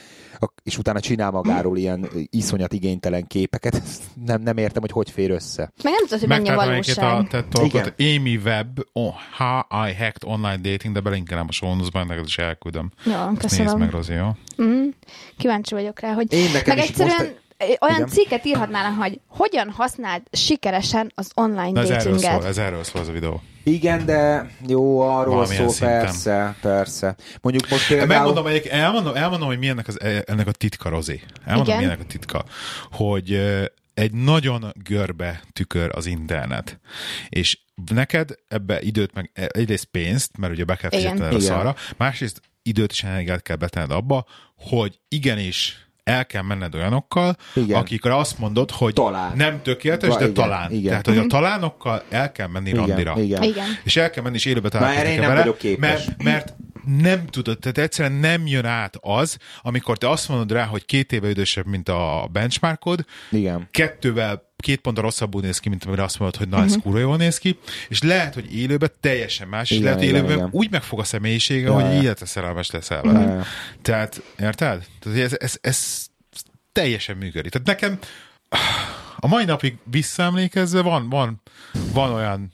és 0.63 0.79
utána 0.79 1.01
csinál 1.01 1.31
magáról 1.31 1.77
ilyen 1.77 2.09
iszonyat 2.31 2.73
igénytelen 2.73 3.27
képeket, 3.27 3.83
nem, 4.27 4.43
nem 4.43 4.57
értem, 4.57 4.81
hogy 4.81 4.91
hogy 4.91 5.11
fér 5.11 5.31
össze. 5.31 5.73
Meg 5.83 5.93
nem 5.93 6.03
tudod, 6.03 6.19
hogy 6.19 6.29
mennyi 6.29 6.49
a 6.49 6.63
egyébként 6.63 6.99
a 6.99 7.01
valóság. 7.01 7.29
TED 7.29 7.47
Talkot, 7.49 7.95
Amy 7.99 8.37
Webb, 8.37 8.87
oh, 8.93 9.15
How 9.37 9.59
I 9.89 9.95
Hacked 9.95 10.25
Online 10.25 10.57
Dating, 10.57 10.95
de 10.95 11.01
belinkelem 11.01 11.47
a 11.61 11.67
notes-ban, 11.67 12.07
neked 12.07 12.25
is 12.27 12.39
elküldöm. 12.39 12.93
Jó, 13.05 13.13
Ezt 13.13 13.29
nézd 13.29 13.41
köszönöm. 13.41 13.79
meg, 13.79 13.91
Rozi, 13.91 14.13
jó? 14.13 14.29
Mm, 14.63 14.89
kíváncsi 15.37 15.75
vagyok 15.75 16.01
rá, 16.01 16.13
hogy 16.13 16.33
Én 16.33 16.51
nekem 16.53 16.77
meg 16.77 16.85
is 16.85 16.91
egyszerűen 16.91 17.17
most 17.19 17.42
olyan 17.81 17.97
Igen. 17.97 18.09
cikket 18.09 18.45
írhatnának, 18.45 19.03
hogy 19.03 19.21
hogyan 19.27 19.71
használd 19.71 20.23
sikeresen 20.33 21.13
az 21.15 21.31
online 21.35 21.73
De 21.73 21.81
ez 21.81 21.91
erről 21.91 22.19
szól, 22.19 22.31
datinget. 22.31 22.45
ez 22.45 22.59
erről 22.59 22.85
szól 22.85 23.01
az 23.01 23.09
a 23.09 23.13
videó. 23.13 23.43
Igen, 23.65 24.05
de 24.05 24.51
jó, 24.67 25.01
arról 25.01 25.35
Valamilyen 25.35 25.63
szól, 25.63 25.73
szinten. 25.73 26.01
persze, 26.01 26.57
persze. 26.61 27.17
Mondjuk 27.41 27.69
most 27.71 27.87
Például... 27.89 28.09
például... 28.09 28.27
Megmondom, 28.27 28.53
egyik, 28.57 28.71
elmondom, 28.71 29.15
elmondom, 29.15 29.49
hogy 29.49 29.59
mi 29.59 29.69
ennek, 29.69 29.89
az, 29.89 30.01
ennek 30.27 30.47
a 30.47 30.53
titka, 30.53 30.89
Rozi. 30.89 31.21
Elmondom, 31.45 31.75
Igen. 31.75 31.79
mi 31.79 31.85
ennek 31.85 32.01
a 32.01 32.07
titka. 32.07 32.45
Hogy 32.91 33.33
egy 33.95 34.13
nagyon 34.13 34.73
görbe 34.83 35.41
tükör 35.53 35.91
az 35.95 36.07
internet. 36.07 36.81
És 37.29 37.59
neked 37.93 38.31
ebbe 38.49 38.81
időt, 38.81 39.15
meg 39.15 39.31
e, 39.35 39.49
egyrészt 39.53 39.85
pénzt, 39.85 40.37
mert 40.39 40.53
ugye 40.53 40.65
be 40.65 40.77
kell 40.77 40.91
fizetned 40.91 41.35
a 41.35 41.41
szarra, 41.41 41.75
másrészt 41.97 42.41
időt 42.63 42.91
és 42.91 43.03
energiát 43.03 43.43
kell 43.43 43.57
betenned 43.57 43.91
abba, 43.91 44.25
hogy 44.57 44.99
igenis 45.09 45.87
el 46.05 46.27
kell 46.27 46.43
menned 46.43 46.75
olyanokkal, 46.75 47.37
Igen. 47.55 47.79
akikre 47.79 48.17
azt 48.17 48.39
mondod, 48.39 48.71
hogy 48.71 48.93
Talán. 48.93 49.33
nem 49.37 49.63
tökéletes, 49.63 50.09
Va- 50.09 50.19
de 50.19 50.25
igen, 50.25 50.35
talán. 50.35 50.71
igen. 50.71 50.89
Tehát, 50.89 51.07
hogy 51.07 51.19
a 51.19 51.27
talánokkal 51.27 52.03
el 52.09 52.33
kell 52.33 52.47
menni 52.47 52.73
randira. 52.73 53.15
igen, 53.21 53.43
igen. 53.43 53.67
És 53.85 53.97
el 53.97 54.11
kell 54.11 54.23
menni, 54.23 54.35
és 54.37 54.45
élőbe 54.45 54.69
találkozni 54.69 55.09
én 55.09 55.13
kell 55.15 55.21
nem 55.21 55.29
vele, 55.29 55.41
vagyok 55.41 55.59
képes. 55.59 55.79
mert, 56.07 56.23
mert 56.23 56.55
nem 56.85 57.27
tudod, 57.27 57.59
tehát 57.59 57.79
egyszerűen 57.79 58.19
nem 58.19 58.47
jön 58.47 58.65
át 58.65 58.97
az, 59.01 59.37
amikor 59.61 59.99
te 59.99 60.11
azt 60.11 60.29
mondod 60.29 60.53
rá, 60.53 60.65
hogy 60.65 60.85
két 60.85 61.13
éve 61.13 61.29
idősebb, 61.29 61.67
mint 61.67 61.89
a 61.89 62.29
benchmarkod, 62.33 63.05
Igen. 63.31 63.69
kettővel 63.71 64.51
két 64.57 64.81
pontra 64.81 65.03
rosszabbul 65.03 65.41
néz 65.41 65.59
ki, 65.59 65.69
mint 65.69 65.85
amire 65.85 66.03
azt 66.03 66.19
mondod, 66.19 66.39
hogy 66.39 66.49
na, 66.49 66.63
ez 66.63 66.77
kurva 66.83 66.99
jól 66.99 67.17
néz 67.17 67.39
ki, 67.39 67.59
és 67.89 68.03
lehet, 68.03 68.35
hogy 68.35 68.57
élőben 68.57 68.91
teljesen 69.01 69.49
más, 69.49 69.71
és 69.71 69.77
Igen, 69.77 69.85
lehet, 69.85 69.99
hogy 69.99 70.09
igen, 70.09 70.19
élőben 70.21 70.37
igen. 70.37 70.49
úgy 70.53 70.71
megfog 70.71 70.99
a 70.99 71.05
személyisége, 71.05 71.67
Ja, 71.67 71.75
hogy 71.75 71.85
ja. 71.85 72.03
életre 72.03 72.27
szerelmes 72.27 72.71
leszel 72.71 73.03
vele. 73.03 73.21
Ja, 73.21 73.35
ja. 73.35 73.45
Tehát, 73.83 74.23
érted? 74.39 74.87
Tehát 75.01 75.19
ez, 75.19 75.37
ez, 75.39 75.59
ez 75.61 76.07
teljesen 76.73 77.17
működik. 77.17 77.53
Tehát 77.53 77.67
nekem 77.67 77.99
a 79.17 79.27
mai 79.27 79.45
napig 79.45 79.77
visszaemlékezve 79.85 80.81
van, 80.81 81.09
van, 81.09 81.43
van 81.93 82.13
olyan 82.13 82.53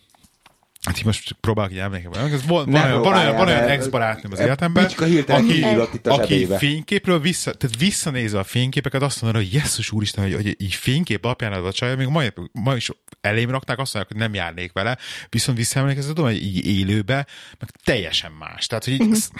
Hát 0.88 0.98
így 0.98 1.04
most 1.04 1.32
próbálok 1.40 1.72
így 1.72 1.78
emlékezni. 1.78 2.32
Ez 2.32 2.46
Van, 2.46 2.70
van, 2.70 2.82
olyan, 2.84 3.02
van, 3.02 3.12
olyan, 3.16 3.36
van 3.36 3.46
olyan 3.46 3.58
mert- 3.60 3.70
ex-barátnőm 3.70 4.32
az 4.32 4.38
életemben, 4.38 4.84
aki, 4.84 5.16
kinyílott 5.26 5.94
itt 5.94 6.06
a 6.06 6.12
aki 6.12 6.46
fényképről 6.58 7.20
vissza, 7.20 7.52
tehát 7.54 7.78
visszanézve 7.78 8.38
a 8.38 8.44
fényképeket, 8.44 9.02
azt 9.02 9.22
mondja, 9.22 9.40
hogy 9.40 9.52
jesszus 9.52 9.90
úristen, 9.92 10.24
hogy, 10.24 10.34
hogy 10.34 10.56
így 10.58 10.74
fénykép 10.74 11.24
alapján 11.24 11.52
az 11.52 11.64
a 11.64 11.72
csaj, 11.72 11.96
még 11.96 12.06
ma, 12.06 12.22
ma 12.52 12.76
is 12.76 12.90
elém 13.20 13.50
rakták, 13.50 13.78
azt 13.78 13.94
mondják, 13.94 14.16
hogy 14.16 14.28
nem 14.28 14.34
járnék 14.44 14.72
vele, 14.72 14.98
viszont 15.28 15.58
visszaemlékezve, 15.58 16.12
tudom, 16.12 16.30
hogy 16.30 16.42
így 16.42 16.66
élőbe, 16.66 17.26
meg 17.58 17.70
teljesen 17.84 18.32
más. 18.38 18.66
Tehát, 18.66 18.84
hogy 18.84 18.92
így, 18.92 19.00
uh-huh. 19.00 19.16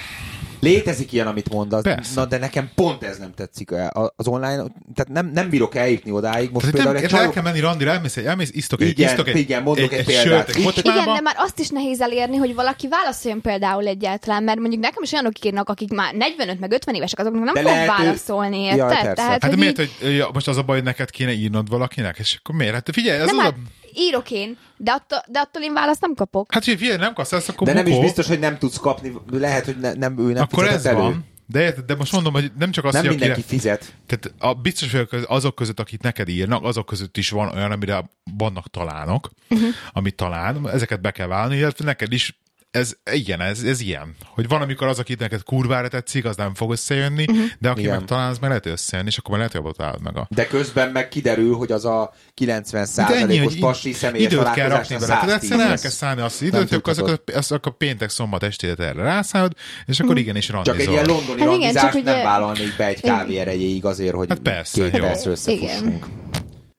Létezik 0.61 1.13
ilyen, 1.13 1.27
amit 1.27 1.49
mondasz, 1.51 1.83
Persze. 1.83 2.11
na 2.15 2.27
de 2.27 2.39
nekem 2.39 2.71
pont 2.75 3.03
ez 3.03 3.19
nem 3.19 3.35
tetszik. 3.35 3.71
A- 3.73 4.13
Az 4.17 4.27
online, 4.27 4.57
tehát 4.95 5.09
nem, 5.09 5.31
nem 5.35 5.49
bírok 5.49 5.75
eljutni 5.75 6.11
odáig. 6.11 6.51
Most 6.51 6.65
tehát 6.65 6.75
például 6.75 6.95
nem, 6.95 7.05
egy 7.05 7.11
el 7.13 7.19
csajok... 7.19 7.33
kell 7.33 7.43
menni 7.43 7.61
randira, 7.61 7.91
elmész, 7.91 8.17
egy- 8.17 8.25
elmész 8.25 8.51
isztok 8.53 8.81
egy, 8.81 8.89
Igen, 8.89 9.09
isztok 9.09 9.29
egy, 9.29 9.37
igen, 9.37 9.63
mondok 9.63 9.93
egy 9.93 9.99
egy, 9.99 10.05
példát. 10.05 10.25
sört, 10.25 10.49
egy 10.49 10.63
kocsmába, 10.65 11.01
Igen, 11.03 11.15
de 11.15 11.21
már 11.21 11.35
azt 11.39 11.59
is 11.59 11.69
nehéz 11.69 12.01
elérni, 12.01 12.37
hogy 12.37 12.55
valaki 12.55 12.89
válaszoljon 12.89 13.41
például 13.41 13.87
egyáltalán, 13.87 14.43
mert 14.43 14.59
mondjuk 14.59 14.83
nekem 14.83 15.03
is 15.03 15.13
olyanok 15.13 15.45
írnak, 15.45 15.69
akik 15.69 15.91
már 15.93 16.15
45 16.15 16.61
meg 16.61 16.73
50 16.73 16.95
évesek, 16.95 17.19
azoknak 17.19 17.45
nem 17.45 17.55
De 17.55 17.61
fog 17.61 17.71
lehet, 17.71 17.85
ő- 18.01 18.03
válaszolni, 18.05 18.59
érted? 18.59 18.89
persze. 18.89 19.13
Tehát, 19.13 19.31
Hát 19.43 19.45
hogy 19.45 19.59
miért, 19.59 19.81
így, 19.81 19.91
hogy 20.01 20.17
ja, 20.17 20.31
most 20.33 20.49
az 20.49 20.57
a 20.57 20.63
baj, 20.63 20.77
hogy 20.77 20.85
neked 20.85 21.11
kéne 21.11 21.33
írnod 21.33 21.69
valakinek? 21.69 22.19
És 22.19 22.37
akkor 22.39 22.55
miért? 22.55 22.73
Hát 22.75 22.89
figyelj, 22.93 23.21
ez 23.21 23.27
nem, 23.27 23.39
az 23.39 23.43
hát 23.45 23.53
a... 23.53 23.89
írok 23.95 24.31
én, 24.31 24.57
de 24.77 24.91
attól, 24.93 25.19
de 25.29 25.39
attól 25.39 25.63
én 25.63 25.73
választ 25.73 26.01
nem 26.01 26.15
kapok. 26.15 26.53
Hát 26.53 26.65
figyelj, 26.65 26.97
nem 26.97 27.13
kapsz 27.15 27.33
ezt, 27.33 27.49
akkor 27.49 27.67
De 27.67 27.73
nem 27.73 27.87
is 27.87 27.93
bukó. 27.93 28.05
biztos, 28.05 28.27
hogy 28.27 28.39
nem 28.39 28.59
tudsz 28.59 28.77
kapni, 28.79 29.13
lehet, 29.31 29.65
hogy 29.65 29.77
ne, 29.79 29.93
nem, 29.93 30.19
ő 30.19 30.33
nem 30.33 30.43
Akkor 30.43 30.67
ez 30.67 30.87
elő. 30.87 30.97
van. 30.99 31.25
De, 31.51 31.75
de 31.87 31.95
most 31.95 32.13
mondom, 32.13 32.33
hogy 32.33 32.53
nem 32.59 32.71
csak 32.71 32.85
az, 32.85 32.93
Nem 32.93 33.03
hogy 33.03 33.11
mindenki 33.11 33.41
akire, 33.41 33.57
fizet. 33.57 33.95
tehát 34.07 34.35
a, 34.39 34.55
biztos 34.55 34.93
vagyok 34.93 35.13
azok 35.27 35.55
között, 35.55 35.81
akik 35.81 36.01
neked 36.01 36.29
írnak, 36.29 36.65
azok 36.65 36.87
között 36.87 37.17
is 37.17 37.31
van 37.31 37.55
olyan, 37.57 37.73
amire 37.73 38.11
vannak 38.37 38.71
talánok, 38.71 39.31
Mhm. 39.49 39.61
uh-huh. 39.61 39.75
amit 39.93 40.15
talán, 40.15 40.69
ezeket 40.69 41.01
be 41.01 41.11
kell 41.11 41.27
válni, 41.27 41.57
illetve 41.57 41.85
neked 41.85 42.13
is 42.13 42.41
ez, 42.71 42.93
igen, 43.13 43.41
ez, 43.41 43.63
ez 43.63 43.81
ilyen. 43.81 44.15
Hogy 44.25 44.49
van, 44.49 44.63
amikor 44.63 44.87
az, 44.87 44.99
aki 44.99 45.17
neked 45.19 45.43
kurvára 45.43 45.89
tetszik, 45.89 46.25
az 46.25 46.37
nem 46.37 46.55
fog 46.55 46.73
összejönni, 46.73 47.25
uh-huh. 47.29 47.47
de 47.59 47.69
aki 47.69 47.81
Igen. 47.81 47.97
meg 47.97 48.05
talán, 48.05 48.31
az 48.31 48.39
meg 48.39 48.49
lehet 48.49 48.67
összejönni, 48.67 49.09
és 49.11 49.19
akkor 49.19 49.39
már 49.39 49.51
lehet, 49.53 49.77
hogy 49.77 50.01
meg 50.03 50.17
a... 50.17 50.27
De 50.31 50.47
közben 50.47 50.91
meg 50.91 51.09
kiderül, 51.09 51.55
hogy 51.55 51.73
az 51.73 51.85
a 51.85 52.15
90 52.35 52.87
De 52.95 53.03
ennyi, 53.03 53.13
százalékos 53.13 53.53
hogy 53.53 53.61
pasi 53.61 53.93
személyes 53.93 54.33
időt 54.33 54.51
kell 54.51 54.69
rakni 54.69 54.95
bele. 54.95 55.07
Tehát 55.07 55.29
110 55.29 55.43
egyszerűen 55.43 55.71
el 55.71 55.79
kell 55.79 55.91
szállni 55.91 56.21
azt 56.21 56.35
az 56.35 56.47
időt, 56.47 56.69
hogy 56.69 56.79
akkor, 56.79 56.99
akkor, 56.99 57.23
azt, 57.35 57.53
akkor 57.53 57.77
péntek, 57.77 58.11
szombat 58.11 58.43
estélet 58.43 58.81
erre 58.81 59.03
rászállod, 59.03 59.53
és 59.87 60.01
akkor 60.01 60.19
igenis 60.19 60.47
Csak 60.47 60.55
randizol. 60.55 60.81
egy 60.81 60.89
ilyen 60.91 61.07
londoni 61.07 61.41
Hát 61.41 61.55
igen, 61.55 61.75
csak 61.75 61.93
nem 61.93 62.03
ugye- 62.03 62.23
vállalnék 62.23 62.77
be 62.77 62.87
egy 62.87 63.01
kávé 63.01 63.37
erejéig 63.37 63.85
azért, 63.85 64.15
hogy 64.15 64.29
Hát 64.29 64.39
persze, 64.39 64.91
két 64.91 65.01
percre 65.01 65.31
összefussunk. 65.31 66.07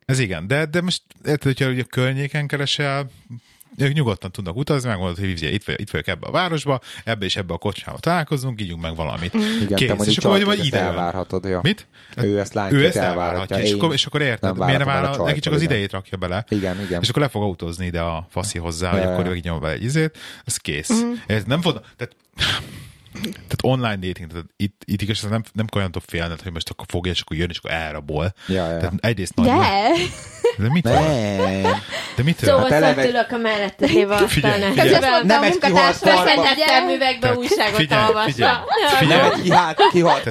Ez 0.05 0.19
igen, 0.19 0.47
de, 0.47 0.65
de 0.65 0.81
most 0.81 1.01
érted, 1.25 1.43
hogyha 1.43 1.65
a 1.65 1.83
környéken 1.89 2.47
keresel, 2.47 3.09
ők 3.81 3.93
nyugodtan 3.93 4.31
tudnak 4.31 4.55
utazni, 4.55 4.89
megmondod, 4.89 5.17
hogy 5.19 5.41
itt, 5.43 5.63
vagy- 5.63 5.79
itt 5.79 5.89
vagyok 5.89 6.07
ebbe 6.07 6.27
a 6.27 6.31
városba, 6.31 6.79
ebbe 7.03 7.25
és 7.25 7.35
ebbe 7.35 7.53
a 7.53 7.57
kocsmába 7.57 7.99
találkozunk, 7.99 8.61
ígyunk 8.61 8.81
meg 8.81 8.95
valamit. 8.95 9.33
Igen, 9.33 9.67
te 9.67 9.75
Kész. 9.75 9.87
mondjuk 9.87 10.07
És 10.07 10.17
akkor 10.17 10.43
vagy, 10.43 10.65
ide 10.65 10.79
elvárhatod. 10.79 11.43
Ja. 11.43 11.59
Mit? 11.63 11.87
Ő 12.17 12.39
ezt 12.39 12.55
Ő 12.55 12.59
lányként 12.59 12.83
ezt 12.83 12.95
elvárhatja. 12.95 13.23
elvárhatja, 13.23 13.57
és 13.57 13.71
akkor, 13.73 13.93
és 13.93 14.05
akkor 14.05 14.21
érted, 14.21 14.57
nem 14.57 14.65
miért 14.65 14.81
el 14.81 14.87
a 14.87 14.91
vállal, 14.91 15.25
neki 15.25 15.39
csak 15.39 15.53
az 15.53 15.59
csajtól, 15.59 15.61
idejét 15.63 15.91
rakja 15.91 16.17
bele. 16.17 16.45
Igen, 16.49 16.81
igen. 16.81 17.01
És 17.01 17.09
akkor 17.09 17.21
le 17.21 17.27
fog 17.27 17.41
autózni 17.41 17.85
ide 17.85 18.01
a 18.01 18.27
faszi 18.29 18.57
hozzá, 18.57 18.91
hogy 18.91 19.01
akkor 19.01 19.35
így 19.35 19.43
nyom 19.43 19.59
vele 19.59 19.73
egy 19.73 19.83
izét, 19.83 20.17
ez 20.45 20.57
kész. 20.57 21.03
Ez 21.27 21.43
nem 21.43 21.61
fog, 21.61 21.81
tehát 21.97 22.15
tehát 23.21 23.59
online 23.61 23.95
dating, 23.95 24.29
tehát 24.31 24.45
itt, 24.57 24.81
itt 24.85 25.01
igazán 25.01 25.31
nem, 25.31 25.43
nem 25.53 25.65
kell 25.65 25.79
olyantól 25.79 26.01
félned, 26.05 26.41
hogy 26.41 26.51
most 26.51 26.69
akkor 26.69 26.85
fogja, 26.89 27.11
és 27.11 27.21
akkor 27.21 27.37
jön, 27.37 27.49
és 27.49 27.57
akkor 27.57 27.71
elrabol. 27.71 28.33
Ja, 28.47 28.71
ja. 28.71 28.77
Tehát 28.77 28.93
egyrészt 28.99 29.35
nagy... 29.35 29.45
De, 29.45 29.91
De 30.59 30.69
mit? 30.69 30.83
Nem. 30.83 31.61
De 32.15 32.23
mit? 32.23 32.37
Szóval 32.39 32.61
Hát 32.61 32.71
eleve- 32.71 33.09
ülök 33.09 33.31
a 33.31 33.37
mellette 33.37 33.85
lévő 33.85 34.11
asztalnál. 34.23 34.73
Közben 34.73 35.25
Nem 35.25 35.41
a 35.41 35.45
egy 35.45 35.51
munkatárs, 35.51 35.59
kihalt 35.59 35.95
farba. 35.95 36.21
Feszentett 36.23 37.19
Tehát 37.19 37.37
újságot 37.37 37.75
figyelj, 37.75 38.05
olvasva. 38.07 38.31
figyelj, 38.31 38.55
figyelj. 38.99 39.21
Nem 39.21 39.31
egy 39.31 39.41
kihalt, 39.41 39.81
kihalt 39.91 40.21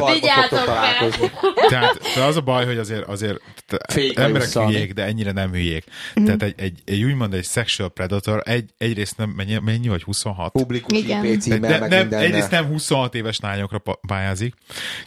fel. 0.49 0.65
találkozni. 0.65 1.31
Tehát 1.69 2.01
de 2.15 2.23
az 2.23 2.37
a 2.37 2.41
baj, 2.41 2.65
hogy 2.67 2.79
azért, 2.79 3.07
azért 3.07 3.41
Fék 3.89 4.19
emberek 4.19 4.49
hülyék, 4.53 4.93
de 4.93 5.03
ennyire 5.05 5.33
nem 5.33 5.51
hülyék. 5.51 5.85
Tehát 6.25 6.43
egy, 6.43 6.55
egy, 6.57 6.79
egy 6.85 7.03
úgymond 7.03 7.35
egy 7.35 7.45
sexual 7.45 7.89
predator, 7.91 8.43
egy, 8.45 8.65
egyrészt 8.79 9.17
nem, 9.17 9.29
mennyi, 9.37 9.59
mennyi 9.65 9.89
vagy 9.89 10.03
26? 10.03 10.53
Publikus 10.53 10.99
Igen. 10.99 11.25
IP 11.25 11.41
címmel, 11.41 11.61
De, 11.71 11.79
meg 11.79 11.89
nem, 11.91 11.99
mindennel. 11.99 12.27
egyrészt 12.27 12.51
nem 12.51 12.65
26 12.67 13.15
éves 13.15 13.39
lányokra 13.43 13.83
pályázik. 14.07 14.55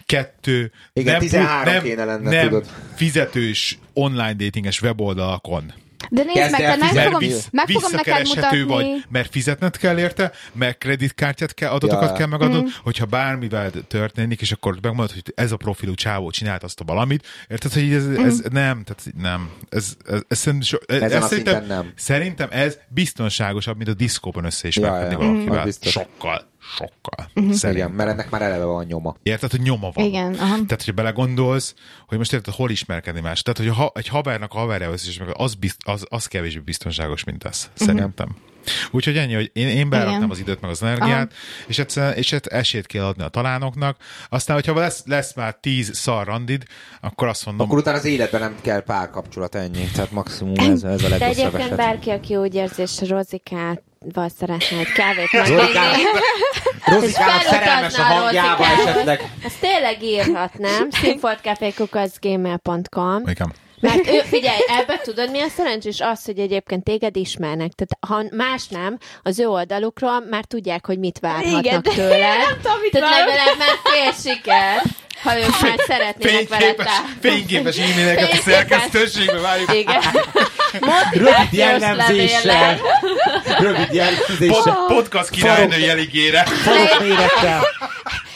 Kettő, 0.06 0.72
Igen, 0.94 1.12
nem, 1.12 1.22
13 1.22 1.74
nem, 1.74 1.84
kéne 1.84 2.06
lenne, 2.06 2.30
nem 2.30 2.48
tudod. 2.50 2.66
fizetős 2.96 3.80
online 3.94 4.34
datinges 4.34 4.82
weboldalakon. 4.82 5.74
de 6.10 6.24
nézd 6.24 6.38
Kezd 6.38 6.52
meg, 6.52 6.62
te 6.62 6.86
fizetni. 6.88 7.02
fogom, 7.04 7.20
Mert 7.30 7.52
meg 7.52 7.68
fogom 7.68 7.92
neked 7.92 8.18
visszakereshető 8.18 8.64
mutatni. 8.66 8.92
vagy, 8.92 9.04
mert 9.10 9.32
fizetned 9.32 9.78
kell 9.78 9.98
érte, 10.00 10.32
mert 10.54 10.78
kreditkártyát 10.78 11.54
kell, 11.54 11.70
adatokat 11.70 12.10
Ja. 12.10 12.16
kell 12.16 12.28
megadnod, 12.28 12.64
Mm. 12.64 12.68
hogyha 12.84 13.06
bármivel 13.06 13.72
történik, 13.88 14.42
és 14.42 14.52
akkor 14.52 14.74
megmondod, 14.82 15.12
hogy 15.12 15.34
ez 15.36 15.52
a 15.52 15.58
profilú 15.58 15.94
csávó 15.96 16.30
csinált 16.30 16.64
azt 16.64 16.80
a 16.80 16.84
valamit, 16.84 17.28
érted, 17.48 17.74
hogy 17.74 17.94
ez, 17.94 18.06
ez 18.08 18.40
Mm. 18.40 18.54
nem, 18.54 18.84
tehát 18.84 19.04
nem, 19.18 19.50
ez, 19.70 19.94
ez, 20.06 20.22
ez, 20.28 20.46
ez, 20.88 21.02
ez 21.02 21.24
a 21.24 21.28
szerintem, 21.28 21.66
nem. 21.66 21.92
szerintem 21.96 22.48
ez 22.52 22.78
biztonságosabb, 22.88 23.78
mint 23.78 23.90
a 23.90 23.94
diszkóban 23.94 24.46
összeismerkedni 24.46 25.14
Ja, 25.14 25.22
ja, 25.22 25.28
valakivel. 25.34 25.64
biztos. 25.64 25.92
Sokkal, 25.92 26.51
sokkal. 26.76 27.30
Igen, 27.34 27.54
Szerintem. 27.54 27.92
mert 27.92 28.10
ennek 28.10 28.30
már 28.30 28.42
eleve 28.42 28.64
van 28.64 28.86
nyoma. 28.86 29.16
Érted, 29.24 29.52
hogy 29.52 29.62
nyoma 29.62 29.92
van. 29.94 30.06
Igen, 30.06 30.34
aha. 30.34 30.48
Tehát, 30.48 30.70
hogyha 30.70 30.92
belegondolsz, 30.92 31.74
hogy 32.08 32.18
most 32.18 32.34
érted, 32.34 32.54
hol 32.54 32.70
ismerkedni 32.72 33.22
más. 33.22 33.42
Tehát, 33.42 33.60
hogy 33.60 33.78
ha, 33.78 33.92
egy 33.96 34.08
havernak 34.08 34.54
a 34.54 34.58
haverja 34.58 34.90
meg 35.20 35.30
az, 35.34 35.54
bizt, 35.56 35.78
az, 35.84 36.06
az 36.10 36.26
kevésbé 36.26 36.60
biztonságos, 36.60 37.24
mint 37.24 37.44
ez. 37.44 37.70
Szerintem. 37.74 38.36
Úgyhogy 38.92 39.18
ennyi, 39.18 39.34
hogy 39.34 39.52
én, 39.54 39.68
én 39.68 39.90
beraktam 39.90 40.16
Igen. 40.18 40.30
az 40.30 40.40
időt, 40.40 40.62
meg 40.62 40.70
az 40.70 40.84
energiát, 40.84 41.34
és 41.68 41.80
egyszerűen 41.80 42.14
és 42.14 42.32
hát 42.32 42.46
esélyt 42.46 42.86
kell 42.86 43.06
adni 43.06 43.24
a 43.24 43.28
talánoknak. 43.28 43.98
Aztán, 44.30 44.56
hogyha 44.56 44.80
lesz, 44.80 45.04
lesz 45.06 45.34
már 45.36 45.56
tíz 45.60 45.96
szar 45.98 46.26
randid, 46.26 46.64
akkor 47.02 47.28
azt 47.28 47.46
mondom, 47.46 47.66
Akkor 47.68 47.80
utána 47.80 47.98
az 47.98 48.06
életben 48.06 48.42
nem 48.42 48.56
kell 48.62 48.84
párkapcsolat 48.84 49.56
ennyi. 49.56 49.84
Tehát 49.94 50.12
maximum 50.12 50.54
ez, 50.58 50.84
ez 50.84 51.04
a 51.04 51.08
De 51.08 51.10
legrosszabb 51.10 51.22
egyébként 51.22 51.64
eset. 51.64 51.78
bárki, 51.78 52.10
aki 52.10 52.36
úgy 52.36 52.56
érzi, 52.56 52.82
és 52.82 52.90
Rozikával 54.02 54.30
szeretne 54.30 54.78
egy 54.78 54.92
kávét 54.92 55.32
meginni, 55.32 55.62
Rozikának 56.86 57.42
szerelmes 57.42 57.98
a 57.98 58.02
hangjába 58.02 58.66
esetleg. 58.66 59.32
ezt 59.44 59.60
tényleg 59.60 60.04
írhat, 60.04 60.58
nem? 60.58 60.90
színfoltcafékukaszgmail.com 61.02 63.28
igen. 63.28 63.54
Mert 63.80 64.08
ő, 64.08 64.20
figyelj, 64.20 64.58
ebbe 64.68 65.00
tudod, 65.04 65.32
mi 65.32 65.42
a 65.42 65.48
szerencsés 65.48 66.00
az, 66.00 66.26
hogy 66.26 66.40
egyébként 66.40 66.84
téged 66.84 67.16
ismernek. 67.16 67.72
Tehát 67.72 67.98
ha 68.08 68.24
más 68.36 68.68
nem, 68.68 68.98
az 69.24 69.40
ő 69.40 69.48
oldalukról 69.48 70.26
már 70.30 70.46
tudják, 70.46 70.86
hogy 70.86 71.00
mit 71.00 71.20
várhatnak 71.20 71.66
Igen, 71.66 71.82
de 71.82 71.90
tőled. 71.90 72.20
nem 72.20 72.58
tudom, 72.62 72.80
mit 72.82 72.92
Tehát 72.92 73.10
legalább 73.20 73.58
már 73.58 73.76
fél 73.84 74.12
siker, 74.12 74.82
ha 75.24 75.38
ők 75.40 75.62
már 75.62 75.80
szeretnének 75.88 76.48
Fényképes, 76.50 76.86
tár- 76.86 77.06
fényképes 77.22 77.78
e-maileket 77.78 78.32
a 78.32 78.36
szerkesztőségbe 78.36 79.40
várjuk. 79.40 79.74
Igen. 79.74 80.02
Rövid 81.12 81.48
jellemzéssel. 81.52 82.80
Rövid 83.60 83.86
Pod, 83.86 83.94
jellemzéssel. 83.96 84.78
podcast 84.88 85.30
királynő 85.30 85.78
jeligére. 85.78 86.46
Mérettel. 87.02 87.68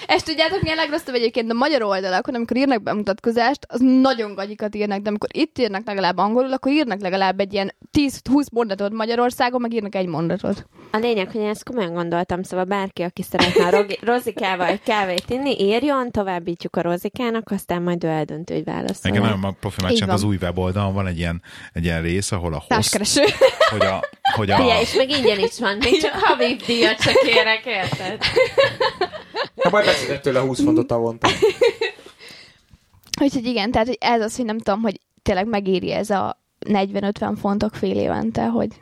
És 0.08 0.22
tudjátok, 0.22 0.62
milyen 0.62 0.78
legrosszabb 0.78 1.16
egyébként 1.16 1.52
a 1.52 1.54
magyar 1.54 1.82
oldalakon, 1.84 2.36
amikor 2.36 2.58
írnak 2.58 2.84
bemutatkozást, 2.84 3.66
az 3.68 3.80
nagyon 3.80 4.34
gagyikat 4.34 4.76
írnak, 4.76 5.02
de 5.02 5.10
amikor 5.10 5.30
itt 5.34 5.58
írnak 5.58 5.86
legalább 5.86 6.18
angolul, 6.18 6.54
akkor 6.54 6.72
írnak 6.72 7.02
legalább 7.02 7.40
egy 7.40 7.54
ilyen 7.54 7.76
10-20 7.98 8.52
mondatot 8.52 8.92
Magyarországon, 8.92 9.62
meg 9.62 9.74
írnak 9.74 9.96
egy 9.96 10.08
mondatot. 10.08 10.66
A 10.92 10.98
lényeg, 10.98 11.32
hogy 11.32 11.42
én 11.42 11.48
ezt 11.50 11.64
komolyan 11.64 11.94
gondoltam, 11.94 12.44
szóval 12.44 12.66
bárki, 12.66 13.02
aki 13.02 13.24
szeretne 13.24 13.66
a 13.66 13.70
rogi- 13.70 14.00
rozikával 14.14 14.68
egy 14.68 14.84
kávét 14.84 15.24
inni, 15.28 15.60
írjon, 15.60 16.12
továbbítjuk 16.12 16.76
a 16.76 16.82
rozikának, 16.82 17.52
aztán 17.52 17.82
majd 17.82 18.04
ő 18.04 18.08
eldöntő, 18.08 18.54
hogy 18.54 18.64
válaszol. 18.64 18.96
Nekem 19.02 19.22
nagyon 19.22 19.40
mag- 19.40 19.60
profi 19.60 19.82
van. 20.00 20.10
az 20.10 20.24
új 20.24 20.38
weboldalon, 20.42 20.94
van 20.94 21.08
egy 21.08 21.18
ilyen, 21.18 21.42
egy 21.74 21.84
ilyen 21.84 22.02
rész, 22.02 22.32
ahol 22.32 22.54
a 22.54 22.64
host, 22.68 22.98
hogy 23.72 23.82
a, 23.82 24.00
hogy 24.36 24.50
a, 24.50 24.56
Figyelj, 24.56 24.82
és 24.82 24.94
meg 24.94 25.10
ingyen 25.10 25.40
is 25.40 25.60
van, 25.60 25.78
még 25.78 26.02
csak 26.02 26.12
havi 26.14 26.56
díjat 26.66 26.98
csak 26.98 27.14
kérek, 27.14 27.66
érted? 27.66 28.18
Ha 29.64 29.70
majd 29.70 29.86
beszedett 29.86 30.22
tőle 30.22 30.40
20 30.40 30.64
fontot 30.64 30.92
havonta. 30.92 31.28
Úgyhogy 33.22 33.46
igen, 33.46 33.72
tehát 33.72 33.88
hogy 33.88 33.98
ez 34.00 34.22
az, 34.22 34.36
hogy 34.36 34.46
nem 34.46 34.58
tudom, 34.58 34.82
hogy 34.82 35.00
tényleg 35.22 35.48
megéri 35.48 35.92
ez 35.92 36.10
a 36.10 36.44
40-50 36.66 37.34
fontok 37.40 37.74
fél 37.76 37.98
évente, 37.98 38.46
hogy 38.46 38.68
De 38.68 38.76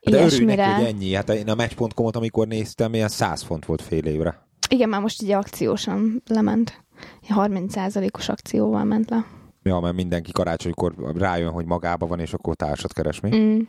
örülj 0.00 0.22
neki, 0.22 0.34
ilyesmire. 0.34 0.74
hogy 0.74 0.84
ennyi. 0.84 1.14
Hát 1.14 1.28
én 1.28 1.48
a 1.48 1.54
match.com-ot, 1.54 2.16
amikor 2.16 2.46
néztem, 2.46 2.94
ilyen 2.94 3.08
100 3.08 3.42
font 3.42 3.64
volt 3.64 3.82
fél 3.82 4.04
évre. 4.04 4.46
Igen, 4.68 4.88
már 4.88 5.00
most 5.00 5.22
ugye 5.22 5.36
akciósan 5.36 6.22
lement. 6.26 6.84
30%-os 7.28 8.28
akcióval 8.28 8.84
ment 8.84 9.10
le. 9.10 9.24
Ja, 9.62 9.80
mert 9.80 9.94
mindenki 9.94 10.32
karácsonykor 10.32 10.94
rájön, 11.16 11.50
hogy 11.50 11.64
magába 11.64 12.06
van, 12.06 12.20
és 12.20 12.32
akkor 12.32 12.54
társat 12.54 12.92
keres 12.92 13.20
mi. 13.20 13.36
Mm, 13.36 13.60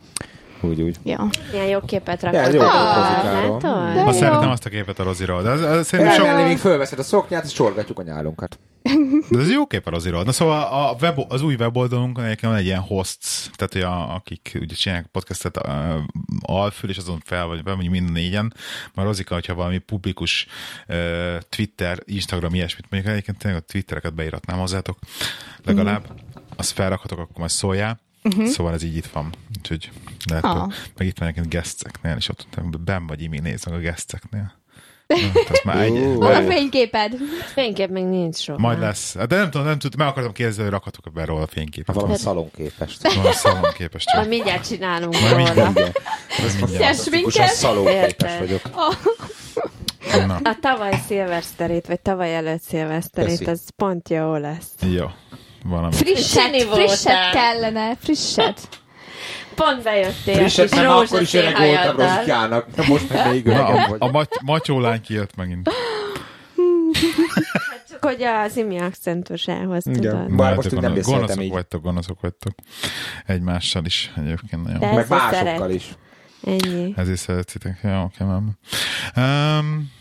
Úgy, 0.61 0.81
úgy. 0.81 0.97
ja. 1.03 1.29
Ilyen 1.53 1.65
jó 1.65 1.79
képet 1.79 2.21
Ja, 2.21 2.31
rakott. 2.31 2.53
jó 2.53 2.59
be. 2.59 2.65
képet? 2.65 3.61
De 3.61 4.01
Azt 4.01 4.19
jó. 4.19 4.25
szeretem 4.25 4.49
azt 4.49 4.65
a 4.65 4.69
képet 4.69 4.99
a 4.99 5.03
Roziról, 5.03 5.41
de 5.41 5.49
az, 5.49 5.61
az, 5.61 5.87
szerintem 5.87 6.15
sok, 6.15 6.25
Elmenni, 6.25 6.47
még 6.47 6.57
fölveszed 6.57 6.99
a 6.99 7.03
szoknyát, 7.03 7.45
és 7.45 7.51
csorgatjuk 7.53 7.99
a 7.99 8.01
nyálunkat. 8.03 8.59
de 9.29 9.39
ez 9.39 9.51
jó 9.51 9.67
kép 9.67 9.87
a 9.87 9.89
Roziról. 9.89 10.23
Na 10.23 10.31
szóval 10.31 10.61
a 10.61 10.95
web, 11.01 11.19
az 11.27 11.41
új 11.41 11.55
weboldalunkon 11.55 12.23
egyébként 12.23 12.51
van 12.51 12.61
egy 12.61 12.65
ilyen 12.67 12.79
hosts, 12.79 13.49
tehát 13.55 13.73
hogy 13.73 13.81
a, 13.81 14.15
akik 14.15 14.57
ugye 14.61 14.75
csinálják 14.75 15.07
podcastet 15.11 15.57
uh, 15.67 15.95
alfül, 16.41 16.89
és 16.89 16.97
azon 16.97 17.21
fel 17.25 17.45
vagy 17.45 17.63
be, 17.63 17.71
mondjuk 17.71 17.93
mind 17.93 18.11
négyen. 18.11 18.53
Már 18.93 19.05
Rozika, 19.05 19.33
hogyha 19.33 19.53
valami 19.53 19.77
publikus 19.77 20.47
uh, 20.87 20.95
Twitter, 21.49 21.99
Instagram, 22.05 22.53
ilyesmit, 22.53 22.85
mondjuk 22.89 23.13
egyébként 23.13 23.37
tényleg 23.37 23.61
a 23.61 23.71
Twittereket 23.71 24.13
beíratnám 24.13 24.59
hozzátok, 24.59 24.97
legalább. 25.65 26.05
Azt 26.55 26.71
felrakhatok, 26.71 27.19
akkor 27.19 27.37
majd 27.37 27.49
szóljál. 27.49 27.99
Uh-huh. 28.23 28.45
Szóval 28.45 28.73
ez 28.73 28.83
így 28.83 28.95
itt 28.95 29.05
van. 29.05 29.29
Úgyhogy 29.57 29.89
lehet, 30.29 30.43
Ah. 30.45 30.57
hogy 30.59 30.73
meg 30.97 31.07
itt 31.07 31.17
van 31.17 31.27
egyébként 31.27 31.53
guesteknél, 31.53 32.15
és 32.17 32.29
ott 32.29 32.47
benn 32.79 33.07
vagy 33.07 33.21
imi 33.21 33.39
néznek 33.39 33.73
a 33.73 33.79
guesteknél. 33.79 34.59
Azt 35.51 35.63
már 35.63 35.77
egy, 35.77 35.91
Ó. 35.91 36.13
Hol 36.13 36.33
a 36.35 36.41
fényképed? 36.43 37.13
Fénykép 37.53 37.89
még 37.89 38.03
nincs 38.03 38.35
soha. 38.35 38.57
majd 38.59 38.79
lesz. 38.79 39.15
De 39.27 39.35
nem 39.35 39.49
tudom, 39.51 39.67
nem 39.67 39.79
tudom, 39.79 39.99
meg 39.99 40.07
akartam 40.07 40.31
kérdezni, 40.33 40.61
hogy 40.61 40.71
rakhatok 40.71 41.13
be 41.13 41.25
róla 41.25 41.41
a 41.41 41.47
fényképet. 41.47 41.95
Valami 41.95 42.17
szalonképes. 42.17 42.97
Van 43.23 43.33
szalon 43.33 43.71
képes 43.77 44.03
Majd 44.15 44.27
mindjárt 44.27 44.67
csinálunk 44.67 45.13
Majd 45.19 45.31
róla. 45.31 45.71
mindjárt. 46.55 47.09
Minket? 47.09 47.49
szalonképes 47.49 48.37
vagyok. 48.39 48.61
Na, 50.27 50.35
A 50.43 50.57
tavaly 50.61 50.99
szilveszterét, 51.07 51.87
vagy 51.87 51.99
tavaly 52.01 52.35
előtt 52.35 52.61
szilveszterét, 52.61 53.37
Köszi. 53.37 53.49
az 53.49 53.61
pont 53.75 54.09
jó 54.09 54.35
lesz. 54.35 54.67
jó. 54.81 55.05
Valami. 55.63 55.93
Frisset, 55.95 56.61
frisset 56.61 57.31
kellene, 57.31 57.95
frisset. 57.95 58.67
Pont 59.55 59.83
bejöttél. 59.83 60.67
Nem 60.69 60.89
akkor 60.89 61.21
is 61.21 61.33
öreg 61.33 61.57
voltam. 61.57 61.95
Rozikának. 61.97 62.87
Most 62.87 63.09
meg 63.09 63.31
még 63.31 63.45
Na, 63.45 63.51
öregem 63.51 63.75
a, 63.83 63.87
vagy. 63.89 63.97
a 63.99 64.11
maty- 64.11 64.41
matyólány 64.41 65.01
kijött 65.01 65.35
megint. 65.35 65.69
Csak 67.89 68.03
hogy 68.03 68.21
az 68.23 68.57
imi 68.57 68.77
akcentusához 68.79 69.83
tudod. 69.83 70.35
Bár 70.35 70.49
Na, 70.49 70.55
most 70.55 70.71
nem 70.71 70.93
beszéltem 70.93 71.19
gonoszok 71.19 71.43
így. 71.43 71.49
vagytok, 71.51 71.81
gonoszok 71.83 72.21
vagytok. 72.21 72.53
Egymással 73.25 73.85
is 73.85 74.11
egyébként 74.17 74.63
nagyon. 74.63 74.79
Meg 74.95 75.09
másokkal 75.09 75.31
szeret. 75.31 75.69
is. 75.73 75.89
Ennyi. 76.43 76.93
Ezért 76.97 77.19
szeretitek. 77.19 77.79
Jó, 77.83 78.01
oké, 78.01 78.23
nem. 78.23 78.57
Um, 79.15 79.91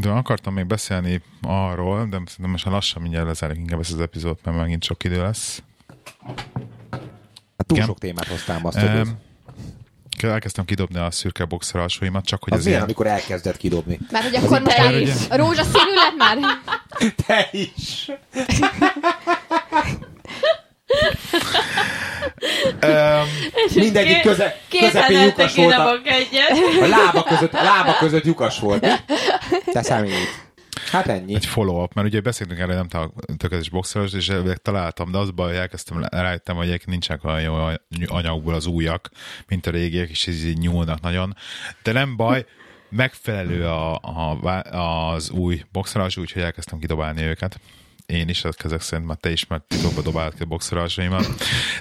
de 0.00 0.08
akartam 0.08 0.54
még 0.54 0.66
beszélni 0.66 1.22
arról, 1.42 1.98
de 1.98 2.16
szerintem 2.26 2.50
most 2.50 2.64
már 2.64 2.74
lassan 2.74 3.02
mindjárt 3.02 3.26
lezárjuk 3.26 3.58
inkább 3.58 3.80
ezt 3.80 3.92
az 3.92 4.00
epizódot, 4.00 4.44
mert 4.44 4.56
megint 4.56 4.84
sok 4.84 5.04
idő 5.04 5.22
lesz. 5.22 5.62
Túl 7.70 7.78
Igen. 7.78 7.88
sok 7.88 7.98
témát 7.98 8.26
hoztál, 8.26 8.60
azt 8.62 8.78
tudod. 8.78 9.06
Um, 9.06 9.18
elkezdtem 10.30 10.64
kidobni 10.64 10.98
a 10.98 11.10
szürke 11.10 11.44
boxer 11.44 11.80
alsóimat, 11.80 12.24
csak 12.24 12.42
hogy 12.44 12.52
Az 12.52 12.58
ez 12.58 12.64
milyen, 12.64 12.78
ilyen... 12.78 12.90
amikor 12.90 13.06
elkezdett 13.06 13.56
kidobni? 13.56 13.98
Mert 14.10 14.24
hogy 14.24 14.36
akkor 14.36 14.60
most 14.60 14.76
Te 14.76 14.82
már 14.82 14.94
is. 14.94 15.10
a 15.28 15.36
rózsaszínű 15.36 15.94
lett 15.94 16.16
már? 16.16 16.38
Te 17.26 17.48
is! 17.52 18.10
Um, 22.82 23.28
Mindegyik 23.74 24.20
köze, 24.20 24.60
közepén 24.80 25.22
lyukas 25.22 25.54
volt. 25.54 25.74
A, 25.74 25.90
a 26.82 26.86
lába 26.86 27.22
között, 27.22 27.52
a 27.54 27.62
lába 27.62 27.96
között 27.98 28.24
lyukas 28.24 28.58
volt. 28.58 28.86
Te 29.72 29.82
számít. 29.82 30.12
Hát 30.90 31.06
ennyi. 31.06 31.34
egy 31.34 31.46
follow-up, 31.46 31.94
mert 31.94 32.06
ugye 32.06 32.20
beszéltünk 32.20 32.60
erről, 32.60 32.74
nem 32.74 33.08
tökéletes 33.36 33.70
boxeros, 33.70 34.12
és 34.12 34.32
találtam, 34.62 35.10
de 35.10 35.18
az 35.18 35.30
baj, 35.30 35.48
hogy 35.48 35.56
elkezdtem, 35.56 36.04
rájöttem, 36.10 36.56
hogy 36.56 36.82
nincsenek 36.86 37.24
olyan 37.24 37.40
jó 37.40 37.68
anyagból 38.06 38.54
az 38.54 38.66
újak, 38.66 39.10
mint 39.48 39.66
a 39.66 39.70
régiek, 39.70 40.10
és 40.10 40.26
így 40.26 40.58
nyúlnak 40.58 41.00
nagyon. 41.00 41.36
De 41.82 41.92
nem 41.92 42.16
baj, 42.16 42.44
megfelelő 42.90 43.66
a, 43.66 43.94
a, 43.94 45.12
az 45.12 45.30
új 45.30 45.64
boxeros, 45.72 46.16
úgyhogy 46.16 46.42
elkezdtem 46.42 46.78
kidobálni 46.78 47.22
őket. 47.22 47.60
Én 48.06 48.28
is, 48.28 48.44
ezek 48.44 48.80
szerint 48.80 49.08
már 49.08 49.16
te 49.16 49.30
is, 49.30 49.46
mert 49.46 49.62
titokba 49.62 50.02
dobálod 50.02 50.34
ki 50.34 50.42
a 50.42 50.46
boxeralsaimat. 50.46 51.26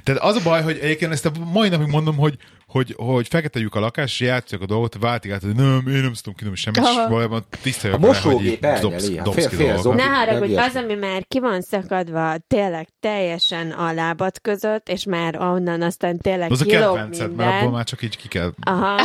Tehát 0.04 0.22
az 0.22 0.36
a 0.36 0.42
baj, 0.44 0.62
hogy 0.62 0.78
egyébként 0.78 1.12
ezt 1.12 1.26
a 1.26 1.32
mai 1.52 1.70
napig 1.70 1.88
mondom, 1.88 2.18
hogy, 2.18 2.38
hogy, 2.70 2.94
hogy 2.98 3.28
fekete 3.28 3.60
lyuk 3.60 3.76
a 3.76 3.80
lakás, 3.80 4.20
és 4.20 4.28
játszok 4.28 4.62
a 4.62 4.66
dolgot, 4.66 4.98
váltik 5.00 5.32
át, 5.32 5.42
hogy 5.42 5.56
nem, 5.56 5.84
én 5.88 6.02
nem 6.02 6.14
tudom 6.14 6.34
kidobni 6.36 6.58
semmit, 6.58 6.82
és 6.82 6.96
valójában 7.08 7.46
tiszta 7.62 7.88
A 7.88 7.98
vagyok 7.98 8.16
hogy 8.16 8.24
mosógép 8.24 8.66
elnyeli, 8.66 9.18
hát 9.18 9.54
fél-. 9.54 9.94
Ne 9.94 10.04
haragudj, 10.04 10.56
az, 10.56 10.76
ami 10.76 10.94
már 10.94 11.24
ki 11.28 11.40
van 11.40 11.62
szakadva 11.62 12.36
tényleg 12.48 12.88
teljesen 13.00 13.72
a 13.72 13.94
lábad 13.94 14.42
között, 14.42 14.90
és 14.90 15.04
már 15.04 15.38
onnan 15.38 15.82
aztán 15.82 16.18
tényleg 16.18 16.52
Az 16.52 16.62
a 16.62 16.66
kedvenced, 16.66 17.36
mert 17.36 17.62
abból 17.62 17.72
már 17.72 17.84
csak 17.84 18.02
így 18.02 18.18
ki 18.18 18.28
kell... 18.28 18.52
Aha. 18.62 19.02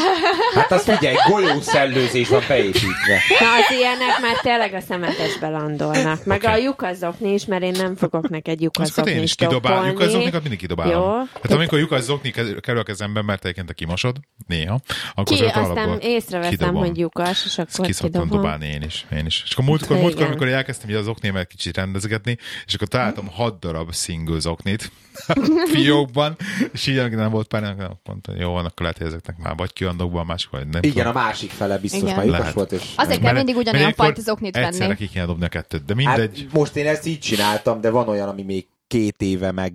Hát 0.55 0.73
azt 0.73 0.91
figyelj, 0.91 1.17
golyószellőzés 1.29 2.29
van 2.29 2.43
beépítve. 2.49 3.21
Na, 3.41 3.53
az 3.53 3.77
ilyenek 3.77 4.21
már 4.21 4.37
tényleg 4.43 4.75
a 4.75 4.81
szemetesbe 4.81 5.49
landolnak. 5.49 6.25
Meg 6.25 6.45
a 6.45 6.57
lyukazokni 6.57 7.33
is, 7.33 7.45
mert 7.47 7.62
én 7.62 7.75
nem 7.79 7.97
fogok 7.97 8.29
neked 8.29 8.59
Azokat 8.61 8.79
lyukazokni 8.85 9.12
én 9.12 9.23
is 9.23 9.35
kidobálom, 9.35 9.87
lyukazoknikat 9.87 10.41
mindig 10.41 10.59
kidobálom. 10.59 10.93
Jó. 10.93 11.19
Hát 11.43 11.53
amikor 11.53 11.79
lyukazokni 11.79 12.31
kerül 12.61 12.81
a 12.81 12.83
kezembe, 12.83 13.23
mert 13.23 13.45
egyébként 13.59 13.67
te 13.67 13.73
kimosod, 13.85 14.21
néha, 14.47 14.81
akkor 15.15 15.37
Ki, 15.37 15.45
aztán 15.45 15.99
észreveszem, 16.01 16.51
kidobom. 16.57 16.75
hogy 16.87 16.97
lyukas, 16.99 17.45
és 17.45 17.59
Ezt 17.59 17.79
akkor 17.79 17.93
szoktam 17.93 18.21
kidobom. 18.23 18.43
dobálni 18.43 18.67
én 18.67 18.83
is. 18.83 19.07
Én 19.13 19.27
is. 19.27 19.43
És 19.45 19.53
akkor 19.53 19.65
múltkor, 19.65 19.91
Igen. 19.91 20.03
múltkor 20.03 20.27
amikor 20.27 20.49
elkezdtem 20.49 20.91
így 20.91 20.97
az 20.97 21.09
oknémet 21.09 21.47
kicsit 21.47 21.77
rendezgetni, 21.77 22.39
és 22.67 22.75
akkor 22.75 22.89
találtam 22.89 23.27
hat 23.29 23.59
darab 23.59 23.95
single 23.95 24.39
zoknit 24.41 24.93
fiókban, 25.73 26.37
és 26.73 26.87
így 26.87 27.11
nem 27.11 27.31
volt 27.31 27.47
pár, 27.47 27.63
nem 27.63 27.99
mondta, 28.05 28.33
jó 28.39 28.53
van, 28.53 28.65
akkor 28.65 28.81
lehet, 28.81 28.99
hogy 28.99 29.07
ezeknek 29.07 29.37
már 29.39 29.57
vagy 29.57 29.73
kiandokban, 29.73 30.27
másik 30.27 30.51
vagy 30.51 30.67
nem 30.69 30.83
Igen, 30.83 31.05
tudom. 31.05 31.17
a 31.17 31.25
másik 31.25 31.51
fele 31.51 31.79
biztos 31.79 32.01
Igen. 32.01 32.15
már 32.15 32.25
lyukas 32.25 32.41
Lehet. 32.41 32.55
volt, 32.55 32.73
és... 32.73 32.83
Azért 32.97 33.21
kell 33.21 33.33
mindig 33.35 33.57
ugyanolyan 33.57 33.93
fajta 33.93 34.21
zoknit 34.21 34.57
Egyszerre 34.57 34.87
venni. 34.87 34.97
ki 34.99 35.09
kéne 35.09 35.25
dobni 35.27 35.45
a 35.45 35.49
kettőt, 35.49 35.85
de 35.85 35.95
mindegy. 35.95 36.41
Hát 36.43 36.53
most 36.53 36.77
én 36.77 36.87
ezt 36.87 37.07
így 37.07 37.19
csináltam, 37.19 37.81
de 37.81 37.91
van 37.91 38.09
olyan, 38.09 38.29
ami 38.29 38.43
még 38.43 38.67
két 38.87 39.23
éve 39.23 39.53
meg... 39.53 39.75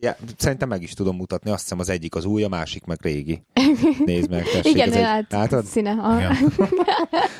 Ja, 0.00 0.16
szerintem 0.36 0.68
meg 0.68 0.82
is 0.82 0.92
tudom 0.92 1.16
mutatni, 1.16 1.50
azt 1.50 1.62
hiszem 1.62 1.78
az 1.78 1.88
egyik 1.88 2.14
az 2.14 2.24
új, 2.24 2.42
a 2.44 2.48
másik 2.48 2.84
meg 2.84 2.98
régi. 3.02 3.42
Nézd 4.04 4.30
meg, 4.30 4.42
tessék. 4.44 4.64
Igen, 4.64 4.92
ez 4.92 4.96
egy- 5.16 5.26
Látod? 5.28 5.64
színe. 5.64 5.90
A... 5.90 6.16
Igen. 6.18 6.36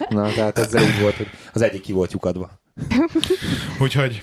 Na, 0.08 0.32
tehát 0.32 0.58
ezzel 0.58 0.82
úgy 0.82 1.00
volt, 1.00 1.14
hogy 1.16 1.26
az 1.52 1.62
egyik 1.62 1.80
ki 1.80 1.92
volt 1.92 2.12
lyukadva. 2.12 2.50
Úgyhogy, 3.80 4.22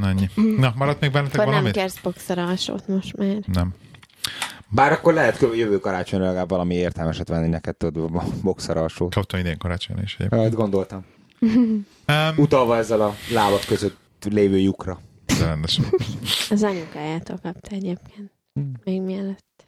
na 0.00 0.08
ennyi. 0.08 0.28
Na, 0.56 0.72
maradt 0.76 1.00
még 1.00 1.10
bennetek 1.10 1.34
Akkor 1.40 1.44
nem 1.52 1.54
valamit? 1.62 1.76
kérsz 1.76 1.98
boxer 2.02 2.38
alsót 2.38 2.88
most 2.88 3.16
már. 3.16 3.36
Nem. 3.46 3.74
Bár 4.70 4.92
akkor 4.92 5.14
lehet 5.14 5.40
jövő 5.54 5.78
karácsonyra 5.78 6.24
legalább 6.26 6.48
valami 6.48 6.74
értelmeset 6.74 7.28
venni 7.28 7.48
neked, 7.48 7.76
tudod, 7.76 8.14
a 8.14 8.22
boxer 8.42 8.76
alsó. 8.76 9.08
Kaptam 9.08 9.40
idén 9.40 9.58
karácsonyra 9.58 10.02
is 10.02 10.14
egyébként. 10.18 10.42
Hát 10.42 10.54
gondoltam. 10.54 11.04
Um, 11.40 11.86
Utalva 12.36 12.76
ezzel 12.76 13.00
a 13.00 13.14
lábad 13.32 13.64
között 13.64 13.96
lévő 14.30 14.58
lyukra. 14.58 15.00
De 15.38 15.44
rendes. 15.44 15.80
Az 16.50 16.62
anyukájától 16.62 17.38
kapta 17.42 17.70
egyébként. 17.70 18.32
Hmm. 18.52 18.72
Még 18.84 19.00
mielőtt. 19.00 19.66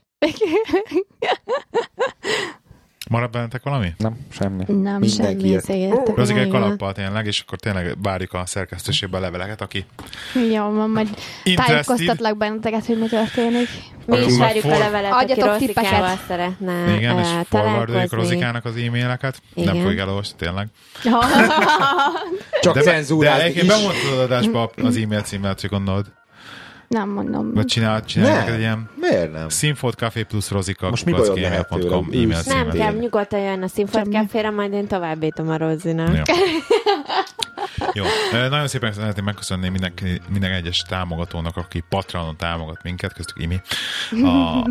Maradt 3.10 3.32
bennetek 3.32 3.62
valami? 3.62 3.92
Nem, 3.98 4.16
semmi. 4.28 4.64
Nem, 4.66 4.98
Mindenki 4.98 5.08
Semmi 5.48 5.58
szégyeltek. 5.60 6.16
Rozik 6.16 6.36
egy 6.36 6.48
kalappal 6.48 6.92
tényleg, 6.92 7.26
és 7.26 7.40
akkor 7.40 7.58
tényleg 7.58 7.96
várjuk 8.02 8.32
a 8.32 8.42
szerkesztőségbe 8.46 9.16
a 9.16 9.20
leveleket, 9.20 9.60
aki 9.60 9.84
Jó, 10.52 10.62
van, 10.70 10.90
majd 10.90 11.08
tájékoztatlak 11.54 12.36
benneteket, 12.36 12.86
hogy 12.86 12.98
mi 12.98 13.06
történik. 13.06 13.68
Mi 14.06 14.16
is 14.18 14.36
várjuk 14.38 14.64
a 14.64 14.68
for- 14.68 14.78
levelet, 14.78 15.12
aki 15.12 15.22
Adjatok 15.32 15.44
Rosszikával 15.52 15.90
tippeket. 15.90 16.26
szeretne 16.28 16.94
Igen, 16.96 17.18
és 17.18 17.26
eh, 17.28 17.40
forwardoljuk. 17.48 18.12
Rozikának 18.12 18.64
az 18.64 18.76
e-maileket. 18.76 19.42
Nem 19.54 19.64
Igen. 19.74 19.82
fogjuk 19.82 20.00
elolvasni, 20.00 20.36
tényleg. 20.38 20.68
Csak 22.62 22.74
De, 22.74 22.82
de 22.82 22.90
cenzúrázni 22.90 23.42
egyébként 23.42 23.64
is. 23.66 23.70
bemondtad 23.72 24.12
az 24.12 24.18
adásba 24.18 24.70
az 24.82 24.96
e-mail 24.96 25.20
címet, 25.22 25.60
hogy 25.60 25.70
gondolod. 25.70 26.06
Nem 26.94 27.08
mondom. 27.08 27.52
Vagy 27.54 27.64
csinál, 27.66 28.04
csinálj 28.04 28.30
Nem. 28.30 28.40
neked 28.40 28.54
egy 28.54 28.60
ilyen 28.60 28.88
Miért 28.96 29.32
nem? 29.32 29.48
Színfolt 29.48 29.94
Café 29.94 30.22
plusz 30.22 30.50
Rozika 30.50 30.90
Most 30.90 31.04
mi 31.04 31.12
bajod 31.12 31.40
lehet 31.40 31.68
tőlem? 31.68 32.06
Nem 32.44 32.70
kell, 32.70 32.92
nyugodtan 32.92 33.40
jön 33.40 33.62
a 33.62 33.68
Színfolt. 33.68 34.10
Cafére, 34.10 34.50
majd 34.50 34.72
én 34.72 34.86
továbbítom 34.86 35.48
a 35.48 35.56
Rozinak. 35.56 36.16
Jó. 36.16 36.34
Jó. 37.92 38.04
Nagyon 38.32 38.68
szépen 38.68 38.92
szeretném 38.92 39.24
megköszönni 39.24 39.68
minden, 39.68 39.92
minden 40.28 40.52
egyes 40.52 40.82
támogatónak, 40.82 41.56
aki 41.56 41.84
Patronon 41.88 42.36
támogat 42.36 42.82
minket, 42.82 43.12
köztük 43.12 43.42
Imi, 43.42 43.60
a, 44.22 44.62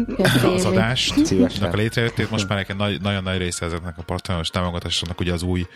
az 0.44 0.66
adást. 0.66 1.26
Szívesen. 1.26 1.72
a 1.72 1.76
létrejöttét. 1.76 2.32
Most 2.32 2.50
már 2.50 2.58
egy 2.58 2.76
nagy, 2.76 3.02
nagyon 3.02 3.24
nagy 3.24 3.38
része 3.38 3.66
ezeknek 3.66 3.98
a 3.98 4.02
patronos 4.02 4.50
támogatásoknak 4.50 5.20
ugye 5.20 5.34
az 5.34 5.44
új 5.44 5.68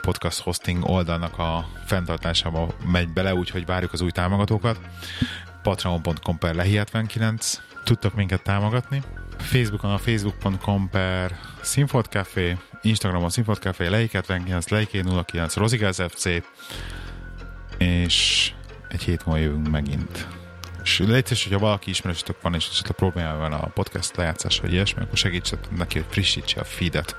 podcast 0.00 0.40
hosting 0.40 0.88
oldalnak 0.88 1.38
a 1.38 1.66
fenntartásába 1.86 2.68
megy 2.92 3.08
bele, 3.08 3.34
úgyhogy 3.34 3.66
várjuk 3.66 3.92
az 3.92 4.00
új 4.00 4.10
támogatókat. 4.10 4.78
patreon.com 5.62 6.38
per 6.38 6.54
lehi79 6.56 7.58
tudtok 7.84 8.14
minket 8.14 8.42
támogatni. 8.42 9.02
Facebookon 9.38 9.90
a 9.90 9.98
facebook.com 9.98 10.88
per 10.88 11.38
Sinfot 11.62 12.06
Café, 12.06 12.56
Instagramon 12.82 13.30
Sinfot 13.30 13.58
Café, 13.58 13.86
lehi79, 13.90 14.64
lehi09, 14.68 15.52
Rozigáz 15.54 16.02
FC, 16.08 16.24
és 17.78 18.52
egy 18.88 19.02
hét 19.02 19.26
múlva 19.26 19.40
jövünk 19.40 19.68
megint. 19.68 20.28
És 20.82 20.98
létszés, 20.98 21.42
hogyha 21.42 21.58
valaki 21.58 21.90
ismerősötök 21.90 22.42
van, 22.42 22.54
és 22.54 22.68
esetleg 22.68 22.96
problémája 22.96 23.36
van 23.36 23.52
a 23.52 23.66
podcast 23.66 24.16
lejátszás, 24.16 24.60
vagy 24.60 24.72
ilyesmi, 24.72 25.02
akkor 25.02 25.16
segítsetek 25.16 25.70
neki, 25.76 25.98
hogy 25.98 26.06
frissítse 26.10 26.60
a 26.60 26.64
feedet 26.64 27.16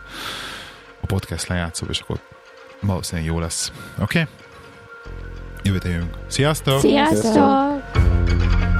a 1.01 1.05
podcast 1.05 1.47
lejátszóba, 1.47 1.91
és 1.91 1.99
akkor 1.99 2.19
valószínűleg 2.79 3.29
jó 3.29 3.39
lesz. 3.39 3.71
Oké? 3.99 4.21
Okay? 4.21 4.42
Jövő 5.63 5.77
Sziasztok! 6.27 6.79
Sziasztok! 6.79 6.79
Sziasztok. 6.79 8.72